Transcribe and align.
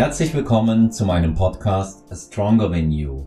Herzlich 0.00 0.32
willkommen 0.32 0.90
zu 0.90 1.04
meinem 1.04 1.34
Podcast 1.34 2.10
A 2.10 2.16
Stronger 2.16 2.72
Than 2.72 2.90
You. 2.90 3.26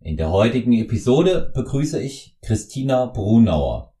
In 0.00 0.16
der 0.16 0.30
heutigen 0.30 0.72
Episode 0.72 1.52
begrüße 1.54 2.00
ich 2.00 2.38
Christina 2.40 3.04
Brunauer, 3.04 3.92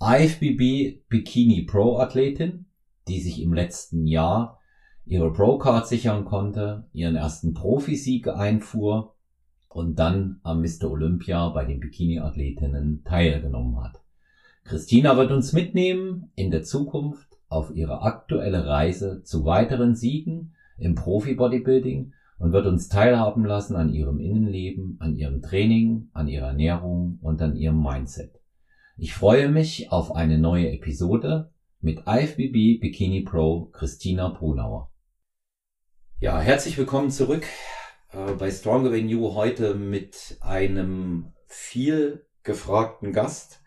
IFBB 0.00 1.06
Bikini 1.10 1.66
Pro 1.70 1.98
Athletin, 1.98 2.64
die 3.06 3.20
sich 3.20 3.42
im 3.42 3.52
letzten 3.52 4.06
Jahr 4.06 4.60
ihre 5.04 5.30
Pro 5.30 5.58
Card 5.58 5.86
sichern 5.86 6.24
konnte, 6.24 6.86
ihren 6.94 7.16
ersten 7.16 7.52
Profisieg 7.52 8.28
einfuhr 8.28 9.14
und 9.68 9.98
dann 9.98 10.40
am 10.44 10.62
Mr. 10.62 10.90
Olympia 10.90 11.50
bei 11.50 11.66
den 11.66 11.80
Bikini 11.80 12.18
Athletinnen 12.18 13.04
teilgenommen 13.04 13.78
hat. 13.84 14.00
Christina 14.64 15.18
wird 15.18 15.30
uns 15.30 15.52
mitnehmen 15.52 16.30
in 16.34 16.50
der 16.50 16.62
Zukunft 16.62 17.28
auf 17.50 17.74
ihre 17.74 18.00
aktuelle 18.00 18.66
Reise 18.66 19.22
zu 19.22 19.44
weiteren 19.44 19.94
Siegen 19.94 20.54
im 20.78 20.94
Profi-Bodybuilding 20.94 22.12
und 22.38 22.52
wird 22.52 22.66
uns 22.66 22.88
teilhaben 22.88 23.44
lassen 23.44 23.76
an 23.76 23.88
ihrem 23.88 24.18
Innenleben, 24.18 24.96
an 24.98 25.14
ihrem 25.14 25.42
Training, 25.42 26.08
an 26.12 26.26
ihrer 26.26 26.48
Ernährung 26.48 27.18
und 27.20 27.40
an 27.40 27.54
ihrem 27.54 27.82
Mindset. 27.82 28.40
Ich 28.96 29.14
freue 29.14 29.48
mich 29.48 29.90
auf 29.90 30.14
eine 30.14 30.38
neue 30.38 30.70
Episode 30.72 31.52
mit 31.80 32.04
IFBB 32.06 32.80
Bikini 32.80 33.22
Pro 33.22 33.66
Christina 33.66 34.28
Brunauer. 34.28 34.92
Ja, 36.20 36.40
herzlich 36.40 36.78
willkommen 36.78 37.10
zurück 37.10 37.44
äh, 38.12 38.32
bei 38.32 38.50
Stronger 38.50 38.90
Than 38.90 39.08
You 39.08 39.34
heute 39.34 39.74
mit 39.74 40.36
einem 40.40 41.32
viel 41.46 42.26
gefragten 42.42 43.12
Gast 43.12 43.62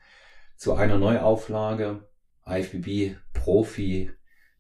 zu 0.56 0.74
einer 0.74 0.98
Neuauflage 0.98 2.08
IFBB 2.46 3.16
Profi 3.34 4.12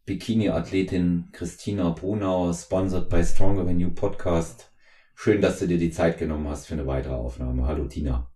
Bikini-Athletin 0.05 1.29
Christina 1.31 1.89
Brunauer, 1.89 2.53
sponsored 2.53 3.09
by 3.09 3.23
Stronger 3.23 3.65
Than 3.65 3.79
You 3.79 3.89
Podcast. 3.89 4.71
Schön, 5.15 5.41
dass 5.41 5.57
du 5.57 5.67
dir 5.67 5.79
die 5.79 5.89
Zeit 5.89 6.19
genommen 6.19 6.47
hast 6.47 6.67
für 6.67 6.75
eine 6.75 6.85
weitere 6.85 7.15
Aufnahme. 7.15 7.65
Hallo 7.65 7.87
Tina. 7.87 8.31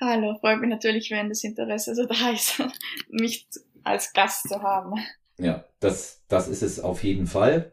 Hallo, 0.00 0.36
freut 0.40 0.60
mich 0.60 0.68
natürlich, 0.68 1.12
wenn 1.12 1.28
das 1.28 1.44
Interesse 1.44 1.94
so 1.94 2.06
da 2.08 2.30
ist, 2.30 2.60
mich 3.08 3.46
als 3.84 4.12
Gast 4.14 4.48
zu 4.48 4.60
haben. 4.60 4.94
Ja, 5.38 5.64
das, 5.78 6.24
das 6.26 6.48
ist 6.48 6.62
es 6.62 6.80
auf 6.80 7.04
jeden 7.04 7.28
Fall. 7.28 7.72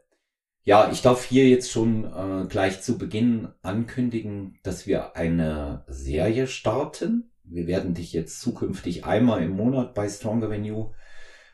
Ja, 0.63 0.91
ich 0.91 1.01
darf 1.01 1.25
hier 1.25 1.49
jetzt 1.49 1.71
schon 1.71 2.05
äh, 2.05 2.45
gleich 2.47 2.81
zu 2.83 2.99
Beginn 2.99 3.47
ankündigen, 3.63 4.59
dass 4.61 4.85
wir 4.85 5.15
eine 5.15 5.85
Serie 5.87 6.45
starten. 6.45 7.31
Wir 7.43 7.65
werden 7.65 7.95
dich 7.95 8.13
jetzt 8.13 8.41
zukünftig 8.41 9.05
einmal 9.05 9.41
im 9.41 9.55
Monat 9.57 9.95
bei 9.95 10.07
Stronger 10.07 10.53
You 10.53 10.91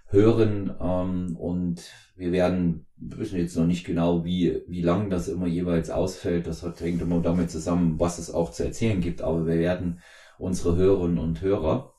hören 0.10 0.76
ähm, 0.82 1.36
und 1.38 1.82
wir 2.16 2.32
werden, 2.32 2.86
wissen 2.98 3.38
jetzt 3.38 3.56
noch 3.56 3.66
nicht 3.66 3.86
genau, 3.86 4.26
wie, 4.26 4.62
wie 4.68 4.82
lang 4.82 5.10
das 5.10 5.28
immer 5.28 5.48
jeweils 5.48 5.90
ausfällt. 5.90 6.48
Das 6.48 6.64
hat, 6.64 6.82
hängt 6.82 7.02
immer 7.02 7.22
damit 7.22 7.50
zusammen, 7.52 8.00
was 8.00 8.20
es 8.20 8.32
auch 8.32 8.52
zu 8.52 8.64
erzählen 8.64 9.02
gibt. 9.02 9.22
Aber 9.22 9.46
wir 9.46 9.58
werden 9.58 10.02
unsere 10.38 10.76
Hörerinnen 10.76 11.20
und 11.20 11.42
Hörer 11.42 11.94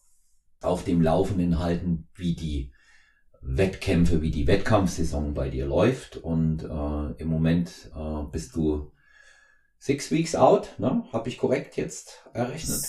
auf 0.60 0.84
dem 0.84 1.00
Laufenden 1.00 1.58
halten, 1.58 2.08
wie 2.14 2.34
die 2.34 2.72
Wettkämpfe, 3.40 4.20
wie 4.20 4.30
die 4.30 4.46
Wettkampfsaison 4.46 5.32
bei 5.32 5.48
dir 5.48 5.66
läuft. 5.66 6.16
Und 6.18 6.64
äh, 6.64 7.22
im 7.22 7.28
Moment 7.28 7.90
äh, 7.96 8.22
bist 8.30 8.56
du 8.56 8.92
six 9.78 10.10
weeks 10.10 10.34
out, 10.34 10.74
ne? 10.78 11.04
Habe 11.12 11.28
ich 11.28 11.38
korrekt 11.38 11.76
jetzt 11.76 12.28
errechnet? 12.34 12.80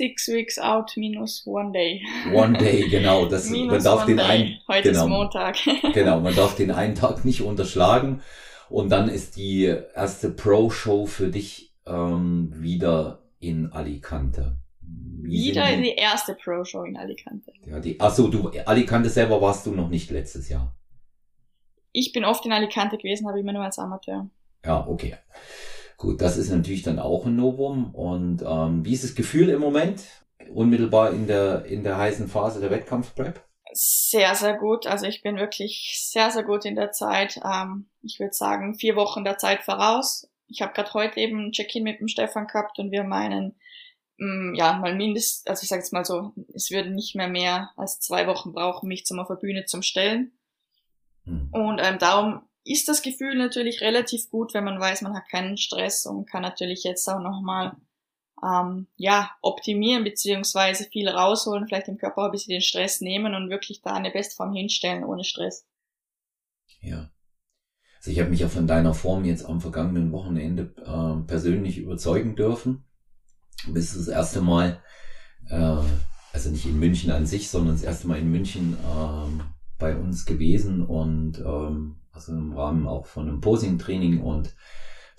Six 0.00 0.28
weeks 0.28 0.58
out 0.58 0.96
minus 0.96 1.46
one 1.46 1.72
day. 1.72 2.00
One 2.32 2.56
day, 2.56 2.88
genau. 2.88 3.26
Das, 3.30 3.50
minus 3.50 3.70
man 3.70 3.84
darf 3.84 4.06
den 4.06 4.18
einen, 4.18 4.58
Heute 4.66 4.92
genau, 4.92 5.04
ist 5.04 5.10
Montag. 5.10 5.56
genau, 5.92 6.20
man 6.20 6.34
darf 6.34 6.56
den 6.56 6.70
einen 6.70 6.94
Tag 6.94 7.26
nicht 7.26 7.42
unterschlagen. 7.42 8.22
Und 8.70 8.88
dann 8.88 9.10
ist 9.10 9.36
die 9.36 9.64
erste 9.64 10.30
Pro-Show 10.30 11.04
für 11.04 11.28
dich 11.28 11.74
ähm, 11.86 12.50
wieder 12.56 13.24
in 13.40 13.72
Alicante. 13.72 14.56
Wie 14.80 15.50
wieder 15.50 15.66
die? 15.76 15.82
die 15.82 15.94
erste 15.96 16.34
Pro-Show 16.34 16.84
in 16.84 16.96
Alicante. 16.96 17.52
Ja, 17.66 17.78
die, 17.78 18.00
achso, 18.00 18.28
du, 18.28 18.48
Alicante 18.64 19.10
selber 19.10 19.42
warst 19.42 19.66
du 19.66 19.72
noch 19.72 19.90
nicht 19.90 20.10
letztes 20.10 20.48
Jahr. 20.48 20.74
Ich 21.92 22.14
bin 22.14 22.24
oft 22.24 22.46
in 22.46 22.52
Alicante 22.52 22.96
gewesen, 22.96 23.28
aber 23.28 23.36
immer 23.36 23.52
nur 23.52 23.64
als 23.64 23.78
Amateur. 23.78 24.30
Ja, 24.64 24.86
okay. 24.86 25.16
Gut, 26.00 26.22
das 26.22 26.38
ist 26.38 26.48
natürlich 26.48 26.82
dann 26.82 26.98
auch 26.98 27.26
ein 27.26 27.36
Novum. 27.36 27.94
Und 27.94 28.40
ähm, 28.40 28.86
wie 28.86 28.94
ist 28.94 29.04
das 29.04 29.14
Gefühl 29.14 29.50
im 29.50 29.60
Moment? 29.60 30.02
Unmittelbar 30.50 31.12
in 31.12 31.26
der, 31.26 31.66
in 31.66 31.84
der 31.84 31.98
heißen 31.98 32.26
Phase 32.26 32.58
der 32.58 32.70
Wettkampfprep? 32.70 33.44
Sehr, 33.74 34.34
sehr 34.34 34.56
gut. 34.56 34.86
Also 34.86 35.04
ich 35.04 35.22
bin 35.22 35.36
wirklich 35.36 36.00
sehr, 36.02 36.30
sehr 36.30 36.42
gut 36.42 36.64
in 36.64 36.74
der 36.74 36.92
Zeit. 36.92 37.38
Ähm, 37.44 37.90
ich 38.00 38.18
würde 38.18 38.32
sagen, 38.32 38.78
vier 38.78 38.96
Wochen 38.96 39.24
der 39.24 39.36
Zeit 39.36 39.62
voraus. 39.62 40.26
Ich 40.48 40.62
habe 40.62 40.72
gerade 40.72 40.94
heute 40.94 41.20
eben 41.20 41.48
ein 41.48 41.52
Check-in 41.52 41.84
mit 41.84 42.00
dem 42.00 42.08
Stefan 42.08 42.46
gehabt 42.46 42.78
und 42.78 42.90
wir 42.90 43.04
meinen, 43.04 43.60
mh, 44.16 44.52
mm, 44.52 44.54
ja, 44.54 44.78
mal 44.78 44.96
mindest, 44.96 45.50
also 45.50 45.64
ich 45.64 45.68
sage 45.68 45.82
jetzt 45.82 45.92
mal 45.92 46.06
so, 46.06 46.32
es 46.54 46.70
würde 46.70 46.88
nicht 46.88 47.14
mehr 47.14 47.28
mehr 47.28 47.72
als 47.76 48.00
zwei 48.00 48.26
Wochen 48.26 48.54
brauchen, 48.54 48.88
mich 48.88 49.04
zum 49.04 49.20
auf 49.20 49.28
der 49.28 49.34
Bühne 49.34 49.66
zum 49.66 49.82
Stellen. 49.82 50.32
Hm. 51.26 51.50
Und 51.52 51.78
ähm, 51.78 51.98
darum 51.98 52.40
ist 52.64 52.88
das 52.88 53.02
Gefühl 53.02 53.36
natürlich 53.36 53.80
relativ 53.80 54.30
gut, 54.30 54.54
wenn 54.54 54.64
man 54.64 54.78
weiß, 54.78 55.02
man 55.02 55.14
hat 55.14 55.28
keinen 55.28 55.56
Stress 55.56 56.06
und 56.06 56.26
kann 56.26 56.42
natürlich 56.42 56.84
jetzt 56.84 57.08
auch 57.08 57.20
nochmal 57.20 57.76
ähm, 58.42 58.86
ja, 58.96 59.30
optimieren 59.42 60.04
beziehungsweise 60.04 60.84
viel 60.84 61.08
rausholen, 61.08 61.66
vielleicht 61.66 61.88
dem 61.88 61.98
Körper 61.98 62.24
ein 62.24 62.30
bisschen 62.30 62.52
den 62.52 62.62
Stress 62.62 63.00
nehmen 63.00 63.34
und 63.34 63.50
wirklich 63.50 63.82
da 63.82 63.92
eine 63.92 64.10
Bestform 64.10 64.52
hinstellen 64.52 65.04
ohne 65.04 65.24
Stress. 65.24 65.66
Ja. 66.80 67.10
Also 67.98 68.12
ich 68.12 68.20
habe 68.20 68.30
mich 68.30 68.40
ja 68.40 68.48
von 68.48 68.66
deiner 68.66 68.94
Form 68.94 69.24
jetzt 69.26 69.44
am 69.44 69.60
vergangenen 69.60 70.10
Wochenende 70.12 70.74
äh, 70.78 71.26
persönlich 71.26 71.76
überzeugen 71.76 72.34
dürfen. 72.34 72.84
Du 73.66 73.74
bist 73.74 73.94
das 73.94 74.08
erste 74.08 74.40
Mal, 74.40 74.82
äh, 75.50 75.82
also 76.32 76.50
nicht 76.50 76.64
in 76.64 76.78
München 76.78 77.10
an 77.10 77.26
sich, 77.26 77.50
sondern 77.50 77.74
das 77.74 77.82
erste 77.82 78.08
Mal 78.08 78.18
in 78.18 78.30
München 78.30 78.74
äh, 78.74 79.42
bei 79.78 79.96
uns 79.96 80.24
gewesen 80.24 80.82
und 80.82 81.40
ähm, 81.40 81.99
also 82.12 82.32
im 82.32 82.52
Rahmen 82.52 82.86
auch 82.86 83.06
von 83.06 83.28
einem 83.28 83.40
Posing-Training 83.40 84.20
und 84.20 84.54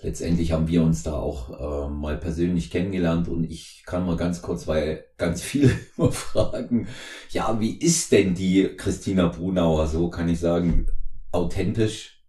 letztendlich 0.00 0.52
haben 0.52 0.68
wir 0.68 0.82
uns 0.82 1.02
da 1.02 1.14
auch 1.14 1.50
äh, 1.50 1.90
mal 1.90 2.16
persönlich 2.18 2.70
kennengelernt 2.70 3.28
und 3.28 3.44
ich 3.44 3.84
kann 3.86 4.04
mal 4.04 4.16
ganz 4.16 4.42
kurz, 4.42 4.66
weil 4.66 5.04
ganz 5.16 5.42
viele 5.42 5.70
immer 5.96 6.12
fragen, 6.12 6.88
ja, 7.30 7.58
wie 7.60 7.78
ist 7.78 8.12
denn 8.12 8.34
die 8.34 8.76
Christina 8.76 9.28
Brunauer? 9.28 9.86
So 9.86 10.10
kann 10.10 10.28
ich 10.28 10.40
sagen, 10.40 10.86
authentisch, 11.30 12.22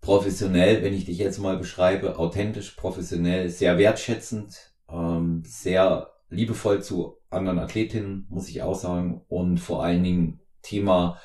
professionell, 0.00 0.82
wenn 0.82 0.94
ich 0.94 1.04
dich 1.04 1.18
jetzt 1.18 1.38
mal 1.38 1.58
beschreibe, 1.58 2.18
authentisch, 2.18 2.70
professionell, 2.72 3.50
sehr 3.50 3.78
wertschätzend, 3.78 4.72
ähm, 4.88 5.42
sehr 5.44 6.10
liebevoll 6.28 6.82
zu 6.82 7.18
anderen 7.30 7.58
Athletinnen, 7.58 8.26
muss 8.28 8.48
ich 8.48 8.62
auch 8.62 8.74
sagen, 8.74 9.22
und 9.28 9.58
vor 9.58 9.84
allen 9.84 10.02
Dingen 10.02 10.40
Thema 10.62 11.20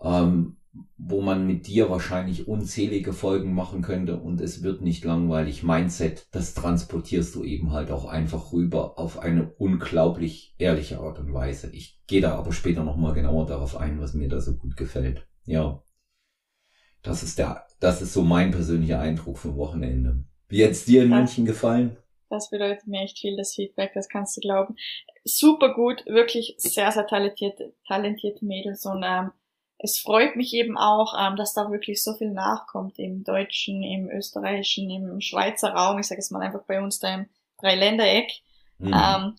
ähm, 0.00 0.56
wo 0.96 1.20
man 1.20 1.46
mit 1.46 1.66
dir 1.66 1.90
wahrscheinlich 1.90 2.48
unzählige 2.48 3.12
Folgen 3.12 3.54
machen 3.54 3.82
könnte 3.82 4.18
und 4.18 4.40
es 4.40 4.62
wird 4.62 4.80
nicht 4.80 5.04
langweilig. 5.04 5.62
Mindset, 5.62 6.26
das 6.30 6.54
transportierst 6.54 7.34
du 7.34 7.44
eben 7.44 7.72
halt 7.72 7.90
auch 7.90 8.06
einfach 8.06 8.52
rüber 8.52 8.98
auf 8.98 9.18
eine 9.18 9.52
unglaublich 9.58 10.54
ehrliche 10.58 11.00
Art 11.00 11.18
und 11.18 11.34
Weise. 11.34 11.70
Ich 11.72 12.00
gehe 12.06 12.22
da 12.22 12.36
aber 12.36 12.52
später 12.52 12.84
nochmal 12.84 13.12
genauer 13.12 13.46
darauf 13.46 13.76
ein, 13.76 14.00
was 14.00 14.14
mir 14.14 14.28
da 14.28 14.40
so 14.40 14.56
gut 14.56 14.76
gefällt. 14.76 15.26
Ja. 15.44 15.82
Das 17.02 17.22
ist 17.22 17.38
der, 17.38 17.66
das 17.80 18.00
ist 18.00 18.12
so 18.12 18.22
mein 18.22 18.52
persönlicher 18.52 19.00
Eindruck 19.00 19.38
vom 19.38 19.56
Wochenende. 19.56 20.24
Wie 20.48 20.64
hat's 20.64 20.84
dir 20.84 21.02
in 21.02 21.10
das, 21.10 21.18
München 21.18 21.44
gefallen? 21.44 21.96
Das 22.30 22.48
bedeutet 22.48 22.86
mir 22.86 23.02
echt 23.02 23.18
viel, 23.18 23.36
das 23.36 23.54
Feedback, 23.54 23.92
das 23.94 24.08
kannst 24.08 24.36
du 24.36 24.40
glauben. 24.40 24.76
Super 25.24 25.74
gut, 25.74 26.06
wirklich 26.06 26.54
sehr, 26.56 26.90
sehr 26.92 27.06
talentierte, 27.06 27.74
talentierte 27.86 28.44
Mädels 28.44 28.86
und 28.86 29.02
ähm, 29.04 29.32
es 29.82 29.98
freut 29.98 30.36
mich 30.36 30.54
eben 30.54 30.78
auch, 30.78 31.14
ähm, 31.18 31.36
dass 31.36 31.54
da 31.54 31.70
wirklich 31.70 32.02
so 32.02 32.14
viel 32.14 32.30
nachkommt 32.30 32.98
im 32.98 33.24
deutschen, 33.24 33.82
im 33.82 34.08
österreichischen, 34.08 34.88
im 34.90 35.20
Schweizer 35.20 35.70
Raum. 35.72 35.98
Ich 35.98 36.06
sage 36.06 36.20
jetzt 36.20 36.30
mal 36.30 36.40
einfach 36.40 36.62
bei 36.62 36.80
uns 36.80 37.00
da 37.00 37.12
im 37.14 37.26
Dreiländereck. 37.58 38.30
Mhm. 38.78 38.94
Ähm, 38.94 39.36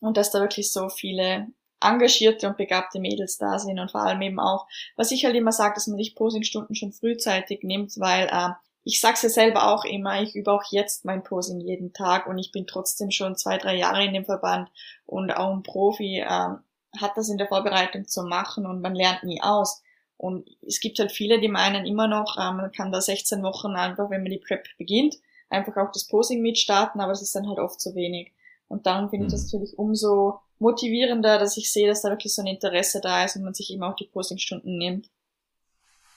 und 0.00 0.16
dass 0.16 0.32
da 0.32 0.40
wirklich 0.40 0.72
so 0.72 0.88
viele 0.88 1.46
engagierte 1.80 2.48
und 2.48 2.56
begabte 2.56 2.98
Mädels 2.98 3.38
da 3.38 3.58
sind 3.58 3.78
und 3.78 3.90
vor 3.90 4.02
allem 4.02 4.20
eben 4.22 4.40
auch, 4.40 4.66
was 4.96 5.12
ich 5.12 5.24
halt 5.24 5.36
immer 5.36 5.52
sage, 5.52 5.74
dass 5.74 5.86
man 5.86 5.98
sich 5.98 6.14
Posingstunden 6.14 6.74
schon 6.74 6.92
frühzeitig 6.92 7.62
nimmt, 7.62 7.98
weil 7.98 8.26
äh, 8.26 8.50
ich 8.82 9.00
sag's 9.00 9.22
ja 9.22 9.28
selber 9.28 9.72
auch 9.72 9.84
immer, 9.84 10.20
ich 10.20 10.34
übe 10.34 10.52
auch 10.52 10.64
jetzt 10.70 11.04
mein 11.04 11.22
Posing 11.22 11.60
jeden 11.60 11.92
Tag 11.92 12.26
und 12.26 12.38
ich 12.38 12.50
bin 12.50 12.66
trotzdem 12.66 13.10
schon 13.10 13.36
zwei, 13.36 13.56
drei 13.56 13.76
Jahre 13.76 14.04
in 14.04 14.14
dem 14.14 14.24
Verband 14.24 14.68
und 15.06 15.30
auch 15.30 15.52
ein 15.52 15.62
Profi. 15.62 16.20
Äh, 16.20 16.56
hat 16.98 17.16
das 17.16 17.28
in 17.28 17.38
der 17.38 17.48
Vorbereitung 17.48 18.06
zu 18.06 18.22
machen 18.22 18.66
und 18.66 18.80
man 18.80 18.94
lernt 18.94 19.22
nie 19.24 19.42
aus. 19.42 19.82
Und 20.16 20.48
es 20.66 20.80
gibt 20.80 20.98
halt 20.98 21.12
viele, 21.12 21.40
die 21.40 21.48
meinen 21.48 21.86
immer 21.86 22.06
noch, 22.06 22.36
äh, 22.36 22.52
man 22.52 22.72
kann 22.72 22.92
da 22.92 23.00
16 23.00 23.42
Wochen 23.42 23.74
einfach, 23.74 24.10
wenn 24.10 24.22
man 24.22 24.30
die 24.30 24.38
Prep 24.38 24.66
beginnt, 24.76 25.16
einfach 25.48 25.76
auch 25.76 25.92
das 25.92 26.06
Posing 26.06 26.42
mitstarten, 26.42 27.00
aber 27.00 27.12
es 27.12 27.22
ist 27.22 27.34
dann 27.34 27.48
halt 27.48 27.58
oft 27.58 27.80
zu 27.80 27.94
wenig. 27.94 28.32
Und 28.68 28.86
dann 28.86 29.10
finde 29.10 29.26
ich 29.26 29.32
das 29.32 29.42
mhm. 29.42 29.60
natürlich 29.60 29.78
umso 29.78 30.40
motivierender, 30.58 31.38
dass 31.38 31.56
ich 31.56 31.72
sehe, 31.72 31.88
dass 31.88 32.02
da 32.02 32.10
wirklich 32.10 32.34
so 32.34 32.42
ein 32.42 32.46
Interesse 32.46 33.00
da 33.00 33.24
ist 33.24 33.36
und 33.36 33.42
man 33.42 33.54
sich 33.54 33.72
eben 33.72 33.82
auch 33.82 33.96
die 33.96 34.06
Posingstunden 34.06 34.76
nimmt. 34.78 35.08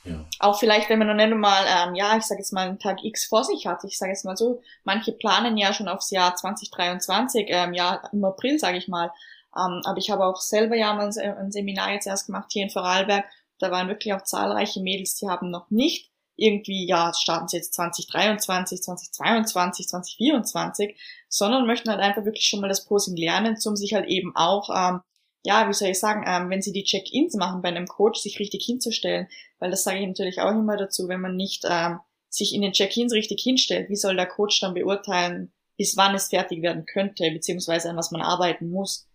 Ja. 0.04 0.26
Auch 0.40 0.60
vielleicht, 0.60 0.90
wenn 0.90 1.00
man 1.00 1.08
noch 1.08 1.16
nicht 1.16 1.34
mal, 1.34 1.64
ähm, 1.66 1.96
ja, 1.96 2.18
ich 2.18 2.24
sage 2.24 2.42
jetzt 2.42 2.52
mal 2.52 2.68
einen 2.68 2.80
Tag 2.80 3.04
X 3.04 3.26
vor 3.26 3.44
sich 3.46 3.66
hat. 3.66 3.84
Ich 3.86 3.98
sage 3.98 4.12
jetzt 4.12 4.26
mal 4.26 4.36
so, 4.36 4.62
manche 4.84 5.14
planen 5.14 5.58
ja 5.58 5.72
schon 5.74 5.88
aufs 5.88 6.12
Jahr 6.12 6.36
2023, 6.36 7.46
ähm, 7.48 7.74
ja, 7.74 8.04
im 8.12 8.24
April, 8.26 8.60
sage 8.60 8.78
ich 8.78 8.90
mal. 8.90 9.12
Ähm, 9.56 9.82
aber 9.86 9.98
ich 9.98 10.10
habe 10.10 10.26
auch 10.26 10.42
selber 10.42 10.76
ja 10.76 10.94
mal 10.94 11.12
ein 11.18 11.52
Seminar 11.52 11.94
jetzt 11.94 12.08
erst 12.08 12.28
gemacht 12.28 12.52
hier 12.52 12.64
in 12.64 12.70
Vorarlberg. 12.70 13.26
Da 13.60 13.72
waren 13.72 13.88
wirklich 13.88 14.14
auch 14.14 14.24
zahlreiche 14.24 14.82
Mädels, 14.82 15.16
die 15.16 15.28
haben 15.28 15.50
noch 15.50 15.70
nicht 15.70 16.12
irgendwie, 16.36 16.88
ja, 16.88 17.14
starten 17.14 17.48
sie 17.48 17.58
jetzt 17.58 17.76
2023, 17.76 18.82
2022, 18.82 19.88
2024, 19.88 21.00
sondern 21.30 21.68
möchten 21.68 21.90
halt 21.90 22.00
einfach 22.00 22.26
wirklich 22.26 22.46
schon 22.46 22.60
mal 22.60 22.70
das 22.70 22.86
Posing 22.86 23.16
lernen, 23.16 23.56
um 23.66 23.76
sich 23.76 23.94
halt 23.94 24.08
eben 24.08 24.36
auch 24.36 24.70
ähm, 24.76 25.02
ja, 25.44 25.68
wie 25.68 25.74
soll 25.74 25.90
ich 25.90 26.00
sagen, 26.00 26.24
ähm, 26.26 26.50
wenn 26.50 26.62
sie 26.62 26.72
die 26.72 26.86
Check-ins 26.86 27.36
machen 27.36 27.62
bei 27.62 27.68
einem 27.68 27.88
Coach, 27.88 28.22
sich 28.22 28.40
richtig 28.40 28.66
hinzustellen, 28.66 29.28
weil 29.60 29.72
das 29.72 29.84
sage 29.84 30.00
ich 30.00 30.08
natürlich 30.08 30.40
auch 30.40 30.52
immer 30.52 30.78
dazu, 30.78 31.08
wenn 31.08 31.22
man 31.22 31.36
nicht 31.36 31.66
ähm, 31.70 32.00
sich 32.30 32.54
in 32.54 32.62
den 32.62 32.72
Check-ins 32.72 33.14
richtig 33.14 33.42
hinstellt, 33.44 33.90
wie 33.90 33.96
soll 33.96 34.16
der 34.16 34.26
Coach 34.26 34.60
dann 34.62 34.74
beurteilen, 34.74 35.52
bis 35.78 35.98
wann 35.98 36.16
es 36.16 36.30
fertig 36.30 36.62
werden 36.62 36.86
könnte, 36.86 37.30
beziehungsweise 37.32 37.90
an 37.90 37.98
was 37.98 38.12
man 38.12 38.22
arbeiten 38.22 38.70
muss. 38.70 39.08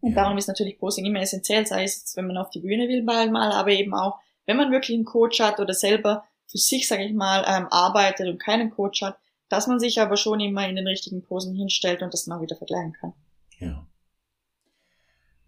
Und 0.00 0.10
ja. 0.10 0.22
darum 0.22 0.38
ist 0.38 0.48
natürlich 0.48 0.78
Posing 0.78 1.04
immer 1.04 1.20
essentiell, 1.20 1.66
sei 1.66 1.84
es 1.84 1.98
jetzt, 1.98 2.16
wenn 2.16 2.26
man 2.26 2.36
auf 2.36 2.50
die 2.50 2.60
Bühne 2.60 2.88
will 2.88 3.02
mal, 3.02 3.30
mal, 3.30 3.52
aber 3.52 3.70
eben 3.70 3.94
auch, 3.94 4.18
wenn 4.44 4.56
man 4.56 4.70
wirklich 4.70 4.96
einen 4.96 5.04
Coach 5.04 5.40
hat 5.40 5.58
oder 5.58 5.74
selber 5.74 6.24
für 6.46 6.58
sich, 6.58 6.86
sage 6.86 7.04
ich 7.04 7.12
mal, 7.12 7.44
ähm, 7.46 7.66
arbeitet 7.70 8.28
und 8.28 8.38
keinen 8.38 8.70
Coach 8.70 9.02
hat, 9.02 9.18
dass 9.48 9.66
man 9.66 9.80
sich 9.80 10.00
aber 10.00 10.16
schon 10.16 10.40
immer 10.40 10.68
in 10.68 10.76
den 10.76 10.86
richtigen 10.86 11.22
Posen 11.22 11.54
hinstellt 11.54 12.02
und 12.02 12.12
das 12.12 12.24
dann 12.24 12.38
auch 12.38 12.42
wieder 12.42 12.56
vergleichen 12.56 12.92
kann. 12.92 13.12
Ja. 13.58 13.86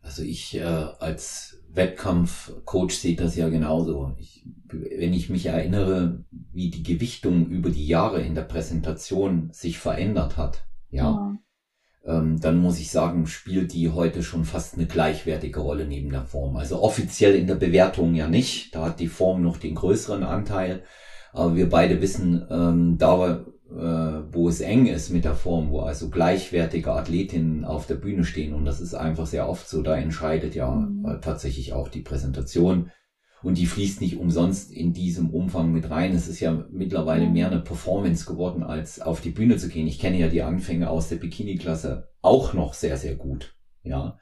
Also 0.00 0.22
ich 0.22 0.54
äh, 0.54 0.62
als 0.62 1.60
Wettkampfcoach 1.70 2.92
sehe 2.92 3.16
das 3.16 3.36
ja 3.36 3.48
genauso. 3.48 4.14
Ich, 4.18 4.44
wenn 4.64 5.12
ich 5.12 5.28
mich 5.28 5.46
erinnere, 5.46 6.24
wie 6.30 6.70
die 6.70 6.82
Gewichtung 6.82 7.46
über 7.46 7.70
die 7.70 7.86
Jahre 7.86 8.22
in 8.22 8.34
der 8.34 8.42
Präsentation 8.42 9.50
sich 9.52 9.78
verändert 9.78 10.36
hat, 10.36 10.64
ja, 10.90 11.10
ja. 11.10 11.38
Ähm, 12.08 12.40
dann 12.40 12.56
muss 12.56 12.80
ich 12.80 12.90
sagen, 12.90 13.26
spielt 13.26 13.74
die 13.74 13.90
heute 13.90 14.22
schon 14.22 14.44
fast 14.44 14.74
eine 14.74 14.86
gleichwertige 14.86 15.60
Rolle 15.60 15.86
neben 15.86 16.10
der 16.10 16.24
Form. 16.24 16.56
Also 16.56 16.80
offiziell 16.82 17.34
in 17.34 17.46
der 17.46 17.56
Bewertung 17.56 18.14
ja 18.14 18.28
nicht. 18.28 18.74
Da 18.74 18.86
hat 18.86 19.00
die 19.00 19.08
Form 19.08 19.42
noch 19.42 19.58
den 19.58 19.74
größeren 19.74 20.22
Anteil. 20.22 20.82
Aber 21.32 21.54
wir 21.54 21.68
beide 21.68 22.00
wissen, 22.00 22.46
ähm, 22.50 22.96
da 22.98 23.44
äh, 23.70 24.22
wo 24.32 24.48
es 24.48 24.60
eng 24.60 24.86
ist 24.86 25.10
mit 25.10 25.24
der 25.24 25.34
Form, 25.34 25.70
wo 25.70 25.80
also 25.80 26.08
gleichwertige 26.08 26.92
Athletinnen 26.92 27.66
auf 27.66 27.86
der 27.86 27.96
Bühne 27.96 28.24
stehen. 28.24 28.54
Und 28.54 28.64
das 28.64 28.80
ist 28.80 28.94
einfach 28.94 29.26
sehr 29.26 29.48
oft 29.48 29.68
so, 29.68 29.82
da 29.82 29.94
entscheidet 29.94 30.54
ja 30.54 30.88
äh, 31.04 31.20
tatsächlich 31.20 31.74
auch 31.74 31.88
die 31.88 32.00
Präsentation. 32.00 32.90
Und 33.42 33.58
die 33.58 33.66
fließt 33.66 34.00
nicht 34.00 34.18
umsonst 34.18 34.72
in 34.72 34.92
diesem 34.92 35.30
Umfang 35.30 35.72
mit 35.72 35.90
rein. 35.90 36.12
Es 36.14 36.28
ist 36.28 36.40
ja 36.40 36.66
mittlerweile 36.70 37.28
mehr 37.28 37.50
eine 37.50 37.60
Performance 37.60 38.26
geworden, 38.26 38.62
als 38.62 39.00
auf 39.00 39.20
die 39.20 39.30
Bühne 39.30 39.56
zu 39.56 39.68
gehen. 39.68 39.86
Ich 39.86 39.98
kenne 39.98 40.18
ja 40.18 40.28
die 40.28 40.42
Anfänge 40.42 40.90
aus 40.90 41.08
der 41.08 41.16
Bikini-Klasse 41.16 42.08
auch 42.20 42.52
noch 42.52 42.74
sehr, 42.74 42.96
sehr 42.96 43.14
gut. 43.14 43.54
Ja. 43.82 44.18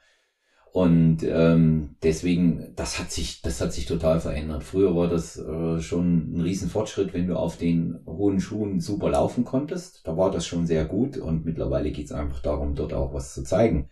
Und 0.71 1.23
ähm, 1.23 1.95
deswegen, 2.03 2.73
das 2.75 2.99
hat 2.99 3.11
sich, 3.11 3.41
das 3.41 3.59
hat 3.61 3.73
sich 3.73 3.87
total 3.87 4.19
verändert. 4.19 4.63
Früher 4.63 4.95
war 4.95 5.07
das 5.07 5.35
äh, 5.35 5.79
schon 5.79 6.35
ein 6.35 6.41
Riesenfortschritt, 6.41 7.15
wenn 7.15 7.25
du 7.25 7.35
auf 7.35 7.57
den 7.57 7.99
hohen 8.05 8.39
Schuhen 8.39 8.79
super 8.79 9.09
laufen 9.09 9.43
konntest. 9.43 10.01
Da 10.05 10.17
war 10.17 10.29
das 10.29 10.45
schon 10.45 10.67
sehr 10.67 10.85
gut 10.85 11.17
und 11.17 11.45
mittlerweile 11.45 11.91
geht 11.91 12.05
es 12.05 12.11
einfach 12.11 12.41
darum, 12.41 12.75
dort 12.75 12.93
auch 12.93 13.11
was 13.11 13.33
zu 13.33 13.43
zeigen. 13.43 13.89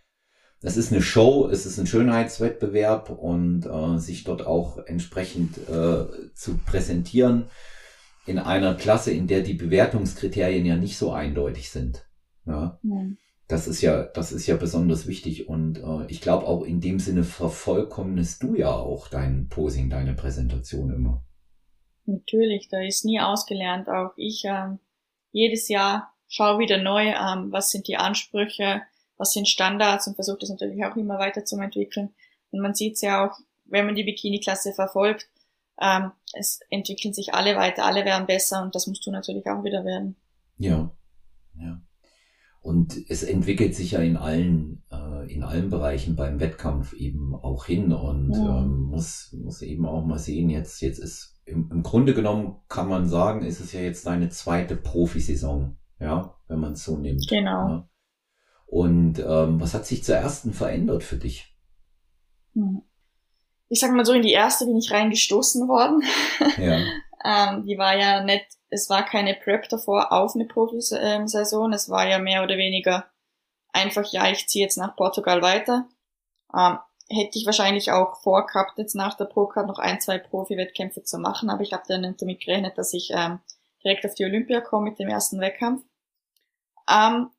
Es 0.62 0.78
ist 0.78 0.92
eine 0.92 1.02
Show, 1.02 1.48
es 1.52 1.66
ist 1.66 1.78
ein 1.78 1.88
Schönheitswettbewerb 1.88 3.10
und 3.10 3.66
äh, 3.66 4.00
sich 4.00 4.24
dort 4.24 4.46
auch 4.46 4.80
entsprechend 4.80 5.58
äh, 5.70 6.34
zu 6.34 6.58
präsentieren 6.66 7.50
in 8.26 8.40
einer 8.40 8.74
Klasse, 8.74 9.12
in 9.12 9.28
der 9.28 9.42
die 9.42 9.54
Bewertungskriterien 9.54 10.66
ja 10.66 10.76
nicht 10.76 10.98
so 10.98 11.12
eindeutig 11.12 11.70
sind. 11.70 12.08
Ja. 12.46 12.80
ja. 12.82 13.06
Das 13.48 13.68
ist 13.68 13.82
ja, 13.82 14.04
das 14.04 14.32
ist 14.32 14.48
ja 14.48 14.56
besonders 14.56 15.06
wichtig 15.06 15.48
und 15.48 15.78
äh, 15.78 16.06
ich 16.08 16.20
glaube 16.20 16.48
auch 16.48 16.64
in 16.64 16.82
dem 16.82 16.98
Sinne 17.00 17.24
vervollkommnest 17.24 18.42
du 18.42 18.56
ja 18.56 18.72
auch 18.72 19.08
dein 19.08 19.50
Posing, 19.50 19.92
deine 19.92 20.16
Präsentation 20.16 20.92
immer. 20.92 21.24
Natürlich, 22.06 22.70
da 22.70 22.82
ist 22.82 23.06
nie 23.06 23.20
ausgelernt. 23.20 23.88
Auch 23.88 24.14
ich 24.16 24.44
ähm, 24.46 24.80
jedes 25.32 25.70
Jahr 25.70 26.14
schaue 26.28 26.60
wieder 26.60 26.82
neu, 26.82 27.10
ähm, 27.10 27.52
was 27.52 27.70
sind 27.70 27.88
die 27.88 27.98
Ansprüche, 27.98 28.82
was 29.18 29.34
sind 29.34 29.48
Standards 29.48 30.08
und 30.08 30.16
versuche 30.16 30.40
das 30.40 30.50
natürlich 30.50 30.84
auch 30.86 30.96
immer 30.96 31.20
weiter 31.20 31.46
zu 31.46 31.58
entwickeln. 31.60 32.14
Und 32.52 32.62
man 32.62 32.74
sieht 32.74 32.96
es 32.96 33.02
ja 33.02 33.26
auch, 33.26 33.38
wenn 33.66 33.86
man 33.86 33.96
die 33.96 34.04
Bikini-Klasse 34.04 34.74
verfolgt, 34.74 35.28
ähm, 35.80 36.12
es 36.34 36.60
entwickeln 36.70 37.14
sich 37.14 37.34
alle 37.34 37.56
weiter, 37.56 37.86
alle 37.86 38.06
werden 38.06 38.28
besser 38.28 38.62
und 38.64 38.76
das 38.76 38.88
musst 38.88 39.06
du 39.06 39.12
natürlich 39.12 39.46
auch 39.48 39.64
wieder 39.64 39.84
werden. 39.84 40.16
Ja, 40.58 40.92
ja. 41.60 41.82
Und 42.62 42.98
es 43.10 43.22
entwickelt 43.22 43.76
sich 43.76 43.92
ja 43.92 44.00
in 44.00 44.18
allen, 44.18 44.84
äh, 44.92 45.32
in 45.32 45.44
allen 45.44 45.70
Bereichen 45.70 46.16
beim 46.16 46.40
Wettkampf 46.40 46.94
eben 46.94 47.36
auch 47.36 47.66
hin 47.66 47.92
und 47.92 48.32
ja. 48.34 48.64
ähm, 48.64 48.86
muss, 48.86 49.36
muss 49.40 49.62
eben 49.62 49.86
auch 49.86 50.04
mal 50.04 50.18
sehen, 50.18 50.50
jetzt, 50.50 50.82
jetzt 50.82 50.98
ist 50.98 51.40
im, 51.46 51.70
im 51.72 51.84
Grunde 51.84 52.16
genommen 52.16 52.56
kann 52.68 52.90
man 52.90 53.08
sagen, 53.08 53.46
ist 53.46 53.60
es 53.60 53.72
ja 53.72 53.82
jetzt 53.82 54.08
deine 54.08 54.30
zweite 54.30 54.76
Profisaison, 54.76 55.78
ja, 56.00 56.36
wenn 56.48 56.60
man 56.60 56.74
es 56.74 56.84
so 56.84 56.98
nimmt. 56.98 57.28
Genau. 57.30 57.68
Ja. 57.70 57.90
Und 58.76 59.20
ähm, 59.20 59.62
was 59.62 59.74
hat 59.74 59.86
sich 59.86 60.04
zur 60.04 60.16
ersten 60.16 60.54
verändert 60.54 61.04
für 61.04 61.16
dich? 61.16 61.56
Hm. 62.54 62.82
Ich 63.70 63.80
sag 63.80 63.92
mal 63.92 64.06
so, 64.06 64.14
in 64.14 64.22
die 64.22 64.34
erste 64.34 64.66
bin 64.66 64.78
ich 64.78 64.92
reingestoßen 64.92 65.68
worden. 65.68 66.04
Ja. 66.58 66.80
ähm, 67.26 67.64
die 67.66 67.78
war 67.78 67.98
ja 67.98 68.24
nicht 68.24 68.46
es 68.76 68.90
war 68.90 69.06
keine 69.06 69.36
Prep 69.36 69.70
davor 69.70 70.12
auf 70.12 70.36
eine 70.36 70.46
Profisaison. 70.46 71.72
Es 71.72 71.90
war 71.90 72.08
ja 72.08 72.20
mehr 72.20 72.44
oder 72.44 72.58
weniger 72.58 73.06
einfach, 73.72 74.12
ja, 74.12 74.30
ich 74.30 74.48
ziehe 74.48 74.66
jetzt 74.66 74.78
nach 74.78 74.96
Portugal 74.98 75.42
weiter. 75.42 75.88
Ähm, 76.54 76.78
hätte 77.10 77.38
ich 77.38 77.46
wahrscheinlich 77.46 77.92
auch 77.92 78.22
vorgehabt, 78.22 78.78
jetzt 78.78 78.96
nach 78.96 79.16
der 79.16 79.26
Pro-Card 79.26 79.68
noch 79.68 79.80
ein, 79.80 80.02
zwei 80.02 80.18
Profi-Wettkämpfe 80.18 81.04
zu 81.04 81.20
machen, 81.20 81.50
aber 81.50 81.62
ich 81.62 81.72
habe 81.72 81.84
dann 81.88 82.02
nicht 82.02 82.22
damit 82.22 82.44
gerechnet, 82.44 82.78
dass 82.78 82.94
ich 82.94 83.12
ähm, 83.14 83.40
direkt 83.84 84.06
auf 84.06 84.16
die 84.16 84.26
Olympia 84.26 84.60
komme 84.60 84.90
mit 84.90 85.00
dem 85.00 85.08
ersten 85.08 85.40
Wettkampf. 85.40 85.84
Ähm, 86.90 87.30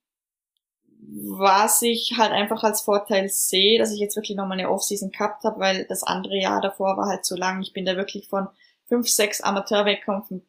was 1.08 1.82
ich 1.82 2.14
halt 2.19 2.32
einfach 2.32 2.62
als 2.64 2.81
Vorteil 2.82 3.29
sehe, 3.29 3.79
dass 3.79 3.92
ich 3.92 4.00
jetzt 4.00 4.16
wirklich 4.16 4.37
nochmal 4.37 4.59
eine 4.59 4.71
Off-Season 4.71 5.11
gehabt 5.11 5.45
habe, 5.45 5.61
weil 5.61 5.85
das 5.85 6.02
andere 6.02 6.37
Jahr 6.37 6.61
davor 6.61 6.97
war 6.97 7.07
halt 7.07 7.25
zu 7.25 7.37
lang. 7.37 7.62
Ich 7.62 7.73
bin 7.73 7.85
da 7.85 7.97
wirklich 7.97 8.28
von 8.28 8.49
fünf, 8.88 9.09
sechs 9.09 9.40
Amateurwettkämpfen 9.40 10.42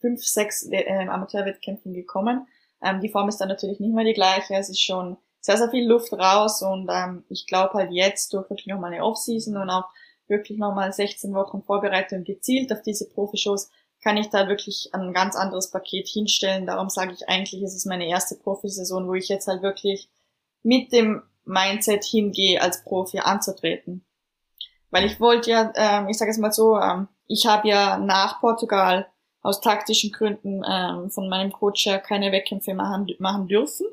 fünf, 0.00 0.24
sechs 0.24 0.66
äh, 0.70 1.06
Amateurwettkämpfen 1.08 1.92
gekommen. 1.92 2.46
Ähm, 2.82 3.00
die 3.00 3.08
Form 3.08 3.28
ist 3.28 3.38
dann 3.38 3.48
natürlich 3.48 3.80
nicht 3.80 3.94
mehr 3.94 4.04
die 4.04 4.12
gleiche. 4.12 4.54
Es 4.54 4.68
ist 4.68 4.80
schon 4.80 5.16
sehr, 5.40 5.56
sehr 5.56 5.70
viel 5.70 5.86
Luft 5.86 6.12
raus 6.12 6.62
und 6.62 6.88
ähm, 6.92 7.24
ich 7.28 7.46
glaube 7.46 7.74
halt 7.74 7.92
jetzt 7.92 8.32
durch 8.32 8.48
wirklich 8.50 8.66
nochmal 8.66 8.92
eine 8.92 9.04
Offseason 9.04 9.56
und 9.56 9.70
auch 9.70 9.88
wirklich 10.28 10.58
nochmal 10.58 10.92
16 10.92 11.34
Wochen 11.34 11.62
Vorbereitung 11.62 12.24
gezielt 12.24 12.72
auf 12.72 12.82
diese 12.82 13.08
Profi-Shows 13.08 13.70
kann 14.02 14.16
ich 14.16 14.28
da 14.28 14.48
wirklich 14.48 14.90
ein 14.92 15.12
ganz 15.12 15.36
anderes 15.36 15.70
Paket 15.70 16.08
hinstellen. 16.08 16.66
Darum 16.66 16.88
sage 16.90 17.12
ich 17.12 17.28
eigentlich, 17.28 17.62
es 17.62 17.74
ist 17.74 17.86
meine 17.86 18.06
erste 18.06 18.36
Profisaison, 18.36 19.08
wo 19.08 19.14
ich 19.14 19.28
jetzt 19.28 19.48
halt 19.48 19.62
wirklich 19.62 20.08
mit 20.62 20.92
dem 20.92 21.22
Mindset 21.44 22.04
hingehe, 22.04 22.60
als 22.60 22.82
Profi 22.84 23.20
anzutreten. 23.20 24.04
Weil 24.90 25.06
ich 25.06 25.20
wollte 25.20 25.50
ja, 25.50 25.72
ähm, 25.74 26.08
ich 26.08 26.18
sage 26.18 26.30
es 26.30 26.38
mal 26.38 26.52
so, 26.52 26.78
ähm, 26.78 27.08
ich 27.26 27.46
habe 27.46 27.68
ja 27.68 27.98
nach 27.98 28.40
Portugal 28.40 29.06
aus 29.42 29.60
taktischen 29.60 30.12
Gründen 30.12 30.62
ähm, 30.68 31.10
von 31.10 31.28
meinem 31.28 31.52
Coach 31.52 31.86
her 31.86 31.98
keine 31.98 32.32
Wettkämpfe 32.32 32.74
machen, 32.74 33.06
machen 33.18 33.48
dürfen. 33.48 33.86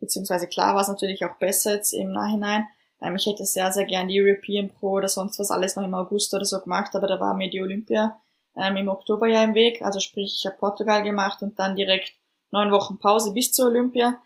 Beziehungsweise 0.00 0.46
klar 0.46 0.74
war 0.74 0.82
es 0.82 0.88
natürlich 0.88 1.24
auch 1.24 1.36
besser 1.36 1.74
jetzt 1.74 1.92
im 1.92 2.12
Nachhinein. 2.12 2.66
Ähm, 3.00 3.16
ich 3.16 3.26
hätte 3.26 3.44
sehr, 3.44 3.72
sehr 3.72 3.84
gern 3.84 4.08
die 4.08 4.20
European 4.20 4.70
Pro 4.70 4.92
oder 4.92 5.08
sonst 5.08 5.38
was 5.38 5.50
alles 5.50 5.76
noch 5.76 5.84
im 5.84 5.94
August 5.94 6.34
oder 6.34 6.44
so 6.44 6.60
gemacht, 6.60 6.94
aber 6.94 7.06
da 7.06 7.20
war 7.20 7.34
mir 7.34 7.50
die 7.50 7.62
Olympia 7.62 8.20
ähm, 8.58 8.76
im 8.76 8.88
Oktober 8.88 9.26
ja 9.26 9.42
im 9.42 9.54
Weg. 9.54 9.82
Also 9.82 10.00
sprich, 10.00 10.36
ich 10.38 10.46
habe 10.46 10.58
Portugal 10.58 11.02
gemacht 11.02 11.42
und 11.42 11.58
dann 11.58 11.76
direkt 11.76 12.12
neun 12.50 12.70
Wochen 12.72 12.98
Pause 12.98 13.32
bis 13.32 13.52
zur 13.52 13.66
Olympia. 13.66 14.18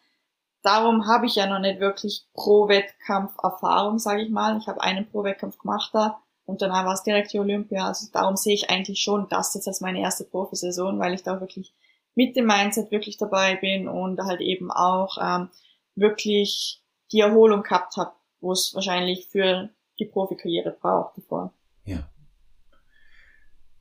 Darum 0.62 1.08
habe 1.08 1.26
ich 1.26 1.34
ja 1.34 1.46
noch 1.46 1.58
nicht 1.58 1.80
wirklich 1.80 2.24
Pro-Wettkampf 2.34 3.32
Erfahrung, 3.42 3.98
sage 3.98 4.22
ich 4.22 4.30
mal. 4.30 4.56
Ich 4.58 4.68
habe 4.68 4.80
einen 4.80 5.08
Pro-Wettkampf 5.10 5.58
gemacht 5.58 5.90
da 5.92 6.20
und 6.46 6.62
danach 6.62 6.84
war 6.84 6.94
es 6.94 7.02
direkt 7.02 7.32
die 7.32 7.40
Olympia. 7.40 7.88
Also 7.88 8.06
darum 8.12 8.36
sehe 8.36 8.54
ich 8.54 8.70
eigentlich 8.70 9.00
schon 9.00 9.28
das 9.28 9.54
jetzt 9.54 9.66
als 9.66 9.80
meine 9.80 10.00
erste 10.00 10.24
Profisaison, 10.24 10.98
weil 10.98 11.14
ich 11.14 11.22
da 11.22 11.40
wirklich 11.40 11.74
mit 12.14 12.36
dem 12.36 12.46
Mindset 12.46 12.90
wirklich 12.90 13.16
dabei 13.16 13.56
bin 13.56 13.88
und 13.88 14.20
halt 14.20 14.40
eben 14.40 14.70
auch 14.70 15.18
ähm, 15.20 15.48
wirklich 15.94 16.80
die 17.10 17.20
Erholung 17.20 17.62
gehabt 17.62 17.96
habe, 17.96 18.12
wo 18.40 18.52
es 18.52 18.74
wahrscheinlich 18.74 19.26
für 19.26 19.70
die 19.98 20.06
Profikarriere 20.06 20.70
braucht 20.70 21.18
davor. 21.18 21.52
Ja. 21.84 22.08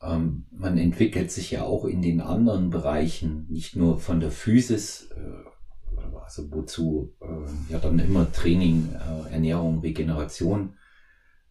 Ähm, 0.02 0.46
man 0.52 0.78
entwickelt 0.78 1.32
sich 1.32 1.52
ja 1.52 1.64
auch 1.64 1.86
in 1.86 2.02
den 2.02 2.22
anderen 2.22 2.70
Bereichen, 2.70 3.46
nicht 3.50 3.76
nur 3.76 4.00
von 4.00 4.20
der 4.20 4.32
Physis, 4.32 5.10
äh, 5.12 6.12
also 6.24 6.52
wozu 6.52 7.14
äh, 7.22 7.72
ja 7.72 7.80
dann 7.80 8.00
immer 8.00 8.32
Training, 8.32 8.90
äh, 8.94 9.34
Ernährung, 9.34 9.80
Regeneration 9.80 10.76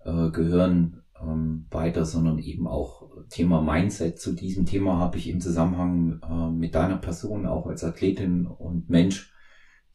äh, 0.04 0.30
gehören 0.30 1.02
ähm, 1.20 1.66
weiter, 1.70 2.04
sondern 2.04 2.38
eben 2.38 2.66
auch 2.66 3.08
Thema 3.28 3.60
Mindset. 3.60 4.18
Zu 4.18 4.32
diesem 4.32 4.66
Thema 4.66 4.98
habe 4.98 5.18
ich 5.18 5.28
im 5.28 5.40
Zusammenhang 5.40 6.20
äh, 6.22 6.50
mit 6.50 6.74
deiner 6.74 6.96
Person 6.96 7.46
auch 7.46 7.66
als 7.66 7.84
Athletin 7.84 8.46
und 8.46 8.88
Mensch 8.90 9.32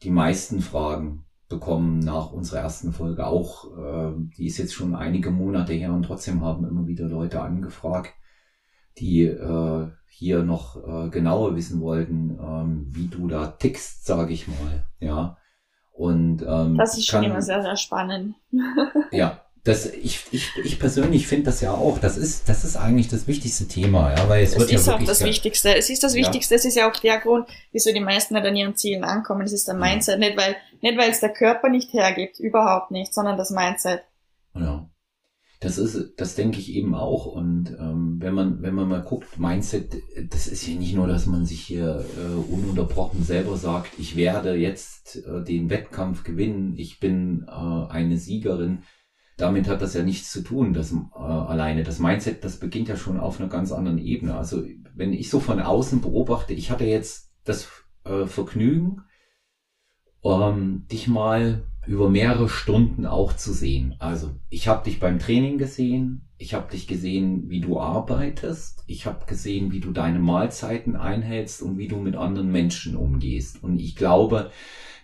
die 0.02 0.10
meisten 0.10 0.60
Fragen 0.60 1.24
bekommen 1.48 2.00
nach 2.00 2.32
unserer 2.32 2.60
ersten 2.60 2.92
Folge 2.92 3.26
auch. 3.26 3.76
Äh, 3.76 4.12
die 4.36 4.46
ist 4.46 4.58
jetzt 4.58 4.74
schon 4.74 4.94
einige 4.94 5.30
Monate 5.30 5.72
her 5.72 5.92
und 5.92 6.04
trotzdem 6.04 6.42
haben 6.42 6.64
immer 6.66 6.86
wieder 6.86 7.06
Leute 7.06 7.40
angefragt, 7.42 8.14
die 8.98 9.24
äh, 9.24 9.88
hier 10.08 10.42
noch 10.42 10.76
äh, 10.76 11.10
genauer 11.10 11.56
wissen 11.56 11.80
wollten, 11.80 12.38
ähm, 12.40 12.86
wie 12.90 13.08
du 13.08 13.28
da 13.28 13.48
tickst, 13.48 14.06
sage 14.06 14.32
ich 14.32 14.48
mal. 14.48 14.84
Ja. 15.00 15.36
Und 15.92 16.42
ähm, 16.46 16.76
das 16.76 16.96
ist 16.96 17.06
schon 17.06 17.22
kann, 17.22 17.30
immer 17.30 17.42
sehr, 17.42 17.62
sehr 17.62 17.76
spannend. 17.76 18.34
ja, 19.10 19.40
das, 19.66 19.86
ich, 19.86 20.24
ich, 20.30 20.50
ich 20.62 20.78
persönlich 20.78 21.26
finde 21.26 21.46
das 21.46 21.60
ja 21.60 21.72
auch, 21.72 21.98
das 21.98 22.16
ist, 22.16 22.48
das 22.48 22.64
ist 22.64 22.76
eigentlich 22.76 23.08
das 23.08 23.26
wichtigste 23.26 23.66
Thema, 23.66 24.14
ja, 24.14 24.28
weil 24.28 24.44
es, 24.44 24.52
es 24.52 24.58
wird 24.58 24.72
ist 24.72 24.86
ja 24.86 24.94
auch 24.94 25.02
das 25.02 25.24
Wichtigste. 25.24 25.74
Es 25.74 25.90
ist 25.90 26.02
das 26.02 26.14
ja. 26.14 26.20
Wichtigste, 26.20 26.54
es 26.54 26.64
ist 26.64 26.76
ja 26.76 26.88
auch 26.88 26.96
der 26.96 27.18
Grund, 27.18 27.48
wieso 27.72 27.92
die 27.92 28.00
meisten 28.00 28.34
nicht 28.34 28.46
an 28.46 28.54
ihren 28.54 28.76
Zielen 28.76 29.04
ankommen. 29.04 29.42
Es 29.42 29.52
ist 29.52 29.66
der 29.66 29.74
Mindset, 29.74 30.20
nicht 30.20 30.36
weil, 30.36 30.56
nicht 30.82 30.96
weil 30.96 31.10
es 31.10 31.20
der 31.20 31.32
Körper 31.32 31.68
nicht 31.68 31.92
hergibt, 31.92 32.38
überhaupt 32.38 32.90
nicht, 32.90 33.12
sondern 33.12 33.36
das 33.36 33.50
Mindset. 33.50 34.02
Das 35.60 35.78
ist, 35.78 36.14
das 36.18 36.34
denke 36.34 36.58
ich 36.58 36.74
eben 36.74 36.94
auch. 36.94 37.26
Und 37.26 37.74
ähm, 37.78 38.16
wenn 38.20 38.34
man, 38.34 38.62
wenn 38.62 38.74
man 38.74 38.88
mal 38.88 39.02
guckt, 39.02 39.38
Mindset, 39.38 39.96
das 40.30 40.48
ist 40.48 40.66
ja 40.66 40.74
nicht 40.74 40.94
nur, 40.94 41.06
dass 41.06 41.26
man 41.26 41.46
sich 41.46 41.60
hier 41.62 42.04
äh, 42.18 42.52
ununterbrochen 42.52 43.22
selber 43.22 43.56
sagt, 43.56 43.98
ich 43.98 44.16
werde 44.16 44.54
jetzt 44.54 45.24
äh, 45.24 45.42
den 45.42 45.70
Wettkampf 45.70 46.24
gewinnen, 46.24 46.74
ich 46.76 47.00
bin 47.00 47.46
äh, 47.48 47.50
eine 47.50 48.18
Siegerin 48.18 48.82
damit 49.36 49.68
hat 49.68 49.82
das 49.82 49.94
ja 49.94 50.02
nichts 50.02 50.32
zu 50.32 50.42
tun, 50.42 50.72
das 50.72 50.92
äh, 50.92 50.96
alleine. 51.14 51.82
Das 51.82 51.98
Mindset, 51.98 52.42
das 52.42 52.58
beginnt 52.58 52.88
ja 52.88 52.96
schon 52.96 53.20
auf 53.20 53.38
einer 53.38 53.48
ganz 53.48 53.70
anderen 53.70 53.98
Ebene. 53.98 54.36
Also 54.36 54.64
wenn 54.94 55.12
ich 55.12 55.28
so 55.28 55.40
von 55.40 55.60
außen 55.60 56.00
beobachte, 56.00 56.54
ich 56.54 56.70
hatte 56.70 56.84
jetzt 56.84 57.32
das 57.44 57.68
äh, 58.04 58.26
Vergnügen, 58.26 59.02
ähm, 60.24 60.86
dich 60.90 61.06
mal 61.06 61.66
über 61.86 62.08
mehrere 62.08 62.48
Stunden 62.48 63.06
auch 63.06 63.32
zu 63.34 63.52
sehen. 63.52 63.94
Also 63.98 64.30
ich 64.48 64.68
habe 64.68 64.84
dich 64.84 65.00
beim 65.00 65.18
Training 65.18 65.58
gesehen, 65.58 66.28
ich 66.38 66.54
habe 66.54 66.70
dich 66.70 66.86
gesehen, 66.86 67.48
wie 67.48 67.60
du 67.60 67.80
arbeitest, 67.80 68.84
ich 68.86 69.06
habe 69.06 69.24
gesehen, 69.26 69.72
wie 69.72 69.80
du 69.80 69.92
deine 69.92 70.18
Mahlzeiten 70.18 70.96
einhältst 70.96 71.62
und 71.62 71.78
wie 71.78 71.88
du 71.88 71.96
mit 71.96 72.16
anderen 72.16 72.50
Menschen 72.50 72.96
umgehst. 72.96 73.62
Und 73.62 73.78
ich 73.78 73.96
glaube, 73.96 74.50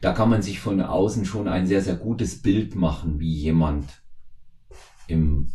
da 0.01 0.13
kann 0.13 0.29
man 0.29 0.43
sich 0.43 0.61
von 0.61 0.81
außen 0.81 1.25
schon 1.25 1.49
ein 1.49 1.67
sehr, 1.67 1.81
sehr 1.81 1.97
gutes 1.97 2.43
Bild 2.43 2.75
machen, 2.75 3.21
wie 3.21 3.33
jemand 3.33 4.03
im 5.07 5.53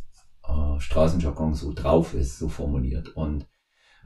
äh, 0.47 0.79
Straßenjargon 0.79 1.53
so 1.53 1.73
drauf 1.73 2.13
ist, 2.13 2.39
so 2.39 2.47
formuliert. 2.47 3.15
Und 3.15 3.45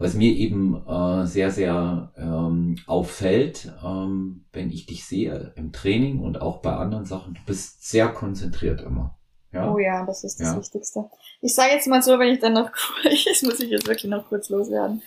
was 0.01 0.13
mir 0.15 0.31
eben 0.31 0.85
äh, 0.87 1.25
sehr, 1.25 1.51
sehr 1.51 2.11
ähm, 2.17 2.77
auffällt, 2.87 3.71
ähm, 3.83 4.45
wenn 4.51 4.69
ich 4.69 4.85
dich 4.85 5.05
sehe 5.05 5.53
im 5.55 5.71
Training 5.71 6.19
und 6.19 6.41
auch 6.41 6.61
bei 6.61 6.73
anderen 6.73 7.05
Sachen, 7.05 7.35
du 7.35 7.41
bist 7.45 7.87
sehr 7.87 8.09
konzentriert 8.09 8.81
immer. 8.81 9.17
Ja? 9.53 9.71
Oh 9.71 9.77
ja, 9.77 10.05
das 10.05 10.23
ist 10.23 10.39
das 10.39 10.53
ja. 10.53 10.57
Wichtigste. 10.57 11.09
Ich 11.41 11.53
sage 11.53 11.73
jetzt 11.73 11.87
mal 11.87 12.01
so, 12.01 12.17
wenn 12.17 12.33
ich 12.33 12.39
dann 12.39 12.53
noch, 12.53 12.71
das 13.03 13.41
muss 13.43 13.59
ich 13.59 13.69
jetzt 13.69 13.87
wirklich 13.87 14.09
noch 14.09 14.27
kurz 14.27 14.49
loswerden. 14.49 15.01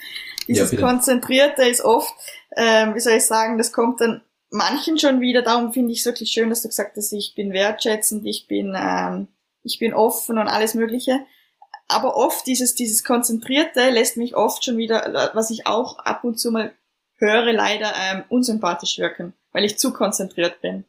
Dieses 0.46 0.72
ja, 0.72 0.80
Konzentrierte 0.80 1.62
ist 1.62 1.82
oft, 1.82 2.12
ähm, 2.56 2.94
wie 2.94 3.00
soll 3.00 3.14
ich 3.14 3.26
sagen, 3.26 3.58
das 3.58 3.72
kommt 3.72 4.00
dann 4.00 4.22
manchen 4.50 4.98
schon 4.98 5.20
wieder. 5.20 5.42
Darum 5.42 5.72
finde 5.72 5.92
ich 5.92 6.00
es 6.00 6.06
wirklich 6.06 6.30
schön, 6.30 6.50
dass 6.50 6.62
du 6.62 6.68
gesagt 6.68 6.96
hast, 6.96 7.12
ich 7.12 7.34
bin 7.34 7.52
wertschätzend, 7.52 8.26
ich 8.26 8.46
bin 8.46 8.74
ähm, 8.76 9.28
ich 9.64 9.78
bin 9.78 9.94
offen 9.94 10.38
und 10.38 10.46
alles 10.46 10.74
Mögliche. 10.74 11.20
Aber 11.88 12.16
oft 12.16 12.46
dieses, 12.46 12.74
dieses 12.74 13.04
Konzentrierte 13.04 13.90
lässt 13.90 14.16
mich 14.16 14.34
oft 14.34 14.64
schon 14.64 14.78
wieder, 14.78 15.30
was 15.34 15.50
ich 15.50 15.66
auch 15.66 15.98
ab 15.98 16.24
und 16.24 16.38
zu 16.38 16.50
mal 16.50 16.72
höre, 17.16 17.52
leider 17.52 17.92
ähm, 18.10 18.24
unsympathisch 18.28 18.98
wirken, 18.98 19.34
weil 19.52 19.64
ich 19.64 19.78
zu 19.78 19.92
konzentriert 19.92 20.60
bin. 20.60 20.84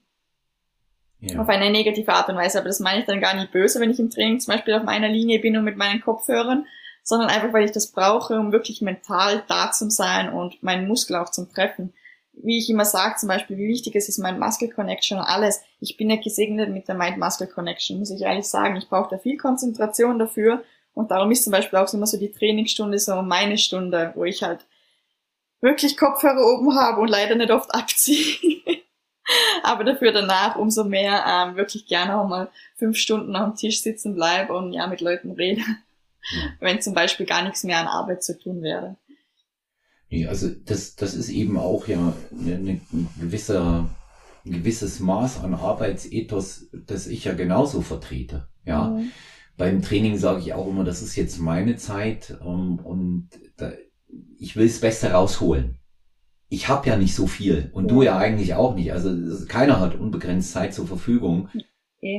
Ja. 1.20 1.40
Auf 1.40 1.50
eine 1.50 1.70
negative 1.70 2.14
Art 2.14 2.30
und 2.30 2.36
Weise. 2.36 2.60
Aber 2.60 2.68
das 2.68 2.80
meine 2.80 3.00
ich 3.00 3.06
dann 3.06 3.22
gar 3.22 3.36
nicht 3.36 3.52
böse, 3.52 3.80
wenn 3.80 3.90
ich 3.90 4.00
im 4.00 4.10
Training 4.10 4.40
zum 4.40 4.54
Beispiel 4.54 4.74
auf 4.74 4.84
meiner 4.84 5.10
Linie 5.10 5.40
bin 5.40 5.58
und 5.58 5.64
mit 5.64 5.78
meinen 5.78 6.02
Kopfhörern, 6.02 6.66
sondern 7.04 7.30
einfach, 7.30 7.54
weil 7.54 7.66
ich 7.66 7.72
das 7.72 7.92
brauche, 7.92 8.40
um 8.40 8.52
wirklich 8.52 8.82
mental 8.82 9.44
da 9.48 9.72
zu 9.72 9.90
sein 9.90 10.32
und 10.32 10.62
meinen 10.64 10.88
Muskel 10.88 11.16
auch 11.18 11.30
zum 11.30 11.52
Treffen 11.52 11.94
wie 12.38 12.58
ich 12.58 12.70
immer 12.70 12.86
sage, 12.86 13.16
zum 13.18 13.30
Beispiel, 13.30 13.58
wie 13.58 13.68
wichtig 13.68 13.96
es 13.96 14.10
ist, 14.10 14.18
mein 14.18 14.40
Muscle 14.40 14.70
Connection 14.70 15.20
und 15.20 15.25
alles. 15.25 15.62
Ich 15.80 15.98
bin 15.98 16.10
ja 16.10 16.18
gesegnet 16.18 16.70
mit 16.70 16.88
der 16.88 16.96
Mind-Muscle 16.96 17.48
Connection, 17.48 18.00
muss 18.00 18.12
ich 18.12 18.22
ehrlich 18.22 18.48
sagen. 18.48 18.75
Ich 18.75 18.90
brauche 18.90 19.10
da 19.10 19.18
viel 19.18 19.38
Konzentration 19.38 20.20
dafür. 20.20 20.64
Und 20.96 21.12
darum 21.12 21.30
ist 21.30 21.44
zum 21.44 21.52
Beispiel 21.52 21.78
auch 21.78 21.94
immer 21.94 22.08
so 22.08 22.18
die 22.18 22.32
Trainingsstunde 22.32 22.98
so 22.98 23.22
meine 23.22 23.58
Stunde, 23.58 24.14
wo 24.16 24.24
ich 24.24 24.42
halt 24.42 24.66
wirklich 25.62 25.98
Kopfhörer 25.98 26.44
oben 26.46 26.75
habe 26.75 27.02
und 27.02 27.10
leider 27.10 27.36
nicht 27.36 27.52
oft 27.52 27.74
abziehe. 27.75 28.38
Aber 29.64 29.84
dafür 29.84 30.12
danach 30.12 30.56
umso 30.56 30.84
mehr 30.84 31.24
ähm, 31.28 31.58
wirklich 31.58 31.86
gerne 31.86 32.20
auch 32.20 32.28
mal 32.28 32.50
fünf 32.75 32.98
Stunden 32.98 33.36
am 33.36 33.56
Tisch 33.56 33.82
sitzen 33.82 34.16
bleibe 34.16 34.54
und 34.54 34.72
ja 34.72 34.88
mit 34.88 35.02
Leuten 35.02 35.32
rede. 35.32 35.62
Wenn 36.60 36.82
zum 36.82 36.94
Beispiel 36.94 37.25
gar 37.25 37.44
nichts 37.44 37.64
mehr 37.64 37.80
an 37.80 37.88
Arbeit 37.88 38.24
zu 38.24 38.40
tun 38.40 38.62
wäre. 38.62 38.96
Nee, 40.10 40.28
also 40.28 40.50
das, 40.50 40.96
das 40.96 41.14
ist 41.14 41.30
eben 41.30 41.58
auch 41.58 41.88
ja 41.88 42.14
eine, 42.32 42.56
eine 42.56 42.82
gewisse, 43.20 43.90
ein 44.46 44.52
gewisses 44.52 45.00
Maß 45.00 45.44
an 45.44 45.56
Arbeitsethos, 45.56 46.68
das 46.72 47.08
ich 47.08 47.25
ja 47.25 47.34
genauso 47.34 47.82
vertrete. 47.82 48.48
Ja. 48.64 48.90
Mhm. 48.90 49.12
Beim 49.57 49.81
Training 49.81 50.17
sage 50.17 50.41
ich 50.41 50.53
auch 50.53 50.67
immer, 50.67 50.83
das 50.83 51.01
ist 51.01 51.15
jetzt 51.15 51.39
meine 51.39 51.75
Zeit 51.77 52.38
um, 52.43 52.79
und 52.79 53.29
da, 53.57 53.71
ich 54.38 54.55
will 54.55 54.67
das 54.67 54.79
Beste 54.79 55.12
rausholen. 55.12 55.77
Ich 56.50 56.67
habe 56.69 56.88
ja 56.89 56.97
nicht 56.97 57.15
so 57.15 57.25
viel 57.27 57.69
und 57.74 57.85
ja. 57.85 57.89
du 57.89 58.01
ja 58.03 58.17
eigentlich 58.17 58.53
auch 58.53 58.75
nicht. 58.75 58.91
Also 58.93 59.09
keiner 59.47 59.79
hat 59.79 59.95
unbegrenzt 59.95 60.51
Zeit 60.51 60.74
zur 60.74 60.88
Verfügung. 60.88 61.50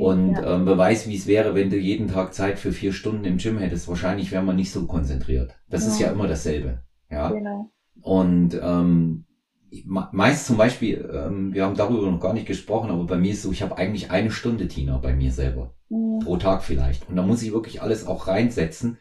Und 0.01 0.33
ja. 0.33 0.57
ähm, 0.57 0.65
beweis, 0.65 1.07
wie 1.07 1.15
es 1.15 1.29
wäre, 1.29 1.55
wenn 1.55 1.71
du 1.71 1.77
jeden 1.77 2.09
Tag 2.09 2.35
Zeit 2.35 2.59
für 2.59 2.73
vier 2.73 2.93
Stunden 2.93 3.25
im 3.25 3.37
Gym 3.37 3.59
hättest. 3.59 3.87
Wahrscheinlich 3.87 4.33
wäre 4.33 4.43
man 4.43 4.57
nicht 4.57 4.73
so 4.73 4.87
konzentriert. 4.87 5.55
Das 5.69 5.87
ist 5.87 6.01
ja 6.01 6.11
immer 6.11 6.27
dasselbe. 6.27 6.83
Ja. 7.09 7.31
Genau. 7.31 7.71
Und 8.01 8.59
ähm, 8.61 9.26
meist 9.85 10.47
zum 10.47 10.57
Beispiel, 10.57 11.09
ähm, 11.13 11.53
wir 11.53 11.65
haben 11.65 11.77
darüber 11.77 12.11
noch 12.11 12.21
gar 12.21 12.33
nicht 12.33 12.47
gesprochen, 12.47 12.91
aber 12.91 13.05
bei 13.05 13.17
mir 13.17 13.33
ist 13.33 13.43
so, 13.43 13.53
ich 13.53 13.63
habe 13.63 13.77
eigentlich 13.77 14.11
eine 14.11 14.31
Stunde 14.31 14.69
Tina 14.69 14.99
bei 14.99 15.15
mir 15.15 15.33
selber. 15.33 15.75
Mhm. 15.89 16.21
Pro 16.21 16.37
Tag 16.37 16.63
vielleicht. 16.63 17.09
Und 17.09 17.17
da 17.17 17.23
muss 17.23 17.43
ich 17.43 17.53
wirklich 17.53 17.83
alles 17.83 18.07
auch 18.07 18.27
reinsetzen, 18.27 18.99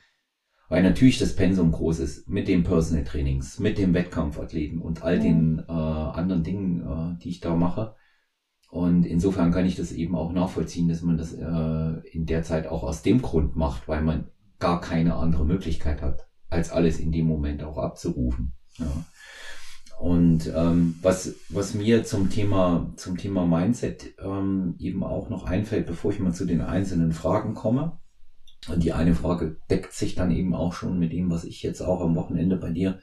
weil 0.70 0.84
natürlich 0.84 1.20
das 1.20 1.36
Pensum 1.36 1.72
groß 1.72 2.00
ist 2.00 2.28
mit 2.28 2.48
den 2.48 2.64
Personal 2.64 3.04
Trainings, 3.04 3.60
mit 3.60 3.78
dem 3.78 3.94
Wettkampfathleten 3.94 4.80
und 4.80 5.04
all 5.04 5.18
mhm. 5.18 5.24
den 5.24 5.60
äh, 5.68 5.72
anderen 5.72 6.44
Dingen, 6.44 6.82
äh, 6.82 7.24
die 7.24 7.30
ich 7.30 7.40
da 7.40 7.56
mache. 7.56 7.96
Und 8.70 9.06
insofern 9.06 9.52
kann 9.52 9.66
ich 9.66 9.76
das 9.76 9.92
eben 9.92 10.16
auch 10.16 10.34
nachvollziehen, 10.34 10.90
dass 10.90 11.02
man 11.02 11.18
das 11.18 11.34
äh, 11.34 12.10
in 12.10 12.26
der 12.26 12.44
Zeit 12.44 12.68
auch 12.68 12.84
aus 12.84 13.04
dem 13.04 13.22
Grund 13.22 13.56
macht, 13.56 13.88
weil 13.88 14.02
man 14.02 14.28
gar 14.60 14.82
keine 14.82 15.16
andere 15.16 15.46
Möglichkeit 15.46 16.02
hat, 16.02 16.28
als 16.50 16.72
alles 16.72 17.00
in 17.00 17.12
dem 17.12 17.28
Moment 17.28 17.64
auch 17.64 17.78
abzurufen. 17.78 18.54
Ja. 18.78 19.06
Und 20.00 20.52
ähm, 20.54 20.96
was, 21.02 21.36
was 21.50 21.74
mir 21.74 22.04
zum 22.04 22.30
Thema, 22.30 22.92
zum 22.98 23.18
Thema 23.18 23.46
Mindset 23.46 24.16
ähm, 24.20 24.76
eben 24.78 25.04
auch 25.04 25.30
noch 25.30 25.46
einfällt, 25.46 25.88
bevor 25.88 26.12
ich 26.12 26.20
mal 26.20 26.34
zu 26.34 26.46
den 26.46 26.62
einzelnen 26.62 27.14
Fragen 27.14 27.54
komme, 27.54 28.00
und 28.68 28.84
die 28.84 28.94
eine 28.94 29.14
Frage 29.14 29.58
deckt 29.70 29.94
sich 29.94 30.16
dann 30.16 30.32
eben 30.32 30.56
auch 30.56 30.74
schon 30.74 30.98
mit 30.98 31.12
dem, 31.12 31.30
was 31.30 31.44
ich 31.44 31.62
jetzt 31.62 31.82
auch 31.82 32.02
am 32.02 32.16
Wochenende 32.16 32.58
bei 32.58 32.72
dir 32.72 33.00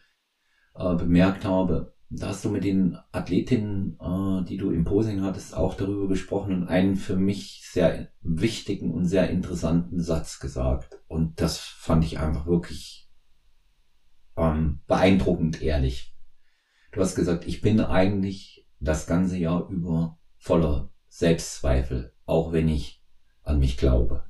äh, 0.74 0.94
bemerkt 0.94 1.44
habe. 1.44 1.94
Da 2.10 2.28
hast 2.28 2.44
du 2.44 2.50
mit 2.50 2.64
den 2.64 2.98
Athletinnen, 3.12 3.96
äh, 4.00 4.44
die 4.44 4.56
du 4.56 4.70
im 4.70 4.84
Posing 4.84 5.22
hattest, 5.22 5.56
auch 5.56 5.74
darüber 5.74 6.08
gesprochen 6.08 6.54
und 6.54 6.68
einen 6.68 6.96
für 6.96 7.16
mich 7.16 7.62
sehr 7.70 8.08
wichtigen 8.20 8.92
und 8.92 9.06
sehr 9.06 9.30
interessanten 9.30 10.00
Satz 10.00 10.40
gesagt. 10.40 11.00
Und 11.06 11.40
das 11.40 11.58
fand 11.58 12.04
ich 12.04 12.18
einfach 12.18 12.46
wirklich 12.46 13.10
ähm, 14.36 14.80
beeindruckend 14.86 15.62
ehrlich. 15.62 16.11
Du 16.92 17.00
hast 17.00 17.14
gesagt, 17.14 17.46
ich 17.46 17.62
bin 17.62 17.80
eigentlich 17.80 18.66
das 18.78 19.06
ganze 19.06 19.38
Jahr 19.38 19.68
über 19.68 20.18
voller 20.36 20.90
Selbstzweifel, 21.08 22.12
auch 22.26 22.52
wenn 22.52 22.68
ich 22.68 23.02
an 23.42 23.58
mich 23.58 23.78
glaube. 23.78 24.24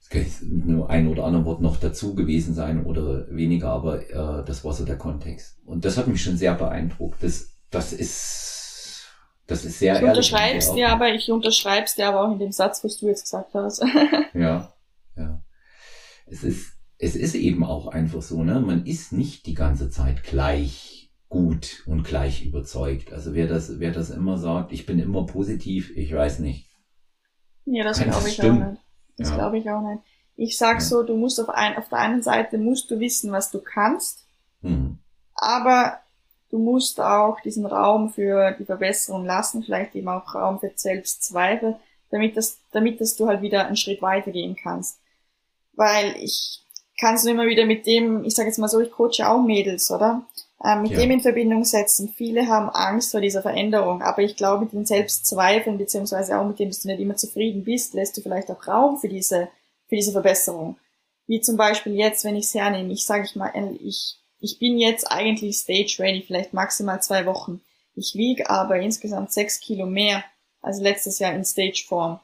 Es 0.00 0.08
kann 0.08 0.26
nur 0.40 0.90
ein 0.90 1.06
oder 1.06 1.24
andere 1.24 1.44
Wort 1.44 1.60
noch 1.60 1.76
dazu 1.76 2.14
gewesen 2.14 2.54
sein 2.54 2.84
oder 2.84 3.26
weniger, 3.30 3.68
aber 3.68 4.10
äh, 4.10 4.44
das 4.44 4.64
war 4.64 4.72
so 4.72 4.84
der 4.84 4.98
Kontext. 4.98 5.60
Und 5.64 5.84
das 5.84 5.96
hat 5.96 6.08
mich 6.08 6.22
schon 6.22 6.36
sehr 6.36 6.54
beeindruckt. 6.54 7.22
Das, 7.22 7.52
das 7.70 7.92
ist, 7.92 9.06
das 9.46 9.64
ist 9.64 9.78
sehr 9.78 9.94
ich 9.94 10.02
ehrlich. 10.02 10.16
Unterschreibst 10.16 10.74
dir 10.74 10.88
aber, 10.88 11.10
ich 11.10 11.30
unterschreib's 11.30 11.94
dir 11.94 12.08
aber 12.08 12.26
auch 12.26 12.32
in 12.32 12.40
dem 12.40 12.52
Satz, 12.52 12.82
was 12.82 12.98
du 12.98 13.06
jetzt 13.06 13.22
gesagt 13.22 13.54
hast. 13.54 13.84
ja, 14.34 14.72
ja. 15.16 15.42
Es 16.26 16.42
ist, 16.42 16.71
es 17.02 17.16
ist 17.16 17.34
eben 17.34 17.64
auch 17.64 17.88
einfach 17.88 18.22
so, 18.22 18.44
ne? 18.44 18.60
Man 18.60 18.86
ist 18.86 19.12
nicht 19.12 19.46
die 19.46 19.54
ganze 19.54 19.90
Zeit 19.90 20.22
gleich 20.22 21.10
gut 21.28 21.82
und 21.86 22.04
gleich 22.04 22.44
überzeugt. 22.44 23.12
Also 23.12 23.34
wer 23.34 23.48
das, 23.48 23.80
wer 23.80 23.90
das 23.90 24.10
immer 24.10 24.38
sagt, 24.38 24.72
ich 24.72 24.86
bin 24.86 25.00
immer 25.00 25.26
positiv, 25.26 25.90
ich 25.96 26.14
weiß 26.14 26.38
nicht. 26.38 26.68
Ja, 27.64 27.82
das 27.82 28.00
glaube 28.00 28.28
ich 28.28 28.34
stimmt. 28.34 28.62
auch 28.62 28.70
nicht. 28.70 28.82
Das 29.18 29.30
ja. 29.30 29.34
glaube 29.34 29.58
ich 29.58 29.68
auch 29.68 29.80
nicht. 29.80 30.02
Ich 30.36 30.56
sag 30.56 30.80
so, 30.80 31.02
du 31.02 31.16
musst 31.16 31.40
auf, 31.40 31.48
ein, 31.48 31.76
auf 31.76 31.88
der 31.88 31.98
einen 31.98 32.22
Seite 32.22 32.56
musst 32.56 32.88
du 32.92 33.00
wissen, 33.00 33.32
was 33.32 33.50
du 33.50 33.60
kannst, 33.60 34.24
mhm. 34.60 34.98
aber 35.34 35.98
du 36.50 36.58
musst 36.58 37.00
auch 37.00 37.40
diesen 37.40 37.66
Raum 37.66 38.10
für 38.10 38.52
die 38.52 38.64
Verbesserung 38.64 39.24
lassen, 39.24 39.64
vielleicht 39.64 39.96
eben 39.96 40.08
auch 40.08 40.36
Raum 40.36 40.60
für 40.60 40.70
Selbstzweifel, 40.72 41.76
damit 42.10 42.36
das, 42.36 42.60
damit 42.70 43.00
dass 43.00 43.16
du 43.16 43.26
halt 43.26 43.42
wieder 43.42 43.66
einen 43.66 43.76
Schritt 43.76 44.02
weitergehen 44.02 44.56
kannst. 44.56 45.00
Weil 45.74 46.14
ich 46.20 46.61
kann 47.02 47.16
es 47.16 47.24
nur 47.24 47.32
immer 47.32 47.46
wieder 47.46 47.66
mit 47.66 47.84
dem, 47.84 48.22
ich 48.22 48.36
sage 48.36 48.48
jetzt 48.48 48.58
mal 48.58 48.68
so, 48.68 48.78
ich 48.78 48.92
coache 48.92 49.28
auch 49.28 49.42
Mädels, 49.42 49.90
oder? 49.90 50.24
Ähm, 50.64 50.82
mit 50.82 50.92
ja. 50.92 51.00
dem 51.00 51.10
in 51.10 51.20
Verbindung 51.20 51.64
setzen. 51.64 52.14
Viele 52.16 52.46
haben 52.46 52.70
Angst 52.70 53.10
vor 53.10 53.20
dieser 53.20 53.42
Veränderung, 53.42 54.02
aber 54.02 54.22
ich 54.22 54.36
glaube, 54.36 54.64
mit 54.64 54.72
den 54.72 54.86
Selbstzweifeln, 54.86 55.78
beziehungsweise 55.78 56.38
auch 56.38 56.46
mit 56.46 56.60
dem, 56.60 56.68
dass 56.68 56.82
du 56.82 56.88
nicht 56.88 57.00
immer 57.00 57.16
zufrieden 57.16 57.64
bist, 57.64 57.94
lässt 57.94 58.16
du 58.16 58.20
vielleicht 58.20 58.52
auch 58.52 58.68
Raum 58.68 58.98
für 58.98 59.08
diese 59.08 59.48
für 59.88 59.96
diese 59.96 60.12
Verbesserung. 60.12 60.76
Wie 61.26 61.40
zum 61.40 61.56
Beispiel 61.56 61.94
jetzt, 61.94 62.24
wenn 62.24 62.36
ich 62.36 62.44
es 62.44 62.54
hernehme, 62.54 62.92
ich 62.92 63.04
sage 63.04 63.24
ich 63.24 63.34
mal, 63.34 63.52
ich, 63.84 64.16
ich 64.38 64.60
bin 64.60 64.78
jetzt 64.78 65.10
eigentlich 65.10 65.58
stage 65.58 65.96
ready, 65.98 66.22
vielleicht 66.24 66.54
maximal 66.54 67.02
zwei 67.02 67.26
Wochen. 67.26 67.60
Ich 67.96 68.14
wiege 68.14 68.48
aber 68.48 68.76
insgesamt 68.76 69.32
sechs 69.32 69.58
Kilo 69.60 69.86
mehr 69.86 70.24
als 70.62 70.80
letztes 70.80 71.18
Jahr 71.18 71.34
in 71.34 71.44
Stage-Form. 71.44 72.20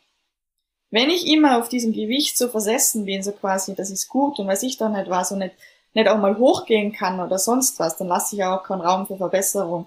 Wenn 0.90 1.11
ich 1.11 1.26
immer 1.26 1.59
auf 1.59 1.68
diesem 1.68 1.92
Gewicht 1.92 2.38
so 2.38 2.49
versessen 2.49 3.04
bin, 3.04 3.23
so 3.23 3.33
quasi, 3.33 3.75
das 3.75 3.90
ist 3.90 4.09
gut 4.09 4.38
und 4.38 4.47
weiß 4.47 4.62
ich 4.62 4.78
dann 4.78 4.92
nicht 4.92 5.11
was 5.11 5.33
und 5.33 5.40
nicht, 5.40 5.54
nicht 5.92 6.09
auch 6.09 6.18
mal 6.18 6.38
hochgehen 6.38 6.92
kann 6.92 7.21
oder 7.21 7.38
sonst 7.38 7.78
was, 7.78 7.97
dann 7.97 8.09
lasse 8.09 8.37
ich 8.37 8.45
auch 8.45 8.62
keinen 8.62 8.80
Raum 8.80 9.07
für 9.07 9.16
Verbesserung. 9.16 9.87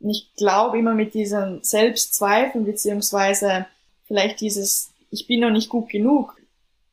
Und 0.00 0.10
ich 0.10 0.34
glaube 0.36 0.78
immer 0.78 0.94
mit 0.94 1.14
diesen 1.14 1.62
Selbstzweifeln 1.62 2.66
beziehungsweise 2.66 3.66
vielleicht 4.06 4.40
dieses, 4.40 4.90
ich 5.10 5.26
bin 5.26 5.40
noch 5.40 5.50
nicht 5.50 5.70
gut 5.70 5.88
genug, 5.88 6.36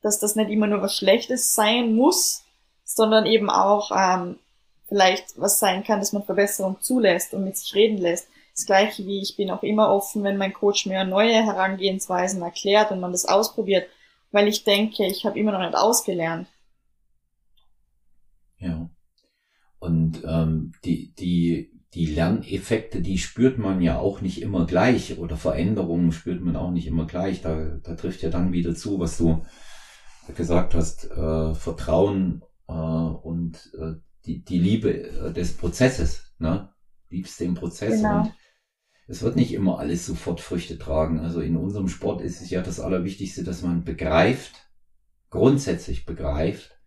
dass 0.00 0.18
das 0.18 0.34
nicht 0.34 0.50
immer 0.50 0.66
nur 0.66 0.80
was 0.80 0.96
Schlechtes 0.96 1.54
sein 1.54 1.94
muss, 1.94 2.42
sondern 2.84 3.26
eben 3.26 3.50
auch 3.50 3.90
ähm, 3.94 4.38
vielleicht 4.88 5.38
was 5.40 5.58
sein 5.58 5.84
kann, 5.84 6.00
dass 6.00 6.12
man 6.12 6.24
Verbesserung 6.24 6.80
zulässt 6.80 7.34
und 7.34 7.44
mit 7.44 7.56
sich 7.56 7.74
reden 7.74 7.98
lässt. 7.98 8.28
Das 8.54 8.66
gleiche 8.66 9.06
wie 9.06 9.20
ich 9.20 9.36
bin 9.36 9.50
auch 9.50 9.62
immer 9.62 9.90
offen, 9.90 10.24
wenn 10.24 10.36
mein 10.36 10.52
Coach 10.52 10.86
mir 10.86 11.04
neue 11.04 11.34
Herangehensweisen 11.34 12.42
erklärt 12.42 12.90
und 12.90 13.00
man 13.00 13.12
das 13.12 13.24
ausprobiert, 13.24 13.88
weil 14.30 14.48
ich 14.48 14.64
denke, 14.64 15.06
ich 15.06 15.24
habe 15.24 15.38
immer 15.38 15.52
noch 15.52 15.60
nicht 15.60 15.76
ausgelernt. 15.76 16.48
Ja. 18.58 18.90
Und 19.78 20.22
ähm, 20.24 20.72
die, 20.84 21.12
die, 21.14 21.72
die 21.94 22.06
Lerneffekte, 22.06 23.00
die 23.00 23.18
spürt 23.18 23.58
man 23.58 23.80
ja 23.80 23.98
auch 23.98 24.20
nicht 24.20 24.40
immer 24.40 24.66
gleich 24.66 25.18
oder 25.18 25.36
Veränderungen 25.36 26.12
spürt 26.12 26.40
man 26.40 26.56
auch 26.56 26.70
nicht 26.70 26.86
immer 26.86 27.06
gleich. 27.06 27.42
Da, 27.42 27.78
da 27.82 27.94
trifft 27.94 28.22
ja 28.22 28.30
dann 28.30 28.52
wieder 28.52 28.74
zu, 28.74 28.98
was 28.98 29.18
du 29.18 29.44
gesagt 30.36 30.74
hast, 30.74 31.10
äh, 31.10 31.54
Vertrauen 31.54 32.42
äh, 32.68 32.72
und 32.72 33.72
äh, 33.78 33.94
die, 34.24 34.44
die 34.44 34.58
Liebe 34.58 35.02
äh, 35.02 35.32
des 35.32 35.56
Prozesses, 35.56 36.32
ne? 36.38 36.68
Liebst 37.10 37.40
den 37.40 37.54
Prozess 37.54 37.96
genau. 37.96 38.22
und 38.22 38.32
es 39.12 39.22
wird 39.22 39.36
nicht 39.36 39.52
immer 39.52 39.78
alles 39.78 40.06
sofort 40.06 40.40
Früchte 40.40 40.78
tragen. 40.78 41.20
Also 41.20 41.42
in 41.42 41.58
unserem 41.58 41.88
Sport 41.88 42.22
ist 42.22 42.40
es 42.40 42.48
ja 42.48 42.62
das 42.62 42.80
Allerwichtigste, 42.80 43.44
dass 43.44 43.60
man 43.60 43.84
begreift, 43.84 44.70
grundsätzlich 45.28 46.06
begreift, 46.06 46.80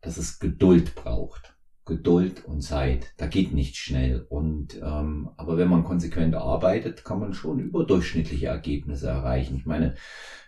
dass 0.00 0.16
es 0.16 0.38
Geduld 0.38 0.94
braucht. 0.94 1.56
Geduld 1.84 2.44
und 2.44 2.60
Zeit. 2.60 3.12
Da 3.16 3.26
geht 3.26 3.52
nicht 3.52 3.74
schnell. 3.76 4.24
Und 4.28 4.76
ähm, 4.76 5.30
aber 5.36 5.58
wenn 5.58 5.68
man 5.68 5.82
konsequent 5.82 6.36
arbeitet, 6.36 7.04
kann 7.04 7.18
man 7.18 7.34
schon 7.34 7.58
überdurchschnittliche 7.58 8.46
Ergebnisse 8.46 9.08
erreichen. 9.08 9.56
Ich 9.56 9.66
meine, 9.66 9.96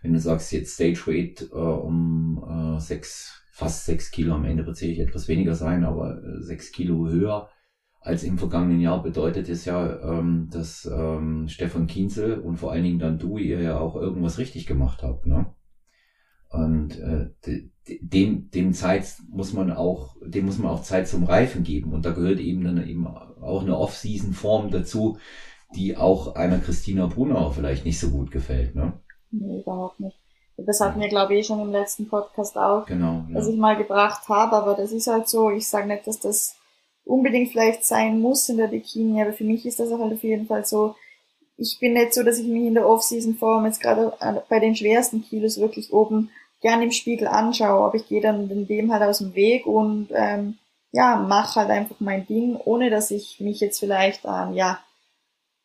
wenn 0.02 0.12
du 0.12 0.21
sagst 0.21 0.52
jetzt 0.52 0.75
Stage 0.75 1.09
Weight 1.09 1.50
äh, 1.50 1.56
um 1.56 2.76
äh, 2.76 2.80
sechs, 2.80 3.43
fast 3.50 3.84
sechs 3.84 4.12
Kilo, 4.12 4.34
am 4.34 4.45
Ende 4.45 4.65
wird 4.65 4.76
sicherlich 4.76 5.00
etwas 5.00 5.26
weniger 5.26 5.56
sein, 5.56 5.84
aber 5.84 6.23
äh, 6.23 6.41
sechs 6.41 6.71
Kilo 6.71 7.08
höher 7.08 7.50
als 8.06 8.23
im 8.23 8.38
vergangenen 8.38 8.80
Jahr 8.80 9.02
bedeutet 9.02 9.49
es 9.49 9.64
ja, 9.64 10.00
ähm, 10.00 10.49
dass 10.52 10.86
ähm, 10.86 11.49
Stefan 11.49 11.88
Kienzel 11.88 12.38
und 12.38 12.56
vor 12.56 12.71
allen 12.71 12.84
Dingen 12.84 13.00
dann 13.00 13.19
du 13.19 13.36
ihr 13.36 13.60
ja 13.60 13.80
auch 13.80 13.97
irgendwas 13.97 14.38
richtig 14.38 14.66
gemacht 14.66 15.02
habt. 15.02 15.26
Ne? 15.26 15.47
Und 16.49 16.99
äh, 17.00 17.30
dem, 18.00 18.50
dem 18.50 18.73
Zeit 18.73 19.16
muss 19.28 19.52
man 19.52 19.73
auch, 19.73 20.14
dem 20.25 20.47
muss 20.47 20.58
man 20.58 20.71
auch 20.71 20.82
Zeit 20.82 21.08
zum 21.08 21.25
Reifen 21.25 21.64
geben. 21.64 21.92
Und 21.92 22.06
da 22.06 22.12
gehört 22.12 22.38
eben 22.38 22.62
dann 22.62 22.86
eben 22.86 23.08
auch 23.08 23.62
eine 23.62 23.76
Off-Season-Form 23.76 24.71
dazu, 24.71 25.19
die 25.75 25.97
auch 25.97 26.36
einer 26.36 26.58
Christina 26.58 27.06
Brunauer 27.06 27.52
vielleicht 27.52 27.84
nicht 27.84 27.99
so 27.99 28.10
gut 28.10 28.30
gefällt, 28.30 28.76
ne? 28.76 28.92
Nee, 29.32 29.60
überhaupt 29.62 29.99
nicht. 29.99 30.16
Das 30.56 30.80
hatten 30.80 31.00
wir, 31.00 31.08
glaube 31.08 31.34
ich, 31.34 31.47
schon 31.47 31.60
im 31.60 31.73
letzten 31.73 32.08
Podcast 32.08 32.56
auch, 32.56 32.86
genau, 32.86 33.25
ja. 33.28 33.34
was 33.34 33.49
ich 33.49 33.58
mal 33.58 33.76
gebracht 33.76 34.28
habe, 34.28 34.56
aber 34.56 34.75
das 34.75 34.92
ist 34.92 35.06
halt 35.08 35.28
so, 35.28 35.50
ich 35.50 35.69
sage 35.69 35.88
nicht, 35.88 36.06
dass 36.06 36.19
das 36.19 36.55
unbedingt 37.06 37.52
vielleicht 37.52 37.84
sein 37.84 38.21
muss 38.21 38.49
in 38.49 38.58
der 38.58 38.66
Bikini, 38.66 39.23
aber 39.23 39.32
für 39.32 39.45
mich 39.45 39.64
ist 39.64 39.80
das 39.80 39.90
auch 39.90 40.00
halt 40.00 40.12
auf 40.12 40.23
jeden 40.23 40.47
Fall 40.47 40.66
so, 40.66 40.97
ich 41.56 41.78
bin 41.80 41.95
nicht 41.95 42.12
so, 42.12 42.23
dass 42.23 42.38
ich 42.38 42.47
mich 42.47 42.64
in 42.64 42.75
der 42.75 42.86
Off-Season-Form 42.86 43.64
jetzt 43.64 43.80
gerade 43.80 44.12
bei 44.49 44.60
den 44.60 44.76
schwersten 44.76 45.23
Kilos 45.23 45.58
wirklich 45.58 45.92
oben 45.92 46.30
gern 46.60 46.82
im 46.82 46.90
Spiegel 46.90 47.28
anschaue, 47.28 47.86
aber 47.86 47.95
ich 47.95 48.08
gehe 48.08 48.21
dann 48.21 48.49
dem 48.66 48.92
halt 48.92 49.02
aus 49.02 49.19
dem 49.19 49.34
Weg 49.34 49.66
und 49.66 50.08
ähm, 50.12 50.58
ja, 50.92 51.16
mache 51.16 51.60
halt 51.60 51.71
einfach 51.71 51.97
mein 52.00 52.26
Ding, 52.26 52.56
ohne 52.56 52.90
dass 52.90 53.10
ich 53.10 53.40
mich 53.40 53.60
jetzt 53.60 53.78
vielleicht 53.78 54.25
ähm, 54.25 54.52
ja 54.54 54.80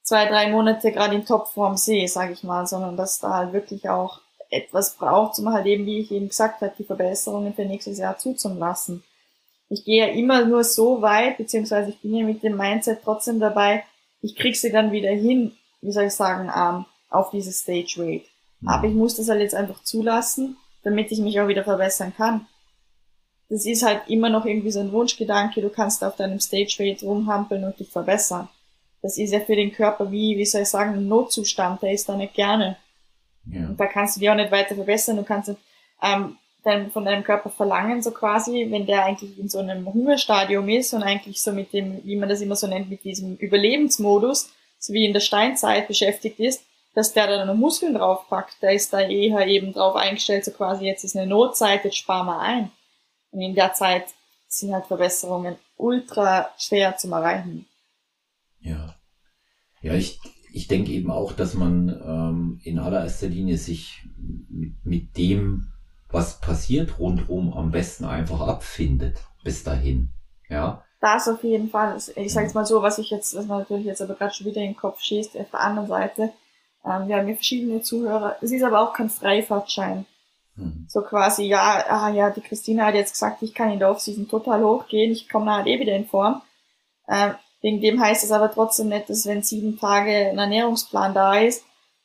zwei, 0.03 0.27
drei 0.27 0.49
Monate 0.49 0.91
gerade 0.91 1.15
in 1.15 1.25
Topform 1.25 1.77
sehe, 1.77 2.07
sage 2.07 2.33
ich 2.33 2.43
mal, 2.43 2.67
sondern 2.67 2.97
dass 2.97 3.19
da 3.19 3.33
halt 3.35 3.53
wirklich 3.53 3.89
auch 3.89 4.19
etwas 4.49 4.95
braucht, 4.95 5.39
um 5.39 5.51
halt 5.51 5.65
eben, 5.65 5.85
wie 5.85 5.99
ich 5.99 6.11
eben 6.11 6.27
gesagt 6.27 6.61
habe, 6.61 6.73
die 6.77 6.83
Verbesserungen 6.83 7.53
für 7.53 7.65
nächstes 7.65 7.97
Jahr 7.97 8.17
zuzulassen. 8.17 9.03
Ich 9.71 9.85
gehe 9.85 10.05
ja 10.05 10.13
immer 10.13 10.45
nur 10.45 10.63
so 10.63 11.01
weit, 11.01 11.37
beziehungsweise 11.37 11.89
ich 11.89 11.99
bin 11.99 12.15
ja 12.15 12.25
mit 12.25 12.43
dem 12.43 12.57
Mindset 12.57 12.99
trotzdem 13.03 13.39
dabei, 13.39 13.83
ich 14.21 14.35
krieg 14.35 14.55
sie 14.55 14.71
dann 14.71 14.91
wieder 14.91 15.09
hin, 15.09 15.53
wie 15.81 15.91
soll 15.91 16.05
ich 16.05 16.13
sagen, 16.13 16.51
ähm, 16.55 16.85
auf 17.09 17.31
dieses 17.31 17.59
Stage 17.59 17.95
Weight. 17.97 18.25
Mhm. 18.59 18.67
Aber 18.67 18.87
ich 18.87 18.93
muss 18.93 19.15
das 19.15 19.29
halt 19.29 19.41
jetzt 19.41 19.55
einfach 19.55 19.81
zulassen 19.83 20.57
damit 20.83 21.11
ich 21.11 21.19
mich 21.19 21.39
auch 21.39 21.47
wieder 21.47 21.63
verbessern 21.63 22.13
kann. 22.15 22.47
Das 23.49 23.65
ist 23.65 23.83
halt 23.83 24.07
immer 24.07 24.29
noch 24.29 24.45
irgendwie 24.45 24.71
so 24.71 24.79
ein 24.79 24.91
Wunschgedanke, 24.91 25.61
du 25.61 25.69
kannst 25.69 26.03
auf 26.03 26.15
deinem 26.15 26.39
Stage 26.39 26.75
Weight 26.79 27.03
rumhampeln 27.03 27.63
und 27.63 27.79
dich 27.79 27.89
verbessern. 27.89 28.47
Das 29.01 29.17
ist 29.17 29.31
ja 29.31 29.39
für 29.39 29.55
den 29.55 29.73
Körper 29.73 30.11
wie, 30.11 30.37
wie 30.37 30.45
soll 30.45 30.61
ich 30.61 30.69
sagen, 30.69 30.93
ein 30.93 31.07
Notzustand, 31.07 31.81
der 31.81 31.91
ist 31.91 32.07
da 32.07 32.15
nicht 32.15 32.33
gerne. 32.33 32.77
Ja. 33.45 33.67
Und 33.67 33.79
da 33.79 33.87
kannst 33.87 34.15
du 34.15 34.19
dich 34.19 34.29
auch 34.29 34.35
nicht 34.35 34.51
weiter 34.51 34.75
verbessern, 34.75 35.17
du 35.17 35.23
kannst 35.23 35.53
ähm, 36.01 36.37
dann 36.63 36.91
von 36.91 37.05
deinem 37.05 37.23
Körper 37.23 37.49
verlangen, 37.49 38.01
so 38.01 38.11
quasi, 38.11 38.67
wenn 38.69 38.85
der 38.85 39.05
eigentlich 39.05 39.37
in 39.39 39.49
so 39.49 39.59
einem 39.59 39.91
Hungerstadium 39.91 40.69
ist 40.69 40.93
und 40.93 41.03
eigentlich 41.03 41.41
so 41.41 41.51
mit 41.51 41.73
dem, 41.73 42.03
wie 42.03 42.15
man 42.15 42.29
das 42.29 42.41
immer 42.41 42.55
so 42.55 42.67
nennt, 42.67 42.89
mit 42.89 43.03
diesem 43.03 43.35
Überlebensmodus, 43.37 44.51
so 44.77 44.93
wie 44.93 45.05
in 45.05 45.13
der 45.13 45.21
Steinzeit 45.21 45.87
beschäftigt 45.87 46.39
ist, 46.39 46.63
dass 46.93 47.13
der 47.13 47.27
da 47.27 47.45
noch 47.45 47.55
Muskeln 47.55 47.95
draufpackt. 47.95 48.61
Der 48.61 48.73
ist 48.73 48.93
da 48.93 49.01
eher 49.01 49.47
eben 49.47 49.73
drauf 49.73 49.95
eingestellt, 49.95 50.45
so 50.45 50.51
quasi 50.51 50.85
jetzt 50.85 51.03
ist 51.03 51.15
eine 51.15 51.27
Notzeit, 51.27 51.83
jetzt 51.83 51.97
sparen 51.97 52.27
wir 52.27 52.39
ein. 52.39 52.71
Und 53.31 53.41
in 53.41 53.55
der 53.55 53.73
Zeit 53.73 54.05
sind 54.47 54.73
halt 54.73 54.85
Verbesserungen 54.85 55.55
ultra 55.77 56.49
schwer 56.57 56.97
zu 56.97 57.09
erreichen. 57.09 57.65
Ja. 58.59 58.95
Ja, 59.81 59.95
ich, 59.95 60.19
ich 60.53 60.67
denke 60.67 60.91
eben 60.91 61.09
auch, 61.09 61.31
dass 61.33 61.55
man 61.55 61.89
ähm, 61.89 62.61
in 62.63 62.77
allererster 62.77 63.27
Linie 63.27 63.57
sich 63.57 64.03
mit, 64.49 64.85
mit 64.85 65.17
dem, 65.17 65.70
was 66.11 66.39
passiert 66.39 66.99
rundherum, 66.99 67.53
am 67.53 67.71
besten 67.71 68.05
einfach 68.05 68.41
abfindet 68.41 69.19
bis 69.43 69.63
dahin. 69.63 70.09
Ja. 70.49 70.83
Das 70.99 71.27
auf 71.27 71.43
jeden 71.43 71.69
Fall. 71.69 71.97
Ich 72.15 72.33
sage 72.33 72.45
jetzt 72.45 72.53
mal 72.53 72.65
so, 72.65 72.81
was 72.81 72.99
ich 72.99 73.09
jetzt, 73.09 73.35
was 73.35 73.47
man 73.47 73.59
natürlich 73.59 73.85
jetzt 73.85 74.01
aber 74.01 74.13
gerade 74.13 74.33
schon 74.33 74.45
wieder 74.45 74.61
in 74.61 74.73
den 74.73 74.77
Kopf 74.77 75.01
schießt, 75.01 75.35
auf 75.37 75.49
der 75.49 75.59
anderen 75.59 75.87
Seite, 75.87 76.31
ähm, 76.85 77.07
wir 77.07 77.17
haben 77.17 77.27
ja 77.27 77.33
verschiedene 77.33 77.81
Zuhörer. 77.81 78.35
Es 78.41 78.51
ist 78.51 78.63
aber 78.63 78.81
auch 78.81 78.93
kein 78.93 79.09
Freifahrtschein. 79.09 80.05
Mhm. 80.55 80.85
So 80.87 81.01
quasi, 81.01 81.45
ja, 81.45 81.83
ah 81.89 82.09
ja, 82.09 82.29
die 82.29 82.41
Christina 82.41 82.85
hat 82.85 82.95
jetzt 82.95 83.13
gesagt, 83.13 83.41
ich 83.41 83.53
kann 83.53 83.71
in 83.71 83.79
der 83.79 83.89
Offseason 83.89 84.27
total 84.27 84.63
hochgehen, 84.63 85.11
ich 85.11 85.29
komme 85.29 85.45
nachher 85.45 85.67
eh 85.67 85.79
wieder 85.79 85.95
in 85.95 86.05
Form. 86.05 86.41
Ähm, 87.07 87.33
wegen 87.61 87.81
dem 87.81 88.01
heißt 88.01 88.23
es 88.23 88.31
aber 88.31 88.51
trotzdem 88.51 88.89
nicht, 88.89 89.09
dass 89.09 89.25
wenn 89.25 89.43
sieben 89.43 89.79
Tage 89.79 90.11
ein 90.11 90.37
Ernährungsplan 90.37 91.13
da 91.13 91.35
ist, 91.35 91.63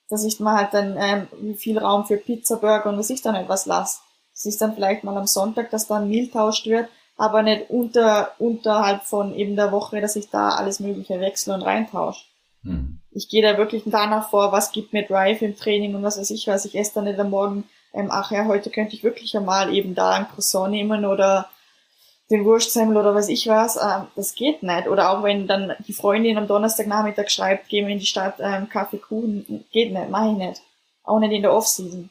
dass 0.09 0.25
ich 0.25 0.41
mal 0.41 0.57
halt 0.57 0.75
dann 0.75 0.97
ähm, 0.99 1.57
viel 1.57 1.79
Raum 1.79 2.07
für 2.07 2.17
Pizza, 2.17 2.57
Burger 2.57 2.91
und 2.91 2.99
was 2.99 3.11
ich 3.11 3.23
dann 3.23 3.35
etwas 3.35 3.67
lasse. 3.67 4.01
Es 4.35 4.47
ist 4.47 4.61
dann 4.61 4.75
vielleicht 4.75 5.05
mal 5.05 5.17
am 5.17 5.27
Sonntag, 5.27 5.71
dass 5.71 5.87
da 5.87 5.97
ein 5.97 6.09
Meal 6.09 6.29
tauscht 6.29 6.67
wird, 6.67 6.89
aber 7.17 7.43
nicht 7.43 7.71
unter, 7.71 8.33
unterhalb 8.39 9.03
von 9.05 9.35
eben 9.35 9.57
der 9.57 9.73
Woche, 9.73 10.01
dass 10.01 10.17
ich 10.17 10.31
da 10.31 10.51
alles 10.51 10.81
Mögliche 10.81 11.21
wechsle 11.21 11.55
und 11.55 11.63
reintausche. 11.63 12.25
Mhm 12.63 13.01
ich 13.17 13.31
gehe 13.31 13.43
da 13.43 13.57
wirklich 13.57 13.83
danach 13.87 14.29
vor, 14.29 14.53
was 14.53 14.73
gibt 14.73 14.93
mir 14.93 15.03
Drive 15.03 15.41
im 15.41 15.57
Training 15.57 15.95
und 15.95 16.03
was 16.03 16.19
weiß 16.19 16.31
ich 16.31 16.47
was. 16.49 16.67
Ich 16.67 16.77
esse 16.77 16.95
dann 16.97 17.05
nicht 17.05 17.19
am 17.19 17.31
Morgen, 17.31 17.65
ähm, 17.95 18.09
ach 18.11 18.31
ja, 18.31 18.45
heute 18.45 18.69
könnte 18.69 18.95
ich 18.95 19.03
wirklich 19.03 19.35
einmal 19.37 19.73
eben 19.73 19.95
da 19.95 20.11
ein 20.11 20.29
Croissant 20.29 20.71
nehmen 20.71 21.07
oder 21.07 21.49
den 22.31 22.45
Wurstsemmel 22.45 22.97
oder 22.97 23.15
was 23.15 23.29
ich 23.29 23.47
was. 23.47 23.77
Ähm, 23.77 24.09
das 24.17 24.35
geht 24.35 24.63
nicht. 24.63 24.89
Oder 24.89 25.11
auch 25.11 25.23
wenn 25.23 25.47
dann 25.47 25.75
die 25.87 25.93
Freundin 25.93 26.39
am 26.39 26.49
Donnerstagnachmittag 26.49 27.29
schreibt, 27.31 27.69
gehen 27.69 27.87
wir 27.87 27.93
in 27.93 28.01
die 28.01 28.07
Stadt, 28.07 28.37
ähm, 28.41 28.69
Kaffee, 28.69 28.99
Kuchen, 28.99 29.65
geht 29.73 29.93
nicht, 29.93 30.11
mache 30.11 30.33
ich 30.33 30.37
nicht. 30.37 30.63
Auch 31.05 31.21
nicht 31.21 31.33
in 31.33 31.43
der 31.43 31.53
Offseason. 31.53 32.11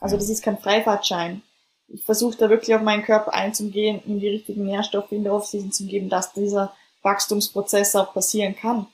Also 0.00 0.16
das 0.16 0.28
ist 0.28 0.42
kein 0.42 0.58
Freifahrtschein. 0.58 1.42
ich 1.88 2.04
versuche 2.04 2.36
da 2.36 2.50
wirklich 2.50 2.74
auf 2.74 2.82
meinen 2.82 3.04
Körper 3.04 3.32
einzugehen, 3.32 4.00
ihm 4.06 4.20
die 4.20 4.28
richtigen 4.28 4.64
Nährstoffe 4.64 5.12
in 5.12 5.24
der 5.24 5.32
Offseason 5.32 5.72
zu 5.72 5.86
geben, 5.86 6.08
dass 6.08 6.32
dieser 6.32 6.72
Wachstumsprozess 7.02 7.96
auch 7.96 8.12
passieren 8.12 8.54
kann. 8.56 8.86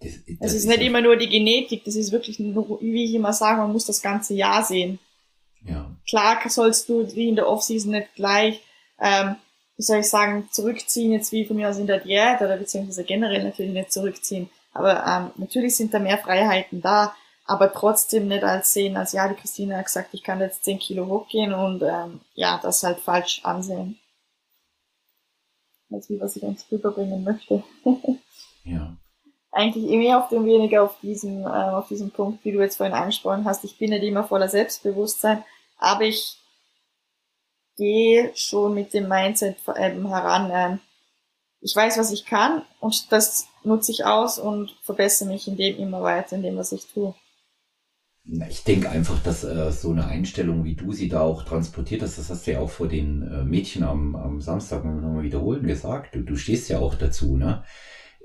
Das, 0.00 0.12
das 0.12 0.36
es 0.40 0.52
ist, 0.52 0.60
ist 0.60 0.68
nicht 0.68 0.82
immer 0.82 1.00
nur 1.00 1.16
die 1.16 1.28
Genetik, 1.28 1.84
das 1.84 1.96
ist 1.96 2.12
wirklich 2.12 2.38
nur, 2.38 2.80
wie 2.80 3.04
ich 3.04 3.14
immer 3.14 3.32
sage, 3.32 3.60
man 3.60 3.72
muss 3.72 3.84
das 3.84 4.00
ganze 4.00 4.34
Jahr 4.34 4.64
sehen. 4.64 5.00
Ja. 5.64 5.90
Klar 6.08 6.38
sollst 6.48 6.88
du 6.88 7.14
wie 7.14 7.28
in 7.28 7.36
der 7.36 7.48
Offseason 7.48 7.90
nicht 7.90 8.14
gleich, 8.14 8.62
ähm, 9.00 9.36
wie 9.76 9.82
soll 9.82 10.00
ich 10.00 10.08
sagen, 10.10 10.48
zurückziehen, 10.50 11.12
jetzt 11.12 11.30
wie 11.32 11.46
von 11.46 11.56
mir 11.56 11.68
aus 11.68 11.78
in 11.78 11.86
der 11.86 12.00
Diät 12.00 12.40
oder 12.40 12.56
beziehungsweise 12.56 13.04
generell 13.04 13.44
natürlich 13.44 13.72
nicht 13.72 13.92
zurückziehen. 13.92 14.50
Aber 14.72 15.04
ähm, 15.06 15.30
natürlich 15.36 15.76
sind 15.76 15.94
da 15.94 15.98
mehr 15.98 16.18
Freiheiten 16.18 16.82
da, 16.82 17.14
aber 17.44 17.72
trotzdem 17.72 18.28
nicht 18.28 18.44
als 18.44 18.72
sehen, 18.72 18.96
als 18.96 19.12
ja, 19.12 19.28
die 19.28 19.34
Christine 19.34 19.76
hat 19.76 19.86
gesagt, 19.86 20.10
ich 20.12 20.22
kann 20.22 20.40
jetzt 20.40 20.64
10 20.64 20.80
Kilo 20.80 21.06
hochgehen 21.06 21.54
und 21.54 21.82
ähm, 21.82 22.20
ja, 22.34 22.58
das 22.62 22.82
halt 22.82 22.98
falsch 22.98 23.40
ansehen. 23.44 23.98
Als 25.90 26.10
wie 26.10 26.20
was 26.20 26.36
ich 26.36 26.42
uns 26.42 26.66
rüberbringen 26.70 27.24
möchte. 27.24 27.62
ja. 28.64 28.96
Eigentlich 29.50 29.88
mehr 29.88 30.22
auf 30.22 30.28
dem 30.28 30.44
weniger 30.44 30.82
auf 30.82 31.00
diesem, 31.00 31.42
äh, 31.42 31.48
auf 31.48 31.88
diesem 31.88 32.10
Punkt, 32.10 32.44
wie 32.44 32.52
du 32.52 32.60
jetzt 32.60 32.76
vorhin 32.76 32.94
angesprochen 32.94 33.46
hast. 33.46 33.64
Ich 33.64 33.78
bin 33.78 33.90
nicht 33.90 34.02
immer 34.02 34.22
voller 34.24 34.48
Selbstbewusstsein, 34.48 35.42
aber 35.78 36.02
ich 36.02 36.36
gehe 37.78 38.32
schon 38.34 38.74
mit 38.74 38.92
dem 38.92 39.08
Mindset 39.08 39.56
heran. 39.66 40.50
Äh, 40.50 40.78
ich 41.60 41.74
weiß, 41.74 41.96
was 41.98 42.12
ich 42.12 42.26
kann 42.26 42.62
und 42.80 43.10
das 43.10 43.46
nutze 43.64 43.92
ich 43.92 44.04
aus 44.04 44.38
und 44.38 44.76
verbessere 44.82 45.28
mich 45.28 45.48
in 45.48 45.56
dem 45.56 45.78
immer 45.78 46.02
weiter, 46.02 46.36
in 46.36 46.42
dem, 46.42 46.56
was 46.56 46.72
ich 46.72 46.86
tue. 46.86 47.14
Ich 48.50 48.62
denke 48.62 48.90
einfach, 48.90 49.22
dass 49.22 49.42
äh, 49.42 49.72
so 49.72 49.90
eine 49.90 50.06
Einstellung, 50.06 50.64
wie 50.64 50.74
du 50.74 50.92
sie 50.92 51.08
da 51.08 51.22
auch 51.22 51.44
transportiert 51.44 52.02
hast, 52.02 52.18
das 52.18 52.28
hast 52.28 52.46
du 52.46 52.52
ja 52.52 52.60
auch 52.60 52.68
vor 52.68 52.86
den 52.86 53.22
äh, 53.22 53.42
Mädchen 53.42 53.82
am, 53.84 54.14
am 54.16 54.42
Samstag 54.42 54.84
nochmal 54.84 55.22
wiederholen 55.22 55.66
gesagt. 55.66 56.14
Du, 56.14 56.22
du 56.22 56.36
stehst 56.36 56.68
ja 56.68 56.78
auch 56.78 56.94
dazu, 56.94 57.38
ne? 57.38 57.64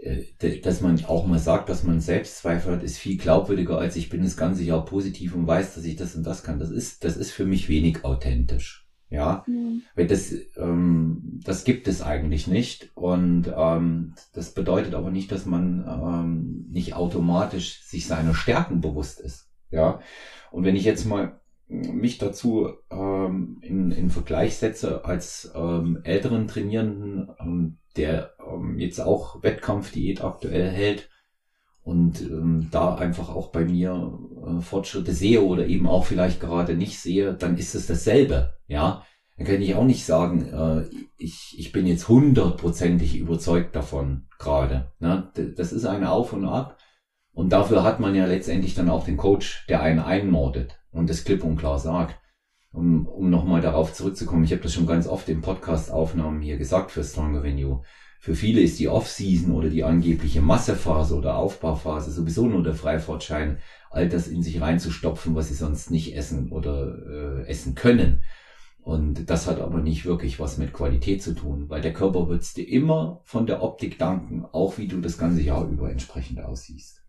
Äh, 0.01 0.59
dass 0.59 0.81
man 0.81 1.03
auch 1.05 1.25
mal 1.25 1.39
sagt, 1.39 1.69
dass 1.69 1.83
man 1.83 2.01
Selbstzweifel 2.01 2.75
hat, 2.75 2.83
ist 2.83 2.97
viel 2.97 3.17
glaubwürdiger, 3.17 3.77
als 3.77 3.95
ich 3.95 4.09
bin 4.09 4.23
das 4.23 4.35
ganze 4.35 4.63
Jahr 4.63 4.83
positiv 4.83 5.35
und 5.35 5.47
weiß, 5.47 5.75
dass 5.75 5.85
ich 5.85 5.95
das 5.95 6.15
und 6.15 6.23
das 6.23 6.43
kann. 6.43 6.59
Das 6.59 6.69
ist, 6.69 7.05
das 7.05 7.15
ist 7.15 7.31
für 7.31 7.45
mich 7.45 7.69
wenig 7.69 8.03
authentisch. 8.03 8.82
Ja, 9.13 9.43
mhm. 9.45 9.83
weil 9.93 10.07
das, 10.07 10.33
ähm, 10.57 11.39
das 11.45 11.65
gibt 11.65 11.87
es 11.87 12.01
eigentlich 12.01 12.47
nicht. 12.47 12.89
Und 12.95 13.45
ähm, 13.55 14.15
das 14.33 14.55
bedeutet 14.55 14.95
aber 14.95 15.11
nicht, 15.11 15.31
dass 15.31 15.45
man 15.45 15.85
ähm, 15.87 16.65
nicht 16.71 16.95
automatisch 16.95 17.83
sich 17.83 18.07
seiner 18.07 18.33
Stärken 18.33 18.81
bewusst 18.81 19.21
ist. 19.21 19.51
Ja. 19.69 19.99
Und 20.51 20.63
wenn 20.63 20.75
ich 20.75 20.83
jetzt 20.83 21.05
mal 21.05 21.39
mich 21.67 22.17
dazu 22.17 22.69
ähm, 22.89 23.59
in, 23.61 23.91
in 23.91 24.09
Vergleich 24.09 24.57
setze 24.57 25.05
als 25.05 25.51
ähm, 25.53 25.99
älteren 26.03 26.47
Trainierenden, 26.47 27.29
ähm, 27.39 27.77
der 27.95 28.33
ähm, 28.43 28.79
jetzt 28.79 28.99
auch 28.99 29.43
Wettkampfdiät 29.43 30.23
aktuell 30.23 30.71
hält 30.71 31.11
und 31.83 32.21
ähm, 32.21 32.69
da 32.71 32.95
einfach 32.95 33.29
auch 33.29 33.51
bei 33.51 33.65
mir 33.65 34.17
äh, 34.45 34.61
Fortschritte 34.61 35.13
sehe 35.13 35.41
oder 35.41 35.67
eben 35.67 35.87
auch 35.87 36.05
vielleicht 36.05 36.39
gerade 36.39 36.75
nicht 36.75 36.99
sehe, 36.99 37.33
dann 37.33 37.57
ist 37.57 37.75
es 37.75 37.87
dasselbe. 37.87 38.53
Ja, 38.67 39.05
dann 39.37 39.47
kann 39.47 39.61
ich 39.61 39.75
auch 39.75 39.83
nicht 39.83 40.05
sagen, 40.05 40.47
äh, 40.47 40.85
ich, 41.17 41.55
ich 41.57 41.71
bin 41.71 41.85
jetzt 41.85 42.07
hundertprozentig 42.07 43.17
überzeugt 43.17 43.75
davon 43.75 44.27
gerade. 44.39 44.91
Ne? 44.99 45.31
Das 45.57 45.73
ist 45.73 45.85
ein 45.85 46.05
Auf 46.05 46.33
und 46.33 46.45
Ab. 46.45 46.77
Und 47.33 47.49
dafür 47.51 47.83
hat 47.83 47.99
man 47.99 48.15
ja 48.15 48.27
letztendlich 48.27 48.75
dann 48.75 48.89
auch 48.89 49.05
den 49.05 49.17
Coach, 49.17 49.65
der 49.67 49.81
einen 49.81 49.99
einmordet 49.99 50.79
und 50.91 51.09
das 51.09 51.23
klipp 51.23 51.43
und 51.43 51.57
klar 51.57 51.79
sagt. 51.79 52.19
Um, 52.71 53.05
um 53.07 53.29
nochmal 53.29 53.61
darauf 53.61 53.93
zurückzukommen, 53.93 54.43
ich 54.45 54.51
habe 54.51 54.63
das 54.63 54.73
schon 54.73 54.87
ganz 54.87 55.07
oft 55.07 55.29
in 55.29 55.41
Podcast-Aufnahmen 55.41 56.41
hier 56.41 56.57
gesagt 56.57 56.89
für 56.89 57.03
Stronger 57.03 57.43
Venue. 57.43 57.83
Für 58.23 58.35
viele 58.35 58.61
ist 58.61 58.79
die 58.79 58.87
Off-Season 58.87 59.51
oder 59.51 59.67
die 59.67 59.83
angebliche 59.83 60.41
Massephase 60.41 61.13
oder 61.13 61.35
Aufbauphase 61.35 62.09
sowieso 62.09 62.45
nur 62.45 62.63
der 62.63 62.73
Freifahrtschein, 62.73 63.57
all 63.89 64.07
das 64.07 64.29
in 64.29 64.41
sich 64.41 64.61
reinzustopfen, 64.61 65.35
was 65.35 65.49
sie 65.49 65.55
sonst 65.55 65.91
nicht 65.91 66.15
essen 66.15 66.49
oder 66.49 66.95
äh, 67.05 67.47
essen 67.49 67.75
können. 67.75 68.23
Und 68.81 69.29
das 69.29 69.45
hat 69.45 69.59
aber 69.59 69.79
nicht 69.79 70.05
wirklich 70.05 70.39
was 70.39 70.57
mit 70.57 70.71
Qualität 70.71 71.21
zu 71.21 71.35
tun, 71.35 71.65
weil 71.67 71.81
der 71.81 71.91
Körper 71.91 72.29
wird 72.29 72.55
dir 72.55 72.65
immer 72.65 73.19
von 73.25 73.45
der 73.45 73.61
Optik 73.61 73.99
danken, 73.99 74.45
auch 74.53 74.77
wie 74.77 74.87
du 74.87 75.01
das 75.01 75.17
ganze 75.17 75.41
Jahr 75.41 75.67
über 75.67 75.91
entsprechend 75.91 76.39
aussiehst. 76.39 77.03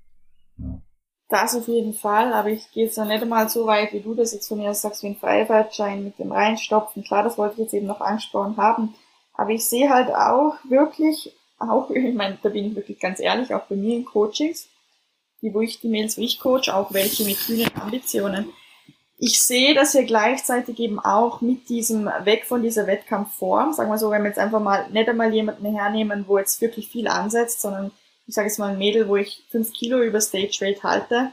Ja. 0.57 0.83
Das 1.29 1.55
auf 1.55 1.69
jeden 1.69 1.95
Fall, 1.95 2.33
aber 2.33 2.49
ich 2.49 2.73
gehe 2.73 2.87
jetzt 2.87 2.99
noch 2.99 3.07
nicht 3.07 3.23
einmal 3.23 3.49
so 3.49 3.67
weit, 3.69 3.93
wie 3.93 4.01
du 4.01 4.17
das 4.17 4.33
jetzt 4.33 4.49
von 4.49 4.59
mir 4.59 4.75
sagst, 4.75 5.05
wie 5.05 5.11
ein 5.11 5.17
Freifahrtschein 5.17 6.03
mit 6.03 6.19
dem 6.19 6.33
Reinstopfen. 6.33 7.05
Klar, 7.05 7.23
das 7.23 7.39
wollte 7.39 7.55
ich 7.55 7.61
jetzt 7.61 7.75
eben 7.75 7.87
noch 7.87 8.01
angesprochen 8.01 8.57
haben. 8.57 8.97
Aber 9.35 9.51
ich 9.51 9.67
sehe 9.67 9.91
halt 9.91 10.15
auch 10.15 10.57
wirklich, 10.65 11.33
auch, 11.59 11.91
ich 11.91 12.15
meine, 12.15 12.39
da 12.43 12.49
bin 12.49 12.67
ich 12.67 12.77
wirklich 12.77 12.99
ganz 12.99 13.21
ehrlich, 13.21 13.53
auch 13.55 13.65
bei 13.65 13.77
mir 13.77 13.97
in 13.97 14.05
Coachings, 14.05 14.69
die, 15.43 15.53
wo 15.53 15.61
ich 15.61 15.81
die 15.81 15.89
Mails, 15.89 16.17
wo 16.17 16.23
ich 16.23 16.41
coach, 16.41 16.71
auch 16.71 16.93
welche 16.93 17.25
mit 17.25 17.37
vielen 17.37 17.71
Ambitionen. 17.79 18.51
Ich 19.19 19.43
sehe 19.43 19.75
dass 19.75 19.95
wir 19.95 20.05
gleichzeitig 20.05 20.79
eben 20.81 20.99
auch 20.99 21.41
mit 21.41 21.69
diesem, 21.69 22.07
weg 22.25 22.47
von 22.47 22.63
dieser 22.63 22.87
Wettkampfform, 22.87 23.73
sagen 23.73 23.91
wir 23.91 23.99
so, 23.99 24.11
wenn 24.11 24.23
wir 24.23 24.29
jetzt 24.29 24.39
einfach 24.39 24.61
mal, 24.61 24.89
nicht 24.91 25.09
einmal 25.09 25.33
jemanden 25.33 25.67
hernehmen, 25.67 26.25
wo 26.27 26.39
jetzt 26.39 26.61
wirklich 26.61 26.89
viel 26.89 27.09
ansetzt, 27.09 27.61
sondern 27.61 27.93
ich 28.27 28.35
sage 28.35 28.49
jetzt 28.49 28.59
mal 28.59 28.73
ein 28.73 28.79
Mädel, 28.79 29.09
wo 29.09 29.17
ich 29.17 29.45
fünf 29.51 29.73
Kilo 29.73 30.03
über 30.03 30.21
Stage 30.21 30.57
Weight 30.61 30.83
halte. 30.83 31.33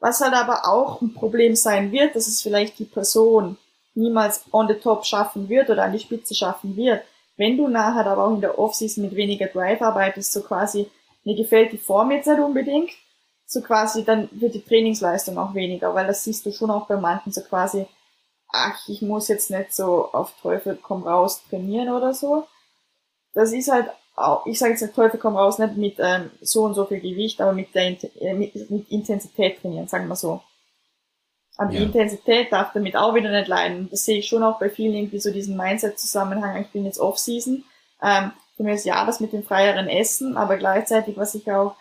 Was 0.00 0.20
halt 0.20 0.34
aber 0.34 0.66
auch 0.66 1.00
ein 1.00 1.14
Problem 1.14 1.54
sein 1.54 1.92
wird, 1.92 2.16
dass 2.16 2.26
es 2.26 2.42
vielleicht 2.42 2.78
die 2.80 2.84
Person 2.84 3.56
niemals 3.94 4.44
on 4.52 4.68
the 4.68 4.74
top 4.74 5.04
schaffen 5.04 5.48
wird 5.48 5.70
oder 5.70 5.84
an 5.84 5.92
die 5.92 5.98
Spitze 5.98 6.34
schaffen 6.34 6.76
wird. 6.76 7.02
Wenn 7.36 7.56
du 7.56 7.68
nachher 7.68 8.06
aber 8.06 8.24
auch 8.24 8.34
in 8.34 8.40
der 8.40 8.58
Offseason 8.58 9.04
mit 9.04 9.14
weniger 9.14 9.46
Drive 9.46 9.80
arbeitest, 9.80 10.32
so 10.32 10.42
quasi, 10.42 10.90
mir 11.24 11.36
gefällt 11.36 11.72
die 11.72 11.78
Form 11.78 12.10
jetzt 12.10 12.26
nicht 12.26 12.40
unbedingt, 12.40 12.90
so 13.46 13.60
quasi, 13.60 14.04
dann 14.04 14.28
wird 14.32 14.54
die 14.54 14.64
Trainingsleistung 14.64 15.38
auch 15.38 15.54
weniger, 15.54 15.94
weil 15.94 16.06
das 16.06 16.24
siehst 16.24 16.44
du 16.46 16.52
schon 16.52 16.70
auch 16.70 16.86
bei 16.86 16.96
manchen 16.96 17.32
so 17.32 17.42
quasi, 17.42 17.86
ach, 18.48 18.88
ich 18.88 19.02
muss 19.02 19.28
jetzt 19.28 19.50
nicht 19.50 19.74
so 19.74 20.12
auf 20.12 20.34
Teufel 20.40 20.78
komm 20.80 21.02
raus 21.04 21.42
trainieren 21.48 21.90
oder 21.90 22.14
so. 22.14 22.44
Das 23.34 23.52
ist 23.52 23.70
halt 23.70 23.88
ich 24.44 24.58
sage 24.58 24.72
jetzt 24.72 24.82
nicht 24.82 24.94
Teufel 24.94 25.18
komm 25.18 25.36
raus, 25.36 25.58
nicht 25.58 25.76
mit 25.76 25.94
ähm, 25.98 26.30
so 26.40 26.64
und 26.64 26.74
so 26.74 26.84
viel 26.84 27.00
Gewicht, 27.00 27.40
aber 27.40 27.52
mit 27.52 27.74
der 27.74 27.96
äh, 28.20 28.34
mit, 28.34 28.70
mit 28.70 28.90
Intensität 28.90 29.60
trainieren, 29.60 29.88
sagen 29.88 30.06
wir 30.06 30.16
so. 30.16 30.42
Aber 31.62 31.72
ja. 31.72 31.78
die 31.78 31.84
Intensität 31.84 32.52
darf 32.52 32.72
damit 32.72 32.96
auch 32.96 33.14
wieder 33.14 33.30
nicht 33.30 33.48
leiden. 33.48 33.88
Das 33.90 34.04
sehe 34.04 34.18
ich 34.18 34.26
schon 34.26 34.42
auch 34.42 34.58
bei 34.58 34.68
vielen 34.68 34.94
irgendwie 34.94 35.20
so 35.20 35.30
diesen 35.30 35.56
Mindset-Zusammenhang, 35.56 36.60
ich 36.62 36.68
bin 36.68 36.84
jetzt 36.84 36.98
Off-Season. 36.98 37.64
Ähm, 38.02 38.32
für 38.56 38.64
mich 38.64 38.74
ist 38.74 38.86
ja 38.86 39.04
das 39.06 39.20
mit 39.20 39.32
dem 39.32 39.44
freieren 39.44 39.88
Essen, 39.88 40.36
aber 40.36 40.56
gleichzeitig, 40.56 41.16
was 41.16 41.34
ich 41.34 41.50
auch 41.50 41.76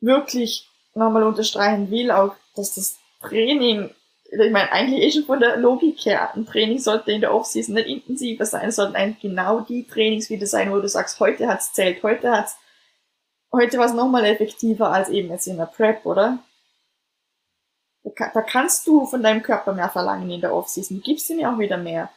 wirklich 0.00 0.68
nochmal 0.94 1.24
unterstreichen 1.24 1.90
will, 1.90 2.10
auch, 2.10 2.34
dass 2.54 2.74
das 2.74 2.98
Training 3.20 3.90
ich 4.28 4.50
meine, 4.50 4.72
eigentlich 4.72 5.02
eh 5.02 5.10
schon 5.12 5.24
von 5.24 5.40
der 5.40 5.56
Logik 5.56 6.04
her, 6.04 6.34
ein 6.34 6.46
Training 6.46 6.78
sollte 6.78 7.12
in 7.12 7.20
der 7.20 7.32
Offseason 7.32 7.74
nicht 7.74 7.88
intensiver 7.88 8.44
sein, 8.44 8.72
sondern 8.72 8.96
eigentlich 8.96 9.20
genau 9.20 9.60
die 9.60 9.86
Trainings 9.86 10.30
wieder 10.30 10.46
sein, 10.46 10.72
wo 10.72 10.80
du 10.80 10.88
sagst, 10.88 11.20
heute 11.20 11.46
hat's 11.46 11.72
zählt, 11.72 12.02
heute 12.02 12.32
hat's, 12.32 12.56
heute 13.52 13.78
war 13.78 13.86
es 13.86 13.94
nochmal 13.94 14.24
effektiver 14.24 14.90
als 14.90 15.10
eben 15.10 15.30
jetzt 15.30 15.46
in 15.46 15.58
der 15.58 15.66
Prep, 15.66 16.04
oder? 16.04 16.38
Da, 18.14 18.42
kannst 18.42 18.86
du 18.86 19.04
von 19.06 19.22
deinem 19.22 19.42
Körper 19.42 19.72
mehr 19.72 19.88
verlangen 19.88 20.30
in 20.30 20.40
der 20.40 20.54
Offseason, 20.54 20.98
du 20.98 21.02
gibst 21.02 21.28
ihm 21.28 21.40
ja 21.40 21.52
auch 21.52 21.58
wieder 21.58 21.76
mehr. 21.76 22.08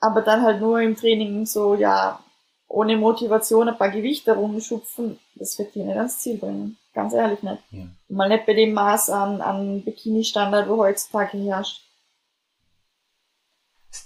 Aber 0.00 0.22
dann 0.22 0.42
halt 0.42 0.60
nur 0.60 0.80
im 0.80 0.96
Training 0.96 1.46
so, 1.46 1.74
ja, 1.74 2.20
ohne 2.68 2.96
Motivation 2.96 3.68
ein 3.68 3.78
paar 3.78 3.90
Gewichte 3.90 4.32
rumschupfen, 4.32 5.18
das 5.36 5.58
wird 5.58 5.74
dir 5.74 5.84
nicht 5.84 5.96
ans 5.96 6.18
Ziel 6.20 6.38
bringen. 6.38 6.76
Ganz 6.92 7.14
ehrlich 7.14 7.42
nicht. 7.42 7.62
Ja. 7.70 7.86
Mal 8.08 8.28
nicht 8.28 8.46
bei 8.46 8.54
dem 8.54 8.72
Maß 8.72 9.10
an, 9.10 9.40
an 9.40 9.84
Bikini-Standard, 9.84 10.68
wo 10.68 10.78
heutzutage 10.78 11.38
herrscht. 11.38 11.84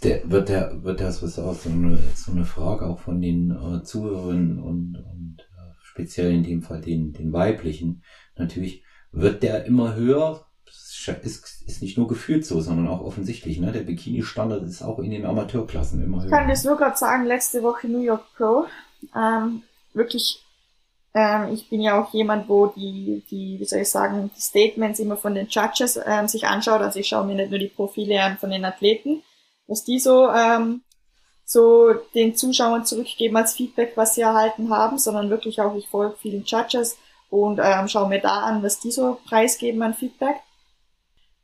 Der, 0.02 0.30
wird 0.30 0.48
der, 0.48 0.82
wird 0.84 1.00
das 1.00 1.22
was 1.22 1.38
auch 1.38 1.54
so 1.54 1.70
eine, 1.70 1.98
so 2.14 2.32
eine 2.32 2.44
Frage 2.44 2.86
auch 2.86 2.98
von 2.98 3.20
den 3.20 3.50
äh, 3.50 3.82
Zuhörern 3.82 4.58
und, 4.58 4.96
und 4.96 5.36
äh, 5.40 5.72
speziell 5.82 6.32
in 6.32 6.42
dem 6.42 6.62
Fall 6.62 6.80
den, 6.80 7.12
den 7.12 7.32
weiblichen 7.32 8.04
natürlich, 8.36 8.84
wird 9.10 9.42
der 9.42 9.64
immer 9.64 9.94
höher? 9.94 10.46
Ist, 11.08 11.62
ist 11.66 11.82
nicht 11.82 11.98
nur 11.98 12.08
gefühlt 12.08 12.46
so, 12.46 12.60
sondern 12.60 12.88
auch 12.88 13.00
offensichtlich. 13.00 13.58
Ne? 13.58 13.72
Der 13.72 13.80
Bikini-Standard 13.80 14.62
ist 14.62 14.82
auch 14.82 14.98
in 14.98 15.10
den 15.10 15.26
Amateurklassen 15.26 16.02
immer 16.02 16.18
höher. 16.18 16.26
Ich 16.26 16.30
kann 16.30 16.48
das 16.48 16.64
nur 16.64 16.76
gerade 16.76 16.96
sagen, 16.96 17.26
letzte 17.26 17.62
Woche 17.62 17.88
New 17.88 18.00
York 18.00 18.24
Pro. 18.36 18.66
Ähm, 19.14 19.62
wirklich 19.94 20.42
ähm, 21.14 21.52
ich 21.52 21.68
bin 21.68 21.80
ja 21.80 22.00
auch 22.00 22.12
jemand, 22.12 22.48
wo 22.48 22.68
die, 22.68 23.22
die, 23.30 23.60
wie 23.60 23.64
soll 23.64 23.80
ich 23.80 23.90
sagen, 23.90 24.30
die 24.34 24.40
Statements 24.40 24.98
immer 24.98 25.16
von 25.16 25.34
den 25.34 25.48
Judges 25.48 26.00
ähm, 26.04 26.26
sich 26.28 26.46
anschaut. 26.46 26.80
Also 26.80 26.98
ich 26.98 27.08
schaue 27.08 27.26
mir 27.26 27.34
nicht 27.34 27.50
nur 27.50 27.58
die 27.58 27.68
Profile 27.68 28.22
an 28.22 28.38
von 28.38 28.50
den 28.50 28.64
Athleten, 28.64 29.22
was 29.66 29.84
die 29.84 29.98
so, 29.98 30.30
ähm, 30.30 30.82
so 31.44 31.92
den 32.14 32.34
Zuschauern 32.34 32.86
zurückgeben 32.86 33.36
als 33.36 33.54
Feedback, 33.54 33.92
was 33.94 34.14
sie 34.14 34.22
erhalten 34.22 34.70
haben, 34.70 34.98
sondern 34.98 35.28
wirklich 35.28 35.60
auch, 35.60 35.76
ich 35.76 35.88
folge 35.88 36.16
vielen 36.18 36.44
Judges 36.44 36.96
und 37.28 37.60
ähm, 37.62 37.88
schaue 37.88 38.08
mir 38.08 38.20
da 38.20 38.40
an, 38.42 38.62
was 38.62 38.80
die 38.80 38.90
so 38.90 39.18
preisgeben 39.28 39.82
an 39.82 39.94
Feedback. 39.94 40.36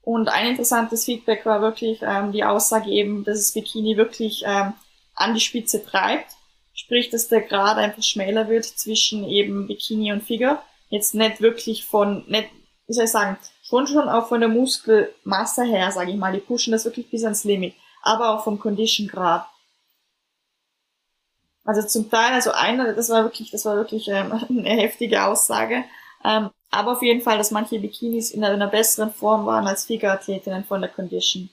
Und 0.08 0.30
ein 0.30 0.46
interessantes 0.46 1.04
Feedback 1.04 1.44
war 1.44 1.60
wirklich 1.60 1.98
ähm, 2.00 2.32
die 2.32 2.42
Aussage 2.42 2.88
eben, 2.88 3.24
dass 3.24 3.40
das 3.40 3.52
Bikini 3.52 3.98
wirklich 3.98 4.42
ähm, 4.46 4.72
an 5.14 5.34
die 5.34 5.40
Spitze 5.40 5.84
treibt. 5.84 6.32
Sprich, 6.72 7.10
dass 7.10 7.28
der 7.28 7.42
Grad 7.42 7.76
einfach 7.76 8.02
schmäler 8.02 8.48
wird 8.48 8.64
zwischen 8.64 9.28
eben 9.28 9.66
Bikini 9.66 10.10
und 10.10 10.22
Figur. 10.22 10.62
Jetzt 10.88 11.14
nicht 11.14 11.42
wirklich 11.42 11.84
von, 11.84 12.24
nicht, 12.26 12.48
wie 12.86 12.94
soll 12.94 13.04
ich 13.04 13.10
sagen, 13.10 13.36
schon 13.62 13.86
schon 13.86 14.08
auch 14.08 14.28
von 14.28 14.40
der 14.40 14.48
Muskelmasse 14.48 15.64
her, 15.64 15.92
sage 15.92 16.10
ich 16.10 16.16
mal. 16.16 16.32
Die 16.32 16.40
pushen 16.40 16.72
das 16.72 16.86
wirklich 16.86 17.10
bis 17.10 17.24
ans 17.24 17.44
Limit. 17.44 17.74
Aber 18.00 18.30
auch 18.30 18.44
vom 18.44 18.58
Condition-Grad. 18.58 19.46
Also 21.66 21.86
zum 21.86 22.10
Teil, 22.10 22.32
also 22.32 22.52
einer, 22.52 22.94
das 22.94 23.10
war 23.10 23.24
wirklich, 23.24 23.50
das 23.50 23.66
war 23.66 23.76
wirklich 23.76 24.08
ähm, 24.08 24.32
eine 24.48 24.70
heftige 24.70 25.26
Aussage. 25.26 25.84
Ähm, 26.24 26.48
aber 26.70 26.92
auf 26.92 27.02
jeden 27.02 27.22
Fall, 27.22 27.38
dass 27.38 27.50
manche 27.50 27.78
Bikinis 27.78 28.30
in 28.30 28.44
einer 28.44 28.66
besseren 28.66 29.12
Form 29.12 29.46
waren 29.46 29.66
als 29.66 29.86
Figurathletinnen 29.86 30.64
von 30.64 30.80
der 30.80 30.90
Condition. 30.90 31.50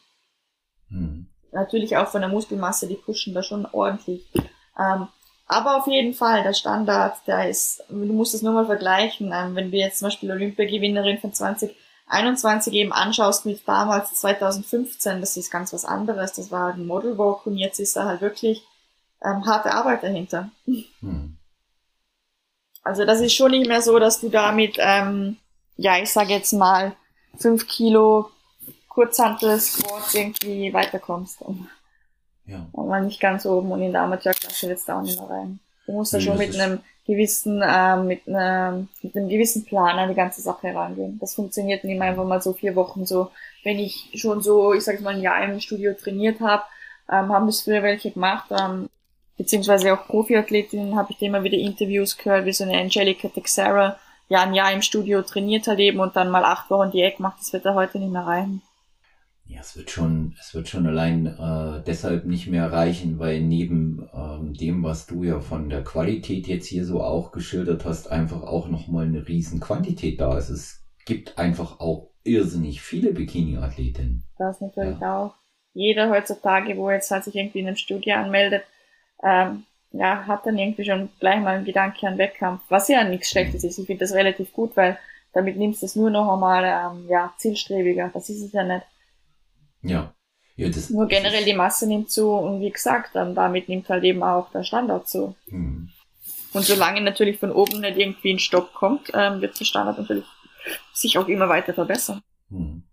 Mhm. 0.89 1.27
Natürlich 1.51 1.95
auch 1.95 2.07
von 2.07 2.21
der 2.21 2.29
Muskelmasse, 2.29 2.87
die 2.87 2.95
pushen 2.95 3.33
da 3.33 3.41
schon 3.41 3.65
ordentlich. 3.65 4.29
Ähm, 4.77 5.07
aber 5.47 5.77
auf 5.77 5.87
jeden 5.87 6.13
Fall, 6.13 6.43
der 6.43 6.53
Standard, 6.53 7.15
der 7.27 7.49
ist, 7.49 7.83
du 7.89 7.95
musst 7.95 8.33
es 8.33 8.41
nur 8.41 8.53
mal 8.53 8.65
vergleichen, 8.65 9.31
ähm, 9.33 9.55
wenn 9.55 9.71
du 9.71 9.77
jetzt 9.77 9.99
zum 9.99 10.07
Beispiel 10.07 10.31
Olympiagewinnerin 10.31 11.19
von 11.19 11.33
2021 11.33 12.73
eben 12.73 12.91
anschaust 12.91 13.45
mit 13.45 13.65
damals 13.67 14.13
2015, 14.15 15.21
das 15.21 15.37
ist 15.37 15.51
ganz 15.51 15.71
was 15.71 15.85
anderes, 15.85 16.33
das 16.33 16.51
war 16.51 16.73
ein 16.73 16.87
Model 16.87 17.17
Walk 17.17 17.45
und 17.45 17.57
jetzt 17.57 17.79
ist 17.79 17.95
er 17.95 18.05
halt 18.05 18.21
wirklich 18.21 18.63
ähm, 19.23 19.45
harte 19.45 19.71
Arbeit 19.71 20.03
dahinter. 20.03 20.49
Hm. 20.65 21.37
Also 22.85 23.03
das 23.03 23.19
ist 23.19 23.33
schon 23.33 23.51
nicht 23.51 23.67
mehr 23.67 23.81
so, 23.81 23.97
dass 23.97 24.21
du 24.21 24.29
damit, 24.29 24.77
ähm, 24.77 25.37
ja, 25.75 25.97
ich 25.97 26.13
sage 26.13 26.33
jetzt 26.33 26.53
mal, 26.53 26.95
fünf 27.37 27.67
Kilo 27.67 28.29
Kurzhantel 28.89 29.59
Squats 29.59 30.13
irgendwie 30.13 30.71
weiterkommst. 30.71 31.41
Und, 31.41 31.67
ja. 32.45 32.65
und 32.71 32.87
mal 32.87 33.03
nicht 33.03 33.19
ganz 33.19 33.45
oben 33.45 33.71
und 33.71 33.81
in 33.81 33.91
der 33.91 34.03
Amateurklasse 34.03 34.69
jetzt 34.69 34.87
da 34.87 34.99
auch 34.99 35.01
nicht 35.01 35.19
mehr 35.19 35.29
rein. 35.29 35.59
Du 35.87 35.93
musst 35.93 36.13
da 36.13 36.21
schon 36.21 36.37
mit 36.37 36.55
einem 36.55 36.79
gewissen, 37.07 37.59
äh, 37.61 37.97
mit, 37.97 38.27
einem, 38.27 38.87
mit 39.01 39.15
einem 39.15 39.29
gewissen 39.29 39.65
Plan 39.65 39.97
an 39.97 40.09
die 40.09 40.15
ganze 40.15 40.41
Sache 40.41 40.67
herangehen. 40.67 41.17
Das 41.19 41.33
funktioniert 41.33 41.83
nicht 41.83 41.99
einfach 41.99 42.23
mal 42.23 42.41
so 42.41 42.53
vier 42.53 42.75
Wochen 42.75 43.05
so. 43.07 43.31
Wenn 43.63 43.79
ich 43.79 44.11
schon 44.13 44.41
so, 44.41 44.73
ich 44.73 44.83
sag 44.83 45.01
mal, 45.01 45.15
ein 45.15 45.21
Jahr 45.21 45.43
im 45.43 45.59
Studio 45.59 45.93
trainiert 45.93 46.39
habe, 46.39 46.63
ähm, 47.11 47.33
haben 47.33 47.47
das 47.47 47.61
früher 47.61 47.81
welche 47.81 48.11
gemacht, 48.11 48.51
ähm, 48.51 48.89
beziehungsweise 49.37 49.93
auch 49.93 50.07
Profiathletinnen 50.07 50.95
habe 50.95 51.11
ich 51.11 51.21
immer 51.21 51.43
wieder 51.43 51.57
Interviews 51.57 52.17
gehört, 52.17 52.45
wie 52.45 52.53
so 52.53 52.63
eine 52.63 52.77
Angelica 52.77 53.27
Texera, 53.27 53.97
ja 54.27 54.43
ein 54.43 54.53
Jahr 54.53 54.71
im 54.71 54.81
Studio 54.81 55.21
trainiert 55.21 55.67
hat 55.67 55.79
eben 55.79 55.99
und 55.99 56.15
dann 56.15 56.29
mal 56.29 56.43
acht 56.43 56.69
Wochen 56.69 56.91
Diät 56.91 57.19
macht, 57.19 57.39
das 57.39 57.53
wird 57.53 57.65
er 57.65 57.75
heute 57.75 57.99
nicht 57.99 58.11
mehr 58.11 58.25
reichen. 58.25 58.61
Ja, 59.47 59.59
es 59.59 59.77
wird 59.77 59.91
schon, 59.91 60.35
es 60.39 60.55
wird 60.55 60.67
schon 60.67 60.87
allein 60.87 61.27
äh, 61.27 61.83
deshalb 61.85 62.25
nicht 62.25 62.47
mehr 62.47 62.71
reichen, 62.71 63.19
weil 63.19 63.41
neben 63.41 64.09
ähm, 64.11 64.55
dem, 64.55 64.83
was 64.83 65.05
du 65.05 65.23
ja 65.23 65.39
von 65.39 65.69
der 65.69 65.83
Qualität 65.83 66.47
jetzt 66.47 66.65
hier 66.65 66.83
so 66.83 67.01
auch 67.03 67.31
geschildert 67.31 67.85
hast, 67.85 68.11
einfach 68.11 68.41
auch 68.41 68.67
nochmal 68.69 69.05
eine 69.05 69.27
riesen 69.27 69.59
Quantität 69.59 70.19
da 70.19 70.35
ist. 70.35 70.49
Es 70.49 70.83
gibt 71.05 71.37
einfach 71.37 71.79
auch 71.79 72.09
irrsinnig 72.23 72.81
viele 72.81 73.13
Bikini-Athletinnen. 73.13 74.23
Das 74.39 74.61
natürlich 74.61 74.99
ja. 74.99 75.25
auch. 75.25 75.35
Jeder 75.73 76.09
heutzutage, 76.09 76.75
wo 76.77 76.89
jetzt 76.89 77.11
halt 77.11 77.25
sich 77.25 77.35
irgendwie 77.35 77.59
in 77.59 77.67
einem 77.67 77.75
Studio 77.75 78.15
anmeldet, 78.15 78.63
ähm, 79.23 79.65
ja, 79.91 80.25
hat 80.27 80.45
dann 80.45 80.57
irgendwie 80.57 80.85
schon 80.85 81.09
gleich 81.19 81.39
mal 81.39 81.55
einen 81.55 81.65
Gedanke 81.65 82.07
an 82.07 82.17
Wettkampf, 82.17 82.61
was 82.69 82.87
ja 82.87 83.03
nichts 83.03 83.29
Schlechtes 83.29 83.63
ist. 83.63 83.77
Ich 83.79 83.85
finde 83.85 84.05
das 84.05 84.13
relativ 84.13 84.51
gut, 84.53 84.75
weil 84.75 84.97
damit 85.33 85.57
nimmst 85.57 85.81
du 85.81 85.85
es 85.85 85.95
nur 85.95 86.09
noch 86.09 86.33
einmal 86.33 86.63
ähm, 86.63 87.07
ja, 87.09 87.33
zielstrebiger. 87.37 88.09
Das 88.13 88.29
ist 88.29 88.41
es 88.41 88.51
ja 88.51 88.63
nicht. 88.63 88.85
Ja. 89.81 90.13
ja 90.55 90.69
das, 90.69 90.89
nur 90.89 91.07
generell 91.07 91.45
die 91.45 91.53
Masse 91.53 91.87
nimmt 91.87 92.09
zu 92.09 92.31
und 92.31 92.61
wie 92.61 92.71
gesagt, 92.71 93.15
dann 93.15 93.35
damit 93.35 93.69
nimmt 93.69 93.89
halt 93.89 94.03
eben 94.03 94.23
auch 94.23 94.49
der 94.51 94.63
Standard 94.63 95.07
zu. 95.07 95.35
Hm. 95.49 95.89
Und 96.53 96.63
solange 96.63 97.01
natürlich 97.01 97.37
von 97.37 97.51
oben 97.51 97.81
nicht 97.81 97.97
irgendwie 97.97 98.33
ein 98.33 98.39
Stopp 98.39 98.73
kommt, 98.73 99.11
ähm, 99.13 99.41
wird 99.41 99.59
der 99.59 99.65
Standard 99.65 99.97
natürlich 99.97 100.25
sich 100.93 101.17
auch 101.17 101.27
immer 101.27 101.49
weiter 101.49 101.73
verbessern. 101.73 102.21
Hm. 102.49 102.83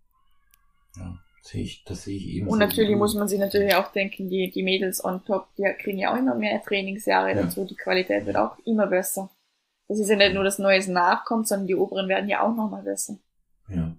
Sehe 1.45 1.65
ich, 1.65 1.85
das 1.85 2.05
sehe 2.05 2.17
ich 2.17 2.29
eben. 2.29 2.47
Und 2.47 2.61
natürlich 2.61 2.97
muss 2.97 3.17
man 3.17 3.27
sich 3.27 3.41
natürlich 3.41 3.75
auch 3.75 3.91
denken, 3.91 4.29
die, 4.29 4.53
die 4.53 4.63
Mädels 4.63 5.05
on 5.05 5.25
top, 5.25 5.49
die 5.59 5.65
kriegen 5.77 5.99
ja 5.99 6.13
auch 6.13 6.17
immer 6.17 6.37
mehr 6.37 6.63
Trainingsjahre 6.63 7.31
ja. 7.31 7.43
dazu, 7.43 7.65
die 7.65 7.75
Qualität 7.75 8.27
wird 8.27 8.37
auch 8.37 8.57
immer 8.65 8.87
besser. 8.87 9.29
Das 9.89 9.99
ist 9.99 10.09
ja 10.09 10.15
nicht 10.15 10.35
nur 10.35 10.45
das 10.45 10.61
Neues 10.61 10.87
nachkommt, 10.87 11.49
sondern 11.49 11.67
die 11.67 11.75
oberen 11.75 12.09
werden 12.09 12.29
ja 12.29 12.43
auch 12.43 12.55
nochmal 12.55 12.85
besser. 12.85 13.19
Ja. 13.69 13.97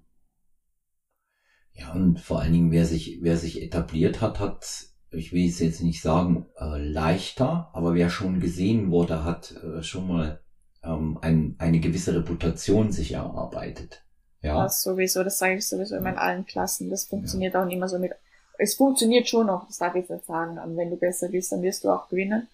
Ja, 1.74 1.92
und 1.92 2.22
vor 2.22 2.40
allen 2.40 2.54
Dingen, 2.54 2.72
wer 2.72 2.86
sich, 2.86 3.20
wer 3.22 3.36
sich 3.36 3.62
etabliert 3.62 4.22
hat, 4.22 4.40
hat, 4.40 4.86
ich 5.12 5.34
will 5.34 5.48
es 5.48 5.60
jetzt 5.60 5.82
nicht 5.82 6.02
sagen, 6.02 6.46
äh, 6.58 6.78
leichter, 6.78 7.70
aber 7.74 7.94
wer 7.94 8.10
schon 8.10 8.40
gesehen 8.40 8.90
wurde, 8.90 9.26
hat 9.26 9.54
äh, 9.64 9.84
schon 9.84 10.08
mal 10.08 10.42
ähm, 10.82 11.18
ein, 11.22 11.56
eine 11.58 11.82
gewisse 11.82 12.16
Reputation 12.16 12.94
sich 12.94 13.14
erarbeitet. 13.14 14.03
Ja. 14.44 14.62
Das 14.64 14.84
sowieso, 14.84 15.24
das 15.24 15.38
sage 15.38 15.56
ich 15.56 15.68
sowieso 15.68 15.96
immer 15.96 16.10
in 16.10 16.18
allen 16.18 16.46
Klassen. 16.46 16.90
Das 16.90 17.06
funktioniert 17.06 17.54
ja. 17.54 17.62
auch 17.62 17.66
nicht 17.66 17.78
immer 17.78 17.88
so 17.88 17.98
mit. 17.98 18.12
Es 18.60 18.76
funktioniert 18.76 19.28
schon 19.28 19.48
noch, 19.48 19.66
das 19.66 19.78
darf 19.78 19.96
ich 19.96 20.08
jetzt 20.08 20.28
sagen. 20.28 20.60
Wenn 20.76 20.90
du 20.90 20.98
besser 20.98 21.30
bist, 21.30 21.52
dann 21.52 21.62
wirst 21.62 21.84
du 21.84 21.90
auch 21.90 22.10
gewinnen. 22.10 22.48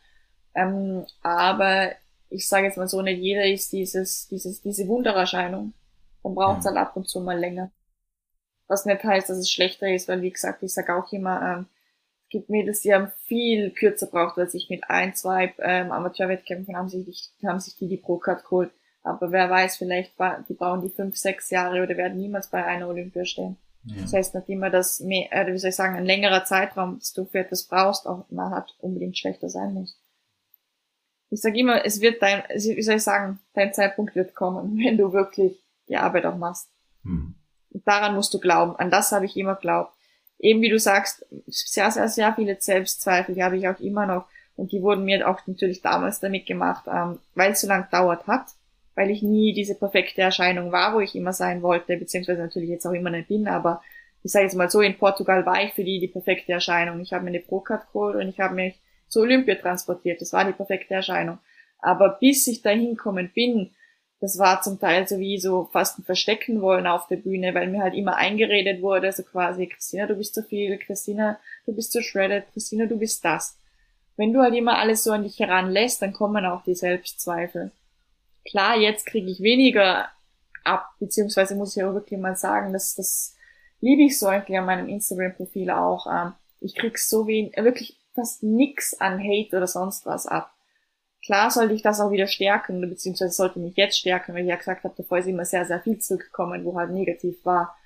Ähm, 0.55 1.05
aber 1.23 1.91
ich 2.29 2.47
sage 2.47 2.67
jetzt 2.67 2.77
mal 2.77 2.87
so, 2.87 3.01
nicht 3.01 3.19
jeder 3.19 3.45
ist 3.45 3.73
dieses, 3.73 4.27
dieses, 4.27 4.61
diese 4.61 4.87
Wundererscheinung. 4.87 5.73
Dann 6.23 6.35
braucht 6.35 6.59
es 6.59 6.65
ja. 6.65 6.71
halt 6.71 6.79
ab 6.79 6.95
und 6.95 7.09
zu 7.09 7.19
mal 7.21 7.37
länger. 7.37 7.71
Was 8.67 8.85
nicht 8.85 9.03
heißt, 9.03 9.29
dass 9.29 9.37
es 9.37 9.49
schlechter 9.49 9.91
ist, 9.91 10.07
weil 10.07 10.21
wie 10.21 10.29
gesagt, 10.29 10.61
ich 10.61 10.73
sage 10.73 10.95
auch 10.95 11.11
immer, 11.11 11.41
ähm, 11.41 11.65
es 12.25 12.29
gibt 12.29 12.49
Mädels, 12.49 12.81
die 12.81 12.93
haben 12.93 13.11
viel 13.25 13.71
kürzer 13.71 14.05
braucht, 14.05 14.37
als 14.37 14.53
ich 14.53 14.69
mit 14.69 14.83
ein, 14.87 15.15
zwei 15.15 15.55
ähm, 15.57 15.91
Amateurwettkämpfen 15.91 16.77
haben 16.77 16.87
sich, 16.87 17.31
haben 17.43 17.59
sich 17.59 17.75
die 17.77 17.87
die 17.87 17.97
Pro-Card 17.97 18.43
geholt. 18.43 18.71
Aber 19.03 19.31
wer 19.31 19.49
weiß, 19.49 19.77
vielleicht 19.77 20.13
die 20.49 20.53
brauchen 20.53 20.81
die 20.81 20.89
fünf, 20.89 21.17
sechs 21.17 21.49
Jahre 21.49 21.81
oder 21.83 21.95
werden 21.97 22.17
niemals 22.17 22.49
bei 22.49 22.63
einer 22.65 22.87
Olympia 22.87 23.25
stehen. 23.25 23.57
Ja. 23.85 24.01
Das 24.01 24.13
heißt 24.13 24.35
nicht 24.35 24.49
immer, 24.49 24.69
dass 24.69 24.99
mehr, 24.99 25.31
äh, 25.31 25.51
wie 25.51 25.57
soll 25.57 25.69
ich 25.69 25.75
sagen, 25.75 25.95
ein 25.95 26.05
längerer 26.05 26.43
Zeitraum, 26.43 26.99
dass 26.99 27.13
du 27.13 27.25
für 27.25 27.39
etwas 27.39 27.63
brauchst, 27.63 28.07
auch 28.07 28.29
mal 28.29 28.51
hat, 28.51 28.75
unbedingt 28.79 29.17
schlechter 29.17 29.49
sein 29.49 29.73
muss. 29.73 29.97
Ich 31.29 31.41
sage 31.41 31.59
immer, 31.59 31.85
es 31.85 32.01
wird 32.01 32.21
dein, 32.21 32.43
wie 32.49 32.81
soll 32.81 32.95
ich 32.95 33.03
sagen, 33.03 33.39
dein 33.53 33.73
Zeitpunkt 33.73 34.15
wird 34.15 34.35
kommen, 34.35 34.77
wenn 34.83 34.97
du 34.97 35.13
wirklich 35.13 35.63
die 35.87 35.97
Arbeit 35.97 36.25
auch 36.25 36.37
machst. 36.37 36.69
Hm. 37.03 37.35
Daran 37.85 38.15
musst 38.15 38.33
du 38.33 38.39
glauben. 38.39 38.75
An 38.75 38.91
das 38.91 39.11
habe 39.11 39.25
ich 39.25 39.37
immer 39.37 39.55
glaubt. 39.55 39.93
Eben 40.39 40.61
wie 40.61 40.69
du 40.69 40.79
sagst, 40.79 41.25
sehr, 41.47 41.91
sehr, 41.91 42.07
sehr 42.09 42.33
viele 42.33 42.57
Selbstzweifel, 42.59 43.35
die 43.35 43.43
habe 43.43 43.57
ich 43.57 43.67
auch 43.67 43.79
immer 43.79 44.05
noch. 44.05 44.25
Und 44.55 44.71
die 44.71 44.81
wurden 44.81 45.05
mir 45.05 45.27
auch 45.29 45.39
natürlich 45.47 45.81
damals 45.81 46.19
damit 46.19 46.45
gemacht, 46.45 46.85
ähm, 46.87 47.19
weil 47.35 47.51
es 47.51 47.61
so 47.61 47.67
lang 47.67 47.87
dauert 47.91 48.27
hat 48.27 48.47
weil 48.99 49.11
ich 49.11 49.23
nie 49.23 49.53
diese 49.53 49.75
perfekte 49.75 50.19
Erscheinung 50.21 50.73
war, 50.73 50.93
wo 50.93 50.99
ich 50.99 51.15
immer 51.15 51.31
sein 51.31 51.61
wollte, 51.61 51.95
beziehungsweise 51.95 52.41
natürlich 52.41 52.69
jetzt 52.69 52.85
auch 52.85 52.91
immer 52.91 53.09
nicht 53.09 53.29
bin, 53.29 53.47
aber 53.47 53.81
ich 54.23 54.33
sage 54.33 54.43
jetzt 54.43 54.55
mal 54.55 54.69
so, 54.69 54.81
in 54.81 54.97
Portugal 54.97 55.45
war 55.45 55.63
ich 55.63 55.71
für 55.71 55.85
die 55.85 56.01
die 56.01 56.09
perfekte 56.09 56.51
Erscheinung. 56.51 56.99
Ich 56.99 57.13
habe 57.13 57.23
mir 57.23 57.29
eine 57.29 57.39
Pro-Card 57.39 57.93
geholt 57.93 58.17
und 58.17 58.27
ich 58.27 58.41
habe 58.41 58.55
mich 58.55 58.77
zur 59.07 59.21
Olympia 59.21 59.55
transportiert. 59.55 60.19
Das 60.19 60.33
war 60.33 60.43
die 60.43 60.51
perfekte 60.51 60.95
Erscheinung. 60.95 61.37
Aber 61.77 62.17
bis 62.19 62.45
ich 62.47 62.61
da 62.61 62.71
hinkommen 62.71 63.31
bin, 63.33 63.71
das 64.19 64.37
war 64.37 64.61
zum 64.61 64.81
Teil 64.81 65.07
so 65.07 65.17
wie 65.17 65.39
so 65.39 65.69
fast 65.71 65.97
ein 65.97 66.03
Verstecken 66.03 66.61
wollen 66.61 66.85
auf 66.85 67.07
der 67.07 67.15
Bühne, 67.15 67.55
weil 67.55 67.69
mir 67.69 67.81
halt 67.81 67.93
immer 67.93 68.17
eingeredet 68.17 68.81
wurde, 68.81 69.13
so 69.13 69.23
quasi, 69.23 69.67
Christina, 69.67 70.07
du 70.07 70.15
bist 70.15 70.35
zu 70.35 70.43
viel, 70.43 70.77
Christina, 70.77 71.39
du 71.65 71.73
bist 71.73 71.93
zu 71.93 72.03
shredded, 72.03 72.51
Christina, 72.51 72.85
du 72.85 72.97
bist 72.97 73.23
das. 73.23 73.57
Wenn 74.17 74.33
du 74.33 74.41
halt 74.41 74.55
immer 74.55 74.77
alles 74.77 75.05
so 75.05 75.13
an 75.13 75.23
dich 75.23 75.39
heranlässt, 75.39 76.01
dann 76.01 76.11
kommen 76.11 76.45
auch 76.45 76.65
die 76.65 76.75
Selbstzweifel 76.75 77.71
klar, 78.49 78.77
jetzt 78.77 79.05
kriege 79.05 79.29
ich 79.29 79.41
weniger 79.41 80.09
ab, 80.63 80.89
beziehungsweise 80.99 81.55
muss 81.55 81.75
ich 81.75 81.83
auch 81.83 81.93
wirklich 81.93 82.19
mal 82.19 82.35
sagen, 82.35 82.73
dass 82.73 82.95
das 82.95 83.35
liebe 83.79 84.03
ich 84.03 84.19
so 84.19 84.27
eigentlich 84.27 84.57
an 84.57 84.65
meinem 84.65 84.89
Instagram-Profil 84.89 85.69
auch. 85.71 86.07
Ähm, 86.11 86.33
ich 86.59 86.75
krieg 86.75 86.97
so 86.97 87.27
wenig, 87.27 87.55
wirklich 87.57 87.99
fast 88.13 88.43
nix 88.43 88.93
an 88.99 89.19
Hate 89.19 89.55
oder 89.55 89.67
sonst 89.67 90.05
was 90.05 90.25
ab. 90.25 90.51
Klar 91.23 91.51
sollte 91.51 91.73
ich 91.73 91.81
das 91.81 91.99
auch 91.99 92.11
wieder 92.11 92.27
stärken, 92.27 92.81
beziehungsweise 92.81 93.31
sollte 93.31 93.59
mich 93.59 93.75
jetzt 93.75 93.97
stärken, 93.97 94.33
weil 94.33 94.43
ich 94.43 94.49
ja 94.49 94.55
gesagt 94.55 94.83
habe, 94.83 94.95
davor 94.97 95.19
ist 95.19 95.27
immer 95.27 95.45
sehr, 95.45 95.65
sehr 95.65 95.81
viel 95.81 95.99
zurückgekommen, 95.99 96.65
wo 96.65 96.77
halt 96.77 96.91
negativ 96.91 97.43
war. 97.45 97.77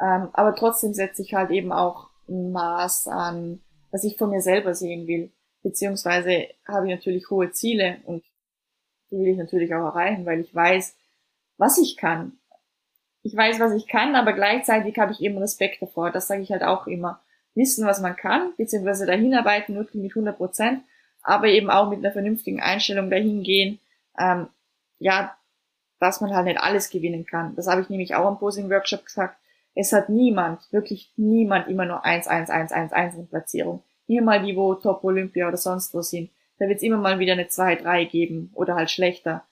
Ähm, 0.00 0.30
aber 0.32 0.54
trotzdem 0.54 0.94
setze 0.94 1.22
ich 1.22 1.34
halt 1.34 1.50
eben 1.50 1.72
auch 1.72 2.08
ein 2.28 2.52
Maß 2.52 3.08
an, 3.08 3.60
was 3.90 4.04
ich 4.04 4.16
von 4.16 4.30
mir 4.30 4.40
selber 4.40 4.74
sehen 4.74 5.06
will. 5.06 5.32
Beziehungsweise 5.62 6.48
habe 6.66 6.88
ich 6.88 6.94
natürlich 6.94 7.28
hohe 7.28 7.50
Ziele 7.50 7.98
und 8.04 8.24
die 9.10 9.18
will 9.18 9.28
ich 9.28 9.38
natürlich 9.38 9.74
auch 9.74 9.84
erreichen, 9.84 10.26
weil 10.26 10.40
ich 10.40 10.54
weiß, 10.54 10.96
was 11.56 11.78
ich 11.78 11.96
kann. 11.96 12.38
Ich 13.22 13.36
weiß, 13.36 13.60
was 13.60 13.74
ich 13.74 13.86
kann, 13.86 14.14
aber 14.14 14.32
gleichzeitig 14.32 14.98
habe 14.98 15.12
ich 15.12 15.20
eben 15.20 15.38
Respekt 15.38 15.82
davor. 15.82 16.10
Das 16.10 16.26
sage 16.26 16.42
ich 16.42 16.50
halt 16.50 16.62
auch 16.62 16.86
immer. 16.86 17.20
Wissen, 17.54 17.86
was 17.86 18.00
man 18.00 18.16
kann, 18.16 18.52
beziehungsweise 18.56 19.06
dahinarbeiten, 19.06 19.74
wirklich 19.74 20.00
mit 20.00 20.12
100 20.12 20.36
Prozent, 20.36 20.82
aber 21.22 21.48
eben 21.48 21.68
auch 21.68 21.90
mit 21.90 21.98
einer 21.98 22.12
vernünftigen 22.12 22.60
Einstellung 22.60 23.10
dahingehen, 23.10 23.80
ähm, 24.18 24.48
ja, 24.98 25.36
dass 25.98 26.20
man 26.20 26.34
halt 26.34 26.46
nicht 26.46 26.60
alles 26.60 26.90
gewinnen 26.90 27.26
kann. 27.26 27.54
Das 27.56 27.66
habe 27.66 27.82
ich 27.82 27.90
nämlich 27.90 28.14
auch 28.14 28.26
am 28.26 28.38
Posing-Workshop 28.38 29.04
gesagt. 29.04 29.36
Es 29.74 29.92
hat 29.92 30.08
niemand, 30.08 30.60
wirklich 30.72 31.12
niemand 31.16 31.68
immer 31.68 31.84
nur 31.84 32.04
1, 32.04 32.26
1, 32.26 32.50
1, 32.50 32.72
1, 32.72 32.92
1 32.92 33.14
in 33.16 33.28
Platzierung. 33.28 33.82
Hier 34.06 34.22
mal 34.22 34.42
die, 34.42 34.56
wo 34.56 34.74
Top 34.74 35.04
Olympia 35.04 35.46
oder 35.46 35.56
sonst 35.56 35.94
wo 35.94 36.00
sind. 36.02 36.30
Da 36.60 36.68
wird 36.68 36.76
es 36.76 36.82
immer 36.84 36.98
mal 36.98 37.18
wieder 37.18 37.32
eine 37.32 37.48
2, 37.48 37.76
3 37.76 38.04
geben 38.04 38.52
oder 38.54 38.76
halt 38.76 38.90
schlechter. 38.90 39.44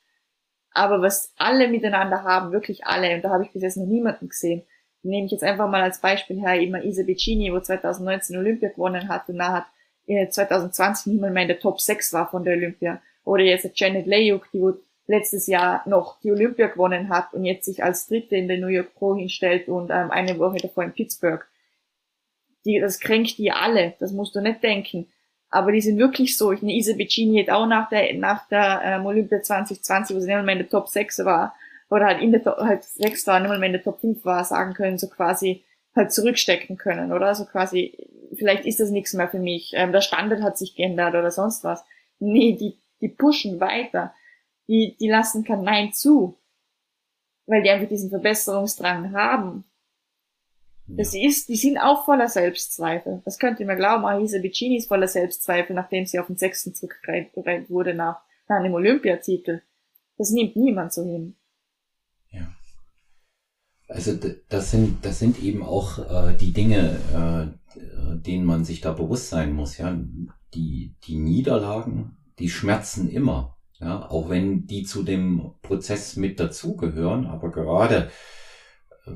Aber 0.71 1.03
was 1.03 1.33
alle 1.37 1.66
miteinander 1.68 2.23
haben, 2.23 2.53
wirklich 2.53 2.87
alle, 2.87 3.16
und 3.16 3.23
da 3.23 3.31
habe 3.31 3.44
ich 3.44 3.51
bis 3.51 3.62
jetzt 3.62 3.79
noch 3.79 3.87
niemanden 3.87 4.29
gesehen, 4.29 4.62
nehme 5.03 5.27
ich 5.27 5.33
jetzt 5.33 5.42
einfach 5.42 5.68
mal 5.68 5.83
als 5.83 6.01
Beispiel 6.01 6.38
her, 6.40 6.61
eben 6.61 6.75
Isa 6.83 7.03
wo 7.03 7.61
2019 7.61 8.37
Olympia 8.37 8.68
gewonnen 8.68 9.09
hat 9.09 9.29
und 9.29 9.37
nachher 9.37 9.66
2020 10.07 11.14
nicht 11.14 11.21
mehr 11.21 11.42
in 11.42 11.49
der 11.49 11.59
Top 11.59 11.81
6 11.81 12.12
war 12.12 12.31
von 12.31 12.44
der 12.44 12.55
Olympia. 12.55 13.01
Oder 13.25 13.42
jetzt 13.42 13.68
Janet 13.75 14.07
Leyuk, 14.07 14.51
die 14.53 14.62
letztes 15.07 15.47
Jahr 15.47 15.83
noch 15.88 16.21
die 16.21 16.31
Olympia 16.31 16.66
gewonnen 16.66 17.09
hat 17.09 17.33
und 17.33 17.44
jetzt 17.44 17.64
sich 17.64 17.83
als 17.83 18.07
Dritte 18.07 18.37
in 18.37 18.49
der 18.49 18.59
New 18.59 18.68
York 18.68 18.94
Pro 18.94 19.16
hinstellt 19.16 19.68
und 19.68 19.90
ähm, 19.90 20.11
eine 20.11 20.38
Woche 20.38 20.59
davor 20.59 20.85
in 20.85 20.92
Pittsburgh. 20.92 21.44
Die, 22.64 22.79
das 22.81 23.01
kränkt 23.01 23.38
die 23.38 23.51
alle, 23.51 23.94
das 23.99 24.12
musst 24.12 24.35
du 24.35 24.40
nicht 24.40 24.62
denken. 24.62 25.11
Aber 25.51 25.73
die 25.73 25.81
sind 25.81 25.99
wirklich 25.99 26.37
so. 26.37 26.53
Ich, 26.53 26.63
eine 26.63 26.73
Isa 26.73 26.97
Vicini 26.97 27.41
hat 27.41 27.55
auch 27.55 27.67
nach 27.67 27.89
der, 27.89 28.15
nach 28.15 28.47
der 28.49 28.83
ähm, 28.85 29.07
Olympia 29.07 29.43
2020, 29.43 30.15
wo 30.15 30.21
sie 30.21 30.27
nicht 30.27 30.45
mehr 30.45 30.53
in 30.53 30.59
der 30.59 30.69
Top 30.69 30.89
6 30.89 31.25
war, 31.25 31.55
oder 31.91 32.07
halt 32.07 32.21
in 32.21 32.33
der 32.33 32.43
Top, 32.43 32.59
halt 32.59 32.85
6 32.85 33.27
war, 33.27 33.41
nicht 33.41 33.49
mehr 33.49 33.63
in 33.63 33.73
der 33.73 33.83
Top 33.83 34.01
5 34.01 34.25
war, 34.25 34.45
sagen 34.45 34.75
können, 34.75 34.99
so 34.99 35.09
quasi 35.09 35.65
halt 35.97 36.13
zurückstecken 36.13 36.77
können, 36.77 37.13
oder? 37.13 37.35
So 37.35 37.47
quasi, 37.47 37.97
vielleicht 38.37 38.67
ist 38.67 38.81
das 38.81 38.91
nichts 38.91 39.15
mehr 39.15 39.29
für 39.29 39.39
mich, 39.39 39.73
ähm, 39.75 39.93
der 39.93 40.03
Standard 40.03 40.43
hat 40.43 40.59
sich 40.59 40.75
geändert 40.75 41.15
oder 41.15 41.31
sonst 41.31 41.65
was. 41.65 41.83
Nee, 42.19 42.57
die, 42.57 42.77
die 43.01 43.09
pushen 43.09 43.61
weiter. 43.61 44.13
Die, 44.69 44.97
die 45.01 45.09
lassen 45.09 45.45
kein 45.45 45.63
Nein 45.63 45.93
zu. 45.93 46.39
Weil 47.47 47.63
die 47.63 47.71
einfach 47.71 47.89
diesen 47.89 48.11
Verbesserungsdrang 48.11 49.15
haben. 49.15 49.65
Das 50.96 51.14
ist, 51.14 51.48
die 51.48 51.57
sind 51.57 51.77
auch 51.79 52.07
voller 52.07 52.29
Selbstzweifel. 52.29 53.20
Das 53.24 53.38
könnt 53.38 53.61
ihr 53.61 53.66
mir 53.66 53.77
glauben. 53.77 54.07
Ahisa 54.07 54.42
Vicini 54.42 54.79
ist 54.79 54.88
voller 54.88 55.09
Selbstzweifel, 55.09 55.77
nachdem 55.77 56.07
sie 56.07 56.18
auf 56.18 56.29
den 56.29 56.38
sechsten 56.38 56.74
zurückgereiht 56.74 57.70
wurde 57.70 57.94
nach, 57.94 58.22
nach 58.48 58.57
einem 58.57 58.72
Olympiatitel. 58.72 59.62
Das 60.16 60.31
nimmt 60.31 60.57
niemand 60.57 60.92
so 60.92 61.05
hin. 61.05 61.37
Ja. 62.31 62.48
Also 63.87 64.18
das 64.48 64.70
sind, 64.70 65.05
das 65.05 65.18
sind 65.18 65.42
eben 65.42 65.62
auch 65.62 65.98
äh, 65.98 66.37
die 66.37 66.53
Dinge, 66.53 67.53
äh, 67.77 68.18
denen 68.18 68.46
man 68.46 68.64
sich 68.64 68.81
da 68.81 68.92
bewusst 68.92 69.29
sein 69.29 69.53
muss. 69.53 69.77
Ja, 69.77 69.96
die, 70.55 70.94
die 71.05 71.16
Niederlagen, 71.16 72.16
die 72.38 72.48
schmerzen 72.48 73.11
immer. 73.11 73.59
Ja, 73.81 74.11
auch 74.11 74.29
wenn 74.29 74.66
die 74.66 74.83
zu 74.83 75.05
dem 75.05 75.53
Prozess 75.62 76.16
mit 76.16 76.40
dazugehören, 76.40 77.27
aber 77.27 77.53
gerade 77.53 78.11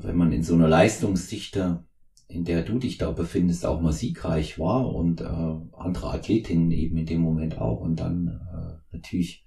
wenn 0.01 0.15
man 0.15 0.31
in 0.31 0.43
so 0.43 0.55
einer 0.55 0.67
Leistungsdichte, 0.67 1.83
in 2.27 2.45
der 2.45 2.63
du 2.63 2.79
dich 2.79 2.97
da 2.97 3.11
befindest, 3.11 3.65
auch 3.65 3.81
mal 3.81 3.93
siegreich 3.93 4.57
war 4.57 4.93
und 4.93 5.21
äh, 5.21 5.25
andere 5.25 6.11
Athletinnen 6.11 6.71
eben 6.71 6.97
in 6.97 7.05
dem 7.05 7.21
Moment 7.21 7.59
auch 7.59 7.81
und 7.81 7.99
dann 7.99 8.39
äh, 8.53 8.95
natürlich 8.95 9.45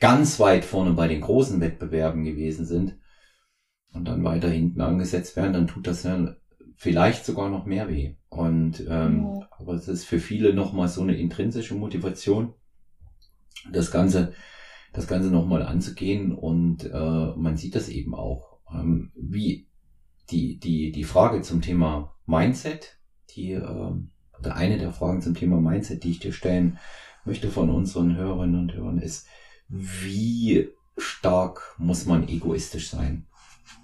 ganz 0.00 0.38
weit 0.40 0.64
vorne 0.64 0.92
bei 0.92 1.08
den 1.08 1.20
großen 1.20 1.60
Wettbewerben 1.60 2.24
gewesen 2.24 2.64
sind 2.64 2.96
und 3.92 4.06
dann 4.06 4.24
weiter 4.24 4.48
hinten 4.48 4.80
angesetzt 4.80 5.36
werden, 5.36 5.52
dann 5.52 5.66
tut 5.66 5.86
das 5.86 6.04
ja 6.04 6.36
vielleicht 6.76 7.24
sogar 7.24 7.50
noch 7.50 7.66
mehr 7.66 7.88
weh. 7.88 8.14
Und 8.28 8.80
ähm, 8.88 9.24
ja. 9.24 9.48
aber 9.58 9.74
es 9.74 9.88
ist 9.88 10.04
für 10.04 10.20
viele 10.20 10.54
nochmal 10.54 10.88
so 10.88 11.02
eine 11.02 11.16
intrinsische 11.16 11.74
Motivation, 11.74 12.54
das 13.72 13.90
Ganze, 13.90 14.32
das 14.92 15.08
Ganze 15.08 15.30
nochmal 15.30 15.62
anzugehen 15.62 16.32
und 16.32 16.84
äh, 16.84 17.32
man 17.36 17.56
sieht 17.56 17.74
das 17.74 17.88
eben 17.88 18.14
auch. 18.14 18.47
Ähm, 18.72 19.10
wie 19.14 19.66
die, 20.30 20.58
die, 20.58 20.92
die 20.92 21.04
Frage 21.04 21.42
zum 21.42 21.62
Thema 21.62 22.14
Mindset, 22.26 22.98
die, 23.30 23.52
äh, 23.52 23.60
oder 24.38 24.54
eine 24.54 24.78
der 24.78 24.92
Fragen 24.92 25.20
zum 25.20 25.34
Thema 25.34 25.60
Mindset, 25.60 26.04
die 26.04 26.10
ich 26.10 26.20
dir 26.20 26.32
stellen 26.32 26.78
möchte 27.24 27.48
von 27.48 27.70
unseren 27.70 28.16
Hörerinnen 28.16 28.60
und 28.60 28.74
Hörern, 28.74 28.98
ist, 28.98 29.26
wie 29.68 30.68
stark 30.96 31.74
muss 31.78 32.06
man 32.06 32.28
egoistisch 32.28 32.90
sein? 32.90 33.26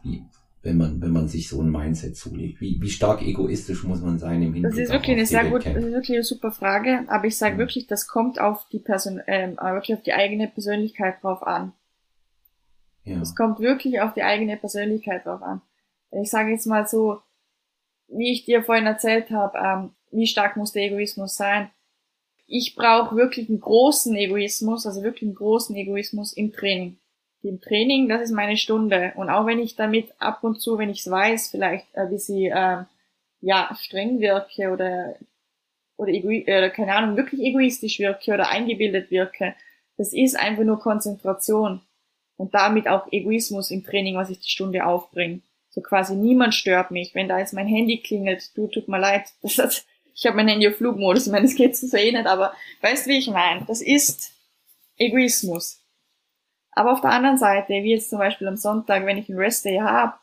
Wie, 0.03 0.25
wenn 0.63 0.79
man, 0.79 1.01
wenn 1.01 1.13
man 1.13 1.29
sich 1.29 1.49
so 1.49 1.61
ein 1.61 1.71
Mindset 1.71 2.17
zulegt? 2.17 2.61
Wie, 2.61 2.79
wie 2.81 2.91
stark 2.91 3.23
egoistisch 3.23 3.85
muss 3.85 4.01
man 4.01 4.19
sein 4.19 4.43
im 4.43 4.55
Hinblick 4.55 4.73
Das 4.73 4.79
ist 4.79 4.91
wirklich 4.91 5.17
eine 5.17 5.27
sehr 5.27 5.45
gut, 5.45 5.67
das 5.67 5.77
ist 5.77 5.93
wirklich 5.93 6.17
eine 6.17 6.25
super 6.25 6.53
Frage, 6.53 7.05
aber 7.09 7.27
ich 7.27 7.37
sage 7.37 7.55
ja. 7.55 7.59
wirklich, 7.59 7.87
das 7.87 8.09
kommt 8.09 8.41
auf 8.41 8.67
die 8.73 8.79
Person, 8.79 9.21
ähm, 9.27 9.57
wirklich 9.57 9.97
auf 9.97 10.03
die 10.03 10.15
eigene 10.15 10.49
Persönlichkeit 10.49 11.23
drauf 11.23 11.43
an. 11.43 11.73
Ja. 13.05 13.21
Es 13.21 13.35
kommt 13.35 13.61
wirklich 13.61 14.01
auf 14.01 14.15
die 14.15 14.23
eigene 14.23 14.57
Persönlichkeit 14.57 15.27
drauf 15.27 15.43
an. 15.43 15.61
Ich 16.11 16.31
sage 16.31 16.51
jetzt 16.51 16.67
mal 16.67 16.87
so, 16.87 17.21
wie 18.09 18.33
ich 18.33 18.45
dir 18.45 18.63
vorhin 18.63 18.87
erzählt 18.87 19.31
habe, 19.31 19.59
ähm, 19.59 19.91
wie 20.11 20.27
stark 20.27 20.57
muss 20.57 20.73
der 20.73 20.85
Egoismus 20.85 21.37
sein? 21.37 21.71
Ich 22.47 22.75
brauche 22.75 23.17
wirklich 23.17 23.49
einen 23.49 23.61
großen 23.61 24.15
Egoismus, 24.15 24.87
also 24.87 25.03
wirklich 25.03 25.23
einen 25.23 25.35
großen 25.35 25.75
Egoismus 25.75 26.33
im 26.33 26.53
Training 26.53 26.99
im 27.45 27.61
Training, 27.61 28.09
das 28.09 28.23
ist 28.23 28.33
meine 28.33 28.57
Stunde. 28.57 29.13
Und 29.17 29.31
auch 29.31 29.47
wenn 29.47 29.59
ich 29.59 29.77
damit 29.77 30.13
ab 30.19 30.43
und 30.43 30.61
zu, 30.61 30.79
wenn 30.79 30.91
ich 30.91 31.01
es 31.01 31.11
weiß, 31.11 31.51
vielleicht 31.51 31.87
äh, 31.95 32.11
wie 32.11 32.19
sie 32.19 32.47
ja 33.41 33.71
streng 33.79 34.21
wirke 34.21 34.71
oder 34.71 35.17
oder, 35.97 36.11
egoi 36.11 36.45
äh, 36.47 36.59
oder 36.59 36.71
keine 36.71 36.95
Ahnung, 36.95 37.17
wirklich 37.17 37.41
egoistisch 37.41 38.01
wirke 38.01 38.33
oder 38.33 38.49
eingebildet 38.49 39.11
wirke, 39.11 39.55
das 39.97 40.13
ist 40.13 40.37
einfach 40.37 40.65
nur 40.65 40.81
Konzentration 40.81 41.83
und 42.37 42.55
damit 42.55 42.89
auch 42.89 43.11
Egoismus 43.13 43.71
im 43.71 43.85
Training, 43.85 44.17
was 44.17 44.31
ich 44.31 44.41
die 44.41 44.49
Stunde 44.49 44.85
aufbringe. 44.87 45.41
So 45.71 45.81
quasi 45.81 46.15
niemand 46.15 46.55
stört 46.55 46.91
mich, 46.91 47.15
wenn 47.15 47.29
da 47.29 47.39
jetzt 47.39 47.53
mein 47.53 47.67
Handy 47.67 48.01
klingelt, 48.01 48.57
du 48.57 48.69
tut 48.69 48.89
mir 48.89 48.99
leid, 48.99 49.25
das 49.43 49.59
hat, 49.59 49.85
ich 50.15 50.27
habe 50.27 50.37
mein 50.37 50.49
Handy 50.49 50.69
auf 50.69 50.77
Flugmodus, 50.77 51.27
ich 51.27 51.33
meine, 51.33 51.47
das 51.47 51.57
geht 51.57 51.77
so 51.77 51.97
eh 51.97 52.13
nicht, 52.13 52.27
aber 52.27 52.53
weißt 52.83 53.07
wie 53.09 53.19
ich 53.19 53.29
meine? 53.29 53.65
Das 53.67 53.83
ist 53.83 54.33
Egoismus. 54.97 55.81
Aber 56.73 56.93
auf 56.93 57.01
der 57.01 57.11
anderen 57.11 57.39
Seite, 57.39 57.73
wie 57.73 57.93
jetzt 57.93 58.11
zum 58.11 58.19
Beispiel 58.19 58.49
am 58.49 58.57
Sonntag, 58.57 59.07
wenn 59.07 59.19
ich 59.19 59.29
einen 59.29 59.39
Restday 59.39 59.79
habe, 59.79 60.15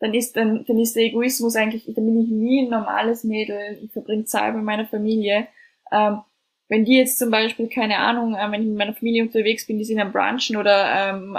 dann 0.00 0.14
ist 0.14 0.36
dann, 0.36 0.64
dann 0.64 0.78
ist 0.78 0.96
der 0.96 1.04
Egoismus 1.04 1.56
eigentlich, 1.56 1.84
dann 1.86 2.06
bin 2.06 2.20
ich 2.20 2.30
nie 2.30 2.62
ein 2.64 2.70
normales 2.70 3.24
Mädel, 3.24 3.78
ich 3.82 3.92
verbringe 3.92 4.24
Zeit 4.24 4.54
mit 4.54 4.64
meiner 4.64 4.86
Familie. 4.86 5.48
Ähm, 5.90 6.20
wenn 6.68 6.84
die 6.84 6.98
jetzt 6.98 7.18
zum 7.18 7.30
Beispiel, 7.30 7.68
keine 7.68 7.98
Ahnung, 7.98 8.34
äh, 8.34 8.50
wenn 8.50 8.62
ich 8.62 8.68
mit 8.68 8.78
meiner 8.78 8.94
Familie 8.94 9.22
unterwegs 9.22 9.66
bin, 9.66 9.78
die 9.78 9.84
sind 9.84 10.00
am 10.00 10.12
Brunchen 10.12 10.56
oder 10.56 11.10
ähm, 11.10 11.38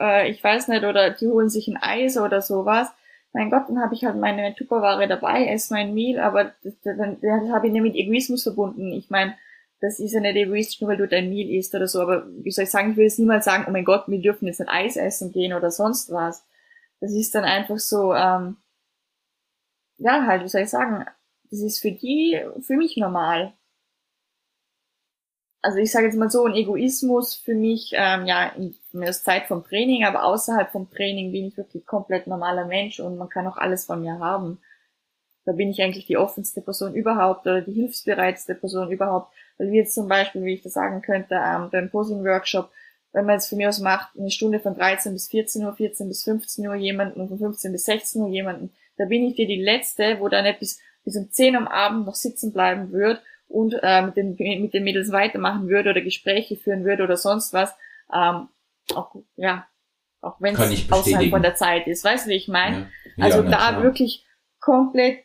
äh, 0.00 0.30
ich 0.30 0.42
weiß 0.42 0.68
nicht, 0.68 0.84
oder 0.84 1.10
die 1.10 1.26
holen 1.26 1.50
sich 1.50 1.68
ein 1.68 1.76
Eis 1.76 2.16
oder 2.16 2.40
sowas, 2.40 2.88
mein 3.32 3.50
Gott, 3.50 3.68
dann 3.68 3.80
habe 3.80 3.94
ich 3.94 4.04
halt 4.04 4.16
meine 4.16 4.54
Tupperware 4.54 5.08
dabei, 5.08 5.46
esse 5.46 5.72
mein 5.72 5.94
Meal, 5.94 6.20
aber 6.20 6.52
das, 6.62 6.74
dann, 6.84 7.18
dann 7.20 7.52
habe 7.52 7.66
ich 7.66 7.72
nicht 7.72 7.82
mit 7.82 7.94
Egoismus 7.94 8.42
verbunden. 8.42 8.92
Ich 8.92 9.08
meine, 9.08 9.34
das 9.80 9.98
ist 9.98 10.12
ja 10.12 10.20
nicht 10.20 10.36
egoistisch, 10.36 10.80
nur 10.80 10.90
weil 10.90 10.98
du 10.98 11.08
dein 11.08 11.30
Meal 11.30 11.50
isst 11.50 11.74
oder 11.74 11.88
so, 11.88 12.00
aber 12.00 12.26
wie 12.44 12.50
soll 12.50 12.64
ich 12.64 12.70
sagen, 12.70 12.92
ich 12.92 12.96
will 12.96 13.04
jetzt 13.04 13.18
niemals 13.18 13.44
sagen, 13.44 13.64
oh 13.66 13.70
mein 13.70 13.84
Gott, 13.84 14.04
wir 14.06 14.20
dürfen 14.20 14.46
jetzt 14.46 14.60
nicht 14.60 14.70
Eis 14.70 14.96
essen 14.96 15.32
gehen 15.32 15.54
oder 15.54 15.70
sonst 15.70 16.12
was. 16.12 16.46
Das 17.00 17.12
ist 17.12 17.34
dann 17.34 17.44
einfach 17.44 17.78
so, 17.78 18.14
ähm, 18.14 18.58
ja, 19.98 20.26
halt, 20.26 20.44
wie 20.44 20.48
soll 20.48 20.62
ich 20.62 20.70
sagen, 20.70 21.04
das 21.50 21.60
ist 21.60 21.80
für 21.80 21.90
die, 21.90 22.40
für 22.60 22.76
mich 22.76 22.96
normal. 22.96 23.54
Also 25.64 25.78
ich 25.78 25.92
sage 25.92 26.06
jetzt 26.06 26.16
mal 26.16 26.28
so, 26.28 26.44
ein 26.44 26.54
Egoismus 26.54 27.36
für 27.36 27.54
mich, 27.54 27.92
ähm, 27.94 28.26
ja, 28.26 28.48
in 28.56 28.74
der 28.92 29.12
Zeit 29.12 29.46
vom 29.46 29.62
Training, 29.62 30.04
aber 30.04 30.24
außerhalb 30.24 30.72
vom 30.72 30.90
Training 30.90 31.30
bin 31.30 31.46
ich 31.46 31.56
wirklich 31.56 31.86
komplett 31.86 32.26
normaler 32.26 32.66
Mensch 32.66 32.98
und 32.98 33.16
man 33.16 33.28
kann 33.28 33.46
auch 33.46 33.56
alles 33.56 33.84
von 33.84 34.00
mir 34.00 34.18
haben. 34.18 34.58
Da 35.44 35.52
bin 35.52 35.70
ich 35.70 35.80
eigentlich 35.80 36.06
die 36.06 36.16
offenste 36.16 36.62
Person 36.62 36.94
überhaupt 36.94 37.46
oder 37.46 37.62
die 37.62 37.72
hilfsbereitste 37.72 38.56
Person 38.56 38.90
überhaupt. 38.90 39.32
Weil 39.56 39.70
wie 39.70 39.76
jetzt 39.76 39.94
zum 39.94 40.08
Beispiel, 40.08 40.44
wie 40.44 40.54
ich 40.54 40.62
das 40.62 40.72
sagen 40.72 41.00
könnte, 41.00 41.34
ähm, 41.34 41.70
beim 41.70 41.90
Posing-Workshop, 41.90 42.68
wenn 43.12 43.26
man 43.26 43.34
jetzt 43.34 43.48
von 43.48 43.58
mir 43.58 43.68
aus 43.68 43.78
macht, 43.78 44.16
eine 44.18 44.30
Stunde 44.30 44.58
von 44.58 44.74
13 44.74 45.12
bis 45.12 45.28
14 45.28 45.64
Uhr, 45.64 45.74
14 45.74 46.08
bis 46.08 46.24
15 46.24 46.66
Uhr 46.66 46.74
jemanden 46.74 47.20
und 47.20 47.28
von 47.28 47.38
15 47.38 47.70
bis 47.70 47.84
16 47.84 48.22
Uhr 48.22 48.28
jemanden, 48.28 48.72
da 48.96 49.04
bin 49.04 49.24
ich 49.24 49.36
dir 49.36 49.46
die 49.46 49.62
Letzte, 49.62 50.18
wo 50.18 50.28
dann 50.28 50.44
nicht 50.44 50.58
bis, 50.58 50.80
bis 51.04 51.16
um 51.16 51.30
10 51.30 51.54
am 51.56 51.68
Abend 51.68 52.06
noch 52.06 52.14
sitzen 52.16 52.52
bleiben 52.52 52.90
wird 52.90 53.22
und 53.52 53.74
äh, 53.82 54.02
mit, 54.02 54.16
den, 54.16 54.36
mit 54.36 54.74
den 54.74 54.84
Mädels 54.84 55.12
weitermachen 55.12 55.68
würde 55.68 55.90
oder 55.90 56.00
Gespräche 56.00 56.56
führen 56.56 56.84
würde 56.84 57.04
oder 57.04 57.16
sonst 57.16 57.52
was. 57.52 57.74
Ähm, 58.12 58.48
auch, 58.94 59.14
ja, 59.36 59.66
auch 60.20 60.40
wenn 60.40 60.54
es 60.54 60.90
außerhalb 60.90 61.30
von 61.30 61.42
der 61.42 61.54
Zeit 61.54 61.86
ist. 61.86 62.04
Weißt 62.04 62.26
du, 62.26 62.30
wie 62.30 62.36
ich 62.36 62.48
meine? 62.48 62.90
Ja. 63.16 63.24
Also 63.24 63.42
ja, 63.42 63.50
da 63.50 63.56
klar. 63.56 63.82
wirklich 63.82 64.24
komplett, 64.60 65.24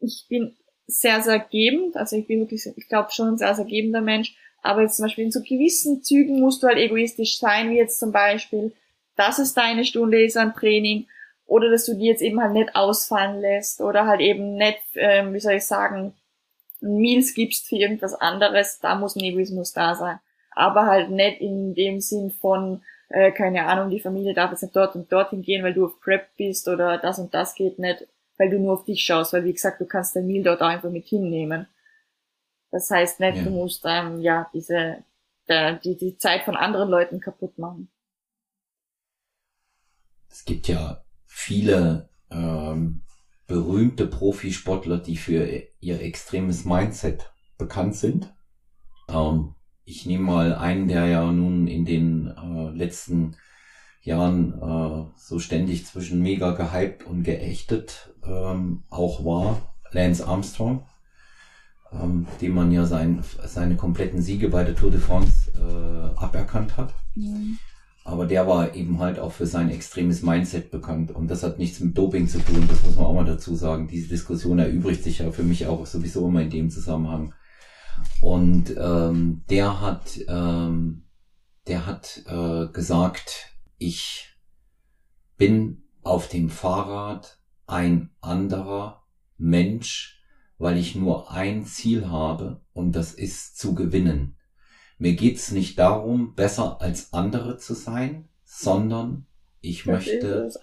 ich 0.00 0.26
bin 0.28 0.56
sehr, 0.86 1.22
sehr 1.22 1.38
gebend, 1.38 1.96
also 1.96 2.16
ich 2.16 2.26
bin 2.26 2.40
wirklich, 2.40 2.66
ich 2.76 2.88
glaube 2.88 3.10
schon 3.10 3.28
ein 3.28 3.38
sehr, 3.38 3.54
sehr 3.54 3.64
gebender 3.64 4.02
Mensch, 4.02 4.36
aber 4.62 4.82
jetzt 4.82 4.96
zum 4.96 5.06
Beispiel 5.06 5.24
in 5.24 5.32
so 5.32 5.40
gewissen 5.40 6.02
Zügen 6.02 6.40
musst 6.40 6.62
du 6.62 6.66
halt 6.66 6.78
egoistisch 6.78 7.38
sein, 7.38 7.70
wie 7.70 7.78
jetzt 7.78 7.98
zum 7.98 8.12
Beispiel, 8.12 8.72
dass 9.16 9.38
es 9.38 9.54
deine 9.54 9.84
Stunde 9.84 10.22
ist 10.22 10.36
an 10.36 10.54
Training, 10.54 11.06
oder 11.46 11.70
dass 11.70 11.84
du 11.84 11.94
die 11.94 12.06
jetzt 12.06 12.22
eben 12.22 12.40
halt 12.40 12.52
nicht 12.52 12.74
ausfallen 12.74 13.40
lässt, 13.40 13.80
oder 13.80 14.06
halt 14.06 14.20
eben 14.20 14.54
nicht, 14.56 14.82
ähm, 14.94 15.34
wie 15.34 15.40
soll 15.40 15.54
ich 15.54 15.66
sagen, 15.66 16.14
Meals 16.84 17.34
gibst 17.34 17.68
für 17.68 17.76
irgendwas 17.76 18.14
anderes, 18.14 18.78
da 18.80 18.94
muss 18.94 19.16
ein 19.16 19.24
Egoismus 19.24 19.72
da 19.72 19.94
sein. 19.94 20.18
Aber 20.52 20.86
halt 20.86 21.10
nicht 21.10 21.40
in 21.40 21.74
dem 21.74 22.00
Sinn 22.00 22.30
von, 22.30 22.82
äh, 23.08 23.32
keine 23.32 23.66
Ahnung, 23.66 23.90
die 23.90 24.00
Familie 24.00 24.34
darf 24.34 24.50
jetzt 24.50 24.62
nicht 24.62 24.76
dort 24.76 24.94
und 24.94 25.10
dorthin 25.10 25.42
gehen, 25.42 25.64
weil 25.64 25.74
du 25.74 25.86
auf 25.86 26.00
Prep 26.00 26.36
bist 26.36 26.68
oder 26.68 26.98
das 26.98 27.18
und 27.18 27.34
das 27.34 27.54
geht 27.54 27.78
nicht. 27.78 28.06
weil 28.36 28.50
du 28.50 28.58
nur 28.58 28.72
auf 28.72 28.84
dich 28.84 29.04
schaust, 29.04 29.32
weil 29.32 29.44
wie 29.44 29.52
gesagt, 29.52 29.80
du 29.80 29.86
kannst 29.86 30.16
dein 30.16 30.26
Meal 30.26 30.42
dort 30.42 30.60
einfach 30.60 30.90
mit 30.90 31.06
hinnehmen. 31.06 31.68
Das 32.72 32.90
heißt 32.90 33.20
nicht, 33.20 33.36
ja. 33.36 33.44
du 33.44 33.50
musst 33.50 33.84
ähm, 33.86 34.20
ja 34.20 34.50
diese 34.52 35.04
der, 35.48 35.74
die, 35.74 35.96
die 35.96 36.16
Zeit 36.16 36.42
von 36.42 36.56
anderen 36.56 36.88
Leuten 36.88 37.20
kaputt 37.20 37.58
machen. 37.58 37.90
Es 40.30 40.44
gibt 40.44 40.68
ja 40.68 41.04
viele 41.26 42.08
ähm, 42.30 43.03
berühmte 43.46 44.06
Profisportler, 44.06 44.98
die 44.98 45.16
für 45.16 45.46
ihr 45.80 46.00
extremes 46.00 46.64
Mindset 46.64 47.32
bekannt 47.58 47.96
sind. 47.96 48.34
Ähm, 49.08 49.54
ich 49.84 50.06
nehme 50.06 50.24
mal 50.24 50.54
einen, 50.54 50.88
der 50.88 51.06
ja 51.06 51.30
nun 51.30 51.66
in 51.66 51.84
den 51.84 52.28
äh, 52.28 52.70
letzten 52.70 53.36
Jahren 54.02 54.54
äh, 54.60 55.10
so 55.16 55.38
ständig 55.38 55.86
zwischen 55.86 56.20
mega 56.20 56.52
gehypt 56.52 57.04
und 57.04 57.22
geächtet 57.22 58.14
ähm, 58.24 58.84
auch 58.88 59.24
war, 59.24 59.74
Lance 59.92 60.26
Armstrong, 60.26 60.86
ähm, 61.92 62.26
dem 62.40 62.54
man 62.54 62.72
ja 62.72 62.84
sein, 62.86 63.22
seine 63.44 63.76
kompletten 63.76 64.20
Siege 64.20 64.48
bei 64.48 64.64
der 64.64 64.74
Tour 64.74 64.90
de 64.90 65.00
France 65.00 65.52
äh, 65.54 66.18
aberkannt 66.18 66.76
hat. 66.76 66.94
Mhm. 67.14 67.58
Aber 68.06 68.26
der 68.26 68.46
war 68.46 68.74
eben 68.74 68.98
halt 68.98 69.18
auch 69.18 69.32
für 69.32 69.46
sein 69.46 69.70
extremes 69.70 70.22
Mindset 70.22 70.70
bekannt. 70.70 71.10
Und 71.10 71.28
das 71.28 71.42
hat 71.42 71.58
nichts 71.58 71.80
mit 71.80 71.96
Doping 71.96 72.28
zu 72.28 72.38
tun, 72.38 72.66
das 72.68 72.84
muss 72.84 72.96
man 72.96 73.06
auch 73.06 73.14
mal 73.14 73.24
dazu 73.24 73.54
sagen. 73.54 73.88
Diese 73.88 74.08
Diskussion 74.08 74.58
erübrigt 74.58 75.02
sich 75.02 75.20
ja 75.20 75.32
für 75.32 75.42
mich 75.42 75.66
auch 75.66 75.86
sowieso 75.86 76.28
immer 76.28 76.42
in 76.42 76.50
dem 76.50 76.70
Zusammenhang. 76.70 77.34
Und 78.20 78.74
ähm, 78.78 79.44
der 79.48 79.80
hat, 79.80 80.20
ähm, 80.28 81.04
der 81.66 81.86
hat 81.86 82.22
äh, 82.26 82.66
gesagt, 82.72 83.54
ich 83.78 84.36
bin 85.38 85.84
auf 86.02 86.28
dem 86.28 86.50
Fahrrad 86.50 87.38
ein 87.66 88.10
anderer 88.20 89.06
Mensch, 89.38 90.22
weil 90.58 90.76
ich 90.76 90.94
nur 90.94 91.30
ein 91.32 91.64
Ziel 91.64 92.08
habe 92.08 92.60
und 92.72 92.92
das 92.92 93.12
ist 93.12 93.58
zu 93.58 93.74
gewinnen. 93.74 94.33
Mir 94.98 95.14
geht's 95.14 95.50
nicht 95.50 95.78
darum, 95.78 96.34
besser 96.34 96.80
als 96.80 97.12
andere 97.12 97.56
zu 97.58 97.74
sein, 97.74 98.28
sondern 98.44 99.26
ich 99.60 99.84
das 99.84 99.86
möchte. 99.86 100.52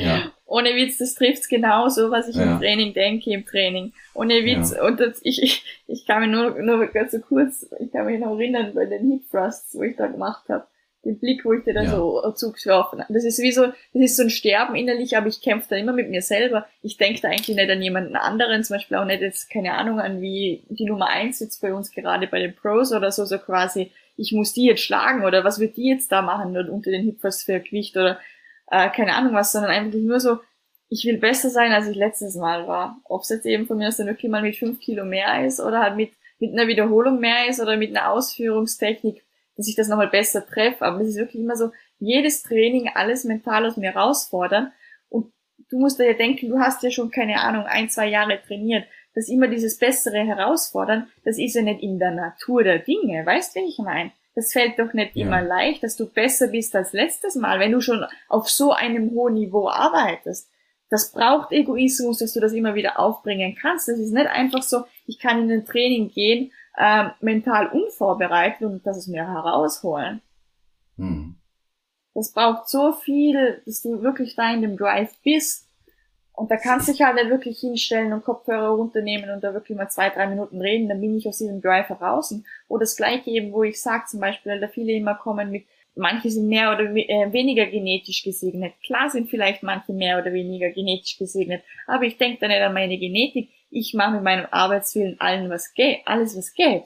Ja. 0.00 0.32
Ohne 0.44 0.74
Witz, 0.74 0.98
das 0.98 1.14
trifft's 1.14 1.48
genau 1.48 1.88
so, 1.88 2.10
was 2.10 2.28
ich 2.28 2.36
ja. 2.36 2.42
im 2.42 2.58
Training 2.58 2.92
denke, 2.92 3.30
im 3.30 3.46
Training. 3.46 3.94
Ohne 4.12 4.44
Witz. 4.44 4.72
Ja. 4.72 4.86
Und 4.86 5.00
das, 5.00 5.20
ich, 5.22 5.42
ich, 5.42 5.64
ich 5.86 6.06
kann 6.06 6.20
mich 6.20 6.30
nur, 6.30 6.60
nur 6.62 6.86
ganz 6.88 7.12
so 7.12 7.20
kurz, 7.20 7.66
ich 7.80 7.90
kann 7.90 8.04
mich 8.04 8.20
noch 8.20 8.38
erinnern 8.38 8.74
bei 8.74 8.84
den 8.84 9.10
Hip 9.10 9.30
Thrusts, 9.30 9.74
wo 9.74 9.82
ich 9.82 9.96
da 9.96 10.06
gemacht 10.06 10.46
habe 10.50 10.66
den 11.04 11.18
Blick, 11.18 11.44
wo 11.44 11.52
ich 11.52 11.64
dir 11.64 11.74
da 11.74 11.82
ja. 11.82 11.90
so 11.90 12.32
zugeworfen 12.32 13.04
Das 13.08 13.24
ist 13.24 13.38
wie 13.40 13.52
so, 13.52 13.66
das 13.66 14.02
ist 14.02 14.16
so 14.16 14.24
ein 14.24 14.30
Sterben 14.30 14.74
innerlich, 14.74 15.16
aber 15.16 15.28
ich 15.28 15.40
kämpfe 15.40 15.68
da 15.70 15.76
immer 15.76 15.92
mit 15.92 16.10
mir 16.10 16.22
selber. 16.22 16.66
Ich 16.82 16.96
denke 16.96 17.20
da 17.20 17.28
eigentlich 17.28 17.56
nicht 17.56 17.70
an 17.70 17.82
jemanden 17.82 18.16
anderen, 18.16 18.64
zum 18.64 18.76
Beispiel 18.76 18.96
auch 18.96 19.04
nicht 19.04 19.22
jetzt, 19.22 19.50
keine 19.50 19.74
Ahnung, 19.74 20.00
an 20.00 20.20
wie 20.20 20.64
die 20.68 20.84
Nummer 20.84 21.08
eins 21.08 21.40
jetzt 21.40 21.62
bei 21.62 21.72
uns 21.72 21.92
gerade 21.92 22.26
bei 22.26 22.40
den 22.40 22.54
Pros 22.54 22.92
oder 22.92 23.12
so, 23.12 23.24
so 23.24 23.38
quasi, 23.38 23.92
ich 24.16 24.32
muss 24.32 24.52
die 24.52 24.66
jetzt 24.66 24.82
schlagen 24.82 25.24
oder 25.24 25.44
was 25.44 25.60
wird 25.60 25.76
die 25.76 25.88
jetzt 25.88 26.10
da 26.10 26.22
machen 26.22 26.56
oder 26.56 26.72
unter 26.72 26.90
den 26.90 27.04
Hippos 27.04 27.44
für 27.44 27.60
Gewicht 27.60 27.96
oder 27.96 28.18
äh, 28.70 28.90
keine 28.90 29.14
Ahnung 29.14 29.34
was, 29.34 29.52
sondern 29.52 29.70
eigentlich 29.70 30.02
nur 30.02 30.18
so, 30.18 30.38
ich 30.88 31.04
will 31.04 31.18
besser 31.18 31.50
sein, 31.50 31.72
als 31.72 31.86
ich 31.86 31.96
letztes 31.96 32.34
Mal 32.34 32.66
war. 32.66 33.00
Ob 33.04 33.22
es 33.22 33.28
jetzt 33.28 33.46
eben 33.46 33.66
von 33.66 33.78
mir 33.78 33.88
aus 33.88 33.98
dann 33.98 34.06
wirklich 34.06 34.30
mal 34.30 34.42
mit 34.42 34.56
fünf 34.56 34.80
Kilo 34.80 35.04
mehr 35.04 35.46
ist 35.46 35.60
oder 35.60 35.80
halt 35.80 35.96
mit, 35.96 36.12
mit 36.38 36.52
einer 36.52 36.66
Wiederholung 36.66 37.20
mehr 37.20 37.48
ist 37.48 37.60
oder 37.60 37.76
mit 37.76 37.96
einer 37.96 38.10
Ausführungstechnik 38.10 39.22
dass 39.58 39.68
ich 39.68 39.74
das 39.74 39.88
nochmal 39.88 40.08
besser 40.08 40.46
treffe. 40.46 40.86
Aber 40.86 41.00
es 41.00 41.08
ist 41.08 41.16
wirklich 41.16 41.42
immer 41.42 41.56
so, 41.56 41.72
jedes 41.98 42.42
Training, 42.44 42.90
alles 42.94 43.24
mental 43.24 43.66
aus 43.66 43.76
mir 43.76 43.92
herausfordern. 43.92 44.72
Und 45.10 45.32
du 45.68 45.78
musst 45.78 45.98
dir 45.98 46.06
ja 46.06 46.12
denken, 46.14 46.48
du 46.48 46.60
hast 46.60 46.82
ja 46.82 46.90
schon, 46.90 47.10
keine 47.10 47.40
Ahnung, 47.40 47.64
ein, 47.64 47.90
zwei 47.90 48.06
Jahre 48.06 48.40
trainiert. 48.40 48.86
Das 49.14 49.28
immer 49.28 49.48
dieses 49.48 49.78
bessere 49.78 50.24
Herausfordern, 50.24 51.08
das 51.24 51.38
ist 51.38 51.56
ja 51.56 51.62
nicht 51.62 51.82
in 51.82 51.98
der 51.98 52.12
Natur 52.12 52.62
der 52.62 52.78
Dinge. 52.78 53.26
Weißt 53.26 53.56
du, 53.56 53.60
wie 53.60 53.68
ich 53.68 53.78
meine? 53.78 54.12
Das 54.36 54.52
fällt 54.52 54.78
doch 54.78 54.92
nicht 54.92 55.16
ja. 55.16 55.26
immer 55.26 55.42
leicht, 55.42 55.82
dass 55.82 55.96
du 55.96 56.06
besser 56.06 56.46
bist 56.46 56.76
als 56.76 56.92
letztes 56.92 57.34
Mal, 57.34 57.58
wenn 57.58 57.72
du 57.72 57.80
schon 57.80 58.06
auf 58.28 58.48
so 58.48 58.70
einem 58.70 59.10
hohen 59.10 59.34
Niveau 59.34 59.68
arbeitest. 59.68 60.48
Das 60.88 61.10
braucht 61.10 61.50
Egoismus, 61.50 62.18
dass 62.18 62.32
du 62.32 62.40
das 62.40 62.52
immer 62.52 62.76
wieder 62.76 63.00
aufbringen 63.00 63.56
kannst. 63.60 63.88
Das 63.88 63.98
ist 63.98 64.12
nicht 64.12 64.28
einfach 64.28 64.62
so, 64.62 64.84
ich 65.06 65.18
kann 65.18 65.42
in 65.42 65.50
ein 65.50 65.66
Training 65.66 66.10
gehen 66.10 66.52
äh, 66.78 67.10
mental 67.20 67.68
unvorbereitet 67.68 68.62
und 68.62 68.86
das 68.86 68.96
es 68.96 69.08
mir 69.08 69.26
herausholen. 69.26 70.22
Hm. 70.96 71.34
Das 72.14 72.32
braucht 72.32 72.68
so 72.68 72.92
viel, 72.92 73.62
dass 73.66 73.82
du 73.82 74.02
wirklich 74.02 74.36
da 74.36 74.52
in 74.52 74.62
dem 74.62 74.76
Drive 74.76 75.12
bist. 75.22 75.68
Und 76.32 76.52
da 76.52 76.56
kannst 76.56 76.86
du 76.86 76.92
dich 76.92 77.02
halt 77.02 77.16
nicht 77.16 77.30
wirklich 77.30 77.58
hinstellen 77.58 78.12
und 78.12 78.22
Kopfhörer 78.22 78.68
runternehmen 78.68 79.28
und 79.30 79.42
da 79.42 79.54
wirklich 79.54 79.76
mal 79.76 79.88
zwei, 79.88 80.08
drei 80.08 80.28
Minuten 80.28 80.60
reden, 80.60 80.88
dann 80.88 81.00
bin 81.00 81.16
ich 81.16 81.26
aus 81.26 81.38
diesem 81.38 81.60
Drive 81.60 81.88
heraus. 81.88 82.32
Oder 82.68 82.80
das 82.80 82.96
gleiche 82.96 83.30
eben, 83.30 83.52
wo 83.52 83.64
ich 83.64 83.82
sage 83.82 84.04
zum 84.06 84.20
Beispiel, 84.20 84.52
weil 84.52 84.60
da 84.60 84.68
viele 84.68 84.92
immer 84.92 85.16
kommen 85.16 85.50
mit, 85.50 85.64
manche 85.96 86.30
sind 86.30 86.46
mehr 86.46 86.72
oder 86.72 86.84
äh, 86.94 87.32
weniger 87.32 87.66
genetisch 87.66 88.22
gesegnet. 88.22 88.74
Klar 88.86 89.10
sind 89.10 89.28
vielleicht 89.28 89.64
manche 89.64 89.92
mehr 89.92 90.16
oder 90.20 90.32
weniger 90.32 90.70
genetisch 90.70 91.18
gesegnet, 91.18 91.64
aber 91.88 92.04
ich 92.04 92.18
denke 92.18 92.38
da 92.40 92.46
nicht 92.46 92.60
an 92.60 92.72
meine 92.72 92.98
Genetik 92.98 93.50
ich 93.70 93.94
mache 93.94 94.12
mit 94.12 94.22
meinem 94.22 94.46
Arbeitswillen 94.50 95.20
allen 95.20 95.50
was 95.50 95.74
geht, 95.74 96.00
alles 96.06 96.36
was 96.36 96.54
geht. 96.54 96.84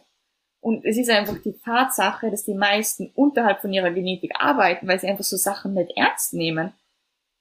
Und 0.60 0.84
es 0.84 0.96
ist 0.96 1.10
einfach 1.10 1.38
die 1.42 1.58
Tatsache, 1.58 2.30
dass 2.30 2.44
die 2.44 2.54
meisten 2.54 3.10
unterhalb 3.14 3.60
von 3.60 3.72
ihrer 3.72 3.90
Genetik 3.90 4.32
arbeiten, 4.38 4.86
weil 4.86 5.00
sie 5.00 5.08
einfach 5.08 5.24
so 5.24 5.36
Sachen 5.36 5.74
nicht 5.74 5.92
ernst 5.96 6.34
nehmen. 6.34 6.72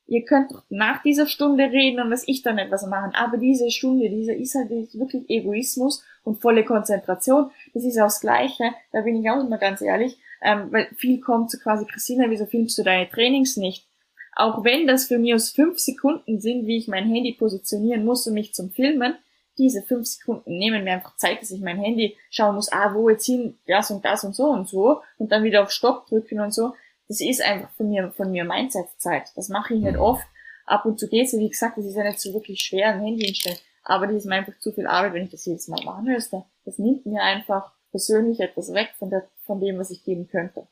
Ihr 0.08 0.26
könnt 0.26 0.52
nach 0.70 1.04
dieser 1.04 1.28
Stunde 1.28 1.66
reden 1.66 2.02
und 2.02 2.12
was 2.12 2.28
ich 2.28 2.42
dann 2.42 2.58
etwas 2.58 2.86
machen, 2.86 3.14
aber 3.14 3.38
diese 3.38 3.70
Stunde, 3.70 4.10
dieser 4.10 4.36
ist 4.36 4.56
halt 4.56 4.70
wirklich 4.70 5.30
Egoismus 5.30 6.04
und 6.24 6.42
volle 6.42 6.66
Konzentration. 6.66 7.52
Das 7.74 7.86
ist 7.86 7.98
auch 7.98 8.08
das 8.08 8.22
Gleiche, 8.22 8.74
da 8.92 9.02
bin 9.02 9.22
ich 9.22 9.30
auch 9.30 9.40
immer 9.40 9.58
ganz 9.58 9.82
ehrlich, 9.82 10.18
ähm, 10.42 10.72
weil 10.72 10.88
viel 10.98 11.22
kommt 11.22 11.52
so 11.52 11.60
quasi, 11.60 11.86
Christina, 11.86 12.26
wieso 12.30 12.46
filmst 12.46 12.78
du 12.78 12.84
deine 12.84 13.08
Trainings 13.08 13.56
nicht? 13.56 13.88
Auch 14.36 14.64
wenn 14.64 14.88
das 14.88 15.06
für 15.06 15.20
mich 15.20 15.34
aus 15.34 15.52
fünf 15.52 15.80
Sekunden 15.80 16.42
sind, 16.42 16.66
wie 16.66 16.78
ich 16.78 16.88
mein 16.88 17.08
Handy 17.08 17.34
positionieren 17.34 18.04
muss, 18.04 18.26
um 18.26 18.34
mich 18.34 18.54
zum 18.54 18.72
Filmen, 18.72 19.16
diese 19.58 19.82
fünf 19.82 20.08
Sekunden 20.08 20.58
nehmen 20.58 20.84
mir 20.84 20.94
einfach 20.94 21.16
Zeit, 21.18 21.42
dass 21.42 21.52
ich 21.52 21.62
mein 21.62 21.80
Handy 21.80 22.18
schauen 22.30 22.56
muss, 22.56 22.72
ah, 22.72 22.94
wo 22.94 23.10
jetzt 23.10 23.26
hin, 23.26 23.58
das 23.68 23.92
und 23.92 24.04
das 24.06 24.24
und 24.24 24.36
so 24.36 24.46
und 24.46 24.68
so 24.68 25.02
und 25.18 25.32
dann 25.32 25.44
wieder 25.44 25.64
auf 25.64 25.72
Stopp 25.72 26.08
drücken 26.08 26.40
und 26.40 26.54
so. 26.54 26.74
Das 27.08 27.20
ist 27.20 27.42
einfach 27.42 27.70
von 27.72 27.90
mir, 27.90 28.12
von 28.12 28.32
mir 28.32 28.46
Mindset-Zeit. 28.46 29.32
Das 29.36 29.50
mache 29.50 29.74
ich 29.74 29.82
nicht 29.82 29.96
mhm. 29.96 30.02
oft. 30.02 30.26
Ab 30.66 30.86
und 30.86 31.00
zu 31.00 31.10
geht's, 31.10 31.34
wie 31.34 31.50
gesagt, 31.50 31.78
das 31.78 31.86
ist 31.86 31.96
ja 31.96 32.04
nicht 32.04 32.22
so 32.22 32.34
wirklich 32.34 32.62
schwer, 32.62 32.94
ein 32.94 33.02
Handy 33.02 33.26
hinstellen. 33.26 33.58
Aber 33.84 34.08
das 34.08 34.18
ist 34.18 34.26
mir 34.26 34.36
einfach 34.36 34.58
zu 34.60 34.72
viel 34.72 34.88
Arbeit, 34.88 35.14
wenn 35.14 35.24
ich 35.26 35.32
das 35.32 35.46
jedes 35.46 35.68
Mal 35.68 35.84
machen 35.84 36.06
müsste. 36.06 36.46
Das 36.66 36.78
nimmt 36.78 37.06
mir 37.06 37.22
einfach 37.22 37.74
persönlich 37.90 38.40
etwas 38.40 38.74
weg 38.74 38.92
von, 38.98 39.10
der, 39.10 39.28
von 39.46 39.60
dem, 39.60 39.78
was 39.78 39.92
ich 39.92 40.04
geben 40.06 40.28
könnte 40.30 40.68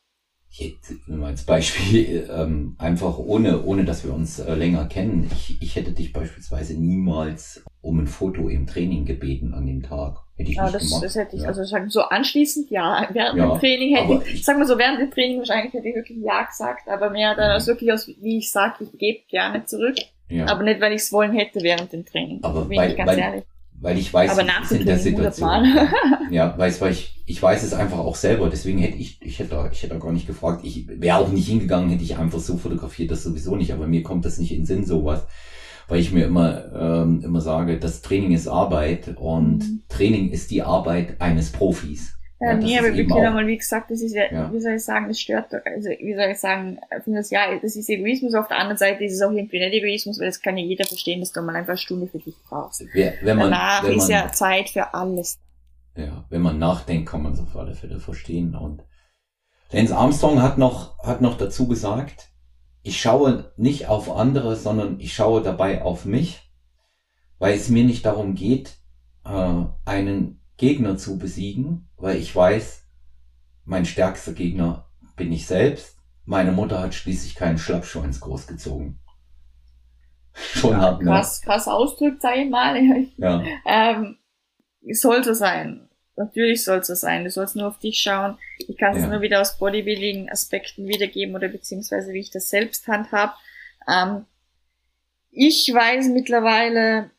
hätte 0.52 1.00
nur 1.08 1.28
als 1.28 1.44
Beispiel 1.44 2.28
ähm, 2.34 2.76
einfach 2.78 3.18
ohne, 3.18 3.64
ohne 3.64 3.86
dass 3.86 4.04
wir 4.04 4.14
uns 4.14 4.40
äh, 4.40 4.54
länger 4.56 4.86
kennen, 4.88 5.30
ich, 5.32 5.62
ich 5.62 5.76
hätte 5.76 5.92
dich 5.92 6.12
beispielsweise 6.12 6.74
niemals 6.74 7.64
um 7.82 8.00
ein 8.00 8.08
Foto 8.08 8.50
im 8.50 8.68
Training 8.68 9.06
gebeten 9.06 9.54
an 9.54 9.66
dem 9.66 9.84
Tag. 9.84 10.18
Hätte 10.36 10.52
ich 10.52 10.58
ja, 10.58 10.64
nicht 10.64 10.76
das, 10.76 10.84
gemacht. 10.84 11.04
das 11.04 11.16
hätte 11.16 11.36
ich, 11.36 11.42
ja. 11.42 11.48
also 11.48 11.64
sagen 11.64 11.90
so 11.90 12.02
anschließend 12.02 12.70
ja, 12.70 13.08
während 13.14 13.38
ja, 13.38 13.48
dem 13.48 13.60
Training 13.60 13.96
hätte 13.96 14.24
ich, 14.26 14.36
ich, 14.36 14.46
sag 14.46 14.58
mal 14.58 14.68
so, 14.68 14.78
während 14.78 15.00
dem 15.00 15.12
Training 15.12 15.38
wahrscheinlich 15.40 15.74
hätte 15.74 15.88
ich 15.88 15.96
wirklich 15.96 16.20
ja 16.22 16.44
gesagt, 16.44 16.88
aber 16.88 17.10
mehr 17.10 17.36
dann 17.36 17.52
aus 17.52 17.68
wirklich 17.68 17.92
aus, 17.92 18.08
wie 18.08 18.38
ich 18.38 18.52
sag, 18.52 18.80
ich 18.82 18.92
gebe 18.98 19.20
gerne 19.30 19.66
zurück. 19.66 19.96
Ja. 20.30 20.46
Aber 20.48 20.64
nicht, 20.64 20.80
weil 20.80 20.94
ich 20.94 21.02
es 21.02 21.12
wollen 21.12 21.34
hätte 21.34 21.62
während 21.62 21.92
dem 21.92 22.06
Training. 22.06 22.40
Aber 22.44 22.66
bin 22.66 22.78
weil, 22.78 22.92
ich 22.92 22.98
ganz 22.98 23.10
weil, 23.10 23.20
ehrlich 23.20 23.44
weil 23.82 23.98
ich 23.98 24.14
weiß, 24.14 24.32
aber 24.32 24.44
nach 24.44 24.70
in 24.72 24.86
der 24.86 25.00
Situation. 25.00 25.66
ja, 26.32 26.58
weiß, 26.58 26.82
weil 26.82 26.92
ich, 26.92 27.24
ich 27.26 27.42
weiß 27.42 27.64
es 27.64 27.74
einfach 27.74 28.00
auch 28.00 28.16
selber. 28.16 28.50
Deswegen 28.50 28.80
hätte 28.80 28.98
ich, 28.98 29.22
ich 29.22 29.40
hätte, 29.40 29.70
ich 29.72 29.84
hätte 29.84 29.98
gar 30.00 30.12
nicht 30.12 30.28
gefragt. 30.28 30.62
Ich 30.66 30.86
wäre 30.88 31.18
auch 31.18 31.30
nicht 31.30 31.48
hingegangen, 31.48 31.90
hätte 31.90 32.04
ich 32.04 32.18
einfach 32.18 32.40
so 32.40 32.58
fotografiert, 32.58 33.12
das 33.12 33.24
sowieso 33.24 33.56
nicht. 33.56 33.74
Aber 33.74 33.88
mir 33.88 34.04
kommt 34.04 34.26
das 34.26 34.38
nicht 34.38 34.52
in 34.52 34.60
den 34.60 34.66
Sinn, 34.66 34.86
sowas. 34.86 35.26
Weil 35.90 36.00
ich 36.00 36.12
mir 36.12 36.26
immer, 36.26 36.72
ähm, 36.74 37.22
immer 37.24 37.42
sage, 37.42 37.80
das 37.80 38.02
Training 38.02 38.32
ist 38.32 38.48
Arbeit 38.48 39.16
und 39.18 39.60
mhm. 39.60 39.84
Training 39.90 40.30
ist 40.30 40.52
die 40.52 40.62
Arbeit 40.62 41.20
eines 41.20 41.52
Profis. 41.52 42.14
Ja, 42.40 42.52
ja 42.52 42.58
nee, 42.58 42.78
aber 42.78 42.96
wirklich 42.96 43.18
einmal, 43.18 43.48
wie 43.48 43.58
gesagt, 43.58 43.92
das 43.92 44.02
ist 44.02 44.14
ja, 44.14 44.32
ja, 44.32 44.54
wie 44.54 44.62
soll 44.62 44.74
ich 44.74 44.84
sagen, 44.84 45.08
das 45.10 45.20
stört, 45.20 45.48
also, 45.54 45.90
wie 45.90 46.16
soll 46.16 46.32
ich 46.32 46.40
sagen, 46.40 46.80
das, 47.06 47.32
ja, 47.32 47.60
das 47.62 47.76
ist 47.76 47.90
Egoismus, 47.90 48.34
auf 48.34 48.48
der 48.48 48.60
anderen 48.60 48.78
Seite 48.78 49.04
ist 49.04 49.14
es 49.14 49.22
auch 49.22 49.32
irgendwie 49.32 49.60
nicht 49.60 49.74
Egoismus, 49.74 50.20
weil 50.20 50.28
das 50.28 50.42
kann 50.42 50.58
ja 50.58 50.64
jeder 50.64 50.86
verstehen, 50.86 51.20
dass 51.20 51.34
du 51.34 51.42
mal 51.42 51.56
einfach 51.56 51.72
eine 51.72 51.78
Stunde 51.78 52.08
für 52.08 52.20
dich 52.20 52.36
brauchst. 52.48 52.86
Wenn 52.94 53.38
man, 53.38 53.52
Danach 53.52 53.84
wenn 53.84 53.90
man, 53.90 53.98
ist 53.98 54.10
ja 54.10 54.32
Zeit 54.32 54.70
für 54.70 54.94
alles. 54.94 55.38
Ja, 55.98 56.26
wenn 56.30 56.42
man 56.42 56.60
nachdenkt, 56.60 57.10
kann 57.10 57.24
man 57.24 57.34
es 57.34 57.42
auf 57.42 57.58
alle 57.58 57.74
Fälle 57.74 58.00
verstehen 58.00 58.56
und 58.56 58.84
Lance 59.72 59.96
Armstrong 59.96 60.42
hat 60.42 60.58
noch, 60.58 60.98
hat 61.00 61.22
noch 61.22 61.38
dazu 61.38 61.68
gesagt, 61.68 62.30
ich 62.84 63.02
schaue 63.02 63.52
nicht 63.58 63.88
auf 63.88 64.10
andere, 64.10 64.56
sondern 64.56 65.00
ich 65.00 65.14
schaue 65.14 65.42
dabei 65.42 65.82
auf 65.82 66.06
mich, 66.06 66.52
weil 67.38 67.56
es 67.56 67.70
mir 67.70 67.84
nicht 67.84 68.06
darum 68.06 68.36
geht, 68.36 68.78
äh, 69.26 69.66
einen 69.86 70.42
Gegner 70.58 70.98
zu 70.98 71.18
besiegen, 71.18 71.90
weil 71.98 72.18
ich 72.18 72.36
weiß, 72.36 72.84
mein 73.66 73.86
stärkster 73.86 74.34
Gegner 74.34 74.90
bin 75.16 75.32
ich 75.32 75.46
selbst. 75.46 75.98
Meine 76.26 76.52
Mutter 76.52 76.80
hat 76.80 76.94
schließlich 76.94 77.36
keinen 77.36 77.58
Schlappschwanz 77.58 78.20
großgezogen. 78.20 79.00
schon 80.34 80.72
ja, 80.72 80.82
hat. 80.82 81.00
Ne? 81.00 81.06
Krass, 81.06 81.42
krass 81.42 81.68
ausdrückt, 81.68 82.22
sag 82.22 82.38
ich 82.38 82.50
mal. 82.50 82.78
ja. 83.18 83.44
ähm, 83.66 84.18
soll 84.92 85.24
so 85.24 85.34
sein. 85.34 85.89
Natürlich 86.20 86.66
soll 86.66 86.80
es 86.80 86.88
so 86.88 86.96
sein. 86.96 87.24
Du 87.24 87.32
sollst 87.32 87.56
nur 87.56 87.70
auf 87.70 87.80
dich 87.80 88.02
schauen. 88.02 88.38
Ich 88.58 88.76
kann 88.76 88.94
es 88.94 89.04
ja. 89.04 89.08
nur 89.08 89.22
wieder 89.22 89.40
aus 89.40 89.58
Bodybuilding-Aspekten 89.58 90.86
wiedergeben 90.86 91.34
oder 91.34 91.48
beziehungsweise 91.48 92.12
wie 92.12 92.20
ich 92.20 92.30
das 92.30 92.50
selbst 92.50 92.88
handhab. 92.88 93.38
Ähm, 93.88 94.26
ich 95.32 95.74
weiß 95.74 96.10
mittlerweile, 96.10 97.10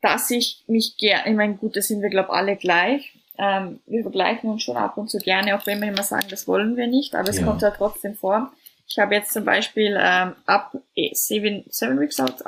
dass 0.00 0.30
ich 0.30 0.64
mich 0.66 0.96
gerne, 0.96 1.28
ich 1.28 1.36
meine, 1.36 1.56
gut, 1.56 1.76
da 1.76 1.82
sind 1.82 2.00
wir, 2.00 2.08
glaube 2.08 2.30
alle 2.30 2.56
gleich. 2.56 3.12
Ähm, 3.36 3.80
wir 3.84 4.00
vergleichen 4.00 4.48
uns 4.48 4.62
schon 4.62 4.78
ab 4.78 4.96
und 4.96 5.10
zu 5.10 5.18
gerne, 5.18 5.54
auch 5.54 5.66
wenn 5.66 5.82
wir 5.82 5.88
immer 5.88 6.02
sagen, 6.02 6.28
das 6.30 6.48
wollen 6.48 6.74
wir 6.78 6.86
nicht, 6.86 7.14
aber 7.14 7.28
es 7.28 7.40
ja. 7.40 7.44
kommt 7.44 7.60
ja 7.60 7.70
trotzdem 7.70 8.16
vor. 8.16 8.50
Ich 8.88 8.98
habe 8.98 9.14
jetzt 9.14 9.34
zum 9.34 9.44
Beispiel 9.44 9.94
ähm, 10.00 10.36
ab 10.46 10.74
seven, 11.12 11.66
seven 11.68 12.00
Weeks 12.00 12.18
out, 12.18 12.42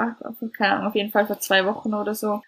keine 0.56 0.76
Ahnung, 0.76 0.86
auf 0.86 0.94
jeden 0.94 1.10
Fall 1.10 1.26
vor 1.26 1.40
zwei 1.40 1.66
Wochen 1.66 1.92
oder 1.92 2.14
so, 2.14 2.40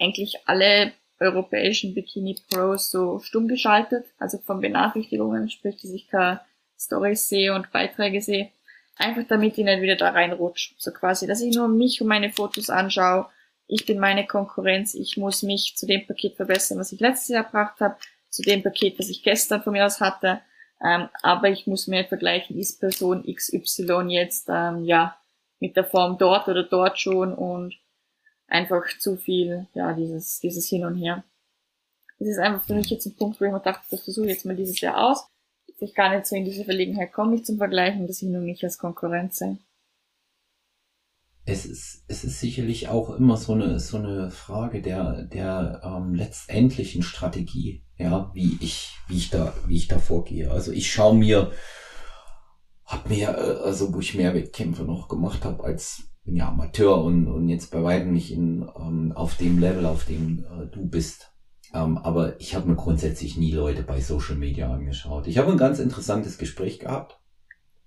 eigentlich 0.00 0.38
alle 0.46 0.92
europäischen 1.20 1.94
Bikini 1.94 2.36
Pros 2.50 2.90
so 2.90 3.18
stumm 3.20 3.46
geschaltet, 3.46 4.06
also 4.18 4.38
von 4.38 4.60
Benachrichtigungen, 4.60 5.50
sprich, 5.50 5.76
dass 5.76 5.90
ich 5.92 6.08
keine 6.08 6.40
Stories 6.78 7.28
sehe 7.28 7.54
und 7.54 7.70
Beiträge 7.70 8.20
sehe, 8.22 8.50
einfach 8.96 9.22
damit 9.28 9.58
ich 9.58 9.64
nicht 9.64 9.82
wieder 9.82 9.96
da 9.96 10.10
reinrutsche, 10.10 10.74
so 10.78 10.90
quasi, 10.90 11.26
dass 11.26 11.42
ich 11.42 11.54
nur 11.54 11.68
mich 11.68 12.00
und 12.00 12.08
meine 12.08 12.30
Fotos 12.30 12.70
anschaue, 12.70 13.26
ich 13.66 13.86
bin 13.86 14.00
meine 14.00 14.26
Konkurrenz, 14.26 14.94
ich 14.94 15.16
muss 15.16 15.42
mich 15.42 15.74
zu 15.76 15.86
dem 15.86 16.06
Paket 16.06 16.36
verbessern, 16.36 16.78
was 16.78 16.90
ich 16.90 17.00
letztes 17.00 17.28
Jahr 17.28 17.44
gebracht 17.44 17.80
habe, 17.80 17.96
zu 18.28 18.42
dem 18.42 18.62
Paket, 18.62 18.98
was 18.98 19.08
ich 19.08 19.22
gestern 19.22 19.62
von 19.62 19.74
mir 19.74 19.86
aus 19.86 20.00
hatte, 20.00 20.40
ähm, 20.82 21.08
aber 21.22 21.50
ich 21.50 21.66
muss 21.66 21.86
mir 21.86 22.04
vergleichen, 22.04 22.58
ist 22.58 22.80
Person 22.80 23.24
XY 23.24 24.06
jetzt 24.08 24.48
ähm, 24.48 24.84
ja 24.84 25.16
mit 25.60 25.76
der 25.76 25.84
Form 25.84 26.16
dort 26.16 26.48
oder 26.48 26.62
dort 26.62 26.98
schon 26.98 27.34
und 27.34 27.74
einfach 28.50 28.82
zu 28.98 29.16
viel, 29.16 29.66
ja, 29.74 29.92
dieses, 29.94 30.40
dieses 30.40 30.68
Hin 30.68 30.84
und 30.84 30.96
Her. 30.96 31.24
Das 32.18 32.28
ist 32.28 32.38
einfach 32.38 32.64
für 32.64 32.74
mich 32.74 32.90
jetzt 32.90 33.06
ein 33.06 33.16
Punkt, 33.16 33.40
wo 33.40 33.46
ich 33.46 33.52
mir 33.52 33.60
dachte, 33.60 33.86
das 33.90 34.02
versuche 34.02 34.26
ich 34.26 34.32
jetzt 34.32 34.44
mal 34.44 34.56
dieses 34.56 34.80
Jahr 34.80 35.10
aus, 35.10 35.26
dass 35.66 35.80
ich 35.80 35.94
gar 35.94 36.14
nicht 36.14 36.26
so 36.26 36.36
in 36.36 36.44
diese 36.44 36.64
Verlegenheit 36.64 37.12
komme, 37.12 37.32
mich 37.32 37.44
zum 37.46 37.56
Vergleichen, 37.56 38.06
dass 38.06 38.20
ich 38.20 38.28
nur 38.28 38.42
mich 38.42 38.62
als 38.62 38.76
Konkurrenz 38.76 39.38
sehe. 39.38 39.58
Es 41.46 41.64
ist, 41.64 42.04
es 42.06 42.22
ist 42.22 42.38
sicherlich 42.38 42.88
auch 42.88 43.10
immer 43.10 43.36
so 43.36 43.54
eine, 43.54 43.80
so 43.80 43.96
eine 43.96 44.30
Frage 44.30 44.82
der, 44.82 45.22
der 45.22 45.80
ähm, 45.82 46.14
letztendlichen 46.14 47.02
Strategie, 47.02 47.82
ja, 47.96 48.30
wie 48.34 48.58
ich, 48.60 48.90
wie 49.08 49.16
ich 49.16 49.30
da, 49.30 49.54
wie 49.66 49.76
ich 49.76 49.88
da 49.88 49.98
vorgehe. 49.98 50.50
Also 50.50 50.70
ich 50.70 50.92
schaue 50.92 51.16
mir, 51.16 51.50
hab 52.84 53.08
mir, 53.08 53.30
äh, 53.30 53.64
also 53.64 53.94
wo 53.94 54.00
ich 54.00 54.14
mehr 54.14 54.34
Wettkämpfe 54.34 54.82
noch 54.82 55.08
gemacht 55.08 55.44
habe 55.44 55.64
als 55.64 56.09
bin 56.24 56.36
ja 56.36 56.48
Amateur 56.48 57.02
und, 57.02 57.26
und 57.26 57.48
jetzt 57.48 57.70
bei 57.70 57.82
weitem 57.82 58.12
nicht 58.12 58.32
in, 58.32 58.68
ähm, 58.76 59.12
auf 59.14 59.36
dem 59.36 59.58
Level, 59.58 59.86
auf 59.86 60.04
dem 60.04 60.44
äh, 60.44 60.66
du 60.66 60.86
bist. 60.86 61.32
Ähm, 61.72 61.98
aber 61.98 62.38
ich 62.40 62.54
habe 62.54 62.68
mir 62.68 62.76
grundsätzlich 62.76 63.36
nie 63.36 63.52
Leute 63.52 63.82
bei 63.82 64.00
Social 64.00 64.36
Media 64.36 64.72
angeschaut. 64.72 65.26
Ich 65.26 65.38
habe 65.38 65.50
ein 65.50 65.58
ganz 65.58 65.78
interessantes 65.78 66.38
Gespräch 66.38 66.80
gehabt. 66.80 67.18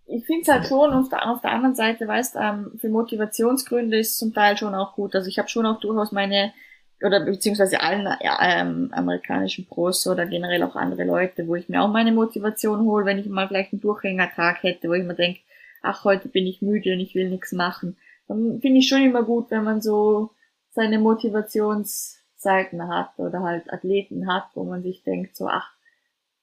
Ich 0.05 0.25
finde 0.25 0.41
es 0.41 0.47
halt 0.47 0.67
schon 0.67 0.91
auf 0.91 1.09
der, 1.09 1.29
auf 1.29 1.41
der 1.41 1.51
anderen 1.51 1.75
Seite, 1.75 2.07
weißt 2.07 2.35
ähm, 2.39 2.73
für 2.77 2.89
Motivationsgründe 2.89 3.99
ist 3.99 4.11
es 4.11 4.17
zum 4.17 4.33
Teil 4.33 4.57
schon 4.57 4.75
auch 4.75 4.95
gut. 4.95 5.15
Also 5.15 5.27
ich 5.27 5.39
habe 5.39 5.49
schon 5.49 5.65
auch 5.65 5.79
durchaus 5.79 6.11
meine, 6.11 6.53
oder 7.01 7.25
beziehungsweise 7.25 7.81
allen 7.81 8.07
ähm, 8.21 8.89
amerikanischen 8.93 9.65
Pros 9.65 10.05
oder 10.07 10.25
generell 10.25 10.63
auch 10.63 10.75
andere 10.75 11.03
Leute, 11.03 11.47
wo 11.47 11.55
ich 11.55 11.69
mir 11.69 11.81
auch 11.81 11.89
meine 11.91 12.11
Motivation 12.11 12.81
hole, 12.81 13.05
wenn 13.05 13.17
ich 13.17 13.27
mal 13.27 13.47
vielleicht 13.47 13.73
einen 13.73 13.81
Durchhängertag 13.81 14.63
hätte, 14.63 14.89
wo 14.89 14.93
ich 14.93 15.03
mir 15.03 15.15
denke, 15.15 15.39
ach, 15.81 16.03
heute 16.03 16.29
bin 16.29 16.47
ich 16.47 16.61
müde 16.61 16.93
und 16.93 16.99
ich 16.99 17.15
will 17.15 17.29
nichts 17.29 17.51
machen 17.51 17.97
finde 18.27 18.79
ich 18.79 18.87
schon 18.87 19.03
immer 19.03 19.23
gut, 19.23 19.51
wenn 19.51 19.63
man 19.63 19.81
so 19.81 20.31
seine 20.71 20.99
Motivationsseiten 20.99 22.87
hat 22.87 23.17
oder 23.19 23.41
halt 23.41 23.71
Athleten 23.71 24.31
hat, 24.31 24.45
wo 24.55 24.63
man 24.63 24.81
sich 24.83 25.03
denkt, 25.03 25.35
so, 25.35 25.47
ach, 25.47 25.71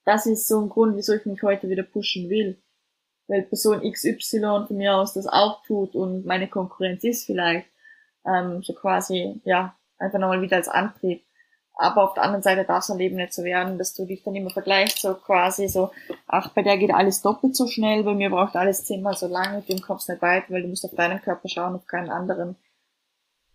das 0.05 0.27
ist 0.27 0.47
so 0.47 0.61
ein 0.61 0.69
Grund, 0.69 0.97
wieso 0.97 1.15
ich 1.15 1.27
mich 1.27 1.43
heute 1.43 1.69
wieder 1.69 1.83
pushen 1.83 2.29
will. 2.31 2.63
Weil 3.27 3.43
Person 3.43 3.81
XY 3.81 4.65
von 4.67 4.77
mir 4.77 4.97
aus 4.97 5.15
das 5.15 5.27
auch 5.27 5.63
tut 5.65 5.95
und 5.95 6.25
meine 6.27 6.49
Konkurrenz 6.49 7.05
ist 7.05 7.27
vielleicht 7.27 7.69
ähm, 8.27 8.63
so 8.63 8.73
quasi, 8.75 9.41
ja, 9.45 9.77
einfach 9.99 10.19
nochmal 10.19 10.43
wieder 10.43 10.57
als 10.57 10.69
Antrieb. 10.69 11.23
Aber 11.81 12.05
auf 12.05 12.15
der 12.15 12.25
anderen 12.25 12.43
Seite 12.43 12.65
darf 12.65 12.85
es 12.85 12.91
am 12.91 12.99
Leben 12.99 13.17
nicht 13.17 13.33
so 13.33 13.43
werden, 13.43 13.79
dass 13.79 13.95
du 13.95 14.05
dich 14.05 14.23
dann 14.23 14.35
immer 14.35 14.51
vergleichst, 14.51 15.01
so 15.01 15.15
quasi 15.15 15.67
so, 15.67 15.91
ach, 16.27 16.51
bei 16.51 16.63
der 16.63 16.77
geht 16.77 16.93
alles 16.93 17.23
doppelt 17.23 17.57
so 17.57 17.67
schnell, 17.67 18.05
bei 18.05 18.13
mir 18.13 18.29
braucht 18.29 18.55
alles 18.55 18.85
zehnmal 18.85 19.17
so 19.17 19.27
lange, 19.27 19.63
dem 19.63 19.81
kommst 19.81 20.09
nicht 20.09 20.21
weit, 20.21 20.51
weil 20.51 20.63
du 20.63 20.69
musst 20.69 20.85
auf 20.85 20.95
deinen 20.95 21.23
Körper 21.23 21.49
schauen, 21.49 21.75
auf 21.75 21.87
keinen 21.87 22.11
anderen. 22.11 22.57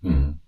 Hm. 0.01 0.39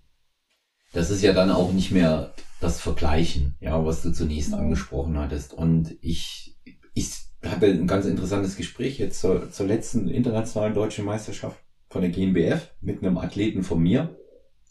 Das 0.92 1.10
ist 1.10 1.22
ja 1.22 1.32
dann 1.32 1.52
auch 1.52 1.72
nicht 1.72 1.92
mehr 1.92 2.32
das 2.60 2.80
Vergleichen, 2.80 3.54
ja, 3.60 3.84
was 3.86 4.02
du 4.02 4.10
zunächst 4.10 4.50
mhm. 4.50 4.58
angesprochen 4.58 5.18
hattest. 5.18 5.54
Und 5.54 5.96
ich, 6.00 6.56
ich 6.94 7.12
hatte 7.44 7.66
ein 7.66 7.86
ganz 7.86 8.06
interessantes 8.06 8.56
Gespräch 8.56 8.98
jetzt 8.98 9.20
zur, 9.20 9.52
zur 9.52 9.66
letzten 9.66 10.08
internationalen 10.08 10.74
deutschen 10.74 11.04
Meisterschaft 11.04 11.58
von 11.88 12.02
der 12.02 12.10
GmbF 12.10 12.72
mit 12.80 13.02
einem 13.02 13.18
Athleten 13.18 13.62
von 13.62 13.80
mir, 13.80 14.16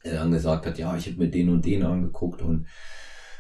der 0.04 0.16
dann 0.16 0.32
gesagt 0.32 0.66
hat, 0.66 0.78
ja, 0.78 0.96
ich 0.96 1.08
habe 1.08 1.18
mir 1.18 1.30
den 1.30 1.50
und 1.50 1.66
den 1.66 1.84
angeguckt 1.84 2.42
und 2.42 2.68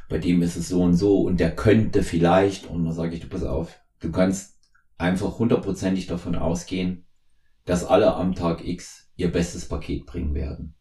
bei 0.10 0.18
dem 0.18 0.41
ist 0.41 0.55
es 0.55 0.70
so 0.70 0.82
und 0.82 0.95
so 0.95 1.22
und 1.22 1.39
der 1.39 1.55
könnte 1.55 2.03
vielleicht, 2.03 2.68
und 2.68 2.86
dann 2.86 2.93
sage 2.93 3.16
ich, 3.16 3.22
du 3.22 3.28
pass 3.28 3.43
auf, 3.43 3.80
du 3.99 4.12
kannst 4.12 4.58
einfach 4.97 5.39
hundertprozentig 5.39 6.08
davon 6.08 6.36
ausgehen, 6.36 7.05
dass 7.66 7.86
alle 7.86 8.16
am 8.16 8.34
Tag 8.34 8.66
X 8.66 9.12
ihr 9.16 9.32
bestes 9.32 9.68
Paket 9.68 10.05
bringen 10.05 10.34
werden. 10.34 10.76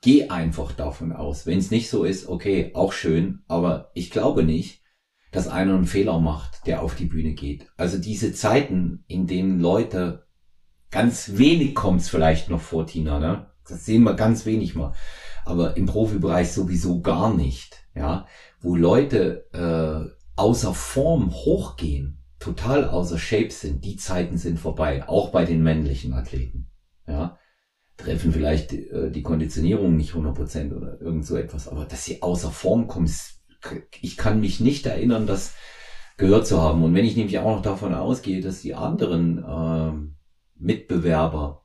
Geh 0.00 0.28
einfach 0.28 0.72
davon 0.72 1.12
aus. 1.12 1.46
Wenn 1.46 1.58
es 1.58 1.72
nicht 1.72 1.90
so 1.90 2.04
ist, 2.04 2.28
okay, 2.28 2.70
auch 2.74 2.92
schön, 2.92 3.40
aber 3.48 3.90
ich 3.94 4.10
glaube 4.10 4.44
nicht, 4.44 4.82
dass 5.32 5.48
einer 5.48 5.74
einen 5.74 5.86
Fehler 5.86 6.20
macht, 6.20 6.66
der 6.66 6.82
auf 6.82 6.94
die 6.94 7.06
Bühne 7.06 7.32
geht. 7.32 7.66
Also 7.76 7.98
diese 7.98 8.32
Zeiten, 8.32 9.04
in 9.08 9.26
denen 9.26 9.58
Leute 9.60 10.26
ganz 10.90 11.36
wenig 11.36 11.74
kommt's 11.74 12.08
vielleicht 12.08 12.48
noch 12.48 12.60
vor, 12.60 12.86
Tina, 12.86 13.18
ne? 13.18 13.50
Das 13.68 13.84
sehen 13.84 14.02
wir 14.04 14.14
ganz 14.14 14.46
wenig 14.46 14.74
mal. 14.74 14.92
Aber 15.44 15.76
im 15.76 15.86
Profibereich 15.86 16.52
sowieso 16.52 17.00
gar 17.00 17.34
nicht, 17.34 17.84
ja 17.94 18.26
wo 18.60 18.76
Leute 18.76 19.46
äh, 19.52 20.10
außer 20.36 20.74
Form 20.74 21.32
hochgehen, 21.32 22.22
total 22.38 22.88
außer 22.88 23.18
Shape 23.18 23.50
sind, 23.50 23.84
die 23.84 23.96
Zeiten 23.96 24.38
sind 24.38 24.58
vorbei, 24.58 25.08
auch 25.08 25.30
bei 25.30 25.44
den 25.44 25.62
männlichen 25.62 26.12
Athleten. 26.12 26.70
Ja, 27.06 27.38
treffen 27.96 28.32
vielleicht 28.32 28.72
äh, 28.72 29.10
die 29.10 29.22
Konditionierung 29.22 29.96
nicht 29.96 30.12
100% 30.12 30.74
oder 30.74 31.00
irgend 31.00 31.26
so 31.26 31.36
etwas, 31.36 31.68
aber 31.68 31.84
dass 31.84 32.04
sie 32.04 32.22
außer 32.22 32.50
Form 32.50 32.86
kommen, 32.86 33.10
ich 34.00 34.16
kann 34.16 34.40
mich 34.40 34.60
nicht 34.60 34.86
erinnern, 34.86 35.26
das 35.26 35.54
gehört 36.16 36.46
zu 36.46 36.60
haben. 36.60 36.84
Und 36.84 36.94
wenn 36.94 37.04
ich 37.04 37.16
nämlich 37.16 37.38
auch 37.38 37.56
noch 37.56 37.62
davon 37.62 37.94
ausgehe, 37.94 38.40
dass 38.40 38.60
die 38.60 38.74
anderen 38.74 39.38
äh, 39.38 39.92
Mitbewerber 40.56 41.64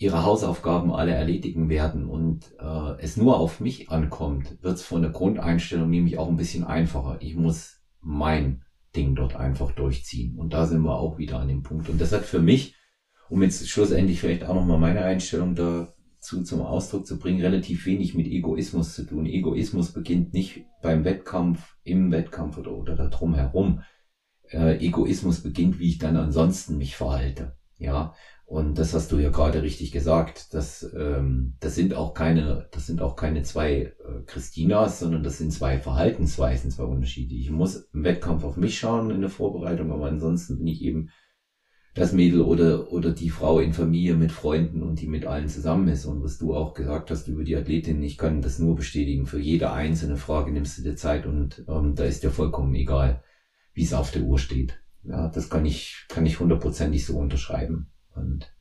ihre 0.00 0.24
Hausaufgaben 0.24 0.92
alle 0.92 1.12
erledigen 1.12 1.68
werden 1.68 2.06
und 2.06 2.54
äh, 2.58 3.02
es 3.02 3.18
nur 3.18 3.38
auf 3.38 3.60
mich 3.60 3.90
ankommt, 3.90 4.56
wird 4.62 4.76
es 4.76 4.82
von 4.82 5.02
der 5.02 5.10
Grundeinstellung 5.10 5.90
nämlich 5.90 6.16
auch 6.16 6.28
ein 6.28 6.38
bisschen 6.38 6.64
einfacher. 6.64 7.18
Ich 7.20 7.36
muss 7.36 7.82
mein 8.00 8.64
Ding 8.96 9.14
dort 9.14 9.36
einfach 9.36 9.72
durchziehen. 9.72 10.38
Und 10.38 10.54
da 10.54 10.66
sind 10.66 10.80
wir 10.80 10.96
auch 10.96 11.18
wieder 11.18 11.38
an 11.38 11.48
dem 11.48 11.62
Punkt. 11.62 11.90
Und 11.90 12.00
das 12.00 12.12
hat 12.12 12.24
für 12.24 12.40
mich, 12.40 12.74
um 13.28 13.42
jetzt 13.42 13.68
schlussendlich 13.68 14.20
vielleicht 14.20 14.44
auch 14.44 14.54
nochmal 14.54 14.78
meine 14.78 15.04
Einstellung 15.04 15.54
dazu 15.54 16.42
zum 16.44 16.62
Ausdruck 16.62 17.06
zu 17.06 17.18
bringen, 17.18 17.42
relativ 17.42 17.84
wenig 17.84 18.14
mit 18.14 18.26
Egoismus 18.26 18.94
zu 18.94 19.04
tun. 19.04 19.26
Egoismus 19.26 19.92
beginnt 19.92 20.32
nicht 20.32 20.64
beim 20.82 21.04
Wettkampf, 21.04 21.76
im 21.84 22.10
Wettkampf 22.10 22.56
oder, 22.56 22.74
oder 22.74 22.96
da 22.96 23.08
drum 23.08 23.34
herum. 23.34 23.82
Äh, 24.48 24.82
Egoismus 24.82 25.42
beginnt, 25.42 25.78
wie 25.78 25.90
ich 25.90 25.98
dann 25.98 26.16
ansonsten 26.16 26.78
mich 26.78 26.96
verhalte. 26.96 27.58
Ja, 27.76 28.14
und 28.50 28.80
das 28.80 28.94
hast 28.94 29.12
du 29.12 29.18
ja 29.20 29.30
gerade 29.30 29.62
richtig 29.62 29.92
gesagt. 29.92 30.54
Das, 30.54 30.82
ähm, 30.98 31.54
das 31.60 31.76
sind 31.76 31.94
auch 31.94 32.14
keine, 32.14 32.68
das 32.72 32.84
sind 32.84 33.00
auch 33.00 33.14
keine 33.14 33.44
zwei 33.44 33.70
äh, 33.72 34.22
Christinas, 34.26 34.98
sondern 34.98 35.22
das 35.22 35.38
sind 35.38 35.52
zwei 35.52 35.78
Verhaltensweisen, 35.78 36.72
zwei 36.72 36.82
Unterschiede. 36.82 37.36
Ich 37.36 37.52
muss 37.52 37.88
im 37.94 38.02
Wettkampf 38.02 38.42
auf 38.42 38.56
mich 38.56 38.76
schauen 38.76 39.12
in 39.12 39.20
der 39.20 39.30
Vorbereitung, 39.30 39.92
aber 39.92 40.06
ansonsten 40.06 40.58
bin 40.58 40.66
ich 40.66 40.82
eben 40.82 41.10
das 41.94 42.12
Mädel 42.12 42.40
oder, 42.40 42.90
oder 42.90 43.12
die 43.12 43.30
Frau 43.30 43.60
in 43.60 43.72
Familie 43.72 44.16
mit 44.16 44.32
Freunden 44.32 44.82
und 44.82 45.00
die 45.00 45.06
mit 45.06 45.26
allen 45.26 45.48
zusammen 45.48 45.86
ist. 45.86 46.04
Und 46.04 46.24
was 46.24 46.38
du 46.38 46.52
auch 46.52 46.74
gesagt 46.74 47.12
hast 47.12 47.28
über 47.28 47.44
die 47.44 47.54
Athletin, 47.54 48.02
ich 48.02 48.18
kann 48.18 48.42
das 48.42 48.58
nur 48.58 48.74
bestätigen. 48.74 49.26
Für 49.26 49.38
jede 49.38 49.70
einzelne 49.70 50.16
Frage 50.16 50.50
nimmst 50.50 50.76
du 50.76 50.82
dir 50.82 50.96
Zeit 50.96 51.24
und 51.24 51.64
ähm, 51.68 51.94
da 51.94 52.02
ist 52.02 52.24
dir 52.24 52.32
vollkommen 52.32 52.74
egal, 52.74 53.22
wie 53.74 53.84
es 53.84 53.94
auf 53.94 54.10
der 54.10 54.22
Uhr 54.22 54.40
steht. 54.40 54.82
Ja, 55.04 55.28
das 55.28 55.48
kann 55.50 55.64
ich, 55.64 56.04
kann 56.08 56.26
ich 56.26 56.40
hundertprozentig 56.40 57.06
so 57.06 57.16
unterschreiben. 57.16 57.92
Und 58.14 58.52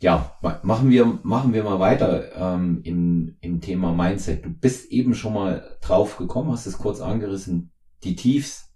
ja, 0.00 0.36
machen 0.62 0.90
wir, 0.90 1.20
machen 1.22 1.52
wir 1.54 1.64
mal 1.64 1.80
weiter 1.80 2.32
ähm, 2.36 2.80
im, 2.84 3.36
im 3.40 3.60
Thema 3.60 3.92
Mindset. 3.92 4.44
Du 4.44 4.50
bist 4.50 4.90
eben 4.90 5.14
schon 5.14 5.34
mal 5.34 5.78
drauf 5.80 6.16
gekommen, 6.16 6.50
hast 6.50 6.66
es 6.66 6.78
kurz 6.78 7.00
angerissen, 7.00 7.72
die 8.02 8.16
Tiefs, 8.16 8.74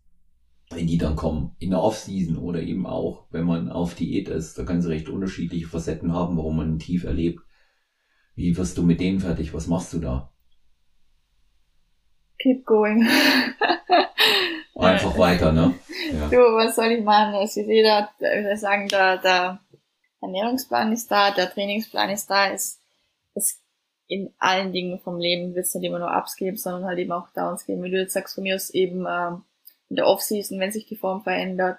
wenn 0.70 0.86
die 0.86 0.98
dann 0.98 1.16
kommen, 1.16 1.54
in 1.58 1.70
der 1.70 1.82
Offseason 1.82 2.36
oder 2.36 2.60
eben 2.62 2.86
auch, 2.86 3.26
wenn 3.30 3.44
man 3.44 3.70
auf 3.70 3.94
Diät 3.94 4.28
ist, 4.28 4.58
da 4.58 4.64
kann 4.64 4.80
sie 4.80 4.90
recht 4.90 5.08
unterschiedliche 5.08 5.66
Facetten 5.66 6.12
haben, 6.12 6.36
warum 6.36 6.56
man 6.56 6.74
ein 6.74 6.78
Tief 6.78 7.04
erlebt. 7.04 7.40
Wie 8.34 8.56
wirst 8.56 8.78
du 8.78 8.82
mit 8.82 9.00
denen 9.00 9.20
fertig? 9.20 9.52
Was 9.52 9.66
machst 9.66 9.92
du 9.92 9.98
da? 9.98 10.32
Keep 12.38 12.64
going. 12.64 13.06
Einfach 14.76 15.18
weiter, 15.18 15.52
ne? 15.52 15.74
Ja. 16.10 16.28
Du, 16.28 16.36
was 16.36 16.74
soll 16.74 16.92
ich 16.92 17.04
machen? 17.04 17.34
Es 17.42 17.54
ist 17.54 17.66
jeder, 17.66 18.08
ich 18.18 18.44
würde 18.44 18.56
sagen, 18.56 18.88
der, 18.88 19.18
der 19.18 19.60
Ernährungsplan 20.20 20.92
ist 20.92 21.10
da, 21.10 21.30
der 21.30 21.50
Trainingsplan 21.50 22.10
ist 22.10 22.28
da, 22.28 22.50
es, 22.50 22.80
es 23.34 23.62
in 24.08 24.32
allen 24.38 24.72
Dingen 24.72 24.98
vom 24.98 25.18
Leben 25.18 25.54
wird 25.54 25.66
es 25.66 25.74
nicht 25.74 25.84
immer 25.84 25.98
nur 25.98 26.16
Ups 26.16 26.36
geben, 26.36 26.56
sondern 26.56 26.86
halt 26.86 26.98
eben 26.98 27.12
auch 27.12 27.30
Downs 27.34 27.66
geben. 27.66 27.82
Wie 27.82 27.90
du 27.90 28.00
jetzt 28.00 28.14
sagst, 28.14 28.34
von 28.34 28.42
mir 28.42 28.56
aus 28.56 28.70
eben 28.70 29.06
ähm, 29.08 29.42
in 29.90 29.96
der 29.96 30.06
Offseason, 30.06 30.58
wenn 30.58 30.72
sich 30.72 30.86
die 30.86 30.96
Form 30.96 31.22
verändert, 31.22 31.78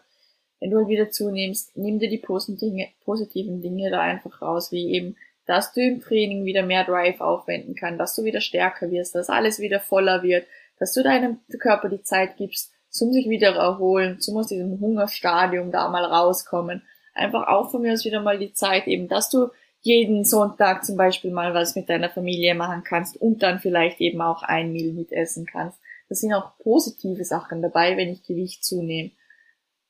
wenn 0.60 0.70
du 0.70 0.78
halt 0.78 0.88
wieder 0.90 1.10
zunimmst, 1.10 1.76
nimm 1.76 2.00
dir 2.00 2.10
die 2.10 2.18
positiven 2.18 3.62
Dinge 3.62 3.90
da 3.90 4.02
einfach 4.02 4.42
raus, 4.42 4.72
wie 4.72 4.92
eben, 4.94 5.16
dass 5.46 5.74
du 5.74 5.82
im 5.82 6.02
Training 6.02 6.46
wieder 6.46 6.64
mehr 6.64 6.84
Drive 6.84 7.22
aufwenden 7.22 7.76
kannst, 7.76 8.00
dass 8.00 8.16
du 8.16 8.24
wieder 8.24 8.42
stärker 8.42 8.92
wirst, 8.92 9.16
dass 9.16 9.30
alles 9.30 9.60
wieder 9.60 9.80
voller 9.80 10.22
wird, 10.22 10.46
dass 10.78 10.94
du 10.94 11.02
deinem 11.02 11.40
Körper 11.60 11.90
die 11.90 12.04
Zeit 12.04 12.38
gibst, 12.38 12.72
zum 12.90 13.12
sich 13.12 13.30
wieder 13.30 13.56
erholen, 13.56 14.20
zum 14.20 14.38
aus 14.38 14.48
diesem 14.48 14.80
Hungerstadium 14.80 15.72
da 15.72 15.90
mal 15.90 16.06
rauskommen. 16.06 16.84
Einfach 17.14 17.48
auch 17.48 17.72
von 17.72 17.82
mir 17.82 17.94
aus 17.94 18.06
wieder 18.06 18.22
mal 18.22 18.40
die 18.40 18.54
Zeit 18.54 18.88
eben, 18.88 19.08
dass 19.08 19.30
du 19.30 19.50
jeden 19.82 20.26
Sonntag 20.26 20.84
zum 20.84 20.98
Beispiel 20.98 21.32
mal 21.32 21.54
was 21.54 21.76
mit 21.76 21.90
deiner 21.90 22.10
Familie 22.10 22.54
machen 22.56 22.84
kannst 22.84 23.18
und 23.18 23.42
dann 23.44 23.60
vielleicht 23.60 24.02
eben 24.02 24.22
auch 24.22 24.44
ein 24.44 24.72
Meal 24.74 24.94
mitessen 24.94 25.46
kannst. 25.46 25.80
Das 26.10 26.20
sind 26.20 26.34
auch 26.34 26.58
positive 26.58 27.24
Sachen 27.24 27.62
dabei, 27.62 27.96
wenn 27.96 28.10
ich 28.10 28.24
Gewicht 28.24 28.64
zunehme. 28.66 29.12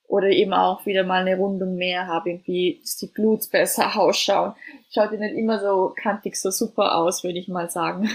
Oder 0.07 0.29
eben 0.29 0.53
auch 0.53 0.85
wieder 0.85 1.03
mal 1.03 1.21
eine 1.21 1.37
Rundung 1.37 1.75
mehr 1.75 2.07
habe, 2.07 2.31
irgendwie, 2.31 2.79
dass 2.81 2.97
die 2.97 3.11
Glutes 3.11 3.47
besser 3.47 3.95
ausschauen. 3.99 4.53
Schaut 4.91 5.11
ja 5.11 5.19
nicht 5.19 5.35
immer 5.35 5.59
so 5.59 5.93
kantig 5.95 6.35
so 6.35 6.51
super 6.51 6.95
aus, 6.97 7.23
würde 7.23 7.39
ich 7.39 7.47
mal 7.47 7.69
sagen. 7.69 8.09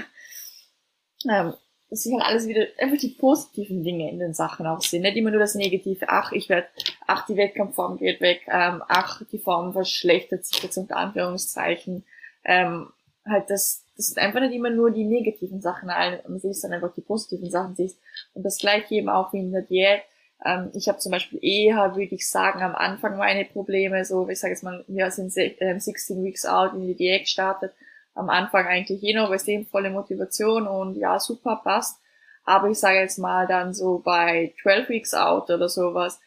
Ähm, 1.28 1.54
dass 1.94 2.02
sich 2.02 2.12
halt 2.12 2.24
alles 2.24 2.48
wieder, 2.48 2.66
einfach 2.78 2.98
die 2.98 3.14
positiven 3.16 3.84
Dinge 3.84 4.10
in 4.10 4.18
den 4.18 4.34
Sachen 4.34 4.66
auch 4.66 4.80
sehen. 4.80 5.02
Nicht 5.02 5.16
immer 5.16 5.30
nur 5.30 5.38
das 5.38 5.54
Negative, 5.54 6.08
ach, 6.08 6.32
ich 6.32 6.48
werde, 6.48 6.66
ach, 7.06 7.24
die 7.26 7.36
Wettkampfform 7.36 7.98
geht 7.98 8.20
weg, 8.20 8.40
ähm, 8.48 8.82
ach, 8.88 9.22
die 9.30 9.38
Form 9.38 9.72
verschlechtert 9.72 10.44
sich 10.44 10.60
jetzt 10.60 10.76
unter 10.76 10.96
Anführungszeichen. 10.96 12.04
Ähm, 12.44 12.88
halt 13.24 13.48
das, 13.48 13.84
das 13.96 14.06
sind 14.08 14.18
einfach 14.18 14.40
nicht 14.40 14.54
immer 14.54 14.70
nur 14.70 14.90
die 14.90 15.04
negativen 15.04 15.60
Sachen 15.60 15.86
man 15.86 16.40
sieht, 16.40 16.56
sondern 16.56 16.82
einfach 16.82 16.96
die 16.96 17.00
positiven 17.00 17.48
Sachen 17.48 17.76
siehst. 17.76 17.96
Und 18.34 18.42
das 18.42 18.58
gleiche 18.58 18.96
eben 18.96 19.08
auch 19.08 19.32
wie 19.32 19.38
in 19.38 19.52
der 19.52 19.62
Diät. 19.62 20.02
Ähm, 20.44 20.72
ich 20.74 20.88
habe 20.88 20.98
zum 20.98 21.12
Beispiel 21.12 21.38
eher, 21.44 21.94
würde 21.94 22.12
ich 22.12 22.28
sagen, 22.28 22.60
am 22.60 22.74
Anfang 22.74 23.16
meine 23.18 23.44
Probleme, 23.44 24.04
so, 24.04 24.28
ich 24.28 24.40
sage 24.40 24.54
jetzt 24.54 24.64
mal, 24.64 24.84
wir 24.88 25.12
sind 25.12 25.32
16 25.32 26.16
ähm, 26.16 26.24
Weeks 26.24 26.44
out 26.44 26.74
in 26.74 26.88
die 26.88 26.96
Diät 26.96 27.22
gestartet 27.22 27.72
am 28.14 28.30
Anfang 28.30 28.66
eigentlich 28.66 29.02
eh 29.02 29.14
noch 29.14 29.32
extrem 29.32 29.66
volle 29.66 29.90
Motivation 29.90 30.66
und 30.66 30.96
ja, 30.96 31.18
super 31.18 31.60
passt. 31.62 32.00
Aber 32.44 32.68
ich 32.68 32.78
sage 32.78 32.98
jetzt 32.98 33.18
mal 33.18 33.46
dann 33.46 33.74
so 33.74 33.98
bei 33.98 34.54
12 34.62 34.88
Weeks 34.88 35.14
Out 35.14 35.50
oder 35.50 35.68
sowas, 35.68 36.20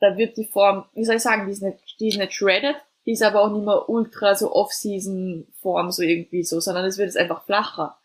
da 0.00 0.16
wird 0.16 0.36
die 0.36 0.46
Form, 0.46 0.84
wie 0.94 1.04
soll 1.04 1.16
ich 1.16 1.22
sagen, 1.22 1.46
die 1.46 1.52
ist 1.52 1.62
nicht, 1.62 1.78
die 2.00 2.08
ist 2.08 2.18
nicht 2.18 2.32
shredded, 2.32 2.76
die 3.04 3.12
ist 3.12 3.22
aber 3.22 3.42
auch 3.42 3.52
nicht 3.52 3.64
mehr 3.64 3.88
ultra 3.88 4.34
so 4.34 4.52
Off-Season-Form 4.52 5.90
so 5.90 6.02
irgendwie 6.02 6.44
so, 6.44 6.60
sondern 6.60 6.84
es 6.84 6.98
wird 6.98 7.06
jetzt 7.06 7.18
einfach 7.18 7.44
flacher. 7.44 7.98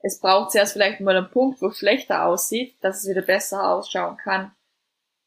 Es 0.00 0.20
braucht 0.20 0.52
zuerst 0.52 0.72
vielleicht 0.72 1.00
mal 1.00 1.16
einen 1.16 1.30
Punkt, 1.30 1.60
wo 1.60 1.68
es 1.68 1.78
schlechter 1.78 2.24
aussieht, 2.26 2.76
dass 2.80 3.02
es 3.02 3.10
wieder 3.10 3.22
besser 3.22 3.70
ausschauen 3.70 4.16
kann. 4.16 4.52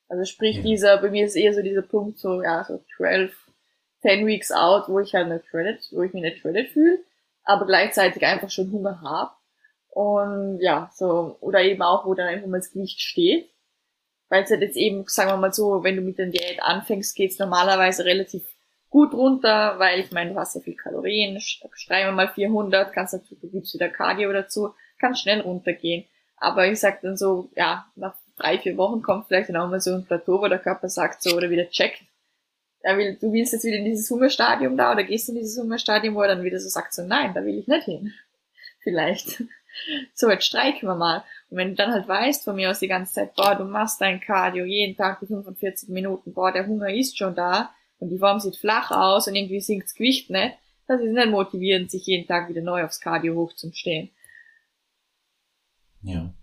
Also 0.08 0.26
sprich 0.26 0.58
ja. 0.58 0.64
dieser, 0.64 0.98
bei 0.98 1.10
mir 1.10 1.26
ist 1.26 1.36
eher 1.36 1.54
so 1.54 1.62
dieser 1.62 1.82
Punkt 1.82 2.20
so, 2.20 2.42
ja, 2.42 2.64
so 2.64 2.84
12 2.98 3.34
10 4.02 4.26
Weeks 4.26 4.52
out, 4.52 4.88
wo 4.88 5.00
ich 5.00 5.14
halt 5.14 5.30
nicht 5.30 5.46
shredded, 5.48 5.88
wo 5.92 6.02
ich 6.02 6.14
mich 6.14 6.24
nicht 6.24 6.40
shredded 6.40 6.70
fühle, 6.70 7.00
aber 7.44 7.66
gleichzeitig 7.66 8.26
einfach 8.26 8.50
schon 8.50 8.72
Hunger 8.72 9.02
habe. 9.02 9.32
Und 9.90 10.60
ja, 10.62 10.90
so, 10.96 11.38
oder 11.42 11.62
eben 11.62 11.82
auch, 11.82 12.06
wo 12.06 12.14
dann 12.14 12.28
einfach 12.28 12.48
mal 12.48 12.60
das 12.60 12.72
Gewicht 12.72 13.02
steht. 13.02 13.50
Weil 14.30 14.44
es 14.44 14.50
halt 14.50 14.62
jetzt 14.62 14.78
eben, 14.78 15.04
sagen 15.08 15.30
wir 15.30 15.38
mal 15.38 15.54
so, 15.54 15.84
wenn 15.84 15.98
du 15.98 16.02
mit 16.02 16.18
der 16.18 16.28
Diät 16.28 16.64
anfängst, 16.64 17.16
geht's 17.16 17.38
normalerweise 17.38 18.06
relativ 18.06 18.44
gut 18.90 19.14
runter, 19.14 19.78
weil 19.78 20.00
ich 20.00 20.12
meine, 20.12 20.32
du 20.32 20.40
hast 20.40 20.56
ja 20.56 20.62
viel 20.62 20.76
Kalorien, 20.76 21.40
schreiben 21.42 22.08
wir 22.08 22.12
mal 22.12 22.30
400, 22.30 22.94
kannst 22.94 23.14
du, 23.14 23.36
du 23.36 23.50
gibst 23.50 23.74
wieder 23.74 23.90
Cardio 23.90 24.32
dazu, 24.32 24.74
kann 25.00 25.16
schnell 25.16 25.42
runtergehen. 25.42 26.06
Aber 26.38 26.66
ich 26.68 26.80
sag 26.80 27.02
dann 27.02 27.18
so, 27.18 27.50
ja, 27.56 27.86
nach 27.96 28.16
drei, 28.38 28.58
vier 28.58 28.78
Wochen 28.78 29.02
kommt 29.02 29.28
vielleicht 29.28 29.50
dann 29.50 29.58
auch 29.58 29.70
mal 29.70 29.82
so 29.82 29.94
ein 29.94 30.06
Plateau, 30.06 30.42
wo 30.42 30.48
der 30.48 30.60
Körper 30.60 30.88
sagt 30.90 31.22
so, 31.22 31.36
oder 31.36 31.50
wieder 31.50 31.70
checkt, 31.70 32.02
er 32.84 32.98
will, 32.98 33.18
du 33.20 33.32
willst 33.32 33.54
jetzt 33.54 33.64
wieder 33.64 33.78
in 33.78 33.86
dieses 33.86 34.10
Hungerstadium 34.10 34.78
da 34.78 34.92
oder 34.92 35.04
gehst 35.04 35.30
in 35.30 35.36
dieses 35.36 35.62
Hungerstadium, 35.62 36.16
wo 36.16 36.22
er 36.22 36.36
dann 36.36 36.44
wieder 36.44 36.60
so 36.60 36.70
sagt, 36.70 36.94
so 36.94 37.04
nein, 37.04 37.34
da 37.34 37.44
will 37.44 37.58
ich 37.58 37.68
nicht 37.68 37.86
hin. 37.86 38.14
Vielleicht. 38.82 39.44
So, 40.14 40.30
jetzt 40.30 40.46
streiken 40.46 40.90
wir 40.90 40.96
mal. 40.96 41.24
Und 41.50 41.58
wenn 41.58 41.70
du 41.70 41.76
dann 41.76 41.94
halt 41.94 42.06
weißt 42.06 42.44
von 42.44 42.58
mir 42.58 42.70
aus 42.70 42.80
die 42.80 42.90
ganze 42.90 43.14
Zeit, 43.14 43.36
boah, 43.36 43.56
du 43.56 43.64
machst 43.64 44.02
dein 44.02 44.20
Cardio 44.20 44.66
jeden 44.66 44.98
Tag 44.98 45.22
die 45.22 45.28
45 45.28 45.88
Minuten, 45.88 46.34
boah, 46.34 46.52
der 46.52 46.68
Hunger 46.68 46.94
ist 46.94 47.18
schon 47.18 47.36
da 47.36 47.74
und 47.98 48.10
die 48.10 48.18
Form 48.18 48.42
sieht 48.42 48.58
flach 48.58 48.92
aus 48.92 49.30
und 49.30 49.36
irgendwie 49.36 49.62
sinkt 49.62 49.86
das 49.86 49.96
Gewicht 49.96 50.30
nicht, 50.30 50.58
das 50.88 51.00
ist 51.00 51.14
nicht 51.14 51.30
motivierend, 51.30 51.90
sich 51.90 52.06
jeden 52.06 52.28
Tag 52.28 52.50
wieder 52.50 52.62
neu 52.62 52.84
aufs 52.84 53.00
Cardio 53.00 53.36
hochzustehen. 53.36 54.12
Ja. 56.02 56.34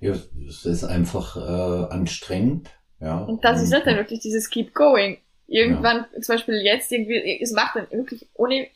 Ja, 0.00 0.14
es 0.48 0.66
ist 0.66 0.84
einfach 0.84 1.36
äh, 1.36 1.94
anstrengend. 1.94 2.70
Ja. 3.00 3.18
Und 3.20 3.44
das 3.44 3.58
und, 3.58 3.64
ist 3.66 3.72
halt 3.72 3.86
dann 3.86 3.96
wirklich 3.96 4.20
dieses 4.20 4.50
Keep 4.50 4.74
Going. 4.74 5.18
Irgendwann, 5.46 6.06
ja. 6.12 6.20
zum 6.20 6.34
Beispiel 6.34 6.56
jetzt 6.62 6.90
irgendwie, 6.90 7.40
es 7.40 7.52
macht 7.52 7.76
dann 7.76 7.90
wirklich 7.90 8.26
ohne, 8.34 8.68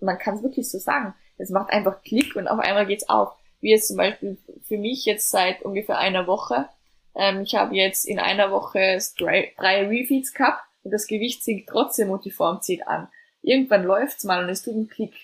man 0.00 0.18
kann 0.18 0.36
es 0.36 0.42
wirklich 0.42 0.70
so 0.70 0.78
sagen, 0.78 1.14
es 1.36 1.50
macht 1.50 1.70
einfach 1.70 2.02
Klick 2.02 2.36
und 2.36 2.48
auf 2.48 2.58
einmal 2.58 2.86
geht's 2.86 3.08
auf. 3.08 3.32
Wie 3.60 3.70
jetzt 3.70 3.88
zum 3.88 3.96
Beispiel 3.96 4.38
für 4.62 4.78
mich 4.78 5.04
jetzt 5.04 5.30
seit 5.30 5.62
ungefähr 5.62 5.98
einer 5.98 6.26
Woche. 6.26 6.68
Ähm, 7.14 7.42
ich 7.42 7.54
habe 7.54 7.74
jetzt 7.74 8.04
in 8.04 8.18
einer 8.18 8.50
Woche 8.50 8.98
drei, 9.18 9.52
drei 9.56 9.86
Refeeds 9.86 10.34
gehabt 10.34 10.62
und 10.82 10.92
das 10.92 11.06
Gewicht 11.06 11.42
sinkt 11.42 11.68
trotzdem 11.68 12.10
und 12.10 12.24
die 12.24 12.30
Form 12.30 12.60
zieht 12.60 12.86
an. 12.86 13.08
Irgendwann 13.42 13.84
läuft's 13.84 14.24
mal 14.24 14.42
und 14.42 14.50
es 14.50 14.62
tut 14.62 14.74
einen 14.74 14.88
Klick. 14.88 15.14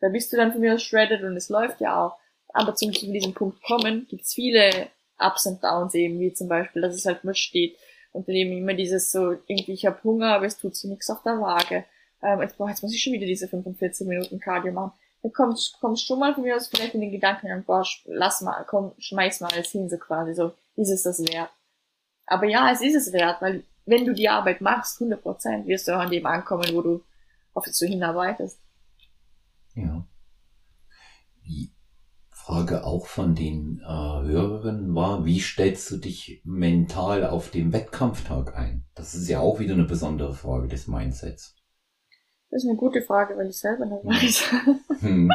Da 0.00 0.08
bist 0.08 0.32
du 0.32 0.36
dann 0.36 0.52
von 0.52 0.60
mir 0.60 0.74
aus 0.74 0.82
shredded 0.82 1.22
und 1.22 1.36
es 1.36 1.48
läuft 1.48 1.80
ja 1.80 2.04
auch. 2.04 2.16
Aber 2.48 2.74
zum 2.74 2.92
zu 2.92 3.10
diesem 3.10 3.34
Punkt 3.34 3.62
kommen, 3.62 4.06
gibt's 4.08 4.34
viele 4.34 4.88
Ups 5.18 5.46
und 5.46 5.62
Downs 5.62 5.94
eben, 5.94 6.18
wie 6.20 6.32
zum 6.32 6.48
Beispiel, 6.48 6.82
dass 6.82 6.94
es 6.94 7.06
halt 7.06 7.24
mal 7.24 7.34
steht, 7.34 7.76
und 8.12 8.28
dann 8.28 8.36
eben 8.36 8.52
immer 8.52 8.74
dieses 8.74 9.10
so, 9.10 9.32
irgendwie, 9.46 9.72
ich 9.72 9.86
habe 9.86 10.02
Hunger, 10.04 10.34
aber 10.34 10.46
es 10.46 10.58
tut 10.58 10.76
so 10.76 10.88
nichts 10.88 11.10
auf 11.10 11.22
der 11.22 11.40
Waage. 11.40 11.84
Ähm, 12.22 12.40
jetzt, 12.40 12.58
boah, 12.58 12.68
jetzt 12.68 12.82
muss 12.82 12.94
ich 12.94 13.02
schon 13.02 13.12
wieder 13.12 13.26
diese 13.26 13.48
45 13.48 14.06
Minuten 14.06 14.38
Cardio 14.38 14.72
machen. 14.72 14.92
Dann 15.22 15.32
kommst, 15.32 15.78
kommst 15.80 16.06
schon 16.06 16.18
mal 16.18 16.34
von 16.34 16.44
mir 16.44 16.56
aus 16.56 16.68
vielleicht 16.68 16.94
in 16.94 17.00
den 17.00 17.10
Gedanken 17.12 17.50
an, 17.50 17.64
boah, 17.64 17.84
lass 18.04 18.40
mal, 18.42 18.64
komm, 18.64 18.92
schmeiß 18.98 19.40
mal 19.40 19.52
alles 19.52 19.70
hin, 19.70 19.88
so 19.88 19.96
quasi, 19.96 20.34
so, 20.34 20.52
ist 20.76 20.90
es 20.90 21.02
das 21.02 21.20
wert? 21.20 21.50
Aber 22.26 22.46
ja, 22.46 22.70
es 22.70 22.80
ist 22.80 22.94
es 22.94 23.12
wert, 23.12 23.40
weil 23.40 23.64
wenn 23.84 24.04
du 24.04 24.14
die 24.14 24.28
Arbeit 24.28 24.60
machst, 24.60 25.00
100%, 25.00 25.66
wirst 25.66 25.88
du 25.88 25.96
auch 25.96 26.00
an 26.00 26.10
dem 26.10 26.26
ankommen, 26.26 26.68
wo 26.72 26.82
du 26.82 27.02
auf 27.54 27.66
so 27.66 27.86
hinarbeitest. 27.86 28.58
Ja. 29.74 30.06
Wie, 31.42 31.70
Frage 32.44 32.84
auch 32.84 33.06
von 33.06 33.36
den 33.36 33.80
äh, 33.84 33.86
Hörerinnen 33.86 34.94
war, 34.96 35.24
wie 35.24 35.38
stellst 35.38 35.88
du 35.92 35.96
dich 35.96 36.42
mental 36.44 37.24
auf 37.24 37.50
den 37.50 37.72
Wettkampftag 37.72 38.56
ein? 38.56 38.84
Das 38.96 39.14
ist 39.14 39.28
ja 39.28 39.38
auch 39.38 39.60
wieder 39.60 39.74
eine 39.74 39.84
besondere 39.84 40.34
Frage 40.34 40.66
des 40.66 40.88
Mindsets. 40.88 41.54
Das 42.50 42.64
ist 42.64 42.68
eine 42.68 42.76
gute 42.76 43.00
Frage, 43.00 43.36
weil 43.36 43.48
ich 43.48 43.58
selber 43.58 43.86
nicht 43.86 44.04
weiß. 44.04 44.52
Hm. 45.00 45.30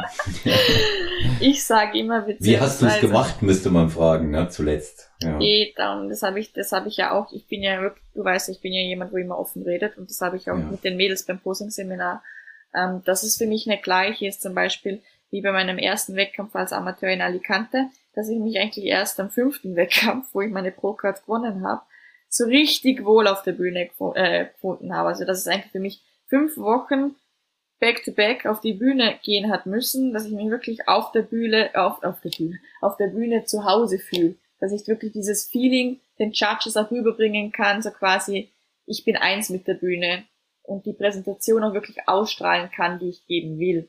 ich 1.40 1.64
sage 1.64 1.98
immer 1.98 2.26
witzig. 2.26 2.46
Wie 2.46 2.60
hast 2.60 2.82
du 2.82 2.86
es 2.86 3.00
gemacht, 3.00 3.42
müsste 3.42 3.70
man 3.70 3.88
fragen, 3.88 4.30
ne, 4.30 4.48
zuletzt. 4.50 5.10
Ja. 5.22 5.40
Eh, 5.40 5.72
dann, 5.76 6.10
das 6.10 6.22
habe 6.22 6.38
ich, 6.38 6.52
das 6.52 6.72
habe 6.72 6.88
ich 6.88 6.98
ja 6.98 7.12
auch. 7.12 7.32
Ich 7.32 7.48
bin 7.48 7.62
ja 7.62 7.80
wirklich, 7.80 8.04
du 8.14 8.22
weißt, 8.22 8.50
ich 8.50 8.60
bin 8.60 8.72
ja 8.72 8.82
jemand, 8.82 9.12
wo 9.12 9.16
immer 9.16 9.38
offen 9.38 9.62
redet 9.62 9.96
und 9.96 10.10
das 10.10 10.20
habe 10.20 10.36
ich 10.36 10.50
auch 10.50 10.58
ja. 10.58 10.64
mit 10.64 10.84
den 10.84 10.96
Mädels 10.96 11.24
beim 11.24 11.40
Posing-Seminar. 11.40 12.22
Ähm, 12.74 13.00
das 13.06 13.24
ist 13.24 13.38
für 13.38 13.46
mich 13.46 13.66
eine 13.66 13.80
gleiche 13.80 14.26
ist 14.26 14.42
zum 14.42 14.54
Beispiel, 14.54 15.02
wie 15.30 15.42
bei 15.42 15.52
meinem 15.52 15.78
ersten 15.78 16.16
Wettkampf 16.16 16.54
als 16.56 16.72
Amateur 16.72 17.10
in 17.10 17.20
Alicante, 17.20 17.88
dass 18.14 18.28
ich 18.28 18.38
mich 18.38 18.58
eigentlich 18.58 18.86
erst 18.86 19.20
am 19.20 19.30
fünften 19.30 19.76
Wettkampf, 19.76 20.28
wo 20.32 20.40
ich 20.40 20.50
meine 20.50 20.72
Pro-Card 20.72 21.22
gewonnen 21.22 21.66
habe, 21.66 21.82
so 22.28 22.44
richtig 22.44 23.04
wohl 23.04 23.26
auf 23.26 23.42
der 23.42 23.52
Bühne 23.52 23.88
äh, 24.14 24.46
gefunden 24.46 24.94
habe. 24.94 25.08
Also 25.08 25.24
dass 25.24 25.38
es 25.38 25.46
eigentlich 25.46 25.72
für 25.72 25.80
mich 25.80 26.02
fünf 26.26 26.56
Wochen 26.56 27.14
back-to-back 27.80 28.44
-back 28.44 28.50
auf 28.50 28.60
die 28.60 28.72
Bühne 28.72 29.18
gehen 29.22 29.50
hat 29.50 29.66
müssen, 29.66 30.12
dass 30.12 30.26
ich 30.26 30.32
mich 30.32 30.50
wirklich 30.50 30.88
auf 30.88 31.12
der 31.12 31.22
Bühne, 31.22 31.70
auf, 31.74 32.02
auf 32.02 32.20
der 32.20 32.30
Bühne, 32.30 32.58
auf 32.80 32.96
der 32.96 33.08
Bühne 33.08 33.44
zu 33.44 33.64
Hause 33.64 33.98
fühle. 33.98 34.34
Dass 34.60 34.72
ich 34.72 34.88
wirklich 34.88 35.12
dieses 35.12 35.46
Feeling 35.46 36.00
den 36.18 36.32
Judges 36.32 36.76
auch 36.76 36.90
rüberbringen 36.90 37.52
kann, 37.52 37.80
so 37.80 37.90
quasi, 37.90 38.50
ich 38.86 39.04
bin 39.04 39.16
eins 39.16 39.50
mit 39.50 39.68
der 39.68 39.74
Bühne 39.74 40.24
und 40.62 40.84
die 40.86 40.92
Präsentation 40.92 41.62
auch 41.62 41.74
wirklich 41.74 42.08
ausstrahlen 42.08 42.70
kann, 42.70 42.98
die 42.98 43.10
ich 43.10 43.26
geben 43.26 43.58
will. 43.58 43.88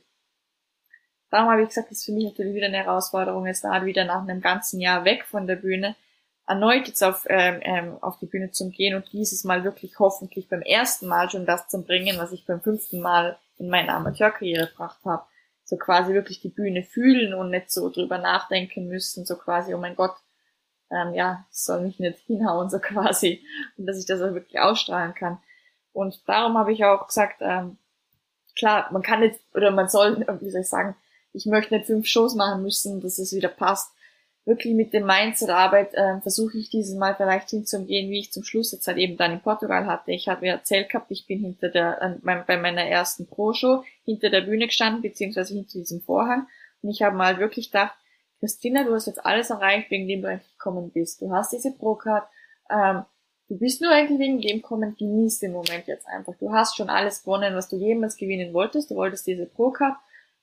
Darum 1.29 1.49
habe 1.49 1.61
ich 1.61 1.69
gesagt, 1.69 1.91
das 1.91 1.99
ist 1.99 2.05
für 2.05 2.11
mich 2.11 2.25
natürlich 2.25 2.55
wieder 2.55 2.67
eine 2.67 2.77
Herausforderung, 2.77 3.45
jetzt 3.45 3.63
da 3.63 3.85
wieder 3.85 4.05
nach 4.05 4.21
einem 4.21 4.41
ganzen 4.41 4.79
Jahr 4.79 5.05
weg 5.05 5.25
von 5.25 5.45
der 5.47 5.57
Bühne, 5.57 5.95
erneut 6.47 6.87
jetzt 6.87 7.03
auf, 7.03 7.25
ähm, 7.29 7.59
ähm, 7.61 7.97
auf 8.01 8.17
die 8.17 8.25
Bühne 8.25 8.49
zu 8.51 8.69
gehen 8.71 8.95
und 8.95 9.13
dieses 9.13 9.43
Mal 9.43 9.63
wirklich 9.63 9.99
hoffentlich 9.99 10.49
beim 10.49 10.63
ersten 10.63 11.07
Mal 11.07 11.29
schon 11.29 11.45
das 11.45 11.67
zu 11.67 11.83
bringen, 11.83 12.17
was 12.17 12.31
ich 12.31 12.45
beim 12.45 12.61
fünften 12.61 13.01
Mal 13.01 13.37
in 13.59 13.69
meiner 13.69 13.93
Amateurkarriere 13.93 14.67
gebracht 14.67 14.99
habe. 15.05 15.23
so 15.63 15.77
quasi 15.77 16.13
wirklich 16.15 16.41
die 16.41 16.49
Bühne 16.49 16.81
fühlen 16.81 17.35
und 17.35 17.51
nicht 17.51 17.69
so 17.69 17.91
drüber 17.91 18.17
nachdenken 18.17 18.87
müssen, 18.87 19.23
so 19.25 19.35
quasi, 19.35 19.75
oh 19.75 19.77
mein 19.77 19.95
Gott, 19.95 20.15
ähm, 20.89 21.13
ja, 21.13 21.45
soll 21.51 21.81
mich 21.81 21.99
nicht 21.99 22.17
hinhauen, 22.25 22.71
so 22.71 22.79
quasi, 22.79 23.45
und 23.77 23.85
dass 23.85 23.99
ich 23.99 24.07
das 24.07 24.19
auch 24.21 24.33
wirklich 24.33 24.59
ausstrahlen 24.59 25.13
kann. 25.13 25.37
Und 25.93 26.27
darum 26.27 26.57
habe 26.57 26.73
ich 26.73 26.85
auch 26.85 27.05
gesagt, 27.05 27.37
ähm, 27.41 27.77
klar, 28.57 28.89
man 28.91 29.03
kann 29.03 29.19
nicht, 29.19 29.39
oder 29.53 29.69
man 29.69 29.89
soll, 29.89 30.25
wie 30.41 30.49
soll 30.49 30.61
ich 30.61 30.69
sagen, 30.69 30.95
ich 31.33 31.45
möchte 31.45 31.73
nicht 31.73 31.87
fünf 31.87 32.07
Shows 32.07 32.35
machen 32.35 32.63
müssen, 32.63 33.01
dass 33.01 33.19
es 33.19 33.33
wieder 33.33 33.49
passt. 33.49 33.91
Wirklich 34.45 34.73
mit 34.73 34.93
dem 34.93 35.05
Mindset-Arbeit 35.05 35.93
äh, 35.93 36.21
versuche 36.21 36.57
ich 36.57 36.69
dieses 36.69 36.95
Mal 36.95 37.15
vielleicht 37.15 37.49
hinzugehen, 37.49 38.09
wie 38.09 38.19
ich 38.19 38.31
zum 38.31 38.43
Schluss 38.43 38.71
jetzt 38.71 38.87
halt 38.87 38.97
eben 38.97 39.15
dann 39.17 39.33
in 39.33 39.41
Portugal 39.41 39.85
hatte. 39.85 40.11
Ich 40.11 40.27
habe 40.27 40.41
mir 40.41 40.53
erzählt 40.53 40.89
gehabt, 40.89 41.11
ich 41.11 41.27
bin 41.27 41.39
hinter 41.39 41.69
der, 41.69 42.01
äh, 42.01 42.43
bei 42.47 42.57
meiner 42.57 42.83
ersten 42.83 43.27
Pro-Show 43.27 43.83
hinter 44.05 44.29
der 44.29 44.41
Bühne 44.41 44.65
gestanden, 44.65 45.01
beziehungsweise 45.01 45.53
hinter 45.53 45.77
diesem 45.77 46.01
Vorhang. 46.01 46.47
Und 46.81 46.89
ich 46.89 47.01
habe 47.03 47.15
mal 47.15 47.37
wirklich 47.37 47.71
gedacht, 47.71 47.93
Christina, 48.39 48.83
du 48.83 48.93
hast 48.93 49.07
jetzt 49.07 49.25
alles 49.25 49.49
erreicht, 49.49 49.91
wegen 49.91 50.07
dem 50.07 50.21
du 50.21 50.29
eigentlich 50.29 50.51
gekommen 50.57 50.91
bist. 50.91 51.21
Du 51.21 51.31
hast 51.31 51.51
diese 51.51 51.71
Pro-Card, 51.71 52.27
ähm, 52.71 53.03
du 53.49 53.57
bist 53.57 53.81
nur 53.81 53.91
eigentlich 53.91 54.19
wegen 54.19 54.41
dem 54.41 54.61
gekommen, 54.61 54.95
genieß 54.97 55.39
den 55.39 55.51
Moment 55.51 55.87
jetzt 55.87 56.07
einfach. 56.07 56.33
Du 56.39 56.51
hast 56.53 56.77
schon 56.77 56.89
alles 56.89 57.23
gewonnen, 57.23 57.53
was 57.55 57.67
du 57.67 57.75
jemals 57.75 58.15
gewinnen 58.15 58.53
wolltest. 58.53 58.89
Du 58.89 58.95
wolltest 58.95 59.27
diese 59.27 59.45
Pro-Card. 59.45 59.95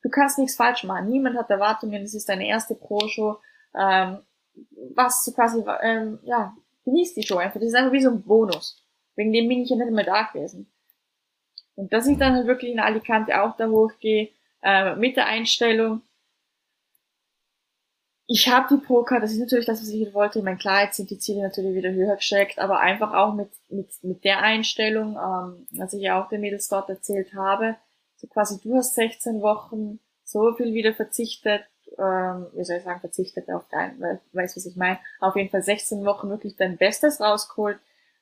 Du 0.06 0.10
kannst 0.10 0.38
nichts 0.38 0.54
falsch 0.54 0.84
machen. 0.84 1.08
Niemand 1.08 1.36
hat 1.36 1.50
Erwartungen. 1.50 2.04
Es 2.04 2.14
ist 2.14 2.28
deine 2.28 2.46
erste 2.46 2.76
Pro-Show. 2.76 3.38
Ähm, 3.76 4.18
was 4.94 5.32
quasi, 5.34 5.64
ähm, 5.82 6.20
ja, 6.22 6.56
genieß 6.84 7.14
die 7.14 7.24
Show 7.24 7.38
einfach. 7.38 7.58
Das 7.58 7.70
ist 7.70 7.74
einfach 7.74 7.90
wie 7.90 8.02
so 8.02 8.10
ein 8.10 8.22
Bonus. 8.22 8.80
Wegen 9.16 9.32
dem 9.32 9.48
bin 9.48 9.62
ich 9.62 9.68
ja 9.68 9.74
nicht 9.74 9.90
mehr 9.90 10.04
da 10.04 10.22
gewesen. 10.22 10.70
Und 11.74 11.92
dass 11.92 12.06
ich 12.06 12.18
dann 12.18 12.34
halt 12.34 12.46
wirklich 12.46 12.70
in 12.70 12.78
Alicante 12.78 13.42
auch 13.42 13.56
da 13.56 13.66
hochgehe, 13.68 14.28
äh, 14.62 14.94
mit 14.94 15.16
der 15.16 15.26
Einstellung, 15.26 16.02
ich 18.28 18.48
habe 18.48 18.76
die 18.76 18.86
Pro-Card, 18.86 19.24
das 19.24 19.32
ist 19.32 19.40
natürlich 19.40 19.66
das, 19.66 19.82
was 19.82 19.88
ich 19.88 20.14
wollte. 20.14 20.38
Ich 20.38 20.44
meine, 20.44 20.56
klar, 20.56 20.84
jetzt 20.84 20.98
sind 20.98 21.10
die 21.10 21.18
Ziele 21.18 21.42
natürlich 21.42 21.74
wieder 21.74 21.90
höher 21.90 22.14
gesteckt, 22.14 22.60
aber 22.60 22.78
einfach 22.78 23.12
auch 23.12 23.34
mit, 23.34 23.50
mit, 23.70 23.88
mit 24.04 24.22
der 24.22 24.40
Einstellung, 24.42 25.16
ähm, 25.16 25.66
was 25.72 25.94
ich 25.94 26.02
ja 26.02 26.22
auch 26.22 26.28
den 26.28 26.42
Mädels 26.42 26.68
dort 26.68 26.88
erzählt 26.90 27.34
habe, 27.34 27.74
quasi, 28.30 28.60
du 28.62 28.76
hast 28.76 28.94
16 28.94 29.40
Wochen 29.42 30.00
so 30.24 30.52
viel 30.54 30.74
wieder 30.74 30.94
verzichtet, 30.94 31.62
ähm, 31.98 32.46
wie 32.52 32.64
soll 32.64 32.78
ich 32.78 32.84
sagen, 32.84 33.00
verzichtet 33.00 33.50
auf 33.50 33.64
dein, 33.70 34.00
weißt 34.32 34.56
was 34.56 34.66
ich 34.66 34.76
meine, 34.76 34.98
auf 35.20 35.36
jeden 35.36 35.50
Fall 35.50 35.62
16 35.62 36.04
Wochen 36.04 36.28
wirklich 36.28 36.56
dein 36.56 36.76
Bestes 36.76 37.20
rausgeholt, 37.20 37.78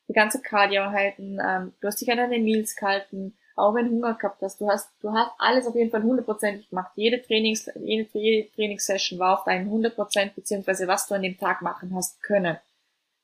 die 0.08 0.12
ganze 0.12 0.40
Cardio 0.40 0.90
halten, 0.90 1.38
ähm, 1.44 1.72
du 1.80 1.88
hast 1.88 2.00
dich 2.00 2.10
an 2.10 2.18
deine 2.18 2.38
Meals 2.38 2.76
gehalten, 2.76 3.36
auch 3.56 3.74
wenn 3.74 3.90
Hunger 3.90 4.14
gehabt 4.14 4.42
hast, 4.42 4.60
du 4.60 4.68
hast, 4.68 4.90
du 5.00 5.12
hast 5.12 5.30
alles 5.38 5.66
auf 5.66 5.76
jeden 5.76 5.90
Fall 5.90 6.02
hundertprozentig 6.02 6.70
gemacht. 6.70 6.92
Jede 6.96 7.22
Trainings, 7.22 7.70
jede, 7.76 8.08
jede 8.12 8.50
Trainingssession 8.50 9.18
war 9.18 9.38
auf 9.38 9.44
deinen 9.44 9.70
100% 9.70 10.34
beziehungsweise 10.34 10.88
was 10.88 11.06
du 11.06 11.14
an 11.14 11.22
dem 11.22 11.38
Tag 11.38 11.62
machen 11.62 11.94
hast 11.94 12.20
können. 12.22 12.58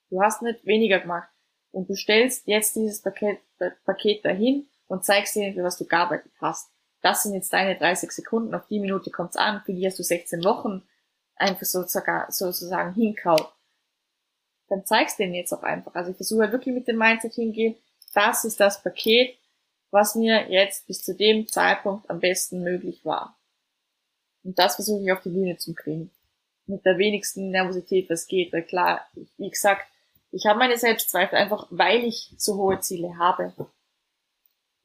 Du 0.08 0.22
hast 0.22 0.42
nicht 0.42 0.64
weniger 0.64 1.00
gemacht. 1.00 1.28
Und 1.72 1.88
du 1.88 1.94
stellst 1.94 2.46
jetzt 2.46 2.76
dieses 2.76 3.00
Paket, 3.02 3.38
Paket 3.84 4.24
dahin 4.24 4.68
und 4.90 5.04
zeigst 5.04 5.36
ihnen, 5.36 5.54
für 5.54 5.62
was 5.62 5.78
du 5.78 5.86
gearbeitet 5.86 6.32
hast. 6.40 6.68
Das 7.00 7.22
sind 7.22 7.32
jetzt 7.32 7.52
deine 7.52 7.78
30 7.78 8.10
Sekunden, 8.10 8.54
auf 8.54 8.66
die 8.66 8.80
Minute 8.80 9.10
kommt's 9.10 9.36
an, 9.36 9.62
für 9.64 9.72
die 9.72 9.86
hast 9.86 10.00
du 10.00 10.02
16 10.02 10.42
Wochen 10.42 10.82
einfach 11.36 11.64
sozusagen, 11.64 12.30
sozusagen 12.30 12.92
hinkaut. 12.94 13.52
Dann 14.68 14.84
zeigst 14.84 15.18
du 15.18 15.22
denen 15.22 15.34
jetzt 15.34 15.52
auch 15.52 15.62
einfach. 15.62 15.94
Also 15.94 16.10
ich 16.10 16.16
versuche 16.16 16.42
halt 16.42 16.52
wirklich 16.52 16.74
mit 16.74 16.88
dem 16.88 16.98
Mindset 16.98 17.34
hingehen, 17.34 17.76
das 18.14 18.44
ist 18.44 18.58
das 18.58 18.82
Paket, 18.82 19.38
was 19.92 20.16
mir 20.16 20.50
jetzt 20.50 20.88
bis 20.88 21.02
zu 21.02 21.14
dem 21.14 21.46
Zeitpunkt 21.46 22.10
am 22.10 22.18
besten 22.18 22.64
möglich 22.64 23.04
war. 23.04 23.38
Und 24.42 24.58
das 24.58 24.74
versuche 24.74 25.04
ich 25.04 25.12
auf 25.12 25.22
die 25.22 25.30
Bühne 25.30 25.56
zu 25.56 25.72
kriegen. 25.72 26.10
Mit 26.66 26.84
der 26.84 26.98
wenigsten 26.98 27.50
Nervosität, 27.50 28.10
was 28.10 28.26
geht, 28.26 28.52
weil 28.52 28.64
klar, 28.64 29.06
wie 29.38 29.50
gesagt, 29.50 29.86
ich 30.32 30.46
habe 30.46 30.58
meine 30.58 30.78
Selbstzweifel 30.78 31.38
einfach, 31.38 31.68
weil 31.70 32.02
ich 32.04 32.34
so 32.38 32.56
hohe 32.56 32.80
Ziele 32.80 33.16
habe. 33.18 33.54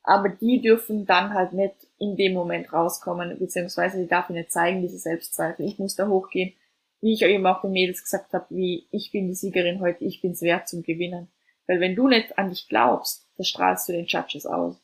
Aber 0.06 0.30
die 0.30 0.62
dürfen 0.62 1.06
dann 1.06 1.34
halt 1.34 1.54
nicht 1.54 1.76
in 1.98 2.16
dem 2.16 2.34
Moment 2.34 2.72
rauskommen, 2.72 3.40
beziehungsweise 3.40 3.98
die 3.98 4.08
darf 4.08 4.30
ich 4.30 4.36
nicht 4.36 4.52
zeigen, 4.52 4.82
diese 4.82 5.00
Selbstzweifel. 5.00 5.66
Ich 5.66 5.80
muss 5.80 5.96
da 5.96 6.08
hochgehen, 6.08 6.54
wie 7.02 7.14
ich 7.14 7.24
eben 7.24 7.46
auch 7.48 7.62
den 7.62 7.72
Mädels 7.72 8.04
gesagt 8.04 8.32
habe, 8.34 8.46
wie 8.50 8.88
ich 8.92 9.12
bin 9.12 9.28
die 9.28 9.34
Siegerin 9.34 9.80
heute, 9.80 10.04
ich 10.04 10.22
bin's 10.22 10.42
wert 10.42 10.68
zum 10.68 10.84
Gewinnen. 10.84 11.30
Weil 11.68 11.80
wenn 11.80 11.96
du 11.96 12.08
nicht 12.08 12.38
an 12.38 12.50
dich 12.50 12.68
glaubst, 12.70 13.28
das 13.38 13.48
strahlst 13.48 13.90
du 13.90 13.94
den 13.94 14.06
Judges 14.06 14.46
aus. 14.46 14.80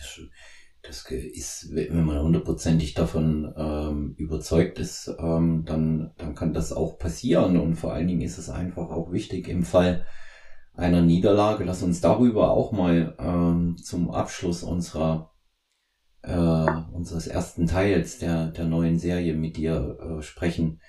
Das, 0.00 0.20
das 0.82 1.10
ist, 1.10 1.70
wenn 1.72 2.04
man 2.04 2.22
hundertprozentig 2.22 2.94
davon 2.94 3.52
ähm, 3.56 4.14
überzeugt 4.16 4.78
ist, 4.78 5.12
ähm, 5.18 5.64
dann, 5.66 6.14
dann 6.18 6.36
kann 6.36 6.54
das 6.54 6.72
auch 6.72 6.98
passieren. 6.98 7.58
Und 7.58 7.74
vor 7.74 7.92
allen 7.92 8.06
Dingen 8.06 8.20
ist 8.20 8.38
es 8.38 8.48
einfach 8.48 8.90
auch 8.90 9.10
wichtig 9.10 9.48
im 9.48 9.64
Fall 9.64 10.06
einer 10.74 11.02
Niederlage. 11.02 11.64
Lass 11.64 11.82
uns 11.82 12.00
darüber 12.00 12.50
auch 12.50 12.72
mal 12.72 13.14
ähm, 13.18 13.76
zum 13.76 14.10
Abschluss 14.10 14.62
unserer 14.62 15.34
äh, 16.22 16.66
unseres 16.92 17.26
ersten 17.26 17.66
Teils 17.66 18.18
der, 18.18 18.48
der 18.48 18.64
neuen 18.64 18.98
Serie 18.98 19.34
mit 19.34 19.56
dir 19.56 19.98
äh, 20.00 20.22
sprechen. 20.22 20.80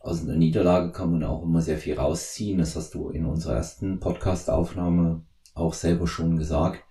Aus 0.00 0.22
einer 0.22 0.36
Niederlage 0.36 0.92
kann 0.92 1.12
man 1.12 1.24
auch 1.24 1.42
immer 1.42 1.60
sehr 1.60 1.78
viel 1.78 1.98
rausziehen. 1.98 2.58
Das 2.58 2.74
hast 2.74 2.94
du 2.94 3.10
in 3.10 3.26
unserer 3.26 3.56
ersten 3.56 4.00
Podcast-Aufnahme 4.00 5.24
auch 5.54 5.74
selber 5.74 6.06
schon 6.06 6.36
gesagt. 6.36 6.82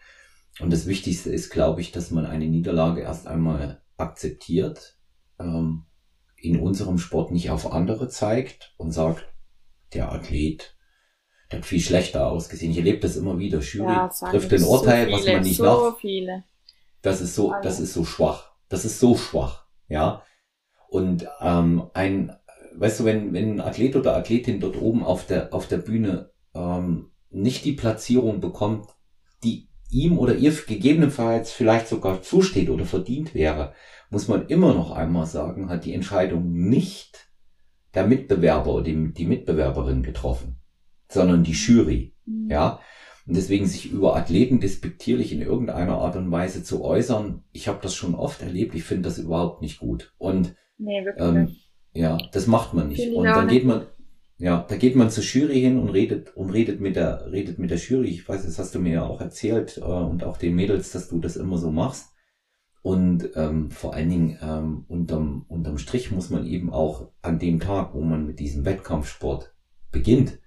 Und 0.60 0.72
das 0.72 0.86
Wichtigste 0.86 1.32
ist, 1.32 1.50
glaube 1.50 1.82
ich, 1.82 1.91
dass 1.91 2.12
man 2.12 2.26
eine 2.26 2.47
Niederlage 2.47 3.02
erst 3.02 3.28
einmal 3.28 3.82
akzeptiert, 3.97 4.97
ähm, 5.39 5.86
in 6.36 6.60
unserem 6.60 6.97
Sport 6.97 7.32
nicht 7.32 7.50
auf 7.50 7.74
andere 7.74 8.08
zeigt 8.08 8.74
und 8.78 8.91
sagt, 8.91 9.26
der 9.93 10.12
Athlet, 10.12 10.78
hat 11.52 11.66
viel 11.66 11.80
schlechter 11.80 12.28
ausgesehen. 12.28 12.72
Ich 12.72 12.78
erlebe 12.78 13.00
das 13.00 13.16
immer 13.16 13.39
wieder. 13.39 13.60
Jury 13.60 13.91
ja, 13.91 14.08
trifft 14.08 14.54
ein 14.54 14.64
Urteil, 14.64 15.10
so 15.10 15.18
viele, 15.18 15.18
was 15.18 15.34
man 15.34 15.43
nicht 15.43 15.58
so 15.58 15.64
nach. 15.64 16.00
Viele. 16.00 16.43
Das 17.02 17.22
ist 17.22 17.36
so, 17.36 17.52
Alle. 17.52 17.64
das 17.64 17.80
ist 17.80 17.93
so 17.93 18.06
schwach. 18.06 18.52
Das 18.68 18.86
ist 18.86 19.00
so 19.00 19.16
schwach, 19.16 19.66
ja. 19.88 20.24
Und 20.89 21.28
ähm, 21.41 21.89
ein, 21.93 22.36
weißt 22.76 23.00
du, 23.00 23.06
wenn, 23.06 23.34
wenn 23.34 23.54
ein 23.54 23.62
Athlet 23.62 23.95
oder 23.95 24.16
Athletin 24.16 24.60
dort 24.60 24.80
oben 24.80 25.04
auf 25.04 25.26
der 25.26 25.54
auf 25.54 25.68
der 25.68 25.78
Bühne 25.78 26.32
ähm, 26.54 27.12
nicht 27.30 27.66
die 27.66 27.74
Platzierung 27.74 28.41
bekommt, 28.41 28.88
die 29.43 29.70
ihm 29.89 30.20
oder 30.20 30.36
ihr 30.36 30.52
gegebenenfalls 30.52 31.52
vielleicht 31.52 31.88
sogar 31.88 32.22
zusteht 32.22 32.70
oder 32.70 32.86
verdient 32.86 33.34
wäre, 33.34 33.74
muss 34.10 34.28
man 34.28 34.47
immer 34.47 34.74
noch 34.74 34.91
einmal 34.91 35.26
sagen, 35.26 35.70
hat 35.70 35.86
die 35.86 35.93
Entscheidung 35.93 36.52
nicht 36.52 37.30
der 37.93 38.06
Mitbewerber 38.06 38.74
oder 38.74 38.84
die, 38.84 39.14
die 39.14 39.26
Mitbewerberin 39.26 40.04
getroffen, 40.04 40.59
sondern 41.10 41.43
die 41.43 41.51
Jury. 41.51 42.14
Mhm. 42.26 42.49
Ja. 42.49 42.80
Und 43.28 43.36
deswegen 43.36 43.68
sich 43.68 43.91
über 43.91 44.16
Athleten 44.16 44.60
despektierlich 44.60 45.32
in 45.32 45.41
irgendeiner 45.41 45.97
Art 45.97 46.16
und 46.16 46.32
Weise 46.32 46.64
zu 46.64 46.84
äußern, 46.84 47.43
ich 47.51 47.68
habe 47.68 47.80
das 47.82 47.93
schon 47.93 48.16
oft 48.16 48.41
erlebt, 48.41 48.74
ich 48.74 48.84
finde 48.84 49.03
das 49.03 49.20
überhaupt 49.20 49.62
nicht 49.62 49.80
gut. 49.80 50.14
Und 50.18 50.55
nee, 50.78 51.05
ähm, 51.18 51.55
ja, 51.93 52.18
das 52.32 52.47
macht 52.47 52.74
man 52.74 52.88
nicht. 52.88 53.14
Und 53.14 53.26
dann 53.26 53.47
geht 53.47 53.66
man, 53.66 53.86
ja, 54.38 54.66
da 54.68 54.78
geht 54.78 54.95
man 54.95 55.10
zur 55.10 55.24
Jury 55.24 55.60
hin 55.60 55.78
und 55.78 55.89
redet 55.89 56.36
und 56.36 56.49
redet 56.49 56.80
mit 56.80 56.95
der 56.95 57.32
redet 57.32 57.60
mit 57.60 57.70
der 57.70 57.78
Jury. 57.78 58.07
Ich 58.07 58.28
weiß, 58.28 58.45
das 58.45 58.57
hast 58.57 58.74
du 58.74 58.80
mir 58.80 58.93
ja 58.93 59.05
auch 59.05 59.22
erzählt 59.22 59.78
äh, 59.78 59.82
und 59.82 60.24
auch 60.24 60.38
den 60.38 60.55
Mädels, 60.55 60.91
dass 60.91 61.10
du 61.10 61.20
das 61.20 61.36
immer 61.36 61.57
so 61.57 61.72
machst. 61.72 62.14
Und 62.82 63.32
ähm, 63.36 63.70
vor 63.70 63.93
allen 63.93 64.10
Dingen 64.10 64.39
ähm, 64.41 64.86
unterm 64.88 65.45
unterm 65.49 65.78
Strich 65.78 66.12
muss 66.12 66.30
man 66.30 66.47
eben 66.47 66.72
auch 66.72 67.12
an 67.22 67.38
dem 67.38 67.60
Tag, 67.60 67.93
wo 67.93 68.01
man 68.01 68.26
mit 68.26 68.39
diesem 68.39 68.66
Wettkampfsport 68.66 69.53
beginnt, 69.91 70.39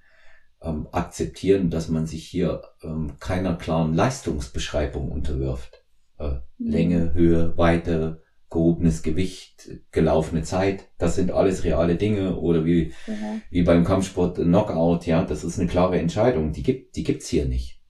ähm, 0.64 0.88
akzeptieren, 0.92 1.70
dass 1.70 1.88
man 1.88 2.06
sich 2.06 2.26
hier 2.26 2.62
ähm, 2.82 3.12
keiner 3.20 3.54
klaren 3.54 3.94
Leistungsbeschreibung 3.94 5.10
unterwirft. 5.10 5.84
Äh, 6.18 6.34
mhm. 6.58 6.70
Länge, 6.70 7.14
Höhe, 7.14 7.56
Weite, 7.56 8.22
gehobenes 8.50 9.02
Gewicht, 9.02 9.70
gelaufene 9.90 10.42
Zeit, 10.42 10.88
das 10.98 11.16
sind 11.16 11.30
alles 11.30 11.64
reale 11.64 11.96
Dinge 11.96 12.36
oder 12.36 12.64
wie, 12.64 12.92
mhm. 13.06 13.42
wie 13.50 13.62
beim 13.62 13.84
Kampfsport 13.84 14.36
Knockout, 14.36 15.06
ja, 15.06 15.24
das 15.24 15.42
ist 15.42 15.58
eine 15.58 15.68
klare 15.68 15.98
Entscheidung. 15.98 16.52
Die 16.52 16.62
gibt, 16.62 16.96
die 16.96 17.02
gibt's 17.02 17.28
hier 17.28 17.46
nicht. 17.46 17.80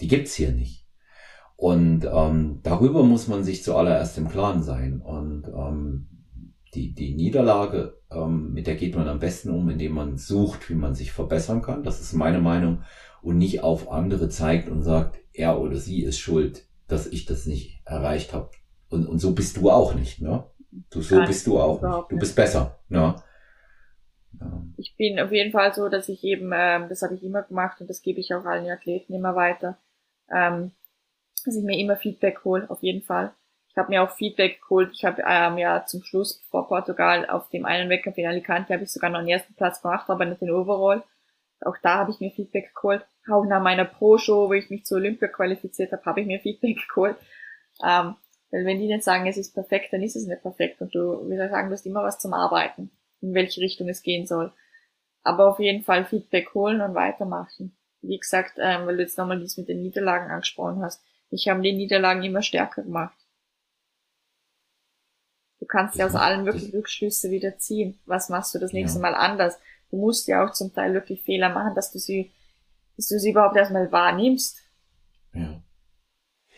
Die 0.00 0.08
gibt's 0.08 0.34
hier 0.34 0.52
nicht. 0.52 0.86
Und 1.56 2.06
ähm, 2.12 2.60
darüber 2.62 3.02
muss 3.02 3.26
man 3.26 3.42
sich 3.42 3.64
zuallererst 3.64 4.18
im 4.18 4.28
Klaren 4.28 4.62
sein. 4.62 5.00
Und 5.00 5.48
ähm, 5.48 6.08
die, 6.74 6.94
die 6.94 7.14
Niederlage, 7.14 7.97
ähm, 8.10 8.52
mit 8.52 8.66
der 8.66 8.76
geht 8.76 8.96
man 8.96 9.08
am 9.08 9.18
besten 9.18 9.50
um, 9.50 9.68
indem 9.68 9.92
man 9.92 10.16
sucht, 10.16 10.70
wie 10.70 10.74
man 10.74 10.94
sich 10.94 11.12
verbessern 11.12 11.62
kann. 11.62 11.82
Das 11.82 12.00
ist 12.00 12.12
meine 12.12 12.40
Meinung. 12.40 12.82
Und 13.22 13.38
nicht 13.38 13.62
auf 13.62 13.90
andere 13.90 14.28
zeigt 14.28 14.68
und 14.68 14.82
sagt, 14.82 15.18
er 15.32 15.60
oder 15.60 15.76
sie 15.76 16.02
ist 16.02 16.18
schuld, 16.18 16.66
dass 16.86 17.06
ich 17.06 17.26
das 17.26 17.46
nicht 17.46 17.82
erreicht 17.84 18.32
habe. 18.32 18.50
Und, 18.88 19.06
und 19.06 19.18
so 19.18 19.34
bist 19.34 19.56
du 19.56 19.70
auch 19.70 19.94
nicht, 19.94 20.22
ne? 20.22 20.44
Du, 20.90 21.02
so 21.02 21.16
Nein, 21.16 21.26
bist 21.26 21.46
du 21.46 21.58
auch 21.60 21.82
nicht. 21.82 22.10
Du 22.10 22.18
bist 22.18 22.36
besser, 22.36 22.78
ne? 22.88 23.16
Ich 24.76 24.94
bin 24.96 25.18
auf 25.18 25.32
jeden 25.32 25.50
Fall 25.50 25.74
so, 25.74 25.88
dass 25.88 26.08
ich 26.08 26.22
eben, 26.22 26.50
ähm, 26.54 26.88
das 26.88 27.02
habe 27.02 27.14
ich 27.14 27.24
immer 27.24 27.42
gemacht 27.42 27.80
und 27.80 27.90
das 27.90 28.02
gebe 28.02 28.20
ich 28.20 28.32
auch 28.34 28.44
allen 28.44 28.70
Athleten 28.70 29.12
immer 29.12 29.34
weiter, 29.34 29.78
ähm, 30.32 30.70
dass 31.44 31.56
ich 31.56 31.64
mir 31.64 31.78
immer 31.78 31.96
Feedback 31.96 32.44
hole, 32.44 32.68
auf 32.70 32.82
jeden 32.82 33.02
Fall. 33.02 33.32
Ich 33.78 33.80
habe 33.80 33.92
mir 33.92 34.02
auch 34.02 34.10
Feedback 34.10 34.60
geholt. 34.60 34.90
Ich 34.92 35.04
habe 35.04 35.22
ähm, 35.24 35.56
ja 35.56 35.86
zum 35.86 36.02
Schluss 36.02 36.44
vor 36.50 36.66
Portugal 36.66 37.30
auf 37.30 37.48
dem 37.50 37.64
einen 37.64 37.88
Wettkampf 37.88 38.18
in 38.18 38.26
Alicante 38.26 38.74
habe 38.74 38.82
ich 38.82 38.90
sogar 38.90 39.08
noch 39.08 39.20
den 39.20 39.28
ersten 39.28 39.54
Platz 39.54 39.80
gemacht, 39.80 40.10
aber 40.10 40.24
nicht 40.24 40.40
den 40.40 40.50
Overall. 40.50 41.04
Auch 41.60 41.76
da 41.80 41.98
habe 41.98 42.10
ich 42.10 42.18
mir 42.18 42.32
Feedback 42.32 42.74
geholt. 42.74 43.06
Auch 43.30 43.44
nach 43.44 43.62
meiner 43.62 43.84
Pro-Show, 43.84 44.48
wo 44.48 44.52
ich 44.52 44.68
mich 44.68 44.84
zu 44.84 44.96
Olympia 44.96 45.28
qualifiziert 45.28 45.92
habe, 45.92 46.04
habe 46.06 46.20
ich 46.22 46.26
mir 46.26 46.40
Feedback 46.42 46.76
geholt. 46.88 47.18
Ähm, 47.84 48.16
weil 48.50 48.64
wenn 48.64 48.80
die 48.80 48.88
nicht 48.88 49.04
sagen, 49.04 49.28
es 49.28 49.36
ist 49.36 49.54
perfekt, 49.54 49.92
dann 49.92 50.02
ist 50.02 50.16
es 50.16 50.26
nicht 50.26 50.42
perfekt. 50.42 50.80
Und 50.80 50.92
du, 50.92 51.30
wie 51.30 51.36
soll 51.36 51.46
ich 51.46 51.52
sagen, 51.52 51.68
du 51.68 51.74
hast 51.74 51.86
immer 51.86 52.02
was 52.02 52.18
zum 52.18 52.34
Arbeiten, 52.34 52.90
in 53.20 53.32
welche 53.32 53.60
Richtung 53.60 53.88
es 53.88 54.02
gehen 54.02 54.26
soll. 54.26 54.50
Aber 55.22 55.46
auf 55.46 55.60
jeden 55.60 55.84
Fall 55.84 56.04
Feedback 56.04 56.52
holen 56.52 56.80
und 56.80 56.96
weitermachen. 56.96 57.76
Wie 58.02 58.18
gesagt, 58.18 58.54
ähm, 58.60 58.88
weil 58.88 58.96
du 58.96 59.02
jetzt 59.02 59.18
nochmal 59.18 59.38
dies 59.38 59.56
mit 59.56 59.68
den 59.68 59.82
Niederlagen 59.82 60.32
angesprochen 60.32 60.82
hast. 60.82 61.00
Ich 61.30 61.46
habe 61.46 61.62
die 61.62 61.74
Niederlagen 61.74 62.24
immer 62.24 62.42
stärker 62.42 62.82
gemacht. 62.82 63.14
Du 65.68 65.76
kannst 65.76 65.96
ja 65.96 66.06
aus 66.06 66.14
allen 66.14 66.46
wirklich 66.46 66.72
Rückschlüsse 66.72 67.30
wieder 67.30 67.58
ziehen. 67.58 67.98
Was 68.06 68.30
machst 68.30 68.54
du 68.54 68.58
das 68.58 68.72
nächste 68.72 69.00
ja. 69.00 69.02
Mal 69.02 69.14
anders? 69.14 69.58
Du 69.90 69.98
musst 69.98 70.26
ja 70.26 70.42
auch 70.42 70.52
zum 70.54 70.72
Teil 70.72 70.94
wirklich 70.94 71.22
Fehler 71.22 71.50
machen, 71.50 71.74
dass 71.74 71.92
du 71.92 71.98
sie, 71.98 72.32
dass 72.96 73.08
du 73.08 73.18
sie 73.18 73.32
überhaupt 73.32 73.54
erstmal 73.54 73.92
wahrnimmst. 73.92 74.62
Ja. 75.34 75.62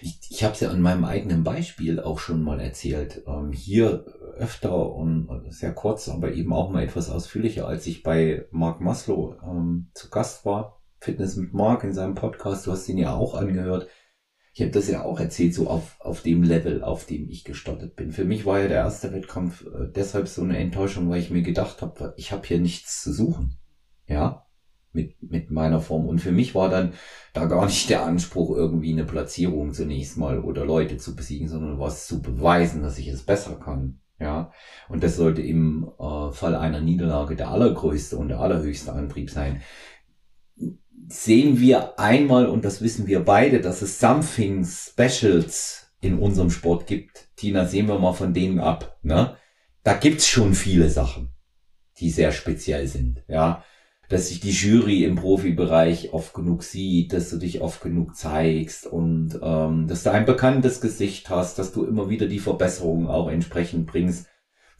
Ich, 0.01 0.21
ich 0.31 0.45
habe 0.45 0.55
es 0.55 0.61
ja 0.61 0.71
an 0.71 0.81
meinem 0.81 1.05
eigenen 1.05 1.43
Beispiel 1.43 1.99
auch 1.99 2.21
schon 2.21 2.45
mal 2.45 2.61
erzählt. 2.61 3.25
Ähm, 3.27 3.51
hier 3.51 4.07
öfter 4.37 4.95
und 4.95 5.29
sehr 5.49 5.75
kurz, 5.75 6.09
aber 6.09 6.31
eben 6.33 6.53
auch 6.53 6.71
mal 6.71 6.85
etwas 6.85 7.11
ausführlicher, 7.11 7.67
als 7.67 7.89
ich 7.89 8.05
bei 8.05 8.47
Mark 8.53 8.81
Maslow 8.81 9.37
ähm, 9.43 9.91
zu 9.93 10.09
Gast 10.09 10.47
war. 10.47 10.81
Fitness 11.01 11.35
mit 11.35 11.53
Mark 11.53 11.83
in 11.83 11.95
seinem 11.95 12.15
Podcast, 12.15 12.65
du 12.67 12.73
hast 12.73 12.89
ihn 12.89 12.99
ja 12.99 13.13
auch 13.13 13.35
angehört. 13.35 13.89
Ich 14.53 14.63
habe 14.63 14.73
das 14.73 14.89
ja 14.89 15.05
auch 15.05 15.21
erzählt, 15.21 15.55
so 15.55 15.69
auf, 15.69 15.97
auf 16.01 16.23
dem 16.23 16.43
Level, 16.43 16.83
auf 16.83 17.07
dem 17.07 17.29
ich 17.29 17.45
gestartet 17.45 17.95
bin. 17.95 18.11
Für 18.11 18.25
mich 18.25 18.47
war 18.47 18.61
ja 18.61 18.69
der 18.69 18.79
erste 18.79 19.13
Wettkampf 19.13 19.65
äh, 19.67 19.87
deshalb 19.95 20.29
so 20.29 20.43
eine 20.43 20.59
Enttäuschung, 20.59 21.09
weil 21.09 21.21
ich 21.21 21.31
mir 21.31 21.43
gedacht 21.43 21.83
habe, 21.83 22.15
ich 22.17 22.33
habe 22.33 22.47
hier 22.47 22.59
nichts 22.59 23.03
zu 23.03 23.13
suchen. 23.13 23.57
Ja, 24.07 24.47
mit, 24.93 25.23
mit 25.23 25.51
meiner 25.51 25.81
Form. 25.81 26.07
Und 26.07 26.19
für 26.21 26.33
mich 26.33 26.55
war 26.55 26.69
dann 26.69 26.95
da 27.33 27.47
gar 27.47 27.67
nicht 27.67 27.91
der 27.91 28.05
Anspruch, 28.05 28.57
irgendwie 28.57 28.93
eine 28.93 29.05
Platzierung 29.05 29.73
zunächst 29.73 30.17
mal 30.17 30.41
oder 30.41 30.65
Leute 30.65 30.97
zu 30.97 31.15
besiegen, 31.15 31.49
sondern 31.49 31.79
was 31.79 32.07
zu 32.07 32.21
beweisen, 32.21 32.83
dass 32.83 32.99
ich 32.99 33.09
es 33.09 33.23
besser 33.23 33.57
kann. 33.57 34.01
Ja, 34.19 34.53
und 34.91 35.03
das 35.03 35.17
sollte 35.17 35.41
im 35.41 35.91
äh, 35.99 36.31
Fall 36.33 36.55
einer 36.55 36.83
Niederlage 36.83 37.37
der 37.37 37.49
allergrößte 37.49 38.19
und 38.19 38.29
der 38.29 38.41
allerhöchste 38.41 38.93
Antrieb 38.93 39.31
sein. 39.31 39.63
Sehen 41.13 41.59
wir 41.59 41.99
einmal, 41.99 42.47
und 42.47 42.65
das 42.65 42.83
wissen 42.83 43.09
wir 43.09 43.21
beide, 43.25 43.61
dass 43.61 43.83
es 43.83 43.99
Something 43.99 44.65
Specials 44.65 45.93
in 46.01 46.19
unserem 46.19 46.51
Sport 46.51 46.87
gibt. 46.87 47.29
Tina, 47.35 47.65
sehen 47.65 47.89
wir 47.89 47.99
mal 47.99 48.13
von 48.13 48.33
denen 48.33 48.61
ab. 48.61 48.97
Ne? 49.03 49.37
Da 49.83 49.95
gibt's 49.95 50.29
schon 50.29 50.55
viele 50.55 50.89
Sachen, 50.89 51.31
die 51.99 52.11
sehr 52.11 52.31
speziell 52.31 52.87
sind. 52.87 53.25
Ja, 53.27 53.65
dass 54.09 54.29
sich 54.29 54.39
die 54.39 54.53
Jury 54.53 55.03
im 55.03 55.17
Profibereich 55.17 56.13
oft 56.13 56.33
genug 56.33 56.63
sieht, 56.63 57.13
dass 57.13 57.29
du 57.31 57.39
dich 57.39 57.61
oft 57.61 57.81
genug 57.81 58.15
zeigst 58.15 58.87
und 58.87 59.39
ähm, 59.43 59.89
dass 59.89 60.05
du 60.05 60.13
ein 60.13 60.27
bekanntes 60.27 60.81
Gesicht 60.81 61.29
hast, 61.29 61.59
dass 61.59 61.73
du 61.73 61.85
immer 61.85 62.09
wieder 62.09 62.27
die 62.27 62.39
Verbesserungen 62.39 63.09
auch 63.09 63.29
entsprechend 63.29 63.89
bringst. 63.89 64.27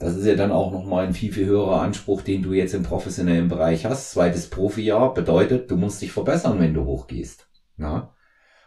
Das 0.01 0.17
ist 0.17 0.25
ja 0.25 0.35
dann 0.35 0.51
auch 0.51 0.73
nochmal 0.73 1.07
ein 1.07 1.13
viel, 1.13 1.31
viel 1.31 1.45
höherer 1.45 1.83
Anspruch, 1.83 2.23
den 2.23 2.43
du 2.43 2.55
jetzt 2.55 2.73
im 2.73 2.83
professionellen 2.83 3.49
Bereich 3.49 3.85
hast. 3.85 4.13
Zweites 4.13 4.49
Profijahr 4.49 5.13
bedeutet, 5.13 5.71
du 5.71 5.77
musst 5.77 6.01
dich 6.01 6.11
verbessern, 6.11 6.59
wenn 6.59 6.73
du 6.73 6.87
hochgehst. 6.87 7.51
Ja? 7.77 8.15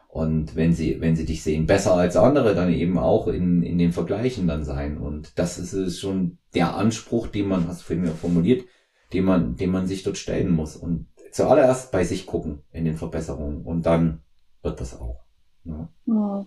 Und 0.08 0.56
wenn 0.56 0.74
sie, 0.74 1.02
wenn 1.02 1.16
sie 1.16 1.26
dich 1.26 1.42
sehen, 1.42 1.66
besser 1.66 1.96
als 1.96 2.18
andere, 2.18 2.54
dann 2.54 2.72
eben 2.72 3.00
auch 3.00 3.28
in, 3.28 3.64
in 3.64 3.80
den 3.80 3.94
Vergleichen 3.94 4.48
dann 4.48 4.64
sein. 4.64 5.00
Und 5.00 5.40
das 5.40 5.58
ist 5.58 6.00
schon 6.00 6.38
der 6.54 6.76
Anspruch, 6.76 7.26
den 7.26 7.48
man, 7.48 7.68
hast 7.68 7.82
du 7.82 7.96
vorhin 7.96 8.06
formuliert, 8.14 8.68
den 9.12 9.26
man, 9.26 9.56
den 9.56 9.72
man 9.72 9.88
sich 9.88 10.04
dort 10.04 10.20
stellen 10.20 10.52
muss. 10.52 10.76
Und 10.76 11.08
zuallererst 11.32 11.92
bei 11.92 12.04
sich 12.04 12.28
gucken 12.28 12.62
in 12.72 12.86
den 12.86 12.96
Verbesserungen 12.96 13.64
und 13.64 13.88
dann 13.88 14.22
wird 14.62 14.80
das 14.80 15.02
auch. 15.02 15.24
Ne? 15.64 15.90
Ja. 16.06 16.46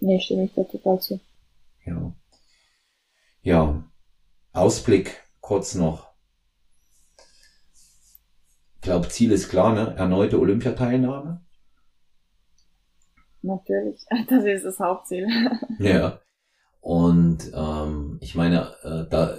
Nee, 0.00 0.20
stimme 0.20 0.44
ich 0.44 0.54
da 0.54 0.64
total 0.64 0.98
zu. 1.00 1.20
Ja. 1.84 2.14
Ja. 3.48 3.82
Ausblick 4.52 5.22
kurz 5.40 5.74
noch. 5.74 6.12
Ich 8.74 8.82
glaube, 8.82 9.08
Ziel 9.08 9.32
ist 9.32 9.48
klar, 9.48 9.72
ne? 9.72 9.94
Erneute 9.96 10.38
Olympiateilnahme. 10.38 11.40
Natürlich, 13.40 14.04
das 14.28 14.44
ist 14.44 14.66
das 14.66 14.78
Hauptziel. 14.78 15.26
ja. 15.78 16.20
Und 16.80 17.50
ähm, 17.54 18.18
ich 18.20 18.34
meine, 18.34 18.74
äh, 18.82 19.08
da 19.08 19.38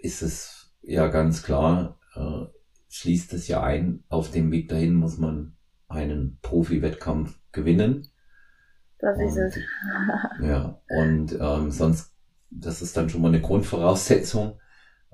ist 0.00 0.22
es 0.22 0.74
ja 0.82 1.06
ganz 1.06 1.44
klar, 1.44 2.00
äh, 2.16 2.46
schließt 2.88 3.32
es 3.34 3.46
ja 3.46 3.62
ein, 3.62 4.02
auf 4.08 4.32
dem 4.32 4.50
Weg 4.50 4.68
dahin 4.70 4.94
muss 4.94 5.18
man 5.18 5.56
einen 5.86 6.40
Profi-Wettkampf 6.42 7.38
gewinnen. 7.52 8.08
Das 8.98 9.16
und, 9.16 9.24
ist 9.24 9.36
es. 9.36 9.56
ja, 10.42 10.82
und 10.88 11.38
ähm, 11.40 11.70
sonst, 11.70 12.10
das 12.50 12.82
ist 12.82 12.96
dann 12.96 13.08
schon 13.08 13.22
mal 13.22 13.28
eine 13.28 13.40
Grundvoraussetzung. 13.40 14.58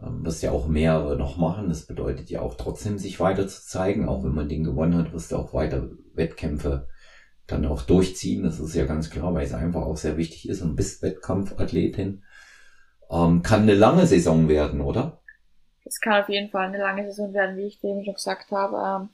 Ähm, 0.03 0.25
wirst 0.25 0.43
ja 0.43 0.51
auch 0.51 0.67
mehrere 0.67 1.17
noch 1.17 1.37
machen. 1.37 1.69
Das 1.69 1.87
bedeutet 1.87 2.31
ja 2.31 2.41
auch 2.41 2.55
trotzdem, 2.55 2.99
sich 2.99 3.21
weiter 3.21 3.47
zu 3.47 3.63
zeigen. 3.67 4.09
Auch 4.09 4.25
wenn 4.25 4.35
man 4.35 4.49
den 4.49 4.65
gewonnen 4.65 4.97
hat, 4.97 5.13
wirst 5.13 5.33
du 5.33 5.37
auch 5.37 5.55
weiter 5.55 5.89
Wettkämpfe 6.15 6.89
dann 7.47 7.65
auch 7.67 7.83
durchziehen. 7.83 8.43
Das 8.43 8.59
ist 8.59 8.75
ja 8.75 8.85
ganz 8.85 9.11
klar, 9.11 9.33
weil 9.35 9.45
es 9.45 9.55
einfach 9.55 9.83
auch 9.83 9.97
sehr 9.97 10.17
wichtig 10.17 10.49
ist 10.49 10.63
und 10.63 10.77
bist 10.77 11.03
Wettkampfathletin. 11.03 12.25
Ähm, 13.11 13.43
kann 13.43 13.63
eine 13.63 13.75
lange 13.75 14.07
Saison 14.07 14.49
werden, 14.49 14.81
oder? 14.81 15.21
Es 15.85 16.01
kann 16.01 16.21
auf 16.21 16.29
jeden 16.29 16.51
Fall 16.51 16.67
eine 16.67 16.79
lange 16.79 17.07
Saison 17.07 17.33
werden, 17.33 17.57
wie 17.57 17.67
ich 17.67 17.81
dem 17.81 18.03
schon 18.05 18.15
gesagt 18.15 18.51
habe. 18.51 19.09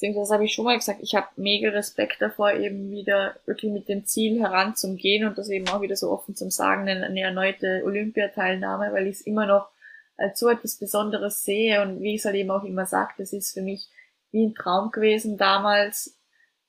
Beziehungsweise 0.00 0.32
habe 0.32 0.46
ich 0.46 0.54
schon 0.54 0.64
mal 0.64 0.78
gesagt, 0.78 1.00
ich 1.02 1.14
habe 1.14 1.26
mega 1.36 1.68
Respekt 1.68 2.22
davor, 2.22 2.54
eben 2.54 2.90
wieder 2.90 3.36
wirklich 3.44 3.70
mit 3.70 3.86
dem 3.86 4.06
Ziel 4.06 4.40
heranzugehen 4.40 5.26
und 5.26 5.36
das 5.36 5.50
eben 5.50 5.68
auch 5.68 5.82
wieder 5.82 5.94
so 5.94 6.10
offen 6.10 6.34
zum 6.34 6.50
Sagen, 6.50 6.88
eine, 6.88 7.04
eine 7.04 7.20
erneute 7.20 7.82
Olympiateilnahme, 7.84 8.94
weil 8.94 9.08
ich 9.08 9.16
es 9.16 9.26
immer 9.26 9.44
noch 9.44 9.68
als 10.16 10.40
so 10.40 10.48
etwas 10.48 10.78
Besonderes 10.78 11.44
sehe 11.44 11.82
und 11.82 12.00
wie 12.00 12.14
ich 12.14 12.20
es 12.20 12.24
halt 12.24 12.36
eben 12.36 12.50
auch 12.50 12.64
immer 12.64 12.86
sage, 12.86 13.12
das 13.18 13.34
ist 13.34 13.52
für 13.52 13.60
mich 13.60 13.88
wie 14.30 14.46
ein 14.46 14.54
Traum 14.54 14.90
gewesen 14.90 15.36
damals, 15.36 16.16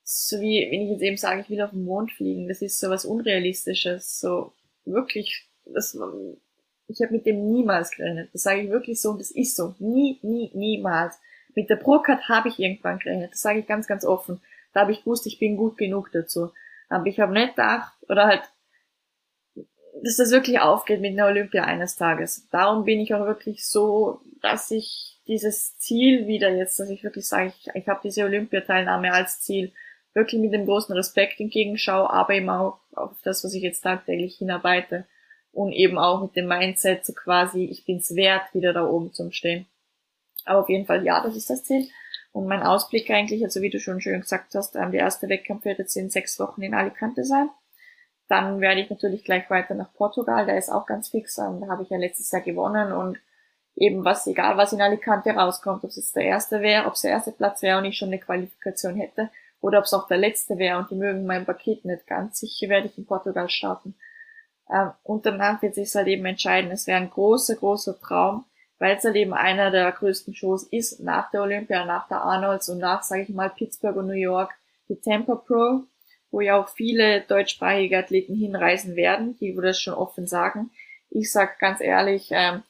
so 0.04 0.42
wie, 0.42 0.68
wenn 0.70 0.82
ich 0.82 0.90
jetzt 0.90 1.02
eben 1.02 1.16
sage, 1.16 1.40
ich 1.40 1.50
will 1.50 1.62
auf 1.62 1.72
den 1.72 1.86
Mond 1.86 2.12
fliegen, 2.12 2.50
das 2.50 2.62
ist 2.62 2.82
so 2.82 2.90
was 2.90 3.06
Unrealistisches, 3.06 4.20
so 4.20 4.52
wirklich, 4.84 5.48
das 5.64 5.98
ich 6.90 7.02
habe 7.02 7.14
mit 7.14 7.26
dem 7.26 7.50
niemals 7.50 7.92
gerechnet. 7.92 8.30
Das 8.34 8.44
sage 8.44 8.64
ich 8.64 8.70
wirklich 8.70 9.00
so 9.00 9.12
und 9.12 9.22
das 9.22 9.32
ist 9.32 9.56
so. 9.56 9.74
Nie, 9.80 10.20
nie, 10.22 10.52
niemals. 10.54 11.16
Mit 11.56 11.70
der 11.70 11.76
Procard 11.76 12.30
habe 12.30 12.50
ich 12.50 12.60
irgendwann 12.60 13.00
gerechnet. 13.00 13.34
Das 13.34 13.42
sage 13.42 13.60
ich 13.60 13.68
ganz, 13.68 13.88
ganz 13.88 14.06
offen. 14.06 14.42
Da 14.74 14.82
habe 14.82 14.92
ich 14.92 15.04
gewusst, 15.04 15.28
ich 15.28 15.40
bin 15.40 15.58
gut 15.58 15.78
genug 15.78 16.12
dazu. 16.12 16.52
Aber 16.90 17.06
ich 17.08 17.20
habe 17.20 17.34
nicht 17.34 17.56
gedacht, 17.56 17.94
oder 18.10 18.28
halt, 18.28 18.42
dass 20.04 20.18
das 20.18 20.32
wirklich 20.32 20.60
aufgeht 20.60 21.02
mit 21.02 21.14
einer 21.14 21.28
Olympia 21.28 21.64
eines 21.64 21.96
Tages. 21.96 22.48
Darum 22.50 22.86
bin 22.86 23.00
ich 23.00 23.14
auch 23.14 23.26
wirklich 23.26 23.66
so, 23.66 24.22
dass 24.42 24.72
ich 24.72 25.20
dieses 25.28 25.78
Ziel 25.78 26.28
wieder 26.28 26.50
jetzt, 26.50 26.80
dass 26.80 26.90
ich 26.90 27.04
wirklich 27.04 27.28
sage, 27.28 27.48
ich, 27.48 27.68
ich 27.74 27.88
habe 27.88 28.02
diese 28.04 28.24
Olympiateilnahme 28.24 29.14
als 29.14 29.42
Ziel, 29.42 29.72
wirklich 30.14 30.42
mit 30.42 30.54
dem 30.54 30.66
großen 30.66 30.94
Respekt 30.96 31.40
entgegenschaue, 31.40 32.10
aber 32.10 32.34
eben 32.34 32.50
auch 32.50 32.80
auf 32.94 33.22
das, 33.24 33.44
was 33.44 33.54
ich 33.54 33.64
jetzt 33.64 33.82
tagtäglich 33.82 34.38
hinarbeite 34.38 35.06
und 35.54 35.72
eben 35.72 35.98
auch 35.98 36.22
mit 36.22 36.36
dem 36.36 36.48
Mindset 36.48 37.06
so 37.06 37.14
quasi, 37.14 37.66
ich 37.66 37.86
bin's 37.86 38.16
wert, 38.16 38.54
wieder 38.54 38.74
da 38.74 38.86
oben 38.86 39.14
zum 39.14 39.32
Stehen. 39.32 39.66
Aber 40.46 40.60
auf 40.60 40.70
jeden 40.70 40.86
Fall, 40.86 41.06
ja, 41.06 41.22
das 41.22 41.36
ist 41.36 41.50
das 41.50 41.64
Ziel. 41.64 41.88
Und 42.32 42.48
mein 42.48 42.64
Ausblick 42.64 43.10
eigentlich, 43.10 43.44
also 43.44 43.62
wie 43.62 43.70
du 43.70 43.80
schon 43.80 44.02
schön 44.02 44.22
gesagt 44.22 44.56
hast, 44.56 44.76
ähm, 44.76 44.92
der 44.92 45.02
erste 45.02 45.28
Wettkampf 45.30 45.66
wird 45.66 45.80
jetzt 45.80 45.96
in 45.96 46.10
sechs 46.10 46.40
Wochen 46.40 46.62
in 46.62 46.74
Alicante 46.74 47.26
sein. 47.26 47.50
Dann 48.28 48.62
werde 48.62 48.82
ich 48.82 48.90
natürlich 48.90 49.26
gleich 49.26 49.50
weiter 49.50 49.76
nach 49.76 49.94
Portugal, 49.94 50.46
der 50.46 50.58
ist 50.58 50.70
auch 50.70 50.86
ganz 50.86 51.10
fix, 51.10 51.38
ähm, 51.38 51.60
da 51.60 51.68
habe 51.68 51.84
ich 51.84 51.90
ja 51.90 51.98
letztes 51.98 52.32
Jahr 52.32 52.42
gewonnen 52.42 52.94
und 52.94 53.20
eben 53.76 54.06
was, 54.06 54.26
egal 54.28 54.56
was 54.56 54.72
in 54.72 54.82
Alicante 54.82 55.32
rauskommt, 55.32 55.84
ob 55.84 55.90
es 55.90 55.98
jetzt 55.98 56.16
der 56.16 56.24
erste 56.24 56.62
wäre, 56.62 56.86
ob 56.86 56.94
es 56.94 57.02
der 57.02 57.12
erste 57.12 57.34
Platz 57.34 57.62
wäre 57.62 57.78
und 57.78 57.86
ich 57.86 57.98
schon 57.98 58.08
eine 58.08 58.20
Qualifikation 58.20 58.96
hätte, 58.96 59.30
oder 59.60 59.80
ob 59.80 59.86
es 59.86 59.94
auch 59.94 60.08
der 60.08 60.18
letzte 60.18 60.58
wäre 60.58 60.80
und 60.80 60.90
die 60.90 60.96
mögen 60.96 61.26
mein 61.26 61.46
Paket 61.46 61.84
nicht 61.84 62.08
ganz, 62.08 62.40
sicher 62.40 62.70
werde 62.70 62.88
ich 62.88 62.98
in 62.98 63.06
Portugal 63.06 63.50
starten. 63.50 63.96
Ähm, 64.72 64.92
und 65.04 65.26
danach 65.26 65.62
wird 65.62 65.76
sich 65.76 65.94
halt 65.94 66.08
eben 66.08 66.26
entscheiden. 66.26 66.72
Es 66.72 66.88
wäre 66.88 67.00
ein 67.00 67.10
großer, 67.10 67.56
großer 67.56 68.00
Traum, 68.00 68.46
weil 68.82 68.98
es 68.98 69.04
halt 69.04 69.16
eben 69.16 69.34
einer 69.34 69.70
der 69.70 69.92
größten 69.92 70.34
Shows 70.34 70.64
ist, 70.64 71.02
nach 71.02 71.30
der 71.30 71.44
Olympia, 71.44 71.86
nach 71.86 72.08
der 72.08 72.24
Arnolds 72.24 72.68
und 72.68 72.80
nach, 72.80 73.04
sage 73.04 73.22
ich 73.22 73.30
mal, 73.30 73.52
Pittsburgh 73.52 73.96
und 73.96 74.08
New 74.08 74.14
York, 74.14 74.56
die 74.90 74.96
Tampa 74.96 75.36
Pro, 75.36 75.84
wo 76.32 76.42
ja 76.42 76.60
auch 76.60 76.68
viele 76.68 77.22
deutschsprachige 77.22 78.00
Athleten 78.00 78.36
hinreisen 78.36 78.96
werden, 78.96 79.38
die 79.38 79.56
wo 79.56 79.62
das 79.62 79.80
schon 79.80 79.94
offen 79.94 80.26
sagen. 80.26 80.72
Ich 81.12 81.32
sag 81.32 81.60
ganz 81.60 81.80
ehrlich, 81.80 82.30
ähm, 82.32 82.64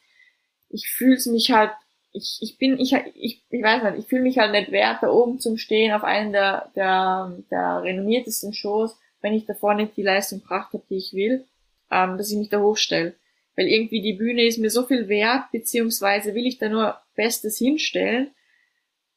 ich 0.70 0.90
fühle 0.90 1.18
mich 1.28 1.52
halt, 1.52 1.72
ich, 2.12 2.40
ich 2.42 2.58
bin, 2.58 2.78
ich, 2.78 2.92
ich, 3.16 3.46
ich 3.50 3.64
weiß 3.64 3.82
nicht, 3.84 4.00
ich 4.00 4.08
fühle 4.08 4.24
mich 4.24 4.38
halt 4.38 4.52
nicht 4.52 4.74
wert, 4.74 4.98
da 5.04 5.10
oben 5.10 5.40
zum 5.40 5.58
Stehen 5.58 5.94
auf 5.94 6.04
einen 6.04 6.34
der, 6.34 6.74
der, 6.76 7.38
der 7.50 7.84
renommiertesten 7.84 8.54
Shows, 8.54 8.98
wenn 9.22 9.32
ich 9.32 9.46
davor 9.46 9.76
nicht 9.76 9.96
die 9.96 10.04
Leistung 10.04 10.42
gebracht 10.42 10.74
habe, 10.74 10.84
die 10.90 10.98
ich 10.98 11.14
will, 11.14 11.46
ähm, 11.90 12.18
dass 12.18 12.30
ich 12.30 12.38
mich 12.38 12.50
da 12.50 12.60
hochstelle. 12.60 13.14
Weil 13.56 13.68
irgendwie 13.68 14.02
die 14.02 14.14
Bühne 14.14 14.46
ist 14.46 14.60
mir 14.60 14.70
so 14.70 14.84
viel 14.84 15.10
wert, 15.10 15.52
beziehungsweise 15.52 16.34
will 16.34 16.46
ich 16.46 16.58
da 16.58 16.70
nur 16.70 16.98
Bestes 17.16 17.58
hinstellen, 17.58 18.32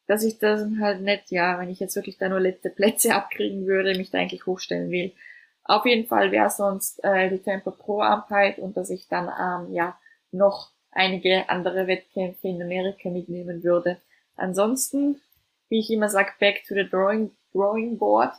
dass 0.07 0.23
ich 0.23 0.37
das 0.37 0.67
halt 0.79 1.01
nicht, 1.01 1.31
ja, 1.31 1.59
wenn 1.59 1.69
ich 1.69 1.79
jetzt 1.79 1.95
wirklich 1.95 2.17
da 2.17 2.29
nur 2.29 2.39
letzte 2.39 2.69
Plätze 2.69 3.15
abkriegen 3.15 3.65
würde, 3.65 3.97
mich 3.97 4.11
da 4.11 4.19
eigentlich 4.19 4.45
hochstellen 4.45 4.91
will. 4.91 5.13
Auf 5.63 5.85
jeden 5.85 6.05
Fall 6.05 6.31
wäre 6.31 6.49
sonst 6.49 7.03
äh, 7.03 7.29
die 7.29 7.39
Tempo 7.39 7.71
Pro 7.71 8.01
Ampheit 8.01 8.59
und 8.59 8.77
dass 8.77 8.91
ich 8.91 9.07
dann 9.07 9.29
ähm, 9.29 9.73
ja 9.73 9.97
noch 10.31 10.69
einige 10.91 11.49
andere 11.49 11.87
Wettkämpfe 11.87 12.47
in 12.47 12.61
Amerika 12.61 13.09
mitnehmen 13.09 13.63
würde. 13.63 13.97
Ansonsten, 14.35 15.21
wie 15.69 15.79
ich 15.79 15.89
immer 15.89 16.09
sage, 16.09 16.33
back 16.39 16.63
to 16.67 16.75
the 16.75 16.87
drawing, 16.87 17.31
drawing 17.51 17.97
board. 17.97 18.33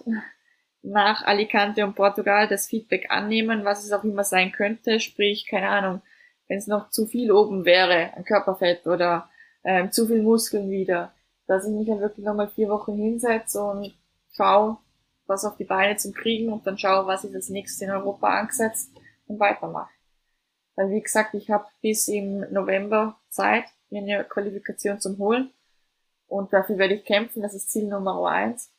Nach 0.89 1.25
Alicante 1.25 1.85
und 1.85 1.95
Portugal 1.95 2.47
das 2.47 2.69
Feedback 2.69 3.11
annehmen, 3.11 3.65
was 3.65 3.85
es 3.85 3.93
auch 3.93 4.05
immer 4.05 4.23
sein 4.23 4.53
könnte. 4.53 5.01
Sprich, 5.01 5.47
keine 5.47 5.69
Ahnung, 5.69 6.01
wenn 6.47 6.59
es 6.59 6.69
noch 6.69 6.91
zu 6.91 7.07
viel 7.07 7.33
oben 7.33 7.65
wäre, 7.65 8.15
ein 8.15 8.25
Körperfett 8.25 8.87
oder 8.87 9.29
ähm, 9.65 9.91
zu 9.91 10.07
viel 10.07 10.23
Muskeln 10.23 10.71
wieder, 10.71 11.13
dass 11.49 11.67
ich 11.67 11.73
mich 11.73 11.89
dann 11.89 12.01
wirklich 12.01 12.25
nochmal 12.25 12.49
vier 12.49 12.69
Wochen 12.69 12.97
hinsetze 12.97 13.63
und 13.63 13.95
schaue, 14.33 14.79
was 15.27 15.45
auf 15.45 15.57
die 15.57 15.65
Beine 15.65 15.97
zum 15.97 16.15
Kriegen 16.15 16.53
und 16.53 16.65
dann 16.67 16.79
schaue, 16.79 17.07
was 17.07 17.25
ich 17.25 17.35
als 17.35 17.49
nächstes 17.49 17.83
in 17.83 17.91
Europa 17.91 18.29
angesetzt 18.29 18.93
und 19.27 19.41
weitermache. 19.41 19.91
Weil 20.77 20.91
wie 20.91 21.01
gesagt, 21.01 21.35
ich 21.35 21.51
habe 21.51 21.67
bis 21.83 22.07
im 22.07 22.41
November 22.53 23.19
Zeit, 23.29 23.65
mir 23.91 24.03
eine 24.03 24.25
Qualifikation 24.25 25.01
zum 25.01 25.19
Holen. 25.19 25.51
Und 26.29 26.53
dafür 26.53 26.79
werde 26.79 26.95
ich 26.95 27.05
kämpfen, 27.05 27.43
das 27.43 27.55
ist 27.55 27.71
Ziel 27.71 27.89
Nummer 27.89 28.29
eins. 28.31 28.71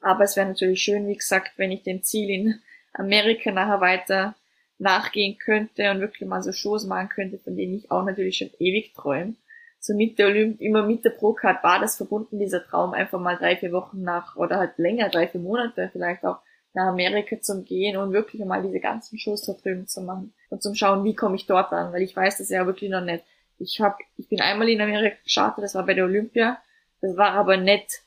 Aber 0.00 0.24
es 0.24 0.36
wäre 0.36 0.48
natürlich 0.48 0.82
schön, 0.82 1.06
wie 1.06 1.16
gesagt, 1.16 1.52
wenn 1.56 1.72
ich 1.72 1.82
dem 1.82 2.02
Ziel 2.02 2.30
in 2.30 2.60
Amerika 2.92 3.50
nachher 3.50 3.80
weiter 3.80 4.34
nachgehen 4.78 5.38
könnte 5.38 5.90
und 5.90 6.00
wirklich 6.00 6.26
mal 6.28 6.42
so 6.42 6.52
Shows 6.52 6.86
machen 6.86 7.10
könnte, 7.10 7.38
von 7.38 7.56
denen 7.56 7.74
ich 7.74 7.90
auch 7.90 8.04
natürlich 8.04 8.38
schon 8.38 8.50
ewig 8.58 8.94
träume. 8.94 9.34
So 9.78 9.94
mit 9.94 10.18
der 10.18 10.26
Olymp 10.26 10.60
immer 10.60 10.82
mit 10.86 11.04
der 11.04 11.10
Procard 11.10 11.62
war 11.62 11.80
das 11.80 11.96
verbunden, 11.96 12.38
dieser 12.38 12.64
Traum, 12.64 12.92
einfach 12.92 13.20
mal 13.20 13.36
drei, 13.36 13.56
vier 13.56 13.72
Wochen 13.72 14.02
nach, 14.02 14.36
oder 14.36 14.58
halt 14.58 14.78
länger, 14.78 15.08
drei, 15.08 15.28
vier 15.28 15.40
Monate 15.40 15.90
vielleicht 15.92 16.24
auch, 16.24 16.38
nach 16.72 16.86
Amerika 16.86 17.40
zu 17.40 17.62
gehen 17.62 17.96
und 17.96 18.12
wirklich 18.12 18.44
mal 18.44 18.62
diese 18.62 18.78
ganzen 18.78 19.18
Shows 19.18 19.42
da 19.42 19.54
drüben 19.54 19.88
zu 19.88 20.02
machen 20.02 20.32
und 20.50 20.62
zum 20.62 20.74
Schauen, 20.74 21.04
wie 21.04 21.16
komme 21.16 21.34
ich 21.34 21.46
dort 21.46 21.72
an, 21.72 21.92
weil 21.92 22.02
ich 22.02 22.14
weiß 22.14 22.38
das 22.38 22.48
ja 22.48 22.64
wirklich 22.64 22.90
noch 22.90 23.00
nicht. 23.00 23.24
Ich 23.58 23.80
hab, 23.80 23.98
ich 24.16 24.28
bin 24.28 24.40
einmal 24.40 24.68
in 24.68 24.80
Amerika 24.80 25.16
gestartet, 25.24 25.64
das 25.64 25.74
war 25.74 25.84
bei 25.84 25.94
der 25.94 26.04
Olympia, 26.04 26.58
das 27.00 27.16
war 27.16 27.32
aber 27.32 27.56
nicht 27.56 28.02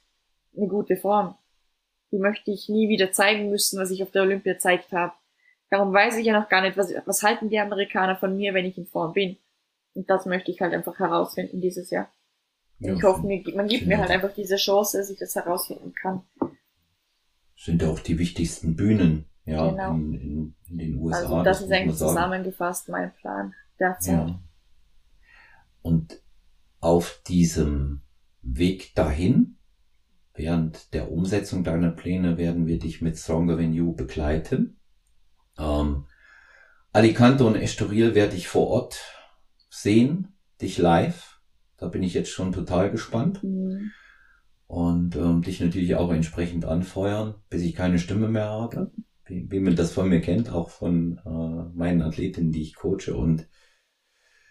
eine 0.56 0.68
gute 0.68 0.96
Form. 0.96 1.36
Die 2.14 2.20
möchte 2.20 2.51
ich 2.51 2.70
nie 2.70 2.88
wieder 2.88 3.11
zeigen 3.11 3.49
müssen, 3.49 3.78
was 3.80 3.91
ich 3.91 4.01
auf 4.03 4.11
der 4.11 4.22
Olympia 4.22 4.53
gezeigt 4.53 4.93
habe. 4.93 5.14
Darum 5.70 5.91
weiß 5.91 6.18
ich 6.18 6.26
ja 6.26 6.39
noch 6.39 6.47
gar 6.47 6.61
nicht, 6.61 6.78
was, 6.78 6.93
was 7.05 7.24
halten 7.24 7.49
die 7.49 7.59
Amerikaner 7.59 8.16
von 8.16 8.38
mir, 8.38 8.53
wenn 8.53 8.66
ich 8.66 8.78
in 8.78 8.86
Form 8.86 9.14
bin. 9.14 9.38
Und 9.95 10.09
das 10.09 10.26
möchte 10.26 10.51
ich 10.51 10.61
halt 10.61 10.74
einfach 10.74 10.99
herausfinden 10.99 11.59
dieses 11.59 11.89
Jahr. 11.89 12.09
Ja, 12.80 12.93
ich 12.93 13.03
hoffe, 13.03 13.26
mir, 13.26 13.43
man 13.55 13.68
gibt 13.68 13.88
mir 13.88 13.97
halt 13.97 14.11
einfach 14.11 14.34
diese 14.34 14.57
Chance, 14.57 14.99
dass 14.99 15.09
ich 15.09 15.18
das 15.18 15.36
herausfinden 15.36 15.93
kann. 15.93 16.22
Sind 17.55 17.82
ja 17.82 17.89
auch 17.89 17.99
die 17.99 18.20
wichtigsten 18.20 18.76
Bühnen 18.76 19.26
ja, 19.45 19.70
genau. 19.70 19.95
in, 19.95 20.14
in, 20.14 20.55
in, 20.70 20.78
den 20.78 20.95
USA. 20.97 21.18
Also 21.18 21.43
das, 21.43 21.57
das 21.59 21.61
ist 21.61 21.72
eigentlich 21.72 21.97
zusammengefasst 21.97 22.89
mein 22.89 23.14
Plan 23.16 23.53
derzeit. 23.80 24.28
Ja. 24.30 24.39
Und 25.82 26.22
auf 26.80 27.22
diesem 27.28 28.01
Weg 28.43 28.93
dahin, 28.95 29.57
während 30.34 30.94
der 30.94 31.12
Umsetzung 31.12 31.64
deiner 31.64 31.92
Pläne, 31.92 32.38
werden 32.38 32.68
wir 32.68 32.80
dich 32.80 33.02
mit 33.02 33.18
Stronger 33.18 33.58
Than 33.58 33.74
You 33.74 33.94
begleiten. 33.94 34.80
Ähm, 35.58 36.06
Alicante 36.92 37.46
und 37.46 37.56
Estoril 37.56 38.16
werde 38.16 38.36
ich 38.36 38.48
vor 38.48 38.68
Ort 38.68 39.02
sehen, 39.70 40.36
dich 40.62 40.78
live. 40.78 41.40
Da 41.78 41.88
bin 41.88 42.04
ich 42.04 42.14
jetzt 42.14 42.30
schon 42.30 42.52
total 42.52 42.92
gespannt. 42.92 43.44
Mhm. 43.44 43.92
Und 44.68 45.16
ähm, 45.16 45.42
dich 45.42 45.60
natürlich 45.60 45.96
auch 45.96 46.12
entsprechend 46.12 46.66
anfeuern, 46.66 47.36
bis 47.50 47.62
ich 47.62 47.76
keine 47.76 48.00
Stimme 48.00 48.28
mehr 48.28 48.50
habe 48.50 48.92
wie, 49.26 49.50
wie 49.50 49.60
man 49.60 49.76
das 49.76 49.92
von 49.92 50.10
mir 50.10 50.22
kennt, 50.22 50.50
auch 50.50 50.70
von 50.70 51.20
äh, 51.26 51.78
meinen 51.78 52.02
Athletinnen, 52.02 52.52
die 52.52 52.62
ich 52.62 52.76
coache. 52.76 53.14
Und 53.14 53.48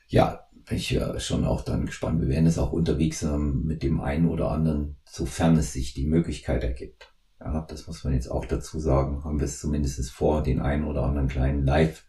ja, 0.09 0.49
ich 0.71 0.91
ja 0.91 1.19
schon 1.21 1.45
auch 1.45 1.63
dann 1.63 1.87
gespannt. 1.87 2.21
Wir 2.21 2.29
werden 2.29 2.47
es 2.47 2.59
auch 2.59 2.73
unterwegs 2.73 3.23
ähm, 3.23 3.65
mit 3.65 3.83
dem 3.83 4.01
einen 4.01 4.29
oder 4.29 4.51
anderen, 4.51 4.97
sofern 5.05 5.57
es 5.57 5.73
sich 5.73 5.95
die 5.95 6.07
Möglichkeit 6.07 6.63
ergibt. 6.63 7.13
Ja, 7.41 7.67
das 7.69 7.87
muss 7.87 8.05
man 8.05 8.15
jetzt 8.15 8.29
auch 8.29 8.45
dazu 8.45 8.79
sagen. 8.79 9.25
Haben 9.25 9.41
wir 9.41 9.47
es 9.47 9.61
zumindest 9.61 10.11
vor, 10.11 10.43
den 10.43 10.61
einen 10.61 10.85
oder 10.85 11.03
anderen 11.03 11.29
kleinen 11.29 11.65
Live- 11.65 12.05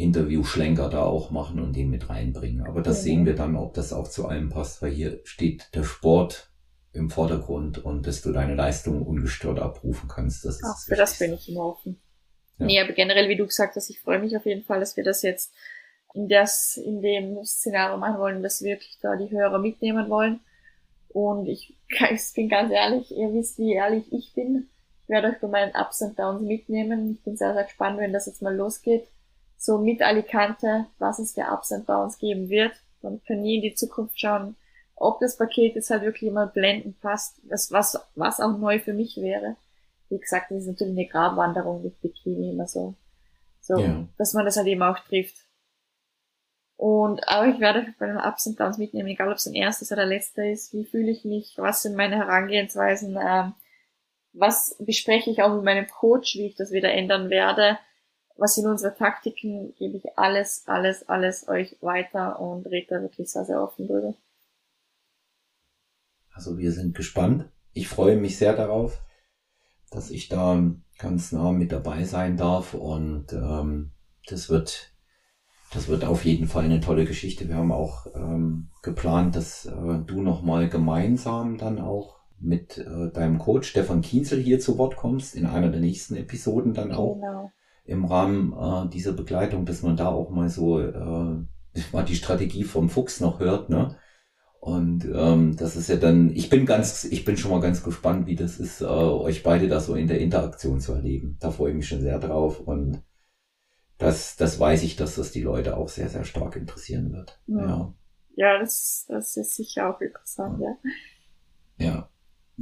Interview-Schlenker 0.00 0.88
da 0.88 1.02
auch 1.02 1.30
machen 1.30 1.60
und 1.60 1.76
den 1.76 1.90
mit 1.90 2.08
reinbringen. 2.08 2.66
Aber 2.66 2.80
das 2.80 3.02
sehen 3.02 3.26
wir 3.26 3.34
dann, 3.34 3.56
ob 3.56 3.74
das 3.74 3.92
auch 3.92 4.08
zu 4.08 4.26
allem 4.26 4.48
passt, 4.48 4.80
weil 4.82 4.92
hier 4.92 5.20
steht 5.24 5.74
der 5.74 5.84
Sport 5.84 6.50
im 6.92 7.10
Vordergrund 7.10 7.78
und 7.78 8.06
dass 8.06 8.22
du 8.22 8.32
deine 8.32 8.54
Leistung 8.54 9.02
ungestört 9.02 9.60
abrufen 9.60 10.08
kannst. 10.08 10.44
Das 10.44 10.56
ist 10.56 10.64
Ach, 10.64 10.82
für 10.86 10.96
das 10.96 11.18
bin 11.18 11.34
ich 11.34 11.48
immer 11.48 11.66
offen. 11.66 12.00
Ja. 12.58 12.66
Nee, 12.66 12.80
aber 12.80 12.92
generell, 12.92 13.28
wie 13.28 13.36
du 13.36 13.46
gesagt 13.46 13.76
hast, 13.76 13.90
ich 13.90 14.00
freue 14.00 14.18
mich 14.18 14.36
auf 14.36 14.46
jeden 14.46 14.64
Fall, 14.64 14.80
dass 14.80 14.96
wir 14.96 15.04
das 15.04 15.22
jetzt 15.22 15.52
das, 16.14 16.76
in 16.76 17.02
dem 17.02 17.44
Szenario 17.44 17.96
machen 17.96 18.18
wollen, 18.18 18.42
dass 18.42 18.62
wir 18.62 18.72
wirklich 18.72 18.98
da 19.00 19.16
die 19.16 19.30
Hörer 19.30 19.58
mitnehmen 19.58 20.08
wollen. 20.10 20.40
Und 21.08 21.46
ich, 21.46 21.76
ich 22.10 22.32
bin 22.34 22.48
ganz 22.48 22.72
ehrlich, 22.72 23.10
ihr 23.10 23.32
wisst, 23.32 23.58
wie 23.58 23.74
ehrlich 23.74 24.12
ich 24.12 24.32
bin. 24.34 24.68
Ich 25.02 25.08
werde 25.08 25.28
euch 25.28 25.40
bei 25.40 25.48
meinen 25.48 25.74
Ups 25.74 26.02
und 26.02 26.18
Downs 26.18 26.42
mitnehmen. 26.42 27.12
Ich 27.12 27.24
bin 27.24 27.36
sehr, 27.36 27.54
sehr 27.54 27.64
gespannt, 27.64 27.98
wenn 27.98 28.12
das 28.12 28.26
jetzt 28.26 28.42
mal 28.42 28.54
losgeht. 28.54 29.08
So 29.56 29.78
mit 29.78 30.02
Alicante, 30.02 30.86
was 30.98 31.18
es 31.18 31.34
für 31.34 31.52
Ups 31.52 31.70
und 31.72 31.88
Downs 31.88 32.18
geben 32.18 32.48
wird. 32.48 32.72
Man 33.02 33.20
kann 33.24 33.42
nie 33.42 33.56
in 33.56 33.62
die 33.62 33.74
Zukunft 33.74 34.18
schauen, 34.18 34.56
ob 34.96 35.18
das 35.20 35.36
Paket 35.36 35.74
jetzt 35.74 35.90
halt 35.90 36.02
wirklich 36.02 36.30
immer 36.30 36.46
blendend 36.46 37.00
passt, 37.00 37.40
das, 37.44 37.72
was, 37.72 37.98
was 38.14 38.40
auch 38.40 38.56
neu 38.58 38.78
für 38.78 38.92
mich 38.92 39.16
wäre. 39.16 39.56
Wie 40.10 40.18
gesagt, 40.18 40.50
das 40.50 40.62
ist 40.62 40.66
natürlich 40.66 40.98
eine 40.98 41.06
Grabwanderung 41.06 41.82
mit 41.82 42.00
Bikini 42.00 42.50
immer 42.50 42.66
so. 42.66 42.94
So, 43.60 43.78
ja. 43.78 44.06
dass 44.18 44.34
man 44.34 44.44
das 44.44 44.56
halt 44.56 44.66
eben 44.66 44.82
auch 44.82 44.98
trifft. 44.98 45.36
Und, 46.80 47.28
aber 47.28 47.46
ich 47.46 47.60
werde 47.60 47.92
bei 47.98 48.06
den 48.06 48.16
Ups 48.16 48.46
und 48.46 48.58
Downs 48.58 48.78
mitnehmen, 48.78 49.08
egal 49.08 49.28
ob 49.28 49.36
es 49.36 49.46
ein 49.46 49.52
erstes 49.52 49.92
oder 49.92 50.06
letzter 50.06 50.50
ist. 50.50 50.72
Wie 50.72 50.86
fühle 50.86 51.10
ich 51.10 51.26
mich? 51.26 51.52
Was 51.58 51.82
sind 51.82 51.94
meine 51.94 52.16
Herangehensweisen? 52.16 53.18
Ähm, 53.20 53.52
was 54.32 54.78
bespreche 54.80 55.30
ich 55.30 55.42
auch 55.42 55.54
mit 55.54 55.62
meinem 55.62 55.86
Coach, 55.86 56.36
wie 56.36 56.46
ich 56.46 56.56
das 56.56 56.72
wieder 56.72 56.90
ändern 56.90 57.28
werde? 57.28 57.78
Was 58.38 58.54
sind 58.54 58.66
unsere 58.66 58.94
Taktiken? 58.94 59.74
Gebe 59.76 59.98
ich 59.98 60.16
alles, 60.16 60.62
alles, 60.68 61.06
alles 61.06 61.46
euch 61.48 61.76
weiter 61.82 62.40
und 62.40 62.64
rede 62.64 62.86
da 62.88 63.02
wirklich 63.02 63.30
sehr, 63.30 63.44
sehr 63.44 63.62
offen 63.62 63.86
drüber. 63.86 64.14
Also 66.32 66.56
wir 66.56 66.72
sind 66.72 66.96
gespannt. 66.96 67.44
Ich 67.74 67.88
freue 67.88 68.16
mich 68.16 68.38
sehr 68.38 68.56
darauf, 68.56 69.02
dass 69.90 70.10
ich 70.10 70.30
da 70.30 70.58
ganz 70.96 71.30
nah 71.32 71.52
mit 71.52 71.72
dabei 71.72 72.04
sein 72.04 72.38
darf 72.38 72.72
und 72.72 73.34
ähm, 73.34 73.92
das 74.28 74.48
wird 74.48 74.89
das 75.72 75.88
wird 75.88 76.04
auf 76.04 76.24
jeden 76.24 76.48
Fall 76.48 76.64
eine 76.64 76.80
tolle 76.80 77.04
Geschichte. 77.04 77.48
Wir 77.48 77.56
haben 77.56 77.72
auch 77.72 78.06
ähm, 78.14 78.68
geplant, 78.82 79.36
dass 79.36 79.66
äh, 79.66 79.98
du 80.04 80.20
nochmal 80.20 80.68
gemeinsam 80.68 81.58
dann 81.58 81.78
auch 81.78 82.20
mit 82.40 82.78
äh, 82.78 83.10
deinem 83.12 83.38
Coach 83.38 83.68
Stefan 83.68 84.00
Kienzel 84.00 84.40
hier 84.40 84.58
zu 84.58 84.78
Wort 84.78 84.96
kommst, 84.96 85.36
in 85.36 85.46
einer 85.46 85.68
der 85.68 85.80
nächsten 85.80 86.16
Episoden 86.16 86.74
dann 86.74 86.92
auch. 86.92 87.14
Genau. 87.14 87.52
Im 87.84 88.04
Rahmen 88.04 88.52
äh, 88.52 88.88
dieser 88.90 89.12
Begleitung, 89.12 89.64
dass 89.64 89.82
man 89.82 89.96
da 89.96 90.08
auch 90.08 90.30
mal 90.30 90.48
so 90.48 90.80
äh, 90.80 90.92
mal 91.92 92.04
die 92.06 92.16
Strategie 92.16 92.64
vom 92.64 92.88
Fuchs 92.88 93.20
noch 93.20 93.38
hört, 93.38 93.70
ne? 93.70 93.96
Und 94.58 95.06
ähm, 95.06 95.56
das 95.56 95.74
ist 95.74 95.88
ja 95.88 95.96
dann, 95.96 96.30
ich 96.34 96.50
bin 96.50 96.66
ganz, 96.66 97.04
ich 97.04 97.24
bin 97.24 97.38
schon 97.38 97.50
mal 97.50 97.62
ganz 97.62 97.82
gespannt, 97.82 98.26
wie 98.26 98.36
das 98.36 98.60
ist, 98.60 98.82
äh, 98.82 98.84
euch 98.84 99.42
beide 99.42 99.68
da 99.68 99.80
so 99.80 99.94
in 99.94 100.06
der 100.06 100.20
Interaktion 100.20 100.80
zu 100.80 100.92
erleben. 100.92 101.38
Da 101.40 101.50
freue 101.50 101.70
ich 101.70 101.76
mich 101.76 101.88
schon 101.88 102.02
sehr 102.02 102.18
drauf 102.18 102.60
und 102.60 103.02
das, 104.00 104.36
das 104.36 104.58
weiß 104.58 104.82
ich, 104.82 104.96
dass 104.96 105.16
das 105.16 105.30
die 105.30 105.42
Leute 105.42 105.76
auch 105.76 105.88
sehr, 105.88 106.08
sehr 106.08 106.24
stark 106.24 106.56
interessieren 106.56 107.12
wird. 107.12 107.38
Ja, 107.46 107.66
ja. 107.66 107.94
ja 108.34 108.58
das, 108.58 109.04
das 109.08 109.36
ist 109.36 109.54
sicher 109.54 109.94
auch 109.94 110.00
interessant, 110.00 110.60
ja. 110.60 110.76
Ja. 111.76 112.08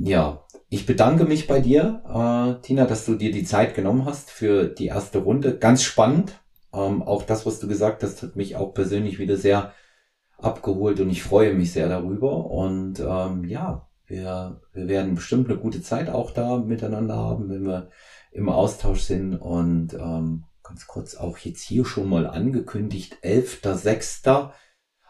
Ja, 0.00 0.44
ich 0.68 0.86
bedanke 0.86 1.24
mich 1.24 1.48
bei 1.48 1.58
dir, 1.60 2.02
äh, 2.06 2.62
Tina, 2.62 2.84
dass 2.84 3.04
du 3.04 3.16
dir 3.16 3.32
die 3.32 3.44
Zeit 3.44 3.74
genommen 3.74 4.04
hast 4.04 4.30
für 4.30 4.68
die 4.68 4.86
erste 4.86 5.18
Runde. 5.18 5.58
Ganz 5.58 5.82
spannend. 5.82 6.40
Ähm, 6.72 7.02
auch 7.02 7.24
das, 7.24 7.46
was 7.46 7.58
du 7.58 7.66
gesagt 7.66 8.04
hast, 8.04 8.22
hat 8.22 8.36
mich 8.36 8.54
auch 8.54 8.74
persönlich 8.74 9.18
wieder 9.18 9.36
sehr 9.36 9.72
abgeholt 10.38 11.00
und 11.00 11.10
ich 11.10 11.22
freue 11.24 11.54
mich 11.54 11.72
sehr 11.72 11.88
darüber. 11.88 12.46
Und 12.46 13.00
ähm, 13.00 13.44
ja, 13.44 13.88
wir, 14.06 14.60
wir 14.72 14.88
werden 14.88 15.16
bestimmt 15.16 15.50
eine 15.50 15.58
gute 15.58 15.82
Zeit 15.82 16.08
auch 16.10 16.30
da 16.30 16.58
miteinander 16.58 17.16
haben, 17.16 17.48
wenn 17.48 17.64
wir 17.64 17.90
im 18.30 18.48
Austausch 18.48 19.00
sind. 19.00 19.34
Und 19.34 19.94
ähm, 19.94 20.44
ganz 20.68 20.86
kurz 20.86 21.14
auch 21.14 21.38
jetzt 21.38 21.62
hier 21.62 21.84
schon 21.84 22.08
mal 22.08 22.26
angekündigt, 22.26 23.16
11.06. 23.22 24.50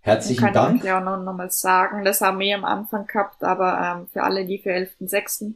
Herzlichen 0.00 0.46
kann 0.46 0.54
Dank. 0.54 0.76
Ich 0.76 0.82
kann 0.84 1.06
auch 1.06 1.18
noch, 1.18 1.22
noch 1.22 1.36
mal 1.36 1.50
sagen, 1.50 2.02
das 2.06 2.22
haben 2.22 2.38
wir 2.38 2.56
am 2.56 2.64
Anfang 2.64 3.06
gehabt, 3.06 3.44
aber 3.44 3.78
ähm, 3.78 4.06
für 4.06 4.22
alle, 4.22 4.46
die 4.46 4.58
für 4.58 4.70
11.06. 4.70 5.52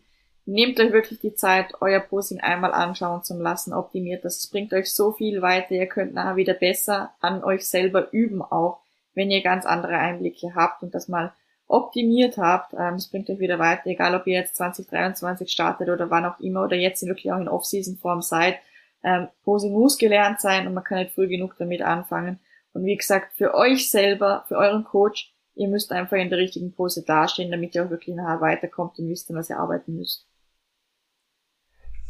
Nehmt 0.46 0.78
euch 0.78 0.92
wirklich 0.92 1.20
die 1.20 1.34
Zeit, 1.34 1.72
euer 1.80 2.00
Posing 2.00 2.40
einmal 2.40 2.72
anschauen 2.72 3.22
zu 3.22 3.34
lassen, 3.40 3.72
optimiert 3.72 4.24
das. 4.24 4.38
Es 4.38 4.46
bringt 4.48 4.72
euch 4.74 4.92
so 4.92 5.12
viel 5.12 5.40
weiter, 5.40 5.72
ihr 5.72 5.86
könnt 5.86 6.14
nachher 6.14 6.36
wieder 6.36 6.54
besser 6.54 7.14
an 7.20 7.42
euch 7.42 7.66
selber 7.68 8.12
üben 8.12 8.42
auch, 8.42 8.80
wenn 9.14 9.30
ihr 9.30 9.42
ganz 9.42 9.64
andere 9.64 9.96
Einblicke 9.96 10.54
habt 10.54 10.82
und 10.82 10.94
das 10.94 11.08
mal 11.08 11.32
optimiert 11.66 12.36
habt. 12.36 12.74
Ähm, 12.74 12.94
es 12.94 13.08
bringt 13.08 13.30
euch 13.30 13.38
wieder 13.38 13.58
weiter, 13.58 13.86
egal 13.86 14.14
ob 14.14 14.26
ihr 14.26 14.34
jetzt 14.34 14.56
2023 14.56 15.50
startet 15.50 15.88
oder 15.88 16.10
wann 16.10 16.26
auch 16.26 16.38
immer 16.40 16.64
oder 16.64 16.76
jetzt 16.76 17.06
wirklich 17.06 17.32
auch 17.32 17.40
in 17.40 17.48
Off-Season-Form 17.48 18.20
seid 18.20 18.58
ähm, 19.04 19.28
Posing 19.44 19.72
muss 19.72 19.98
gelernt 19.98 20.40
sein 20.40 20.66
und 20.66 20.74
man 20.74 20.82
kann 20.82 20.98
nicht 20.98 21.14
früh 21.14 21.28
genug 21.28 21.54
damit 21.58 21.82
anfangen. 21.82 22.40
Und 22.72 22.84
wie 22.84 22.96
gesagt, 22.96 23.34
für 23.36 23.54
euch 23.54 23.90
selber, 23.90 24.44
für 24.48 24.56
euren 24.56 24.82
Coach, 24.84 25.32
ihr 25.54 25.68
müsst 25.68 25.92
einfach 25.92 26.16
in 26.16 26.30
der 26.30 26.38
richtigen 26.38 26.72
Pose 26.72 27.04
dastehen, 27.04 27.50
damit 27.50 27.74
ihr 27.74 27.84
auch 27.84 27.90
wirklich 27.90 28.16
nachher 28.16 28.40
weiterkommt 28.40 28.98
und 28.98 29.08
wisst, 29.08 29.32
was 29.32 29.50
ihr 29.50 29.58
arbeiten 29.58 29.96
müsst. 29.96 30.26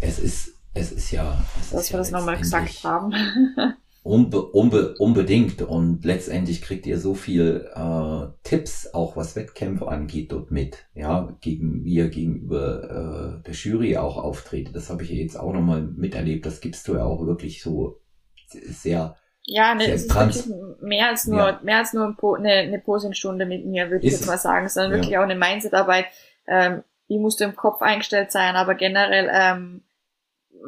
Es 0.00 0.18
ist, 0.18 0.54
es 0.74 0.92
ist 0.92 1.10
ja. 1.10 1.44
Es 1.60 1.70
Dass 1.70 1.82
ist 1.82 1.90
wir 1.90 1.94
ja 1.94 1.98
das 1.98 2.10
nochmal 2.10 2.38
gesagt 2.38 2.84
haben. 2.84 3.12
Unbe 4.04 4.42
unbe 4.42 4.96
unbedingt. 4.98 5.62
Und 5.62 6.04
letztendlich 6.04 6.60
kriegt 6.60 6.84
ihr 6.86 6.98
so 6.98 7.14
viel 7.14 7.70
äh, 7.74 8.26
Tipps, 8.42 8.92
auch 8.92 9.16
was 9.16 9.34
Wettkämpfe 9.34 9.88
angeht, 9.88 10.30
dort 10.30 10.50
mit. 10.50 10.86
Ja, 10.92 11.34
gegen 11.40 11.84
wie 11.84 11.94
ihr 11.94 12.08
gegenüber 12.10 13.40
äh, 13.40 13.42
der 13.46 13.54
Jury 13.54 13.96
auch 13.96 14.18
auftretet. 14.18 14.76
Das 14.76 14.90
habe 14.90 15.04
ich 15.04 15.10
jetzt 15.10 15.40
auch 15.40 15.54
nochmal 15.54 15.80
miterlebt. 15.80 16.44
Das 16.44 16.60
gibst 16.60 16.86
du 16.86 16.96
ja 16.96 17.04
auch 17.04 17.24
wirklich 17.26 17.62
so 17.62 18.02
sehr. 18.46 19.16
Ja, 19.46 19.74
ne, 19.74 19.86
es 19.86 20.04
ist 20.04 20.14
wirklich 20.14 20.44
mehr 20.82 21.08
als 21.08 21.26
nur, 21.26 21.38
ja. 21.38 21.60
mehr 21.62 21.78
als 21.78 21.94
nur 21.94 22.14
Po, 22.14 22.34
eine, 22.34 22.52
eine 22.52 22.80
Posingstunde 22.80 23.46
mit 23.46 23.64
mir, 23.64 23.90
würde 23.90 24.06
ich 24.06 24.12
jetzt 24.12 24.26
mal 24.26 24.36
sagen, 24.36 24.68
sondern 24.68 24.92
ja. 24.92 24.96
wirklich 24.98 25.16
auch 25.16 25.22
eine 25.22 25.34
Mindset-Arbeit. 25.34 26.06
Ähm, 26.46 26.82
wie 27.08 27.18
musst 27.18 27.40
du 27.40 27.44
im 27.44 27.56
Kopf 27.56 27.82
eingestellt 27.82 28.32
sein, 28.32 28.56
aber 28.56 28.74
generell 28.74 29.30
ähm, 29.32 29.84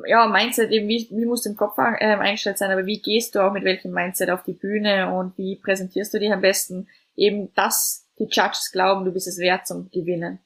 ja, 0.06 0.26
Mindset 0.26 0.70
eben, 0.70 0.88
wie, 0.88 1.08
wie 1.10 1.26
musst 1.26 1.46
du 1.46 1.50
im 1.50 1.56
Kopf 1.56 1.78
äh, 1.78 1.82
eingestellt 1.82 2.58
sein, 2.58 2.70
aber 2.70 2.86
wie 2.86 3.00
gehst 3.00 3.34
du 3.34 3.40
auch 3.40 3.52
mit 3.52 3.64
welchem 3.64 3.92
Mindset 3.92 4.30
auf 4.30 4.42
die 4.42 4.52
Bühne 4.52 5.14
und 5.14 5.36
wie 5.38 5.56
präsentierst 5.56 6.12
du 6.12 6.18
dich 6.18 6.32
am 6.32 6.40
besten? 6.40 6.88
Eben, 7.14 7.52
dass 7.54 8.06
die 8.18 8.28
Judges 8.30 8.70
glauben, 8.72 9.04
du 9.04 9.12
bist 9.12 9.26
es 9.26 9.38
wert 9.38 9.66
zum 9.66 9.90
Gewinnen. 9.90 10.40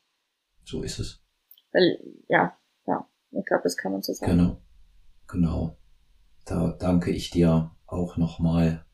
So 0.64 0.82
ist 0.82 0.98
es. 0.98 1.20
Weil, 1.72 1.98
ja, 2.28 2.56
ja, 2.86 3.08
ich 3.32 3.44
glaube, 3.44 3.62
das 3.64 3.76
kann 3.76 3.92
man 3.92 4.02
so 4.02 4.12
sagen. 4.12 4.32
Genau, 4.32 4.60
genau. 5.26 5.76
Da 6.44 6.76
danke 6.78 7.10
ich 7.10 7.30
dir 7.30 7.72
auch 7.86 8.16
nochmal, 8.16 8.84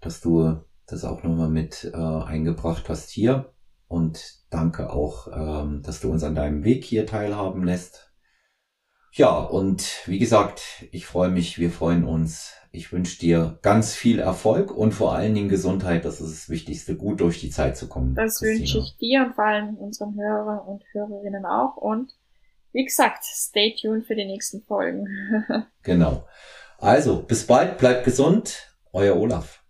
dass 0.00 0.20
du 0.20 0.62
das 0.86 1.04
auch 1.04 1.22
nochmal 1.22 1.48
mit 1.48 1.90
äh, 1.92 1.96
eingebracht 1.96 2.88
hast 2.88 3.10
hier. 3.10 3.52
Und 3.88 4.44
danke 4.50 4.92
auch, 4.92 5.28
ähm, 5.32 5.82
dass 5.82 6.00
du 6.00 6.10
uns 6.12 6.22
an 6.22 6.34
deinem 6.34 6.62
Weg 6.62 6.84
hier 6.84 7.06
teilhaben 7.06 7.64
lässt 7.64 8.08
ja, 9.12 9.36
und 9.36 10.06
wie 10.06 10.18
gesagt, 10.18 10.86
ich 10.92 11.06
freue 11.06 11.30
mich, 11.30 11.58
wir 11.58 11.70
freuen 11.70 12.04
uns. 12.04 12.54
Ich 12.70 12.92
wünsche 12.92 13.18
dir 13.18 13.58
ganz 13.62 13.94
viel 13.94 14.18
Erfolg 14.20 14.70
und 14.70 14.92
vor 14.92 15.14
allen 15.14 15.34
Dingen 15.34 15.48
Gesundheit. 15.48 16.04
Das 16.04 16.20
ist 16.20 16.32
das 16.32 16.48
Wichtigste, 16.48 16.96
gut 16.96 17.20
durch 17.20 17.40
die 17.40 17.50
Zeit 17.50 17.76
zu 17.76 17.88
kommen. 17.88 18.14
Das 18.14 18.40
wünsche 18.42 18.78
ich 18.78 18.96
dir 18.98 19.24
und 19.24 19.34
vor 19.34 19.44
allem 19.44 19.76
unseren 19.76 20.14
Hörer 20.14 20.68
und 20.68 20.84
Hörerinnen 20.92 21.46
auch. 21.46 21.76
Und 21.76 22.12
wie 22.72 22.84
gesagt, 22.84 23.24
stay 23.24 23.74
tuned 23.74 24.06
für 24.06 24.14
die 24.14 24.26
nächsten 24.26 24.62
Folgen. 24.62 25.08
genau. 25.82 26.24
Also, 26.78 27.22
bis 27.22 27.46
bald, 27.46 27.78
bleibt 27.78 28.04
gesund. 28.04 28.76
Euer 28.92 29.16
Olaf. 29.16 29.64